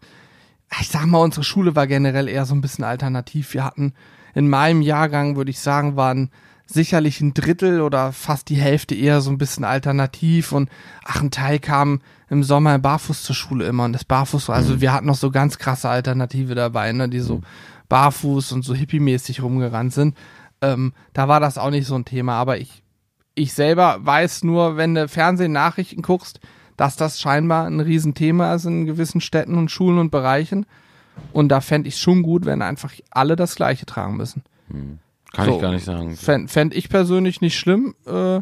ich 0.80 0.90
sag 0.90 1.04
mal, 1.06 1.18
unsere 1.18 1.42
Schule 1.42 1.74
war 1.74 1.88
generell 1.88 2.28
eher 2.28 2.44
so 2.44 2.54
ein 2.54 2.60
bisschen 2.60 2.84
alternativ. 2.84 3.54
Wir 3.54 3.64
hatten 3.64 3.92
in 4.36 4.48
meinem 4.48 4.82
Jahrgang, 4.82 5.34
würde 5.34 5.50
ich 5.50 5.58
sagen, 5.58 5.96
waren 5.96 6.30
sicherlich 6.70 7.20
ein 7.20 7.32
Drittel 7.34 7.80
oder 7.80 8.12
fast 8.12 8.48
die 8.50 8.56
Hälfte 8.56 8.94
eher 8.94 9.20
so 9.22 9.30
ein 9.30 9.38
bisschen 9.38 9.64
alternativ 9.64 10.52
und 10.52 10.68
ach, 11.04 11.22
ein 11.22 11.30
Teil 11.30 11.58
kam 11.58 12.00
im 12.28 12.42
Sommer 12.44 12.78
barfuß 12.78 13.22
zur 13.22 13.34
Schule 13.34 13.66
immer 13.66 13.84
und 13.84 13.94
das 13.94 14.04
barfuß, 14.04 14.50
also 14.50 14.74
Mhm. 14.74 14.80
wir 14.82 14.92
hatten 14.92 15.06
noch 15.06 15.14
so 15.16 15.30
ganz 15.30 15.56
krasse 15.58 15.88
Alternative 15.88 16.54
dabei, 16.54 16.92
ne, 16.92 17.08
die 17.08 17.20
so 17.20 17.40
barfuß 17.88 18.52
und 18.52 18.62
so 18.64 18.74
hippie-mäßig 18.74 19.42
rumgerannt 19.42 19.94
sind. 19.94 20.14
Ähm, 20.60 20.92
da 21.14 21.26
war 21.26 21.40
das 21.40 21.56
auch 21.56 21.70
nicht 21.70 21.86
so 21.86 21.94
ein 21.94 22.04
Thema, 22.04 22.34
aber 22.34 22.58
ich, 22.58 22.82
ich 23.34 23.54
selber 23.54 23.98
weiß 24.04 24.44
nur, 24.44 24.76
wenn 24.76 24.94
du 24.94 25.08
Fernsehnachrichten 25.08 26.02
guckst, 26.02 26.40
dass 26.76 26.96
das 26.96 27.18
scheinbar 27.18 27.66
ein 27.66 27.80
Riesenthema 27.80 28.54
ist 28.54 28.66
in 28.66 28.84
gewissen 28.84 29.20
Städten 29.22 29.54
und 29.56 29.70
Schulen 29.70 29.98
und 29.98 30.10
Bereichen. 30.10 30.66
Und 31.32 31.48
da 31.48 31.60
fände 31.60 31.88
ich 31.88 31.96
schon 31.98 32.22
gut, 32.22 32.44
wenn 32.44 32.60
einfach 32.62 32.92
alle 33.10 33.34
das 33.36 33.56
Gleiche 33.56 33.86
tragen 33.86 34.16
müssen. 34.16 34.42
Kann 35.32 35.46
so. 35.46 35.56
ich 35.56 35.60
gar 35.60 35.72
nicht 35.72 35.84
sagen. 35.84 36.16
Fände 36.16 36.48
fänd 36.48 36.74
ich 36.74 36.88
persönlich 36.88 37.40
nicht 37.40 37.58
schlimm. 37.58 37.94
Äh, 38.06 38.40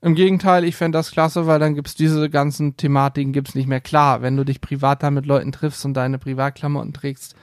Im 0.00 0.14
Gegenteil, 0.14 0.64
ich 0.64 0.76
fände 0.76 0.98
das 0.98 1.10
klasse, 1.10 1.46
weil 1.46 1.58
dann 1.58 1.74
gibt's 1.74 1.94
diese 1.94 2.28
ganzen 2.30 2.76
Thematiken 2.76 3.32
gibt's 3.32 3.54
nicht 3.54 3.68
mehr. 3.68 3.80
Klar, 3.80 4.22
wenn 4.22 4.36
du 4.36 4.44
dich 4.44 4.60
privat 4.60 5.02
da 5.02 5.10
mit 5.10 5.26
Leuten 5.26 5.52
triffst 5.52 5.84
und 5.84 5.94
deine 5.94 6.18
Privatklamotten 6.18 6.92
trägst, 6.92 7.34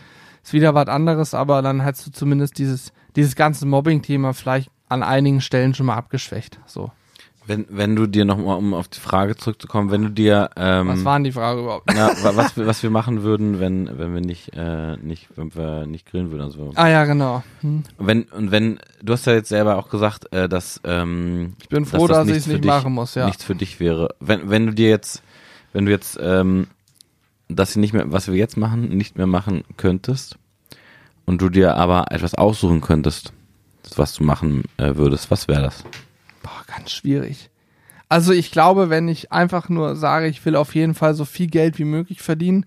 ist 0.43 0.53
wieder 0.53 0.73
was 0.73 0.87
anderes, 0.87 1.33
aber 1.33 1.61
dann 1.61 1.83
hast 1.83 2.07
du 2.07 2.11
zumindest 2.11 2.57
dieses, 2.57 2.91
dieses 3.15 3.35
ganze 3.35 3.65
Mobbing-Thema 3.65 4.33
vielleicht 4.33 4.71
an 4.87 5.03
einigen 5.03 5.41
Stellen 5.41 5.73
schon 5.73 5.85
mal 5.85 5.95
abgeschwächt. 5.95 6.59
So. 6.65 6.91
Wenn, 7.49 7.65
wenn 7.69 7.95
du 7.95 8.05
dir 8.05 8.25
nochmal, 8.25 8.57
um 8.59 8.75
auf 8.75 8.87
die 8.87 8.99
Frage 8.99 9.35
zurückzukommen, 9.35 9.89
wenn 9.89 10.03
du 10.03 10.09
dir, 10.11 10.51
ähm, 10.55 10.87
Was 10.89 11.03
waren 11.03 11.23
die 11.23 11.31
Frage 11.31 11.61
überhaupt? 11.61 11.91
na, 11.93 12.09
wa- 12.21 12.35
was, 12.35 12.55
wir- 12.55 12.67
was 12.67 12.83
wir 12.83 12.91
machen 12.91 13.23
würden, 13.23 13.59
wenn, 13.59 13.97
wenn 13.97 14.13
wir 14.13 14.21
nicht, 14.21 14.51
äh, 14.55 14.97
nicht, 14.97 15.27
wenn 15.35 15.55
wir 15.55 15.87
nicht 15.87 16.05
grillen 16.05 16.29
würden, 16.29 16.43
also 16.43 16.71
Ah 16.75 16.87
ja, 16.89 17.05
genau. 17.05 17.41
Hm. 17.61 17.83
wenn, 17.97 18.23
und 18.25 18.51
wenn, 18.51 18.79
du 19.01 19.13
hast 19.13 19.25
ja 19.25 19.33
jetzt 19.33 19.49
selber 19.49 19.77
auch 19.77 19.89
gesagt, 19.89 20.31
äh, 20.31 20.47
dass, 20.47 20.79
ähm, 20.83 21.53
Ich 21.59 21.69
bin 21.69 21.85
froh, 21.85 22.05
das 22.07 22.19
dass, 22.19 22.27
ich 22.27 22.35
es 22.37 22.45
nicht 22.47 22.63
dich- 22.63 22.69
machen 22.69 22.93
muss, 22.93 23.15
ja. 23.15 23.25
nichts 23.25 23.43
für 23.43 23.55
dich 23.55 23.79
wäre. 23.79 24.09
Wenn, 24.19 24.49
wenn 24.51 24.67
du 24.67 24.73
dir 24.73 24.89
jetzt, 24.89 25.23
wenn 25.73 25.85
du 25.85 25.91
jetzt, 25.91 26.19
ähm, 26.21 26.67
das 27.47 27.75
nicht 27.75 27.93
mehr, 27.93 28.11
was 28.11 28.27
wir 28.27 28.35
jetzt 28.35 28.57
machen, 28.57 28.89
nicht 28.89 29.17
mehr 29.17 29.25
machen 29.25 29.63
könntest 29.75 30.37
und 31.25 31.41
du 31.41 31.49
dir 31.49 31.75
aber 31.77 32.11
etwas 32.11 32.35
aussuchen 32.35 32.81
könntest, 32.81 33.33
was 33.95 34.13
du 34.13 34.23
machen 34.23 34.65
äh, 34.77 34.95
würdest, 34.97 35.31
was 35.31 35.47
wäre 35.47 35.63
das? 35.63 35.83
Boah, 36.49 36.63
ganz 36.75 36.91
schwierig. 36.91 37.49
Also 38.07 38.33
ich 38.33 38.51
glaube, 38.51 38.89
wenn 38.89 39.07
ich 39.07 39.31
einfach 39.31 39.69
nur 39.69 39.95
sage, 39.95 40.27
ich 40.27 40.43
will 40.45 40.55
auf 40.55 40.73
jeden 40.73 40.95
Fall 40.95 41.13
so 41.13 41.25
viel 41.25 41.47
Geld 41.47 41.77
wie 41.77 41.85
möglich 41.85 42.21
verdienen, 42.21 42.65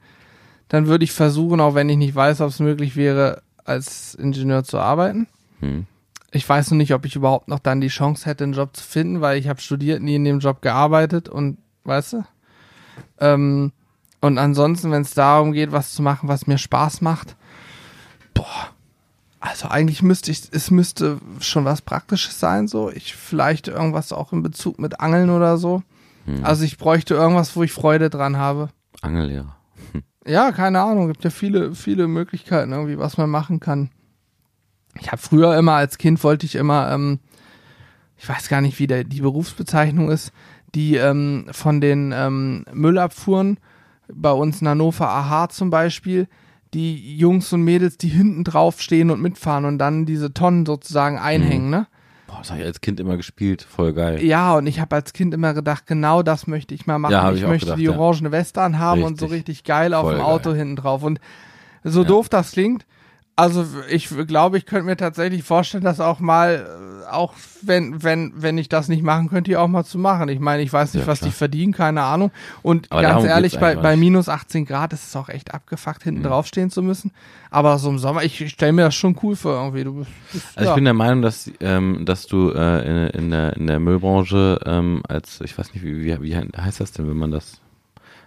dann 0.69 0.87
würde 0.87 1.05
ich 1.05 1.13
versuchen, 1.13 1.61
auch 1.61 1.75
wenn 1.75 1.89
ich 1.89 1.97
nicht 1.97 2.15
weiß, 2.15 2.41
ob 2.41 2.49
es 2.49 2.61
möglich 2.61 2.95
wäre, 2.95 3.43
als 3.65 4.15
Ingenieur 4.15 4.63
zu 4.63 4.79
arbeiten. 4.79 5.27
Hm. 5.61 5.87
Ich 6.31 6.49
weiß 6.49 6.71
noch 6.71 6.79
nicht, 6.79 6.95
ob 6.95 7.05
ich 7.05 7.17
überhaupt 7.17 7.49
noch 7.49 7.59
dann 7.59 7.81
die 7.81 7.89
Chance 7.89 8.25
hätte, 8.27 8.45
einen 8.45 8.53
Job 8.53 8.77
zu 8.77 8.85
finden, 8.85 9.21
weil 9.21 9.39
ich 9.39 9.49
habe 9.49 9.61
studiert, 9.61 10.01
nie 10.01 10.15
in 10.15 10.25
dem 10.25 10.39
Job 10.39 10.63
gearbeitet 10.63 11.29
und 11.29 11.59
weißt 11.85 12.15
du. 12.15 12.25
Ähm, 13.19 13.73
und 14.21 14.39
ansonsten, 14.39 14.93
wenn 14.93 15.03
es 15.03 15.15
darum 15.15 15.53
geht, 15.53 15.73
was 15.73 15.93
zu 15.93 16.03
machen, 16.03 16.29
was 16.29 16.47
mir 16.47 16.59
Spaß 16.59 17.01
macht, 17.01 17.37
boah, 18.33 18.72
also 19.43 19.69
eigentlich 19.69 20.03
müsste 20.03 20.31
ich, 20.31 20.43
es 20.53 20.71
müsste 20.71 21.19
schon 21.41 21.65
was 21.65 21.83
Praktisches 21.83 22.39
sein, 22.39 22.69
so. 22.69 22.91
Ich 22.91 23.17
vielleicht 23.17 23.67
irgendwas 23.67 24.13
auch 24.13 24.33
in 24.33 24.43
Bezug 24.43 24.79
mit 24.79 25.01
Angeln 25.01 25.31
oder 25.31 25.59
so. 25.59 25.83
Hm. 26.27 26.45
Also 26.45 26.63
ich 26.65 26.79
bräuchte 26.79 27.15
irgendwas, 27.15 27.57
wo 27.57 27.65
ich 27.65 27.73
Freude 27.73 28.09
dran 28.09 28.37
habe. 28.37 28.71
Angellehrer. 29.03 29.57
Ja, 30.25 30.53
keine 30.53 30.81
Ahnung, 30.81 31.09
gibt 31.09 31.25
ja 31.25 31.31
viele, 31.31 31.75
viele 31.75 32.07
Möglichkeiten 32.07 32.71
irgendwie, 32.71 32.97
was 32.97 33.17
man 33.17 33.29
machen 33.29 33.59
kann. 33.59 33.91
Ich 35.01 35.11
habe 35.11 35.21
früher 35.21 35.59
immer 35.59 35.73
als 35.73 35.99
Kind 35.99 36.23
wollte 36.23 36.47
ich 36.47 36.55
immer, 36.55 36.93
ähm, 36.93 37.19
ich 38.17 38.29
weiß 38.29 38.49
gar 38.49 38.61
nicht, 38.61 38.79
wie 38.79 38.87
der, 38.87 39.03
die 39.03 39.21
Berufsbezeichnung 39.21 40.13
ist, 40.13 40.31
die 40.77 40.95
ähm, 40.95 41.47
von 41.51 41.81
den 41.81 42.13
ähm, 42.15 42.65
Müllabfuhren 42.73 43.59
bei 44.15 44.31
uns 44.31 44.61
in 44.61 44.69
Hannover 44.69 45.09
AH 45.09 45.49
zum 45.49 45.71
Beispiel, 45.71 46.29
die 46.75 47.17
Jungs 47.17 47.53
und 47.53 47.63
Mädels, 47.63 47.99
die 47.99 48.09
hinten 48.09 48.45
drauf 48.45 48.81
stehen 48.81 49.11
und 49.11 49.21
mitfahren 49.21 49.65
und 49.65 49.79
dann 49.79 50.07
diese 50.07 50.33
Tonnen 50.33 50.65
sozusagen 50.67 51.19
einhängen, 51.19 51.71
ne? 51.71 51.87
Boah, 52.27 52.39
das 52.39 52.51
habe 52.51 52.61
ich 52.61 52.67
als 52.67 52.81
Kind 52.81 52.99
immer 52.99 53.19
gespielt, 53.19 53.61
voll 53.63 53.93
geil. 53.93 54.23
Ja, 54.25 54.55
und 54.55 54.67
ich 54.67 54.81
habe 54.81 54.97
als 54.97 55.13
Kind 55.13 55.35
immer 55.35 55.53
gedacht, 55.53 55.87
genau 55.87 56.23
das 56.23 56.47
möchte 56.47 56.75
ich 56.75 56.87
mal 56.87 56.99
machen. 56.99 57.13
Ja, 57.13 57.31
ich, 57.31 57.43
ich 57.43 57.47
möchte 57.47 57.67
gedacht, 57.67 57.81
die 57.81 57.89
orangene 57.91 58.33
Weste 58.33 58.63
anhaben 58.63 59.03
und 59.03 59.21
so 59.21 59.27
Richtig. 59.27 59.39
richtig 59.49 59.65
geil 59.65 59.93
auf 59.93 60.05
Voll 60.07 60.15
dem 60.15 60.23
Auto 60.23 60.51
geil. 60.51 60.59
hinten 60.61 60.77
drauf. 60.77 61.03
Und 61.03 61.21
so 61.85 62.01
Ja. 62.03 62.09
doof 62.09 62.31
das 62.31 62.53
klingt, 62.53 62.87
also 63.35 63.67
ich 63.89 64.09
glaube, 64.27 64.59
ich 64.59 64.67
könnte 64.67 64.85
mir 64.85 64.97
tatsächlich 64.97 65.43
vorstellen, 65.43 65.85
das 65.85 66.01
auch 66.01 66.21
mal, 66.21 67.03
äh, 67.07 67.11
auch 67.11 67.33
wenn, 67.63 68.03
wenn, 68.03 68.33
wenn 68.37 68.59
ich 68.59 68.69
das 68.69 68.89
nicht 68.89 69.03
machen 69.03 69.29
könnte, 69.31 69.51
die 69.51 69.57
auch 69.57 69.69
mal 69.69 69.85
zu 69.85 69.99
machen. 69.99 70.29
Ich 70.29 70.39
meine, 70.41 70.63
ich 70.63 70.73
weiß 70.73 70.95
nicht, 70.95 71.03
Ja, 71.05 71.07
was 71.07 71.21
klar. 71.21 71.31
die 71.31 71.35
verdienen, 71.37 71.73
keine 71.73 72.03
Ahnung. 72.03 72.31
Und 72.63 72.91
Aber 72.91 73.03
ganz 73.03 73.25
ehrlich, 73.25 73.59
bei, 73.59 73.75
bei 73.77 73.97
minus 73.97 74.29
18 74.29 74.65
Grad 74.67 74.93
ist 74.93 75.07
es 75.07 75.17
auch 75.17 75.29
echt 75.29 75.55
abgefuckt, 75.55 76.03
hinten 76.03 76.21
Mhm. 76.21 76.25
draufstehen 76.27 76.71
zu 76.71 76.83
müssen. 76.83 77.11
Aber 77.51 77.79
so 77.79 77.89
im 77.91 77.99
Sommer, 77.99 78.23
ich, 78.23 78.41
ich 78.41 78.53
stelle 78.53 78.73
mir 78.73 78.83
das 78.83 78.95
schon 78.95 79.17
cool 79.23 79.35
vor 79.37 79.55
irgendwie. 79.55 79.85
Du 79.85 79.95
bist, 79.95 80.11
bist, 80.33 80.47
Also 80.57 80.67
ja. 80.69 80.71
ich 80.73 80.75
bin 80.77 80.85
der 80.85 80.95
Meinung, 80.95 81.23
dass 81.23 81.51
ähm, 81.61 82.05
dass 82.05 82.27
du 82.27 82.51
äh, 82.51 83.09
in, 83.11 83.23
in 83.25 83.31
der 83.31 83.57
in 83.57 83.67
der 83.67 83.79
Müllbranche 83.81 84.61
ähm, 84.65 85.03
als 85.09 85.41
ich 85.41 85.57
weiß 85.57 85.73
nicht 85.75 85.83
wie, 85.85 86.05
wie 86.05 86.21
wie 86.23 86.37
heißt 86.37 86.81
das 86.81 86.93
denn, 86.93 87.09
wenn 87.09 87.17
man 87.17 87.31
das 87.31 87.61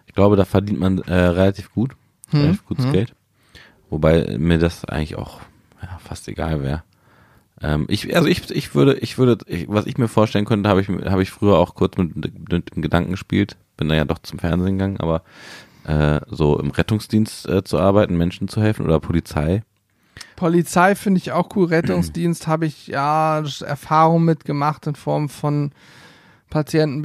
ich 0.08 0.14
glaube, 0.14 0.36
da 0.36 0.45
verdient 0.45 0.80
man 0.80 0.99
äh, 0.99 1.14
relativ 1.14 1.72
gut, 1.74 1.95
Hm, 2.32 2.41
relativ 2.41 2.66
gutes 2.66 2.86
hm. 2.86 2.91
Geld, 2.93 3.14
wobei 3.95 4.35
mir 4.37 4.57
das 4.57 4.83
eigentlich 4.83 5.15
auch 5.15 5.39
ja, 5.81 5.97
fast 6.03 6.27
egal 6.27 6.61
wäre. 6.61 6.83
Ähm, 7.61 7.85
ich 7.87 8.13
also 8.13 8.27
ich 8.27 8.51
ich 8.51 8.75
würde 8.75 8.97
ich 8.97 9.17
würde 9.17 9.37
ich, 9.47 9.69
was 9.69 9.85
ich 9.85 9.97
mir 9.97 10.09
vorstellen 10.09 10.43
könnte, 10.43 10.67
habe 10.67 10.81
ich 10.81 10.89
habe 10.89 11.23
ich 11.23 11.31
früher 11.31 11.57
auch 11.57 11.75
kurz 11.75 11.95
mit, 11.97 12.13
mit 12.15 12.75
dem 12.75 12.81
Gedanken 12.81 13.11
gespielt, 13.11 13.55
bin 13.77 13.87
da 13.87 13.95
ja 13.95 14.03
doch 14.03 14.19
zum 14.19 14.39
Fernsehen 14.39 14.77
gegangen, 14.77 14.99
aber 14.99 15.23
äh, 15.85 16.19
so 16.29 16.59
im 16.59 16.71
Rettungsdienst 16.71 17.47
äh, 17.47 17.63
zu 17.63 17.79
arbeiten, 17.79 18.17
Menschen 18.17 18.49
zu 18.49 18.61
helfen 18.61 18.85
oder 18.85 18.99
Polizei. 18.99 19.63
Polizei 20.35 20.95
finde 20.95 21.19
ich 21.19 21.31
auch 21.31 21.55
cool. 21.55 21.67
Rettungsdienst 21.67 22.47
habe 22.47 22.65
ich 22.65 22.87
ja 22.87 23.41
Erfahrung 23.61 24.25
mitgemacht 24.25 24.87
in 24.87 24.95
Form 24.95 25.29
von 25.29 25.71
Patienten, 26.49 27.01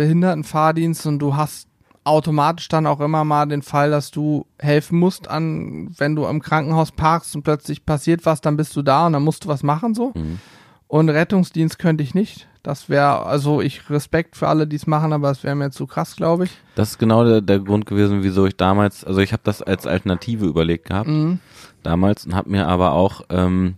und 1.06 1.18
du 1.20 1.36
hast 1.36 1.69
automatisch 2.04 2.68
dann 2.68 2.86
auch 2.86 3.00
immer 3.00 3.24
mal 3.24 3.46
den 3.46 3.62
Fall, 3.62 3.90
dass 3.90 4.10
du 4.10 4.46
helfen 4.58 4.98
musst 4.98 5.28
an, 5.28 5.90
wenn 5.98 6.16
du 6.16 6.26
im 6.26 6.40
Krankenhaus 6.40 6.92
parkst 6.92 7.34
und 7.36 7.42
plötzlich 7.42 7.84
passiert 7.84 8.24
was, 8.26 8.40
dann 8.40 8.56
bist 8.56 8.74
du 8.76 8.82
da 8.82 9.06
und 9.06 9.12
dann 9.12 9.22
musst 9.22 9.44
du 9.44 9.48
was 9.48 9.62
machen 9.62 9.94
so. 9.94 10.12
Mhm. 10.14 10.38
Und 10.88 11.08
Rettungsdienst 11.08 11.78
könnte 11.78 12.02
ich 12.02 12.14
nicht. 12.14 12.48
Das 12.62 12.88
wäre, 12.88 13.24
also 13.24 13.60
ich 13.60 13.88
Respekt 13.90 14.36
für 14.36 14.48
alle, 14.48 14.66
die 14.66 14.76
es 14.76 14.86
machen, 14.86 15.12
aber 15.12 15.30
es 15.30 15.44
wäre 15.44 15.54
mir 15.54 15.70
zu 15.70 15.86
krass, 15.86 16.16
glaube 16.16 16.44
ich. 16.44 16.50
Das 16.74 16.90
ist 16.90 16.98
genau 16.98 17.24
der, 17.24 17.40
der 17.40 17.60
Grund 17.60 17.86
gewesen, 17.86 18.22
wieso 18.22 18.44
ich 18.44 18.56
damals, 18.56 19.04
also 19.04 19.20
ich 19.20 19.32
habe 19.32 19.42
das 19.44 19.62
als 19.62 19.86
Alternative 19.86 20.46
überlegt 20.46 20.88
gehabt 20.88 21.08
Mhm. 21.08 21.38
damals 21.82 22.26
und 22.26 22.34
habe 22.34 22.50
mir 22.50 22.66
aber 22.66 22.92
auch 22.92 23.22
ähm, 23.30 23.76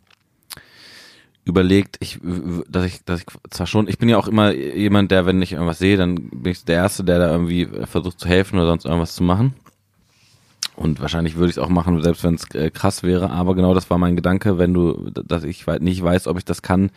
überlegt, 1.45 1.97
ich, 2.01 2.21
dass 2.69 2.85
ich, 2.85 3.05
dass 3.05 3.21
ich 3.21 3.27
zwar 3.51 3.67
schon, 3.67 3.89
ich 3.89 3.99
bin 3.99 4.09
ja 4.09 4.17
auch 4.17 4.29
immer 4.29 4.53
jemand, 4.53 5.11
der, 5.11 5.27
wenn 5.27 5.43
ich 5.43 5.53
irgendwas 5.53 5.79
sehe, 5.79 5.97
dann 5.97 6.31
bin 6.31 6.53
ich 6.53 6.65
der 6.65 6.77
Erste, 6.77 7.05
der 7.05 7.19
da 7.19 7.31
irgendwie 7.31 7.69
versucht 7.85 8.21
zu 8.21 8.29
helfen 8.29 8.59
oder 8.59 8.69
sonst 8.69 8.85
irgendwas 8.85 9.15
zu 9.15 9.25
machen. 9.25 9.55
Und 10.75 11.01
wahrscheinlich 11.01 11.37
würde 11.37 11.51
ich 11.51 11.57
es 11.57 11.63
auch 11.63 11.69
machen, 11.69 12.03
selbst 12.03 12.25
wenn 12.25 12.35
es 12.35 12.49
äh, 12.55 12.71
krass 12.71 13.03
wäre. 13.03 13.31
Aber 13.31 13.55
genau 13.55 13.75
das 13.75 13.91
war 13.91 13.99
mein 13.99 14.17
Gedanke, 14.17 14.57
wenn 14.57 14.73
du, 14.73 15.11
dass 15.11 15.45
ich 15.45 15.67
nicht 15.81 16.03
weiß, 16.03 16.27
ob 16.29 16.39
ich 16.39 16.47
das 16.47 16.63
kann, 16.63 16.91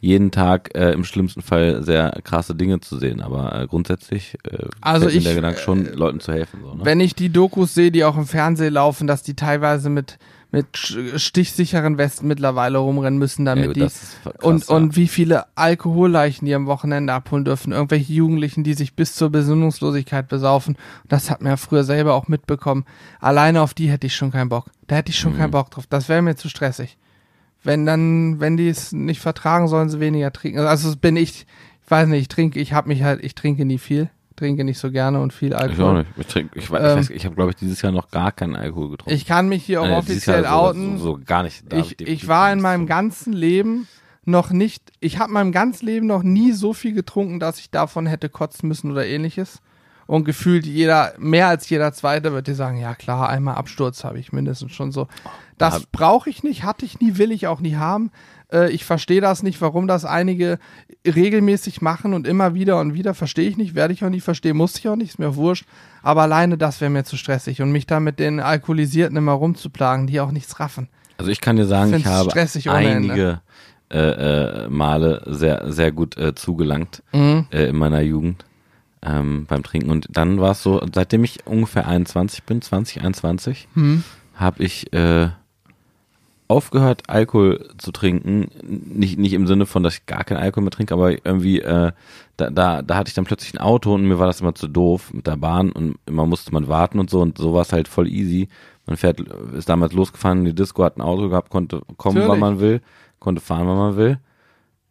jeden 0.00 0.30
Tag 0.32 0.74
äh, 0.74 0.92
im 0.92 1.04
schlimmsten 1.04 1.40
Fall 1.40 1.82
sehr 1.82 2.20
krasse 2.24 2.54
Dinge 2.54 2.80
zu 2.80 2.98
sehen. 2.98 3.22
Aber 3.22 3.58
äh, 3.58 3.66
grundsätzlich 3.66 4.36
äh, 4.44 4.66
Also 4.82 5.08
ich, 5.08 5.24
der 5.24 5.34
Gedanke 5.34 5.60
schon, 5.60 5.86
äh, 5.86 5.92
Leuten 5.92 6.20
zu 6.20 6.32
helfen. 6.32 6.60
So, 6.62 6.74
ne? 6.74 6.84
Wenn 6.84 7.00
ich 7.00 7.14
die 7.14 7.30
Dokus 7.30 7.72
sehe, 7.72 7.90
die 7.90 8.04
auch 8.04 8.18
im 8.18 8.26
Fernsehen 8.26 8.74
laufen, 8.74 9.06
dass 9.06 9.22
die 9.22 9.34
teilweise 9.34 9.88
mit, 9.88 10.18
mit 10.52 10.76
stichsicheren 11.16 11.98
Westen 11.98 12.28
mittlerweile 12.28 12.78
rumrennen 12.78 13.18
müssen, 13.18 13.44
damit 13.46 13.68
Ja, 13.68 13.72
die 13.72 13.80
krass, 13.80 14.16
und, 14.42 14.68
ja. 14.68 14.74
und 14.76 14.96
wie 14.96 15.08
viele 15.08 15.46
Alkoholleichen 15.56 16.46
die 16.46 16.54
am 16.54 16.66
Wochenende 16.66 17.12
abholen 17.12 17.44
dürfen. 17.44 17.72
Irgendwelche 17.72 18.12
Jugendlichen, 18.12 18.62
die 18.62 18.74
sich 18.74 18.94
bis 18.94 19.14
zur 19.14 19.30
Besinnungslosigkeit 19.30 20.28
besaufen. 20.28 20.76
Das 21.08 21.30
hat 21.30 21.40
man 21.40 21.50
ja 21.52 21.56
früher 21.56 21.84
selber 21.84 22.14
auch 22.14 22.28
mitbekommen. 22.28 22.84
Alleine 23.18 23.62
auf 23.62 23.72
die 23.74 23.90
hätte 23.90 24.06
ich 24.06 24.14
schon 24.14 24.30
keinen 24.30 24.50
Bock. 24.50 24.66
Da 24.86 24.96
hätte 24.96 25.10
ich 25.10 25.18
schon 25.18 25.32
Mhm. 25.32 25.38
keinen 25.38 25.50
Bock 25.52 25.70
drauf. 25.70 25.86
Das 25.88 26.08
wäre 26.08 26.20
mir 26.22 26.36
zu 26.36 26.48
stressig. 26.48 26.98
Wenn 27.64 27.86
dann, 27.86 28.38
wenn 28.40 28.56
die 28.56 28.68
es 28.68 28.92
nicht 28.92 29.20
vertragen, 29.20 29.68
sollen 29.68 29.88
sie 29.88 30.00
weniger 30.00 30.32
trinken. 30.32 30.58
Also 30.60 30.88
das 30.88 30.96
bin 30.96 31.16
ich, 31.16 31.46
ich 31.84 31.90
weiß 31.90 32.08
nicht, 32.08 32.20
ich 32.22 32.28
trinke, 32.28 32.60
ich 32.60 32.72
habe 32.74 32.88
mich 32.88 33.02
halt, 33.02 33.24
ich 33.24 33.34
trinke 33.34 33.64
nie 33.64 33.78
viel. 33.78 34.10
Trinke 34.36 34.64
nicht 34.64 34.78
so 34.78 34.90
gerne 34.90 35.20
und 35.20 35.32
viel 35.32 35.48
Ich 35.50 35.54
auch 35.54 35.60
Alkohol. 35.60 35.98
nicht. 36.00 36.10
Ich, 36.16 36.26
trink, 36.26 36.50
ich, 36.54 36.66
weiß- 36.68 36.92
Ähm, 36.94 36.98
ich, 37.00 37.10
ich 37.10 37.24
habe, 37.24 37.34
glaube 37.34 37.50
ich, 37.50 37.56
dieses 37.56 37.80
Jahr 37.82 37.92
noch 37.92 38.10
gar 38.10 38.32
keinen 38.32 38.56
Alkohol 38.56 38.90
getrunken. 38.90 39.14
Ich 39.14 39.26
kann 39.26 39.48
mich 39.48 39.64
hier 39.64 39.82
auch 39.82 39.86
Äh, 39.86 39.92
offiziell 39.96 40.42
so- 40.44 40.48
outen. 40.50 40.98
So, 40.98 41.04
so 41.16 41.20
gar 41.24 41.42
nicht. 41.42 41.72
Ich, 41.72 42.00
ich 42.00 42.28
war 42.28 42.52
in 42.52 42.60
meinem 42.60 42.82
zu. 42.82 42.88
ganzen 42.88 43.32
Leben 43.32 43.86
noch 44.24 44.50
nicht, 44.50 44.92
ich 45.00 45.18
habe 45.18 45.30
in 45.30 45.34
meinem 45.34 45.52
ganzen 45.52 45.84
Leben 45.86 46.06
noch 46.06 46.22
nie 46.22 46.52
so 46.52 46.72
viel 46.72 46.92
getrunken, 46.94 47.40
dass 47.40 47.58
ich 47.58 47.70
davon 47.70 48.06
hätte 48.06 48.28
kotzen 48.28 48.68
müssen 48.68 48.90
oder 48.92 49.04
ähnliches. 49.06 49.60
Und 50.06 50.24
gefühlt 50.24 50.66
jeder, 50.66 51.14
mehr 51.18 51.46
als 51.48 51.68
jeder 51.70 51.92
Zweite 51.92 52.32
wird 52.32 52.46
dir 52.46 52.54
sagen, 52.54 52.76
ja 52.76 52.94
klar, 52.94 53.28
einmal 53.28 53.54
Absturz 53.54 54.04
habe 54.04 54.18
ich 54.18 54.32
mindestens 54.32 54.72
schon 54.72 54.92
so. 54.92 55.06
Das 55.58 55.74
hab- 55.74 55.92
brauche 55.92 56.28
ich 56.28 56.42
nicht, 56.42 56.64
hatte 56.64 56.84
ich 56.84 57.00
nie, 57.00 57.18
will 57.18 57.32
ich 57.32 57.46
auch 57.46 57.60
nie 57.60 57.76
haben. 57.76 58.10
Äh, 58.52 58.70
ich 58.70 58.84
verstehe 58.84 59.20
das 59.20 59.42
nicht, 59.42 59.60
warum 59.60 59.86
das 59.88 60.04
einige 60.04 60.58
regelmäßig 61.06 61.80
machen 61.82 62.14
und 62.14 62.26
immer 62.26 62.54
wieder 62.54 62.78
und 62.80 62.94
wieder, 62.94 63.14
verstehe 63.14 63.48
ich 63.48 63.56
nicht, 63.56 63.74
werde 63.74 63.92
ich 63.94 64.04
auch 64.04 64.10
nicht 64.10 64.22
verstehen, 64.24 64.56
muss 64.56 64.78
ich 64.78 64.88
auch 64.88 64.96
nicht, 64.96 65.10
ist 65.10 65.18
mir 65.18 65.36
wurscht. 65.36 65.64
Aber 66.02 66.22
alleine 66.22 66.58
das 66.58 66.80
wäre 66.80 66.90
mir 66.90 67.04
zu 67.04 67.16
stressig 67.16 67.62
und 67.62 67.72
mich 67.72 67.86
da 67.86 68.00
mit 68.00 68.18
den 68.18 68.40
Alkoholisierten 68.40 69.16
immer 69.16 69.32
rumzuplagen, 69.32 70.06
die 70.06 70.20
auch 70.20 70.30
nichts 70.30 70.60
raffen. 70.60 70.88
Also 71.18 71.30
ich 71.30 71.40
kann 71.40 71.56
dir 71.56 71.66
sagen, 71.66 71.94
ich 71.94 72.06
habe 72.06 72.32
einige 72.70 73.40
äh, 73.90 73.98
äh, 74.64 74.68
Male 74.68 75.22
sehr, 75.26 75.70
sehr 75.72 75.92
gut 75.92 76.16
äh, 76.16 76.34
zugelangt 76.34 77.02
Mhm. 77.12 77.46
äh, 77.52 77.66
in 77.66 77.76
meiner 77.76 78.00
Jugend 78.00 78.44
ähm, 79.02 79.44
beim 79.46 79.62
Trinken. 79.62 79.90
Und 79.90 80.06
dann 80.10 80.40
war 80.40 80.52
es 80.52 80.62
so, 80.62 80.80
seitdem 80.94 81.24
ich 81.24 81.46
ungefähr 81.46 81.86
21 81.86 82.44
bin, 82.44 82.62
20, 82.62 83.02
21, 83.02 83.68
Hm. 83.74 84.02
habe 84.34 84.62
ich 84.62 84.92
äh, 84.94 85.28
aufgehört, 86.52 87.02
Alkohol 87.08 87.68
zu 87.78 87.90
trinken. 87.92 88.48
Nicht, 88.62 89.18
nicht 89.18 89.32
im 89.32 89.46
Sinne 89.46 89.66
von, 89.66 89.82
dass 89.82 89.94
ich 89.94 90.06
gar 90.06 90.24
keinen 90.24 90.38
Alkohol 90.38 90.64
mehr 90.64 90.70
trinke, 90.70 90.94
aber 90.94 91.10
irgendwie, 91.12 91.60
äh, 91.60 91.92
da, 92.36 92.50
da, 92.50 92.82
da 92.82 92.96
hatte 92.96 93.08
ich 93.08 93.14
dann 93.14 93.24
plötzlich 93.24 93.54
ein 93.54 93.58
Auto 93.58 93.94
und 93.94 94.06
mir 94.06 94.18
war 94.18 94.26
das 94.26 94.40
immer 94.40 94.54
zu 94.54 94.68
doof 94.68 95.12
mit 95.12 95.26
der 95.26 95.36
Bahn 95.36 95.72
und 95.72 95.96
immer 96.06 96.26
musste 96.26 96.52
man 96.52 96.68
warten 96.68 96.98
und 96.98 97.10
so 97.10 97.20
und 97.20 97.38
so 97.38 97.52
war 97.54 97.62
es 97.62 97.72
halt 97.72 97.88
voll 97.88 98.08
easy. 98.08 98.48
Man 98.86 98.96
fährt, 98.96 99.20
ist 99.56 99.68
damals 99.68 99.92
losgefahren 99.92 100.40
in 100.40 100.44
die 100.46 100.54
Disco, 100.54 100.82
hat 100.84 100.96
ein 100.96 101.02
Auto 101.02 101.28
gehabt, 101.28 101.50
konnte 101.50 101.82
kommen, 101.96 102.16
Natürlich. 102.16 102.28
wann 102.28 102.38
man 102.40 102.60
will, 102.60 102.80
konnte 103.18 103.40
fahren, 103.40 103.66
wann 103.66 103.76
man 103.76 103.96
will. 103.96 104.18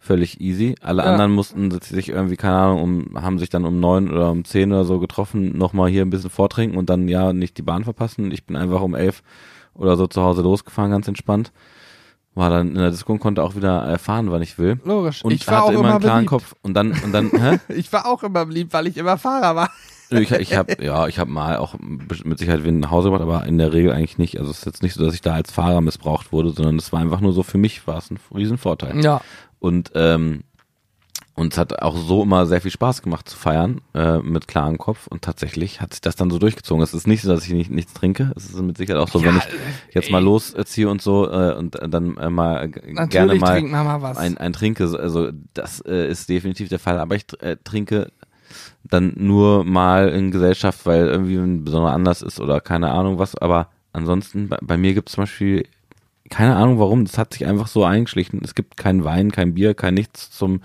Völlig 0.04 0.42
easy. 0.42 0.76
Alle 0.82 1.04
Ja. 1.04 1.12
anderen 1.12 1.32
mussten 1.32 1.70
sich 1.80 2.10
irgendwie, 2.10 2.36
keine 2.36 2.56
Ahnung, 2.56 2.82
um, 2.82 3.22
haben 3.22 3.38
sich 3.38 3.50
dann 3.50 3.66
um 3.66 3.80
neun 3.80 4.10
oder 4.10 4.32
um 4.32 4.44
zehn 4.46 4.72
oder 4.72 4.84
so 4.84 4.98
getroffen, 5.00 5.56
nochmal 5.58 5.90
hier 5.92 6.02
ein 6.04 6.10
bisschen 6.10 6.32
vortrinken 6.32 6.76
und 6.78 6.90
dann 6.90 7.08
ja 7.08 7.34
nicht 7.34 7.56
die 7.58 7.62
Bahn 7.62 7.84
verpassen. 7.84 8.32
Ich 8.32 8.46
bin 8.46 8.56
einfach 8.56 8.82
um 8.82 8.96
elf 8.96 9.22
oder 9.74 9.98
so 9.98 10.08
zu 10.08 10.22
Hause 10.22 10.42
losgefahren, 10.42 10.92
ganz 10.92 11.08
entspannt. 11.08 11.52
War 12.34 12.50
dann 12.50 12.70
in 12.70 12.76
der 12.76 12.92
Disco 12.92 13.12
und 13.12 13.20
konnte 13.20 13.44
auch 13.44 13.56
wieder 13.56 13.92
äh, 13.92 13.98
fahren, 13.98 14.32
wann 14.32 14.42
ich 14.42 14.58
will. 14.58 14.80
Logisch. 14.86 15.24
Und 15.24 15.34
ich 15.34 15.46
war 15.48 15.64
auch 15.64 15.68
hatte 15.68 15.74
immer 15.74 15.84
immer 15.84 15.92
einen 15.92 16.00
klaren 16.00 16.26
beliebt. 16.26 16.30
Kopf. 16.30 16.56
Und 16.62 16.74
dann, 16.76 16.92
und 17.04 17.12
dann, 17.12 17.30
hä? 17.30 17.60
Ich 17.76 17.92
war 17.92 18.06
auch 18.06 18.24
immer 18.24 18.46
beliebt, 18.46 18.72
weil 18.72 18.88
ich 18.88 18.98
immer 18.98 19.18
Fahrer 19.18 19.56
war. 19.56 19.70
Ich, 20.14 20.30
ich 20.30 20.58
habe 20.58 20.76
ja, 20.84 21.08
ich 21.08 21.20
habe 21.20 21.32
mal 21.32 21.56
auch 21.56 21.76
mit 21.80 22.38
Sicherheit 22.38 22.66
wen 22.66 22.82
nach 22.82 22.92
Hause 22.92 23.10
gebracht, 23.10 23.22
aber 23.22 23.46
in 23.46 23.58
der 23.58 23.72
Regel 23.72 23.94
eigentlich 23.94 24.18
nicht. 24.18 24.40
Also 24.40 24.52
es 24.52 24.58
ist 24.58 24.66
jetzt 24.66 24.84
nicht 24.84 24.94
so, 24.94 25.06
dass 25.06 25.14
ich 25.14 25.22
da 25.22 25.36
als 25.36 25.54
Fahrer 25.54 25.80
missbraucht 25.80 26.34
wurde, 26.34 26.50
sondern 26.50 26.76
es 26.76 26.92
war 26.92 27.00
einfach 27.00 27.22
nur 27.22 27.32
so 27.32 27.44
für 27.44 27.58
mich 27.58 27.88
war 27.88 27.98
es 27.98 28.12
ein 28.12 28.20
Riesenvorteil. 28.36 29.02
Ja. 29.02 29.22
Und 29.60 29.92
ähm, 29.96 30.44
und 31.34 31.54
es 31.54 31.58
hat 31.58 31.82
auch 31.82 31.96
so 31.96 32.24
immer 32.24 32.46
sehr 32.46 32.62
viel 32.62 32.72
Spaß 32.72 33.02
gemacht 33.02 33.28
zu 33.30 33.38
feiern 33.38 33.82
äh, 33.94 34.20
mit 34.20 34.48
klarem 34.48 34.78
Kopf 34.78 35.08
und 35.08 35.22
tatsächlich 35.22 35.80
hat 35.82 35.94
sich 35.94 36.02
das 36.02 36.16
dann 36.16 36.30
so 36.30 36.40
durchgezogen. 36.40 36.84
Es 36.84 36.94
ist 36.94 37.08
nicht 37.08 37.22
so, 37.22 37.30
dass 37.30 37.46
ich 37.46 37.54
nicht, 37.54 37.72
nichts 37.72 37.94
trinke. 37.94 38.32
Es 38.36 38.46
ist 38.46 38.62
mit 38.62 38.78
Sicherheit 38.78 39.02
auch 39.02 39.08
so, 39.08 39.24
wenn 39.24 39.38
ich 39.38 39.44
jetzt 39.94 40.12
mal 40.12 40.22
losziehe 40.24 40.90
und 40.90 41.02
so 41.02 41.30
äh, 41.32 41.56
und 41.56 41.78
dann 41.88 42.18
äh, 42.18 42.30
mal 42.30 42.70
g- 42.70 42.82
gerne 42.82 43.36
Natürlich 43.36 43.42
mal 43.42 43.62
mal 43.64 44.02
was. 44.02 44.18
ein, 44.18 44.38
ein 44.38 44.54
trinke. 44.54 44.84
Also 44.84 45.30
das 45.54 45.80
äh, 45.82 46.10
ist 46.10 46.28
definitiv 46.28 46.70
der 46.70 46.80
Fall. 46.80 47.00
Aber 47.00 47.16
ich 47.16 47.26
äh, 47.40 47.56
trinke 47.64 48.12
dann 48.84 49.14
nur 49.16 49.64
mal 49.64 50.10
in 50.10 50.32
Gesellschaft, 50.32 50.86
weil 50.86 51.08
irgendwie 51.08 51.38
ein 51.38 51.64
besonderer 51.64 51.94
Anlass 51.94 52.22
ist 52.22 52.40
oder 52.42 52.60
keine 52.60 52.92
Ahnung 52.92 53.20
was. 53.20 53.36
Aber 53.36 53.70
ansonsten, 53.94 54.50
bei, 54.50 54.58
bei 54.62 54.78
mir 54.78 54.94
gibt 54.94 55.08
es 55.10 55.16
zum 55.16 55.24
Beispiel 55.24 55.66
keine 56.30 56.56
Ahnung 56.56 56.80
warum, 56.80 57.04
das 57.04 57.18
hat 57.18 57.34
sich 57.34 57.46
einfach 57.46 57.68
so 57.68 57.84
eingeschlichen. 57.84 58.40
Es 58.42 58.56
gibt 58.56 58.78
keinen 58.78 59.04
Wein, 59.04 59.32
kein 59.34 59.54
Bier, 59.54 59.74
kein 59.74 59.94
nichts 59.96 60.32
zum 60.32 60.62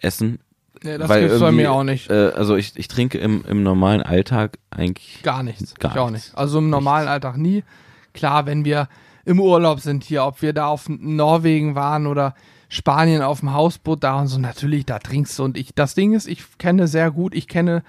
Essen. 0.00 0.38
nee, 0.82 0.98
das 0.98 1.08
weil 1.08 1.22
gibt's 1.22 1.40
bei 1.40 1.52
mir 1.52 1.72
auch 1.72 1.84
nicht. 1.84 2.10
Äh, 2.10 2.32
also 2.34 2.56
ich, 2.56 2.72
ich 2.76 2.88
trinke 2.88 3.18
im, 3.18 3.44
im 3.46 3.62
normalen 3.62 4.02
Alltag 4.02 4.58
eigentlich 4.70 5.20
Gar 5.22 5.42
nichts. 5.42 5.74
Gar 5.74 5.92
ich 5.92 5.98
auch 5.98 6.10
nichts. 6.10 6.28
nicht. 6.28 6.38
Also 6.38 6.58
im 6.58 6.70
normalen 6.70 7.08
Alltag 7.08 7.36
nie. 7.36 7.64
Klar, 8.12 8.46
wenn 8.46 8.64
wir 8.64 8.88
im 9.24 9.40
Urlaub 9.40 9.80
sind 9.80 10.04
hier, 10.04 10.24
ob 10.24 10.42
wir 10.42 10.52
da 10.52 10.66
auf 10.66 10.88
Norwegen 10.88 11.74
waren 11.74 12.06
oder 12.06 12.34
Spanien 12.68 13.22
auf 13.22 13.40
dem 13.40 13.52
Hausboot 13.52 14.02
da 14.02 14.20
und 14.20 14.28
so, 14.28 14.38
natürlich, 14.38 14.86
da 14.86 14.98
trinkst 14.98 15.38
du. 15.38 15.44
Und 15.44 15.56
ich, 15.56 15.74
das 15.74 15.94
Ding 15.94 16.12
ist, 16.14 16.26
ich 16.28 16.58
kenne 16.58 16.88
sehr 16.88 17.10
gut, 17.10 17.34
ich 17.34 17.48
kenne 17.48 17.82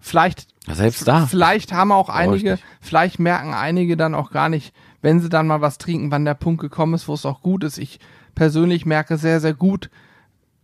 vielleicht 0.00 0.48
selbst 0.66 1.06
da. 1.06 1.26
Vielleicht 1.26 1.72
haben 1.72 1.92
auch 1.92 2.08
einige, 2.08 2.58
vielleicht 2.80 3.18
merken 3.18 3.54
einige 3.54 3.96
dann 3.96 4.14
auch 4.14 4.30
gar 4.30 4.48
nicht, 4.48 4.74
wenn 5.00 5.20
sie 5.20 5.28
dann 5.28 5.46
mal 5.46 5.60
was 5.60 5.78
trinken, 5.78 6.10
wann 6.10 6.24
der 6.24 6.34
Punkt 6.34 6.60
gekommen 6.60 6.94
ist, 6.94 7.08
wo 7.08 7.14
es 7.14 7.26
auch 7.26 7.42
gut 7.42 7.64
ist. 7.64 7.78
Ich 7.78 8.00
persönlich 8.34 8.86
merke 8.86 9.16
sehr, 9.16 9.40
sehr 9.40 9.54
gut, 9.54 9.90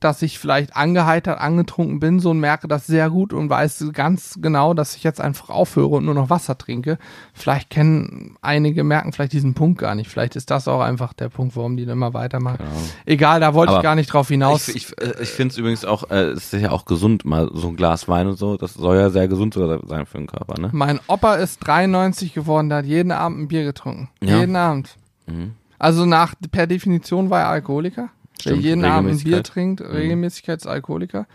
dass 0.01 0.23
ich 0.23 0.39
vielleicht 0.39 0.77
angeheitert, 0.77 1.41
angetrunken 1.41 1.99
bin, 1.99 2.21
so 2.21 2.31
und 2.31 2.39
merke 2.39 2.69
das 2.69 2.87
sehr 2.87 3.11
gut 3.11 3.33
und 3.33 3.51
weiß 3.51 3.87
ganz 3.93 4.39
genau, 4.41 4.73
dass 4.75 4.95
ich 4.95 5.03
jetzt 5.03 5.21
einfach 5.21 5.51
aufhöre 5.51 5.97
und 5.97 6.05
nur 6.05 6.15
noch 6.15 6.31
Wasser 6.31 6.57
trinke. 6.57 6.99
Vielleicht 7.35 7.71
kennen 7.71 8.37
einige, 8.41 8.85
merken 8.85 9.13
vielleicht 9.13 9.33
diesen 9.33 9.55
Punkt 9.55 9.81
gar 9.81 9.95
nicht. 9.95 10.09
Vielleicht 10.09 10.37
ist 10.37 10.51
das 10.51 10.69
auch 10.69 10.81
einfach 10.81 11.13
der 11.13 11.29
Punkt, 11.29 11.57
warum 11.57 11.77
die 11.77 11.85
dann 11.85 11.99
immer 11.99 12.15
weitermachen. 12.15 12.59
Egal, 13.07 13.41
da 13.41 13.55
wollte 13.55 13.73
ich 13.73 13.77
Aber 13.77 13.83
gar 13.83 13.97
nicht 13.97 14.13
drauf 14.13 14.29
hinaus. 14.29 14.69
Ich, 14.69 14.77
ich, 14.77 15.03
äh, 15.03 15.23
ich 15.23 15.31
finde 15.31 15.53
es 15.53 15.59
übrigens 15.59 15.85
auch, 15.85 16.11
äh, 16.11 16.29
es 16.31 16.53
ist 16.53 16.63
ja 16.63 16.71
auch 16.71 16.85
gesund, 16.85 17.25
mal 17.25 17.51
so 17.53 17.69
ein 17.69 17.77
Glas 17.77 18.07
Wein 18.09 18.29
und 18.29 18.39
so. 18.39 18.57
Das 18.57 18.75
soll 18.75 18.97
ja 18.97 19.11
sehr 19.11 19.27
gesund 19.27 19.55
sogar 19.55 19.81
sein 19.87 20.07
für 20.07 20.19
den 20.19 20.29
Körper, 20.29 20.61
ne? 20.61 20.71
Mein 20.73 21.01
Opa 21.09 21.35
ist 21.35 21.59
93 21.67 22.35
geworden, 22.35 22.69
der 22.69 22.79
hat 22.79 22.87
jeden 22.87 23.11
Abend 23.11 23.41
ein 23.41 23.49
Bier 23.49 23.65
getrunken. 23.65 24.11
Ja. 24.23 24.39
Jeden 24.39 24.55
Abend. 24.55 24.97
Mhm. 25.27 25.53
Also 25.79 26.07
nach 26.07 26.35
per 26.51 26.67
Definition 26.67 27.31
war 27.31 27.43
er 27.43 27.49
Alkoholiker. 27.49 28.11
Der 28.45 28.51
Stimmt, 28.51 28.63
jeden 28.63 28.85
Abend 28.85 29.11
ein 29.11 29.19
Bier 29.19 29.43
trinkt, 29.43 29.81
Regelmäßigkeitsalkoholiker. 29.81 31.27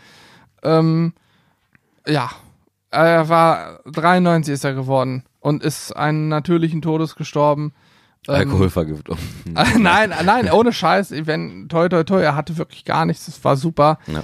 Ähm, 0.63 1.13
ja, 2.07 2.29
er 2.91 3.29
war 3.29 3.79
93 3.85 4.53
ist 4.53 4.63
er 4.63 4.73
geworden 4.73 5.23
und 5.39 5.63
ist 5.63 5.91
einen 5.91 6.29
natürlichen 6.29 6.81
Todes 6.81 7.15
gestorben. 7.15 7.73
Ähm, 8.27 8.35
Alkoholvergiftung. 8.35 9.17
äh, 9.55 9.77
nein, 9.77 10.13
nein, 10.23 10.49
ohne 10.51 10.71
Scheiß. 10.71 11.11
Wenn 11.25 11.67
toi 11.67 11.89
toi 11.89 12.03
toi, 12.03 12.21
er 12.21 12.35
hatte 12.35 12.57
wirklich 12.57 12.85
gar 12.85 13.05
nichts. 13.05 13.27
Es 13.27 13.43
war 13.43 13.57
super. 13.57 13.99
ja. 14.07 14.23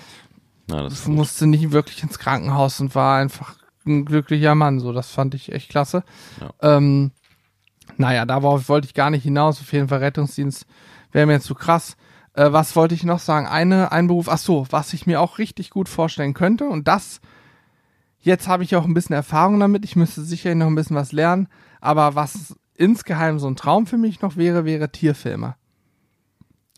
ja, 0.70 0.84
das 0.84 1.08
musste 1.08 1.48
nicht 1.48 1.72
wirklich 1.72 2.02
ins 2.04 2.20
Krankenhaus 2.20 2.80
und 2.80 2.96
war 2.96 3.18
einfach 3.18 3.56
ein 3.86 4.06
glücklicher 4.06 4.56
Mann. 4.56 4.80
So, 4.80 4.94
das 4.94 5.10
fand 5.10 5.34
ich 5.34 5.52
echt 5.52 5.70
klasse. 5.70 6.04
Ja. 6.40 6.78
Ähm, 6.78 7.12
naja, 7.98 8.26
darauf 8.26 8.70
wollte 8.70 8.88
ich 8.88 8.94
gar 8.94 9.10
nicht 9.10 9.24
hinaus. 9.24 9.60
Auf 9.60 9.74
jeden 9.74 9.90
Fall 9.90 10.00
Rettungsdienst 10.00 10.66
wäre 11.12 11.26
mir 11.26 11.42
zu 11.42 11.56
krass. 11.56 11.98
Äh, 12.40 12.54
was 12.54 12.74
wollte 12.78 12.96
ich 12.96 13.04
noch 13.04 13.20
sagen? 13.20 13.48
Eine, 13.48 13.92
ein 13.92 14.08
Beruf, 14.08 14.30
ach 14.30 14.38
so, 14.38 14.66
was 14.70 14.94
ich 14.94 15.06
mir 15.06 15.20
auch 15.20 15.40
richtig 15.40 15.72
gut 15.72 15.90
vorstellen 15.90 16.34
könnte. 16.34 16.70
Und 16.70 16.88
das, 16.88 17.20
jetzt 18.22 18.48
habe 18.48 18.64
ich 18.64 18.78
auch 18.78 18.86
ein 18.86 18.94
bisschen 18.94 19.16
Erfahrung 19.16 19.60
damit. 19.60 19.84
Ich 19.84 19.98
müsste 19.98 20.22
sicherlich 20.22 20.58
noch 20.58 20.68
ein 20.68 20.76
bisschen 20.76 20.96
was 20.96 21.12
lernen. 21.12 21.50
Aber 21.82 22.16
was 22.16 22.56
insgeheim 22.76 23.40
so 23.40 23.48
ein 23.48 23.58
Traum 23.58 23.88
für 23.88 23.98
mich 23.98 24.22
noch 24.22 24.38
wäre, 24.38 24.64
wäre 24.64 24.90
Tierfilme. 24.90 25.56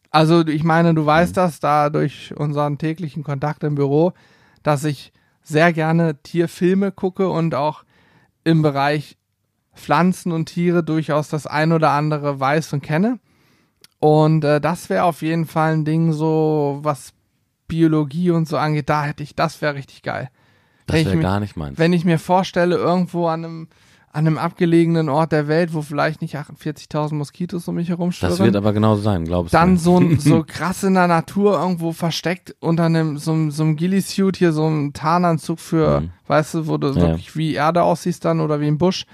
Also 0.09 0.45
ich 0.47 0.63
meine, 0.63 0.95
du 0.95 1.05
weißt 1.05 1.37
das 1.37 1.59
da 1.59 1.91
durch 1.91 2.33
unseren 2.35 2.79
täglichen 2.79 3.23
Kontakt 3.23 3.63
im 3.63 3.75
Büro, 3.75 4.13
dass 4.63 4.83
ich 4.83 5.13
sehr 5.43 5.73
gerne 5.73 6.23
Tierfilme 6.23 6.91
gucke 6.91 7.29
und 7.29 7.53
auch 7.53 7.83
im 8.43 8.63
Bereich 8.63 9.15
Pflanzen 9.75 10.31
und 10.31 10.47
Tiere 10.47 10.83
durchaus 10.83 11.29
das 11.29 11.45
ein 11.45 11.71
oder 11.71 11.91
andere 11.91 12.39
weiß 12.39 12.73
und 12.73 12.81
kenne. 12.81 13.19
Und 14.01 14.43
äh, 14.43 14.59
das 14.59 14.89
wäre 14.89 15.03
auf 15.05 15.21
jeden 15.21 15.45
Fall 15.45 15.73
ein 15.73 15.85
Ding, 15.85 16.11
so 16.11 16.79
was 16.81 17.13
Biologie 17.67 18.31
und 18.31 18.47
so 18.49 18.57
angeht, 18.57 18.89
da 18.89 19.03
hätte 19.05 19.23
ich, 19.23 19.35
das 19.35 19.61
wäre 19.61 19.75
richtig 19.75 20.01
geil. 20.03 20.29
das 20.87 20.95
wenn 20.95 21.01
ich 21.01 21.05
wäre 21.07 21.15
mir- 21.17 21.21
gar 21.23 21.39
nicht 21.39 21.55
meins. 21.55 21.79
Wenn 21.79 21.93
ich 21.93 22.03
mir 22.03 22.19
vorstelle, 22.19 22.75
irgendwo 22.75 23.27
an 23.27 23.45
einem, 23.45 23.67
an 24.11 24.27
einem 24.27 24.37
abgelegenen 24.37 25.07
Ort 25.07 25.31
der 25.31 25.47
Welt, 25.47 25.73
wo 25.73 25.81
vielleicht 25.81 26.21
nicht 26.21 26.35
48.000 26.35 27.13
Moskitos 27.13 27.65
um 27.69 27.75
mich 27.75 27.87
herum 27.87 28.11
schwirren, 28.11 28.31
Das 28.37 28.39
wird 28.43 28.55
aber 28.57 28.73
genauso 28.73 29.01
sein, 29.03 29.23
glaubst 29.23 29.53
dann 29.53 29.75
du? 29.75 29.79
so, 29.79 29.97
ein- 29.99 30.19
so 30.19 30.43
krass 30.45 30.83
in 30.83 30.95
der 30.95 31.07
Natur 31.07 31.61
irgendwo 31.61 31.93
versteckt 31.93 32.53
unter 32.59 32.85
einem 32.85 33.17
so, 33.19 33.31
einem- 33.31 33.51
so 33.51 33.63
einem 33.63 33.77
Ghillie-Suit 33.77 34.35
hier, 34.35 34.51
so 34.51 34.65
einem 34.65 34.91
Tarnanzug 34.91 35.59
für, 35.59 36.01
Mhm. 36.01 36.09
weißt 36.27 36.55
du, 36.55 36.67
wo 36.67 36.77
du 36.77 36.87
Ja. 36.89 36.95
wirklich 36.95 37.37
wie 37.37 37.53
Erde 37.53 37.83
aussiehst 37.83 38.25
dann 38.25 38.41
oder 38.41 38.59
wie 38.59 38.67
ein 38.67 38.77
Busch, 38.79 39.05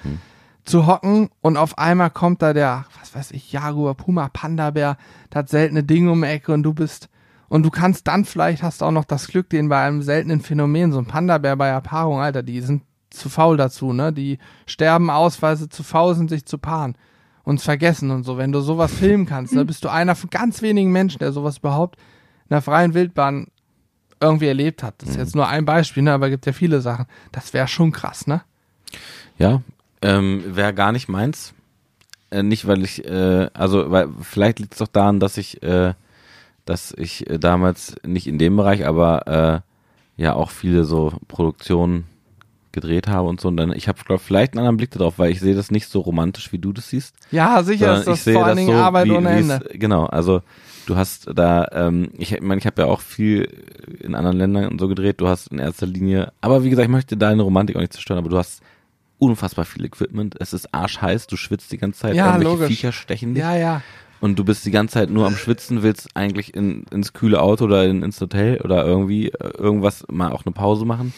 zu 0.68 0.86
hocken 0.86 1.30
und 1.42 1.58
auf 1.58 1.78
einmal 1.78 2.10
kommt 2.10 2.42
da 2.42 2.54
der, 2.54 2.86
was 3.00 3.16
weiß 3.16 3.32
ich, 3.32 3.52
Jaguar, 3.52 3.96
Puma, 3.96 4.30
Panda-Bär, 4.30 4.98
das 5.30 5.50
seltene 5.50 5.84
Ding 5.84 6.10
um 6.10 6.22
die 6.22 6.28
Ecke 6.28 6.54
und 6.54 6.64
du 6.64 6.74
bist, 6.74 7.10
und 7.50 7.64
du 7.64 7.70
kannst 7.70 8.08
dann 8.08 8.26
vielleicht, 8.26 8.62
hast 8.62 8.84
auch 8.84 8.92
noch 8.92 9.06
das 9.06 9.28
Glück, 9.28 9.50
den 9.50 9.70
bei 9.70 9.82
einem 9.82 10.02
seltenen 10.02 10.42
Phänomen, 10.42 10.92
so 10.92 11.00
ein 11.00 11.06
Panda-Bär 11.06 11.56
bei 11.56 11.72
der 11.72 11.82
Paarung, 11.82 12.20
Alter, 12.20 12.44
die 12.44 12.60
sind 12.60 12.84
zu 13.10 13.30
faul 13.30 13.56
dazu, 13.56 13.94
ne? 13.94 14.12
Die 14.12 14.38
sterben 14.66 15.10
aus, 15.10 15.42
weil 15.42 15.56
sie 15.56 15.70
zu 15.70 15.84
faul 15.84 16.14
sind, 16.16 16.30
sich 16.30 16.46
zu 16.46 16.58
paaren 16.58 16.96
uns 17.44 17.64
vergessen 17.64 18.12
und 18.12 18.24
so. 18.24 18.38
Wenn 18.38 18.52
du 18.52 18.60
sowas 18.60 18.94
filmen 18.94 19.26
kannst, 19.26 19.56
dann 19.56 19.66
bist 19.66 19.86
du 19.86 19.90
einer 19.90 20.16
von 20.16 20.30
ganz 20.30 20.62
wenigen 20.62 20.92
Menschen, 20.92 21.20
der 21.20 21.32
sowas 21.32 21.60
überhaupt 21.60 21.96
in 21.96 22.50
der 22.50 22.62
freien 22.62 22.94
Wildbahn 22.94 23.48
irgendwie 24.20 24.48
erlebt 24.48 24.84
hat. 24.84 24.96
Das 24.98 25.12
ist 25.12 25.16
jetzt 25.16 25.36
nur 25.36 25.48
ein 25.48 25.64
Beispiel, 25.64 26.04
ne? 26.04 26.12
aber 26.12 26.30
gibt 26.30 26.46
ja 26.46 26.52
viele 26.52 26.82
Sachen. 26.82 27.06
Das 27.32 27.54
wäre 27.54 27.70
schon 27.70 27.94
krass, 27.94 28.28
ne? 28.28 28.42
Ja, 29.38 29.62
ähm, 30.08 30.44
wäre 30.56 30.74
gar 30.74 30.92
nicht 30.92 31.10
meins. 31.10 31.54
Äh, 32.30 32.44
nicht, 32.44 32.68
weil 32.68 32.84
ich, 32.84 33.06
äh, 33.06 33.50
also, 33.54 33.92
weil 33.92 34.10
vielleicht 34.22 34.60
liegt 34.60 34.74
es 34.74 34.80
doch 34.80 34.88
daran, 34.88 35.20
dass 35.20 35.38
ich, 35.38 35.62
äh, 35.64 35.94
dass 36.66 36.94
ich 36.98 37.30
äh, 37.30 37.40
damals 37.40 37.96
nicht 38.06 38.28
in 38.28 38.40
dem 38.40 38.56
Bereich, 38.58 38.86
aber 38.86 39.64
äh, 40.18 40.22
ja 40.22 40.34
auch 40.34 40.50
viele 40.50 40.84
so 40.84 41.14
Produktionen 41.28 42.06
gedreht 42.72 43.08
habe 43.08 43.28
und 43.28 43.42
so. 43.42 43.48
Und 43.48 43.58
dann, 43.58 43.72
ich 43.72 43.88
habe, 43.88 44.00
glaube 44.04 44.22
vielleicht 44.22 44.54
einen 44.54 44.60
anderen 44.60 44.78
Blick 44.78 44.92
darauf, 44.92 45.20
weil 45.20 45.32
ich 45.32 45.40
sehe 45.40 45.56
das 45.56 45.72
nicht 45.72 45.88
so 45.88 46.00
romantisch, 46.00 46.52
wie 46.52 46.60
du 46.60 46.74
das 46.74 46.90
siehst. 46.90 47.16
Ja, 47.32 47.64
sicher 47.64 47.98
ist 47.98 48.08
das 48.08 48.20
ich 48.20 48.24
sehe 48.24 48.34
vor 48.34 48.46
allen 48.46 48.58
Dingen 48.58 48.76
so, 48.76 48.76
Arbeit 48.76 49.06
wie, 49.06 49.12
ohne 49.12 49.30
Ende. 49.30 49.70
Genau, 49.74 50.06
also 50.06 50.42
du 50.86 50.96
hast 50.96 51.30
da, 51.34 51.68
ähm, 51.72 52.12
ich 52.18 52.34
ich 52.34 52.42
meine, 52.42 52.60
ich 52.60 52.66
habe 52.66 52.82
ja 52.82 52.88
auch 52.88 53.02
viel 53.02 53.50
in 54.00 54.16
anderen 54.16 54.38
Ländern 54.38 54.68
und 54.68 54.80
so 54.80 54.88
gedreht. 54.88 55.22
Du 55.22 55.28
hast 55.28 55.48
in 55.48 55.60
erster 55.60 55.86
Linie, 55.86 56.32
aber 56.42 56.64
wie 56.64 56.70
gesagt, 56.70 56.86
ich 56.86 56.92
möchte 56.92 57.18
deine 57.18 57.42
Romantik 57.42 57.76
auch 57.76 57.82
nicht 57.82 57.94
zerstören, 57.94 58.20
aber 58.20 58.30
du 58.30 58.38
hast 58.38 58.62
unfassbar 59.20 59.66
viel 59.66 59.86
Equipment. 59.86 60.36
Es 60.40 60.54
ist 60.54 60.74
arschheiß, 60.74 61.28
du 61.28 61.38
schwitzt 61.38 61.72
die 61.72 61.78
ganze 61.78 62.02
Zeit, 62.02 62.16
Ja, 62.16 62.28
irgendwelche 62.28 62.52
logisch. 62.54 62.68
Viecher 62.68 62.92
stechen 62.92 63.34
dich 63.34 63.42
Ja, 63.44 63.56
ja. 63.56 63.82
und 64.20 64.38
du 64.38 64.44
bist 64.46 64.66
die 64.66 64.72
ganze 64.72 64.94
Zeit 64.96 65.10
nur 65.10 65.26
am 65.26 65.36
Schwitzen, 65.36 65.82
willst 65.84 66.10
eigentlich 66.16 66.54
in, 66.56 66.84
ins 66.92 67.14
kühle 67.14 67.42
Auto 67.42 67.66
oder 67.66 67.86
in, 67.86 68.04
ins 68.04 68.20
Hotel 68.22 68.62
oder 68.62 68.86
irgendwie 68.86 69.30
äh, 69.30 69.58
irgendwas 69.58 70.06
mal 70.10 70.32
auch 70.32 70.46
eine 70.46 70.54
Pause 70.54 70.86
machen. 70.86 71.14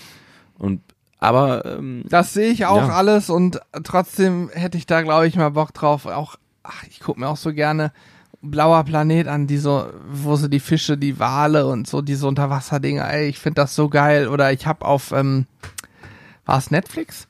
Und 0.58 0.82
aber 1.22 1.66
ähm, 1.66 2.04
Das 2.08 2.34
sehe 2.34 2.50
ich 2.50 2.66
auch 2.66 2.78
Ja. 2.88 2.90
alles 2.90 3.30
und 3.30 3.60
trotzdem 3.84 4.50
hätte 4.54 4.78
ich 4.78 4.86
da, 4.86 5.02
glaube 5.02 5.28
ich, 5.28 5.36
mal 5.36 5.50
Bock 5.52 5.74
drauf. 5.74 6.06
Auch, 6.06 6.38
ach, 6.64 6.84
ich 6.90 7.02
gucke 7.02 7.20
mir 7.20 7.28
auch 7.28 7.36
so 7.38 7.54
gerne 7.54 7.92
blauer 8.42 8.86
Planet 8.86 9.28
an, 9.28 9.46
die 9.46 9.58
so, 9.58 9.86
wo 10.10 10.38
sie 10.38 10.50
die 10.50 10.62
Fische, 10.62 10.98
die 10.98 11.20
Wale 11.20 11.68
und 11.68 11.88
so 11.88 12.02
diese 12.02 12.26
Unterwasserdinger, 12.26 13.12
ey, 13.12 13.28
ich 13.28 13.38
finde 13.40 13.56
das 13.62 13.76
so 13.76 13.90
geil. 13.90 14.30
Oder 14.30 14.54
ich 14.54 14.66
habe 14.66 14.86
auf, 14.86 15.12
ähm, 15.12 15.46
war 16.46 16.58
es 16.58 16.72
Netflix? 16.72 17.28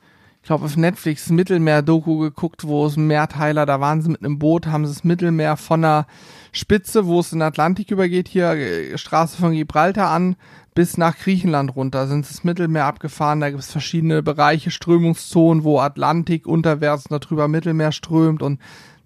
Ich 0.50 0.52
glaube 0.52 0.64
auf 0.64 0.76
Netflix 0.76 1.30
Mittelmeer-Doku 1.30 2.18
geguckt, 2.18 2.66
wo 2.66 2.84
es 2.84 2.96
Mehrteiler, 2.96 3.66
da 3.66 3.78
waren. 3.78 4.02
Sie 4.02 4.10
mit 4.10 4.24
einem 4.24 4.40
Boot, 4.40 4.66
haben 4.66 4.84
sie 4.84 4.92
das 4.92 5.04
Mittelmeer 5.04 5.56
von 5.56 5.82
der 5.82 6.08
Spitze, 6.50 7.06
wo 7.06 7.20
es 7.20 7.32
in 7.32 7.38
den 7.38 7.46
Atlantik 7.46 7.92
übergeht, 7.92 8.26
hier 8.26 8.50
äh, 8.54 8.98
Straße 8.98 9.36
von 9.36 9.52
Gibraltar 9.52 10.10
an, 10.10 10.34
bis 10.74 10.98
nach 10.98 11.16
Griechenland 11.16 11.76
runter, 11.76 12.08
sind 12.08 12.26
sie 12.26 12.34
das 12.34 12.42
Mittelmeer 12.42 12.86
abgefahren, 12.86 13.38
da 13.38 13.50
gibt 13.50 13.62
es 13.62 13.70
verschiedene 13.70 14.24
Bereiche, 14.24 14.72
Strömungszonen, 14.72 15.62
wo 15.62 15.78
Atlantik 15.78 16.48
unterwärts 16.48 17.04
darüber 17.04 17.46
Mittelmeer 17.46 17.92
strömt. 17.92 18.42
Und 18.42 18.58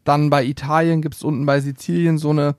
dann 0.05 0.30
bei 0.30 0.47
Italien 0.47 1.03
gibt 1.03 1.16
es 1.16 1.22
unten 1.22 1.45
bei 1.45 1.61
Sizilien 1.61 2.16
so 2.16 2.30
eine 2.30 2.57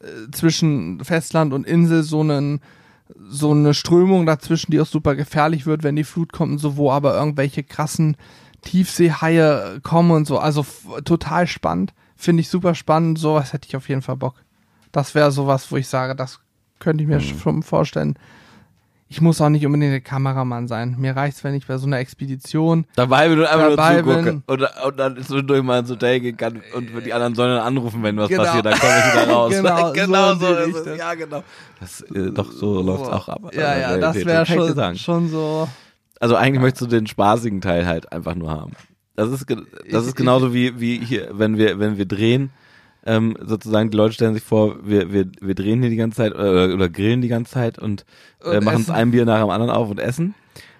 äh, 0.00 0.32
zwischen 0.32 0.98
Festland 1.04 1.52
und 1.52 1.64
Insel 1.64 2.02
so 2.02 2.22
einen 2.22 2.60
so 3.28 3.52
eine 3.52 3.74
Strömung 3.74 4.26
dazwischen, 4.26 4.72
die 4.72 4.80
auch 4.80 4.86
super 4.86 5.14
gefährlich 5.14 5.66
wird, 5.66 5.82
wenn 5.82 5.96
die 5.96 6.04
Flut 6.04 6.32
kommt 6.32 6.52
und 6.52 6.58
so, 6.58 6.76
wo 6.76 6.90
aber 6.90 7.16
irgendwelche 7.16 7.62
krassen 7.62 8.16
Tiefseehaie 8.62 9.80
kommen 9.82 10.10
und 10.10 10.26
so. 10.26 10.38
Also 10.38 10.66
total 11.04 11.46
spannend. 11.46 11.94
Finde 12.16 12.40
ich 12.40 12.48
super 12.48 12.74
spannend. 12.74 13.18
Sowas 13.18 13.52
hätte 13.52 13.68
ich 13.68 13.76
auf 13.76 13.88
jeden 13.88 14.02
Fall 14.02 14.16
Bock. 14.16 14.34
Das 14.92 15.14
wäre 15.14 15.30
sowas, 15.30 15.70
wo 15.70 15.76
ich 15.76 15.88
sage, 15.88 16.16
das 16.16 16.40
könnte 16.78 17.04
ich 17.04 17.08
mir 17.08 17.18
mhm. 17.18 17.38
schon 17.38 17.62
vorstellen, 17.62 18.18
ich 19.08 19.20
muss 19.20 19.40
auch 19.40 19.48
nicht 19.48 19.64
unbedingt 19.64 19.92
der 19.92 20.00
Kameramann 20.00 20.66
sein. 20.66 20.96
Mir 20.98 21.14
reicht's, 21.14 21.44
wenn 21.44 21.54
ich 21.54 21.66
bei 21.66 21.78
so 21.78 21.86
einer 21.86 21.98
Expedition 21.98 22.86
dabei 22.96 23.28
bin 23.28 23.38
und 23.38 23.46
einfach 23.46 23.68
nur 23.68 24.04
zugucke 24.04 24.42
und, 24.46 24.62
und 24.84 24.98
dann 24.98 25.22
zwischendurch 25.22 25.62
mal 25.62 25.78
ins 25.80 25.90
Hotel 25.90 26.18
gehen 26.18 26.36
kann 26.36 26.60
und 26.74 26.88
die 27.04 27.12
anderen 27.12 27.36
sollen 27.36 27.56
dann 27.56 27.64
anrufen, 27.66 28.02
wenn 28.02 28.16
was 28.16 28.28
genau. 28.28 28.42
passiert, 28.42 28.66
dann 28.66 28.78
komme 28.78 28.92
ich 28.98 29.12
wieder 29.12 29.32
raus. 29.32 29.52
genau, 29.52 29.92
genau 29.94 30.34
so, 30.34 30.46
so 30.46 30.54
ist 30.54 30.86
es. 30.86 30.98
Ja, 30.98 31.14
genau. 31.14 31.44
Das, 31.78 32.00
äh, 32.00 32.32
doch, 32.32 32.50
so 32.50 32.82
läuft's 32.82 33.08
auch 33.08 33.28
ab. 33.28 33.42
Ja, 33.54 33.78
ja, 33.78 33.96
das 33.96 34.16
wäre 34.24 34.44
schon, 34.44 34.96
schon 34.96 35.28
so. 35.28 35.68
Also 36.18 36.34
eigentlich 36.34 36.60
möchtest 36.60 36.82
du 36.82 36.86
den 36.86 37.06
spaßigen 37.06 37.60
Teil 37.60 37.86
halt 37.86 38.10
einfach 38.10 38.34
nur 38.34 38.50
haben. 38.50 38.72
Das 39.14 39.30
ist, 39.30 39.46
das 39.90 40.06
ist 40.06 40.16
genauso 40.16 40.52
wie, 40.52 40.80
wie 40.80 40.98
hier, 40.98 41.30
wenn 41.32 41.56
wir, 41.58 41.78
wenn 41.78 41.96
wir 41.96 42.06
drehen, 42.06 42.50
ähm, 43.06 43.36
sozusagen, 43.40 43.90
die 43.90 43.96
Leute 43.96 44.14
stellen 44.14 44.34
sich 44.34 44.42
vor, 44.42 44.76
wir, 44.82 45.12
wir, 45.12 45.26
wir 45.40 45.54
drehen 45.54 45.80
hier 45.80 45.90
die 45.90 45.96
ganze 45.96 46.16
Zeit 46.16 46.32
äh, 46.32 46.72
oder 46.74 46.88
grillen 46.88 47.22
die 47.22 47.28
ganze 47.28 47.52
Zeit 47.52 47.78
und, 47.78 48.04
äh, 48.44 48.60
machen 48.60 48.78
uns 48.78 48.90
ein 48.90 49.12
Bier 49.12 49.24
nach 49.24 49.40
dem 49.40 49.50
anderen 49.50 49.70
auf 49.70 49.88
und 49.88 50.00
essen. 50.00 50.34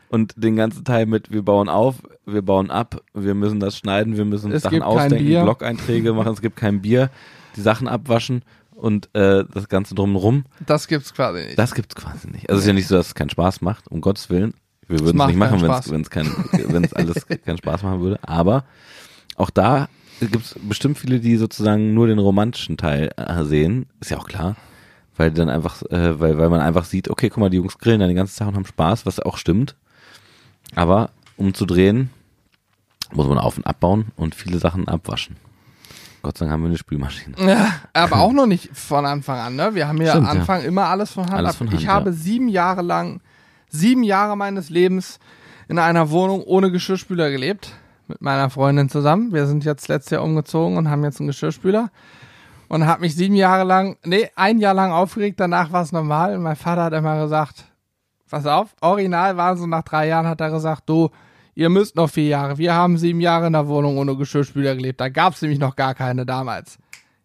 Und 0.09 0.35
den 0.37 0.55
ganzen 0.57 0.85
Teil 0.85 1.07
mit, 1.07 1.33
wir 1.33 1.43
bauen 1.43 1.69
auf, 1.69 1.97
wir 2.27 2.43
bauen 2.43 2.71
ab, 2.71 3.01
wir 3.15 3.35
müssen 3.35 3.59
das 3.59 3.77
schneiden, 3.77 4.17
wir 4.17 4.25
müssen 4.25 4.53
uns 4.53 4.63
Sachen 4.63 4.83
ausdenken, 4.83 5.43
Blog-Einträge 5.43 6.13
machen, 6.13 6.33
es 6.33 6.41
gibt 6.41 6.57
kein 6.57 6.83
Bier, 6.83 7.11
die 7.57 7.61
Sachen 7.61 7.89
abwaschen 7.89 8.43
und 8.73 9.09
äh, 9.15 9.45
das 9.53 9.69
Ganze 9.69 9.95
drumherum. 9.95 10.45
Das 10.65 10.87
gibt's 10.87 11.13
quasi 11.13 11.45
nicht. 11.45 11.59
Das 11.59 11.75
gibt's 11.75 11.95
quasi 11.95 12.29
nicht. 12.31 12.49
Also 12.49 12.59
es 12.59 12.65
ist 12.65 12.69
ja 12.69 12.73
nicht 12.75 12.87
so, 12.89 12.97
dass 12.97 13.09
es 13.09 13.15
keinen 13.15 13.31
Spaß 13.31 13.63
macht, 13.63 13.89
um 13.89 14.01
Gottes 14.01 14.31
Willen. 14.31 14.55
Wir 14.87 15.01
würden 15.01 15.21
es 15.21 15.27
nicht 15.27 15.37
machen, 15.37 15.61
wenn 15.63 16.01
es 16.01 16.11
kein, 16.11 16.27
wenn 16.53 16.85
es 16.85 16.93
alles 16.93 17.27
keinen 17.45 17.59
Spaß 17.59 17.83
machen 17.83 18.01
würde. 18.01 18.21
Aber 18.23 18.65
auch 19.37 19.51
da 19.51 19.89
gibt 20.21 20.45
es 20.45 20.57
bestimmt 20.61 20.99
viele, 20.99 21.21
die 21.21 21.37
sozusagen 21.37 21.95
nur 21.95 22.07
den 22.07 22.19
romantischen 22.19 22.77
Teil 22.77 23.11
äh, 23.17 23.45
sehen. 23.45 23.87
Ist 24.01 24.11
ja 24.11 24.19
auch 24.19 24.27
klar. 24.27 24.57
Weil 25.17 25.31
dann 25.31 25.49
einfach, 25.49 25.83
äh, 25.91 26.21
weil, 26.21 26.39
weil 26.39 26.51
man 26.51 26.61
einfach 26.61 26.85
sieht, 26.85 27.09
okay, 27.09 27.29
guck 27.29 27.39
mal, 27.39 27.51
die 27.51 27.57
Jungs 27.57 27.79
grillen 27.79 28.01
dann 28.01 28.09
den 28.09 28.17
ganzen 28.17 28.39
Tag 28.39 28.49
und 28.49 28.57
haben 28.57 28.67
Spaß, 28.67 29.07
was 29.07 29.21
auch 29.21 29.37
stimmt. 29.37 29.77
Aber 30.75 31.11
um 31.37 31.55
zu 31.55 31.65
drehen, 31.65 32.11
muss 33.13 33.27
man 33.27 33.39
auf 33.39 33.57
und 33.57 33.67
abbauen 33.67 34.07
und 34.17 34.35
viele 34.35 34.59
Sachen 34.59 34.89
abwaschen. 34.89 35.37
Gott 36.23 36.39
sei 36.39 36.47
Dank 36.47 36.55
haben 36.55 36.63
wir 36.63 36.69
eine 36.69 36.79
Spülmaschine. 36.79 37.37
Ja, 37.47 37.73
aber 37.93 38.21
auch 38.21 38.33
noch 38.33 38.47
nicht 38.47 38.71
von 38.77 39.07
Anfang 39.07 39.39
an, 39.39 39.57
ne? 39.57 39.75
Wir 39.75 39.87
haben 39.87 40.01
ja 40.03 40.15
am 40.15 40.27
Anfang 40.27 40.63
ja. 40.63 40.67
immer 40.67 40.87
alles 40.87 41.13
von 41.13 41.25
Hand 41.25 41.35
alles 41.35 41.57
von 41.57 41.69
Hand, 41.69 41.79
Ich 41.79 41.87
ja. 41.87 41.93
habe 41.93 42.13
sieben 42.13 42.49
Jahre 42.49 42.83
lang, 42.83 43.21
sieben 43.69 44.03
Jahre 44.03 44.37
meines 44.37 44.69
Lebens 44.69 45.21
in 45.69 45.79
einer 45.79 46.11
Wohnung 46.11 46.43
ohne 46.43 46.71
Geschirrspüler 46.71 47.31
gelebt 47.31 47.73
mit 48.09 48.21
meiner 48.21 48.51
Freundin 48.51 48.89
zusammen. 48.89 49.33
Wir 49.33 49.47
sind 49.47 49.65
jetzt 49.65 49.89
letztes 49.89 50.11
Jahr 50.11 50.23
umgezogen 50.23 50.77
und 50.77 50.91
haben 50.91 51.05
jetzt 51.05 51.21
einen 51.21 51.29
Geschirrspüler. 51.29 51.91
Und 52.69 52.87
habe 52.87 53.03
mich 53.03 53.15
sieben 53.15 53.37
Jahre 53.37 53.65
lang, 53.65 53.97
nee, 54.05 54.29
ein 54.35 54.59
Jahr 54.59 54.75
lang 54.75 54.91
aufgeregt, 54.91 55.39
danach 55.39 55.71
war 55.73 55.83
es 55.83 55.93
normal. 55.93 56.37
Und 56.37 56.43
mein 56.43 56.57
Vater 56.57 56.85
hat 56.85 56.93
immer 56.93 57.21
gesagt, 57.23 57.65
pass 58.29 58.47
auf, 58.47 58.75
original 58.81 59.37
waren 59.37 59.57
so 59.57 59.67
nach 59.67 59.83
drei 59.83 60.09
Jahren, 60.09 60.27
hat 60.27 60.41
er 60.41 60.51
gesagt, 60.51 60.89
du, 60.89 61.11
ihr 61.55 61.69
müsst 61.69 61.97
noch 61.97 62.11
vier 62.11 62.29
Jahre. 62.29 62.59
Wir 62.59 62.75
haben 62.75 62.99
sieben 62.99 63.21
Jahre 63.21 63.47
in 63.47 63.53
der 63.53 63.69
Wohnung 63.69 63.99
ohne 63.99 64.17
Geschirrspüler 64.17 64.75
gelebt. 64.75 65.01
Da 65.01 65.09
gab 65.09 65.35
es 65.35 65.43
nämlich 65.43 65.61
noch 65.61 65.77
gar 65.77 65.95
keine 65.95 66.27
damals. 66.27 66.79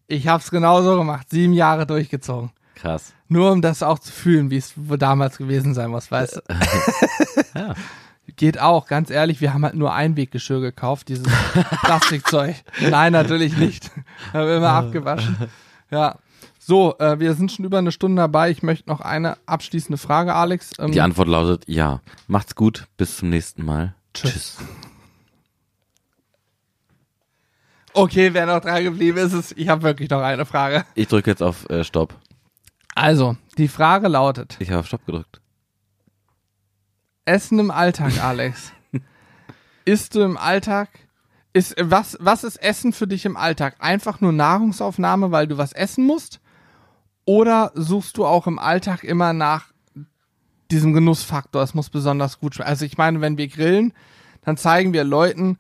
Ich 0.08 0.28
habe 0.28 0.44
es 0.44 0.52
genauso 0.52 0.98
gemacht, 0.98 1.30
sieben 1.30 1.54
Jahre 1.54 1.88
durchgezogen. 1.88 2.52
Krass. 2.76 3.14
Nur 3.28 3.52
um 3.52 3.62
das 3.62 3.84
auch 3.84 4.00
zu 4.00 4.12
fühlen, 4.12 4.52
wie 4.52 4.58
es 4.58 4.74
damals 4.76 5.38
gewesen 5.38 5.74
sein 5.74 5.90
muss, 5.90 6.12
weißt 6.12 6.38
du. 6.38 6.42
ja. 7.60 7.76
Geht 8.36 8.60
auch, 8.60 8.88
ganz 8.88 9.10
ehrlich, 9.10 9.42
wir 9.42 9.54
haben 9.54 9.64
halt 9.64 9.76
nur 9.76 9.94
Einweggeschirr 9.94 10.62
gekauft, 10.62 11.10
dieses 11.10 11.28
Plastikzeug. 11.84 12.56
Nein, 12.90 13.14
natürlich 13.14 13.58
nicht. 13.58 13.92
haben 14.34 14.48
wir 14.48 14.58
immer 14.58 14.70
abgewaschen. 14.72 15.36
Ja. 15.90 16.18
So, 16.60 16.96
äh, 17.00 17.20
wir 17.20 17.34
sind 17.34 17.52
schon 17.52 17.66
über 17.66 17.80
eine 17.80 17.92
Stunde 17.92 18.22
dabei. 18.22 18.52
Ich 18.52 18.62
möchte 18.64 18.90
noch 18.90 19.02
eine 19.02 19.38
abschließende 19.48 19.98
Frage, 19.98 20.36
Alex. 20.36 20.72
Ähm, 20.80 20.92
Die 20.92 21.02
Antwort 21.02 21.28
lautet 21.28 21.64
ja. 21.68 22.02
Macht's 22.28 22.56
gut, 22.56 22.88
bis 22.98 23.18
zum 23.18 23.30
nächsten 23.30 23.66
Mal. 23.66 23.96
Tschüss. 24.14 24.32
Tschüss. 24.34 24.58
Okay, 27.94 28.34
wer 28.34 28.46
noch 28.46 28.62
dran 28.62 28.84
geblieben 28.84 29.18
ist, 29.18 29.34
ist 29.34 29.54
ich 29.58 29.68
habe 29.68 29.82
wirklich 29.82 30.10
noch 30.10 30.22
eine 30.22 30.46
Frage. 30.46 30.86
Ich 30.96 31.08
drücke 31.08 31.30
jetzt 31.30 31.44
auf 31.44 31.70
äh, 31.70 31.84
Stopp. 31.84 32.14
Also, 32.96 33.36
die 33.58 33.68
Frage 33.68 34.08
lautet. 34.08 34.56
Ich 34.60 34.70
habe 34.70 34.80
auf 34.80 34.88
Stopp 34.88 35.06
gedrückt. 35.06 35.41
Essen 37.32 37.60
im 37.60 37.72
Alltag, 37.72 38.22
Alex. 38.22 38.74
Isst 39.86 40.16
du 40.16 40.22
im 40.22 40.38
Alltag? 40.38 40.90
Ist, 41.54 41.76
was, 41.80 42.18
was 42.20 42.44
ist 42.44 42.58
Essen 42.58 42.92
für 42.92 43.08
dich 43.08 43.26
im 43.26 43.38
Alltag? 43.38 43.76
Einfach 43.80 44.20
nur 44.20 44.34
Nahrungsaufnahme, 44.34 45.32
weil 45.32 45.48
du 45.48 45.58
was 45.58 45.72
essen 45.72 46.06
musst? 46.06 46.42
Oder 47.24 47.72
suchst 47.74 48.18
du 48.18 48.26
auch 48.26 48.48
im 48.48 48.60
Alltag 48.60 49.06
immer 49.06 49.32
nach 49.32 49.68
diesem 50.72 50.92
Genussfaktor? 50.92 51.64
Es 51.64 51.74
muss 51.74 51.90
besonders 51.90 52.38
gut 52.40 52.56
schmecken. 52.56 52.70
Also 52.70 52.84
ich 52.84 52.98
meine, 52.98 53.22
wenn 53.22 53.38
wir 53.38 53.48
grillen, 53.48 53.94
dann 54.44 54.58
zeigen 54.58 54.92
wir 54.92 55.06
Leuten, 55.06 55.58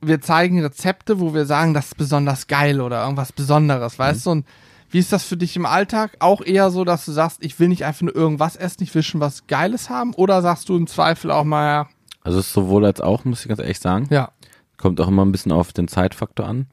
wir 0.00 0.20
zeigen 0.20 0.60
Rezepte, 0.60 1.20
wo 1.20 1.32
wir 1.32 1.46
sagen, 1.46 1.74
das 1.74 1.86
ist 1.86 1.96
besonders 1.96 2.48
geil 2.48 2.80
oder 2.80 3.04
irgendwas 3.04 3.30
Besonderes, 3.30 4.00
weißt 4.00 4.20
mhm. 4.20 4.24
du? 4.24 4.30
Und 4.30 4.46
wie 4.94 5.00
ist 5.00 5.12
das 5.12 5.24
für 5.24 5.36
dich 5.36 5.56
im 5.56 5.66
Alltag? 5.66 6.12
Auch 6.20 6.40
eher 6.40 6.70
so, 6.70 6.84
dass 6.84 7.04
du 7.04 7.10
sagst, 7.10 7.44
ich 7.44 7.58
will 7.58 7.66
nicht 7.66 7.84
einfach 7.84 8.02
nur 8.02 8.14
irgendwas 8.14 8.54
essen, 8.54 8.84
ich 8.84 8.94
will 8.94 9.02
schon 9.02 9.20
was 9.20 9.48
Geiles 9.48 9.90
haben? 9.90 10.14
Oder 10.14 10.40
sagst 10.40 10.68
du 10.68 10.76
im 10.76 10.86
Zweifel 10.86 11.32
auch 11.32 11.42
mal, 11.42 11.66
ja. 11.66 11.88
Also 12.22 12.38
es 12.38 12.46
ist 12.46 12.52
sowohl 12.52 12.84
als 12.84 13.00
auch, 13.00 13.24
muss 13.24 13.40
ich 13.40 13.48
ganz 13.48 13.58
ehrlich 13.58 13.80
sagen. 13.80 14.06
Ja. 14.10 14.30
Kommt 14.76 15.00
auch 15.00 15.08
immer 15.08 15.24
ein 15.24 15.32
bisschen 15.32 15.50
auf 15.50 15.72
den 15.72 15.88
Zeitfaktor 15.88 16.46
an, 16.46 16.66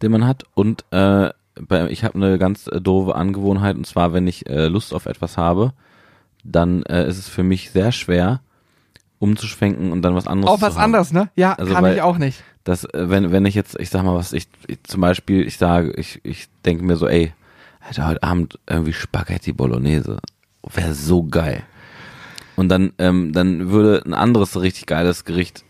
den 0.00 0.12
man 0.12 0.24
hat. 0.24 0.44
Und 0.54 0.84
äh, 0.92 1.30
bei, 1.60 1.88
ich 1.90 2.04
habe 2.04 2.14
eine 2.14 2.38
ganz 2.38 2.68
äh, 2.68 2.80
doofe 2.80 3.16
Angewohnheit, 3.16 3.74
und 3.74 3.84
zwar, 3.84 4.12
wenn 4.12 4.28
ich 4.28 4.48
äh, 4.48 4.68
Lust 4.68 4.94
auf 4.94 5.06
etwas 5.06 5.36
habe, 5.36 5.72
dann 6.44 6.84
äh, 6.84 7.08
ist 7.08 7.18
es 7.18 7.28
für 7.28 7.42
mich 7.42 7.72
sehr 7.72 7.90
schwer, 7.90 8.42
umzuschwenken 9.18 9.90
und 9.90 10.02
dann 10.02 10.14
was 10.14 10.28
anderes 10.28 10.54
Auf 10.54 10.62
was 10.62 10.76
anderes, 10.76 11.12
ne? 11.12 11.30
Ja, 11.34 11.54
also 11.54 11.74
kann 11.74 11.92
ich 11.92 12.00
auch 12.00 12.18
nicht. 12.18 12.44
Das, 12.62 12.84
äh, 12.84 13.10
wenn, 13.10 13.32
wenn 13.32 13.44
ich 13.44 13.56
jetzt, 13.56 13.76
ich 13.80 13.90
sag 13.90 14.04
mal 14.04 14.14
was, 14.14 14.32
ich, 14.32 14.46
ich 14.68 14.84
zum 14.84 15.00
Beispiel, 15.00 15.44
ich 15.44 15.58
sage, 15.58 15.90
ich, 15.96 16.20
ich 16.22 16.46
denke 16.64 16.84
mir 16.84 16.94
so, 16.94 17.08
ey, 17.08 17.32
Alter, 17.86 18.08
heute 18.08 18.22
Abend 18.24 18.58
irgendwie 18.68 18.92
Spaghetti 18.92 19.52
Bolognese. 19.52 20.18
Wäre 20.74 20.92
so 20.92 21.22
geil. 21.22 21.62
Und 22.56 22.68
dann, 22.68 22.92
ähm, 22.98 23.32
dann 23.32 23.70
würde 23.70 24.02
ein 24.04 24.12
anderes 24.12 24.60
richtig 24.60 24.86
geiles 24.86 25.24
Gericht, 25.24 25.64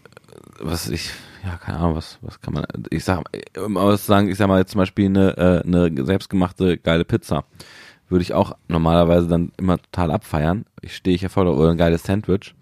was 0.58 0.88
ich, 0.88 1.10
ja, 1.44 1.58
keine 1.58 1.78
Ahnung, 1.78 1.94
was, 1.94 2.18
was 2.22 2.40
kann 2.40 2.54
man, 2.54 2.64
ich 2.88 3.04
sag, 3.04 3.22
um 3.62 3.96
sagen, 3.98 4.30
ich 4.30 4.38
sag 4.38 4.48
mal 4.48 4.60
jetzt 4.60 4.70
zum 4.70 4.78
Beispiel 4.78 5.06
eine, 5.06 5.36
äh, 5.36 5.66
eine 5.66 6.06
selbstgemachte 6.06 6.78
geile 6.78 7.04
Pizza. 7.04 7.44
Würde 8.08 8.22
ich 8.22 8.32
auch 8.32 8.56
normalerweise 8.66 9.26
dann 9.26 9.52
immer 9.58 9.76
total 9.76 10.10
abfeiern. 10.10 10.64
Ich 10.80 10.96
stehe 10.96 11.14
ich 11.14 11.22
ja 11.22 11.28
voll 11.28 11.48
oder 11.48 11.70
ein 11.70 11.76
geiles 11.76 12.04
Sandwich. 12.04 12.54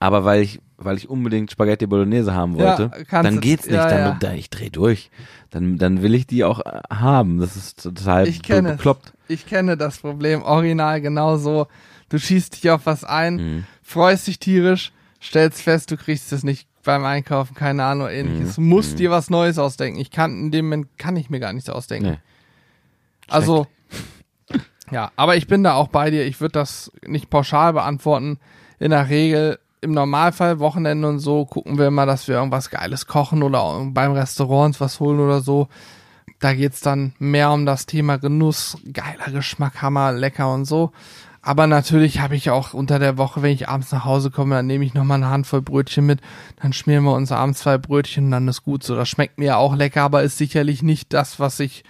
Aber 0.00 0.24
weil 0.24 0.42
ich, 0.42 0.60
weil 0.78 0.96
ich 0.96 1.10
unbedingt 1.10 1.50
Spaghetti 1.50 1.86
Bolognese 1.86 2.34
haben 2.34 2.56
wollte, 2.56 2.90
ja, 3.10 3.22
dann 3.22 3.40
geht's 3.40 3.66
nicht, 3.66 3.74
ja, 3.74 4.14
dann, 4.14 4.18
ja. 4.22 4.32
ich 4.32 4.48
dreh 4.48 4.70
durch 4.70 5.10
dann, 5.50 5.78
dann 5.78 6.02
will 6.02 6.14
ich 6.14 6.26
die 6.26 6.44
auch 6.44 6.60
äh, 6.60 6.80
haben. 6.90 7.38
Das 7.38 7.56
ist 7.56 7.82
total 7.82 8.28
ich 8.28 8.42
kenne 8.42 8.72
bekloppt. 8.72 9.06
Es. 9.28 9.34
Ich 9.34 9.46
kenne 9.46 9.76
das 9.76 9.98
Problem 9.98 10.42
original 10.42 11.00
genauso. 11.00 11.66
Du 12.08 12.18
schießt 12.18 12.56
dich 12.56 12.70
auf 12.70 12.86
was 12.86 13.04
ein, 13.04 13.36
mhm. 13.36 13.64
freust 13.82 14.26
dich 14.26 14.38
tierisch, 14.38 14.92
stellst 15.22 15.60
fest, 15.60 15.90
du 15.90 15.96
kriegst 15.96 16.32
es 16.32 16.42
nicht 16.42 16.68
beim 16.84 17.04
Einkaufen, 17.04 17.54
keine 17.54 17.84
Ahnung, 17.84 18.06
oder 18.06 18.14
ähnliches. 18.14 18.56
Mhm. 18.56 18.68
Musst 18.68 18.92
mhm. 18.92 18.96
dir 18.96 19.10
was 19.10 19.28
Neues 19.28 19.58
ausdenken. 19.58 20.00
Ich 20.00 20.10
kann, 20.10 20.38
in 20.38 20.50
dem 20.50 20.66
Moment 20.66 20.98
kann 20.98 21.16
ich 21.16 21.28
mir 21.28 21.40
gar 21.40 21.52
nichts 21.52 21.68
ausdenken. 21.68 22.12
Nee. 22.12 22.18
Also, 23.28 23.66
ja, 24.90 25.12
aber 25.16 25.36
ich 25.36 25.46
bin 25.46 25.62
da 25.62 25.74
auch 25.74 25.88
bei 25.88 26.10
dir. 26.10 26.24
Ich 26.24 26.40
würde 26.40 26.52
das 26.52 26.90
nicht 27.06 27.28
pauschal 27.28 27.74
beantworten. 27.74 28.38
In 28.78 28.90
der 28.90 29.10
Regel 29.10 29.58
im 29.80 29.92
Normalfall 29.92 30.58
Wochenende 30.58 31.08
und 31.08 31.18
so 31.18 31.44
gucken 31.44 31.78
wir 31.78 31.86
immer, 31.86 32.06
dass 32.06 32.28
wir 32.28 32.36
irgendwas 32.36 32.70
Geiles 32.70 33.06
kochen 33.06 33.42
oder 33.42 33.84
beim 33.90 34.12
Restaurant 34.12 34.80
was 34.80 35.00
holen 35.00 35.20
oder 35.20 35.40
so. 35.40 35.68
Da 36.40 36.54
geht's 36.54 36.80
dann 36.80 37.14
mehr 37.18 37.50
um 37.50 37.66
das 37.66 37.86
Thema 37.86 38.16
Genuss, 38.16 38.78
geiler 38.92 39.32
Geschmack, 39.32 39.82
Hammer, 39.82 40.12
lecker 40.12 40.52
und 40.52 40.66
so. 40.66 40.92
Aber 41.40 41.66
natürlich 41.66 42.20
habe 42.20 42.36
ich 42.36 42.50
auch 42.50 42.74
unter 42.74 42.98
der 42.98 43.16
Woche, 43.16 43.42
wenn 43.42 43.52
ich 43.52 43.68
abends 43.68 43.90
nach 43.92 44.04
Hause 44.04 44.30
komme, 44.30 44.56
dann 44.56 44.66
nehme 44.66 44.84
ich 44.84 44.94
nochmal 44.94 45.16
eine 45.16 45.30
Handvoll 45.30 45.62
Brötchen 45.62 46.04
mit, 46.04 46.20
dann 46.60 46.72
schmieren 46.72 47.04
wir 47.04 47.14
uns 47.14 47.32
abends 47.32 47.60
zwei 47.60 47.78
Brötchen 47.78 48.26
und 48.26 48.30
dann 48.32 48.48
ist 48.48 48.64
gut 48.64 48.82
so. 48.82 48.94
Das 48.96 49.08
schmeckt 49.08 49.38
mir 49.38 49.56
auch 49.56 49.74
lecker, 49.74 50.02
aber 50.02 50.22
ist 50.22 50.38
sicherlich 50.38 50.82
nicht 50.82 51.12
das, 51.12 51.40
was 51.40 51.60
ich 51.60 51.84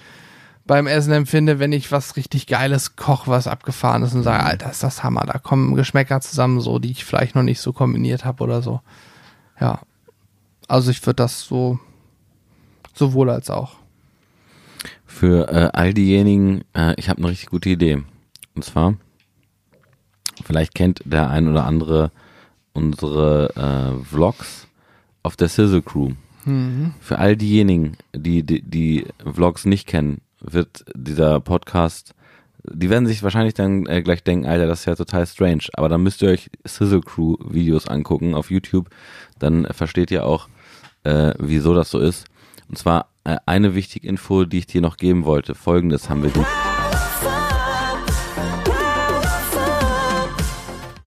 beim 0.69 0.86
Essen 0.86 1.12
empfinde, 1.12 1.59
wenn 1.59 1.73
ich 1.73 1.90
was 1.90 2.15
richtig 2.16 2.47
Geiles 2.47 2.95
koche, 2.95 3.28
was 3.31 3.49
abgefahren 3.49 4.03
ist 4.03 4.15
und 4.15 4.23
sage, 4.23 4.45
Alter, 4.45 4.70
ist 4.70 4.85
das 4.85 5.03
Hammer, 5.03 5.24
da 5.27 5.39
kommen 5.39 5.74
Geschmäcker 5.74 6.20
zusammen, 6.20 6.61
so, 6.61 6.78
die 6.78 6.93
ich 6.93 7.05
vielleicht 7.05 7.35
noch 7.35 7.43
nicht 7.43 7.61
so 7.61 7.73
kombiniert 7.73 8.24
habe 8.24 8.45
oder 8.45 8.62
so. 8.62 8.81
Ja. 9.59 9.81
Also 10.69 10.90
ich 10.90 11.05
würde 11.05 11.16
das 11.16 11.40
so 11.40 11.81
sowohl 12.95 13.31
als 13.31 13.51
auch. 13.51 13.77
Für 15.07 15.49
äh, 15.49 15.70
all 15.73 15.95
diejenigen, 15.95 16.62
äh, 16.74 16.95
ich 16.99 17.09
habe 17.09 17.19
eine 17.19 17.31
richtig 17.31 17.49
gute 17.49 17.70
Idee. 17.70 18.03
Und 18.55 18.62
zwar, 18.62 18.95
vielleicht 20.45 20.74
kennt 20.74 21.01
der 21.07 21.31
ein 21.31 21.49
oder 21.49 21.65
andere 21.65 22.12
unsere 22.74 23.55
äh, 23.57 24.05
Vlogs 24.05 24.69
auf 25.23 25.35
der 25.35 25.49
Sizzle 25.49 25.82
Crew. 25.82 26.12
Mhm. 26.45 26.93
Für 27.01 27.19
all 27.19 27.36
diejenigen, 27.36 27.97
die, 28.15 28.43
die 28.43 28.62
die 28.62 29.07
Vlogs 29.24 29.65
nicht 29.65 29.86
kennen, 29.86 30.20
wird 30.40 30.85
dieser 30.94 31.40
Podcast, 31.40 32.15
die 32.65 32.90
werden 32.90 33.06
sich 33.06 33.23
wahrscheinlich 33.23 33.55
dann 33.55 33.86
äh, 33.86 34.02
gleich 34.02 34.23
denken, 34.23 34.47
Alter, 34.47 34.66
das 34.66 34.81
ist 34.81 34.86
ja 34.86 34.94
total 34.94 35.27
strange. 35.27 35.65
Aber 35.74 35.89
dann 35.89 36.02
müsst 36.02 36.23
ihr 36.23 36.31
euch 36.31 36.51
Sizzle 36.65 37.01
Crew 37.01 37.36
Videos 37.40 37.86
angucken 37.89 38.35
auf 38.35 38.51
YouTube. 38.51 38.89
Dann 39.39 39.66
versteht 39.73 40.10
ihr 40.10 40.27
auch, 40.27 40.48
äh, 41.05 41.35
wieso 41.39 41.74
das 41.74 41.90
so 41.90 41.98
ist. 41.98 42.27
Und 42.69 42.77
zwar 42.77 43.10
äh, 43.24 43.36
eine 43.47 43.74
wichtige 43.74 44.06
Info, 44.06 44.44
die 44.44 44.59
ich 44.59 44.66
dir 44.66 44.81
noch 44.81 44.97
geben 44.97 45.24
wollte. 45.24 45.55
Folgendes 45.55 46.09
haben 46.09 46.23
wir. 46.23 46.78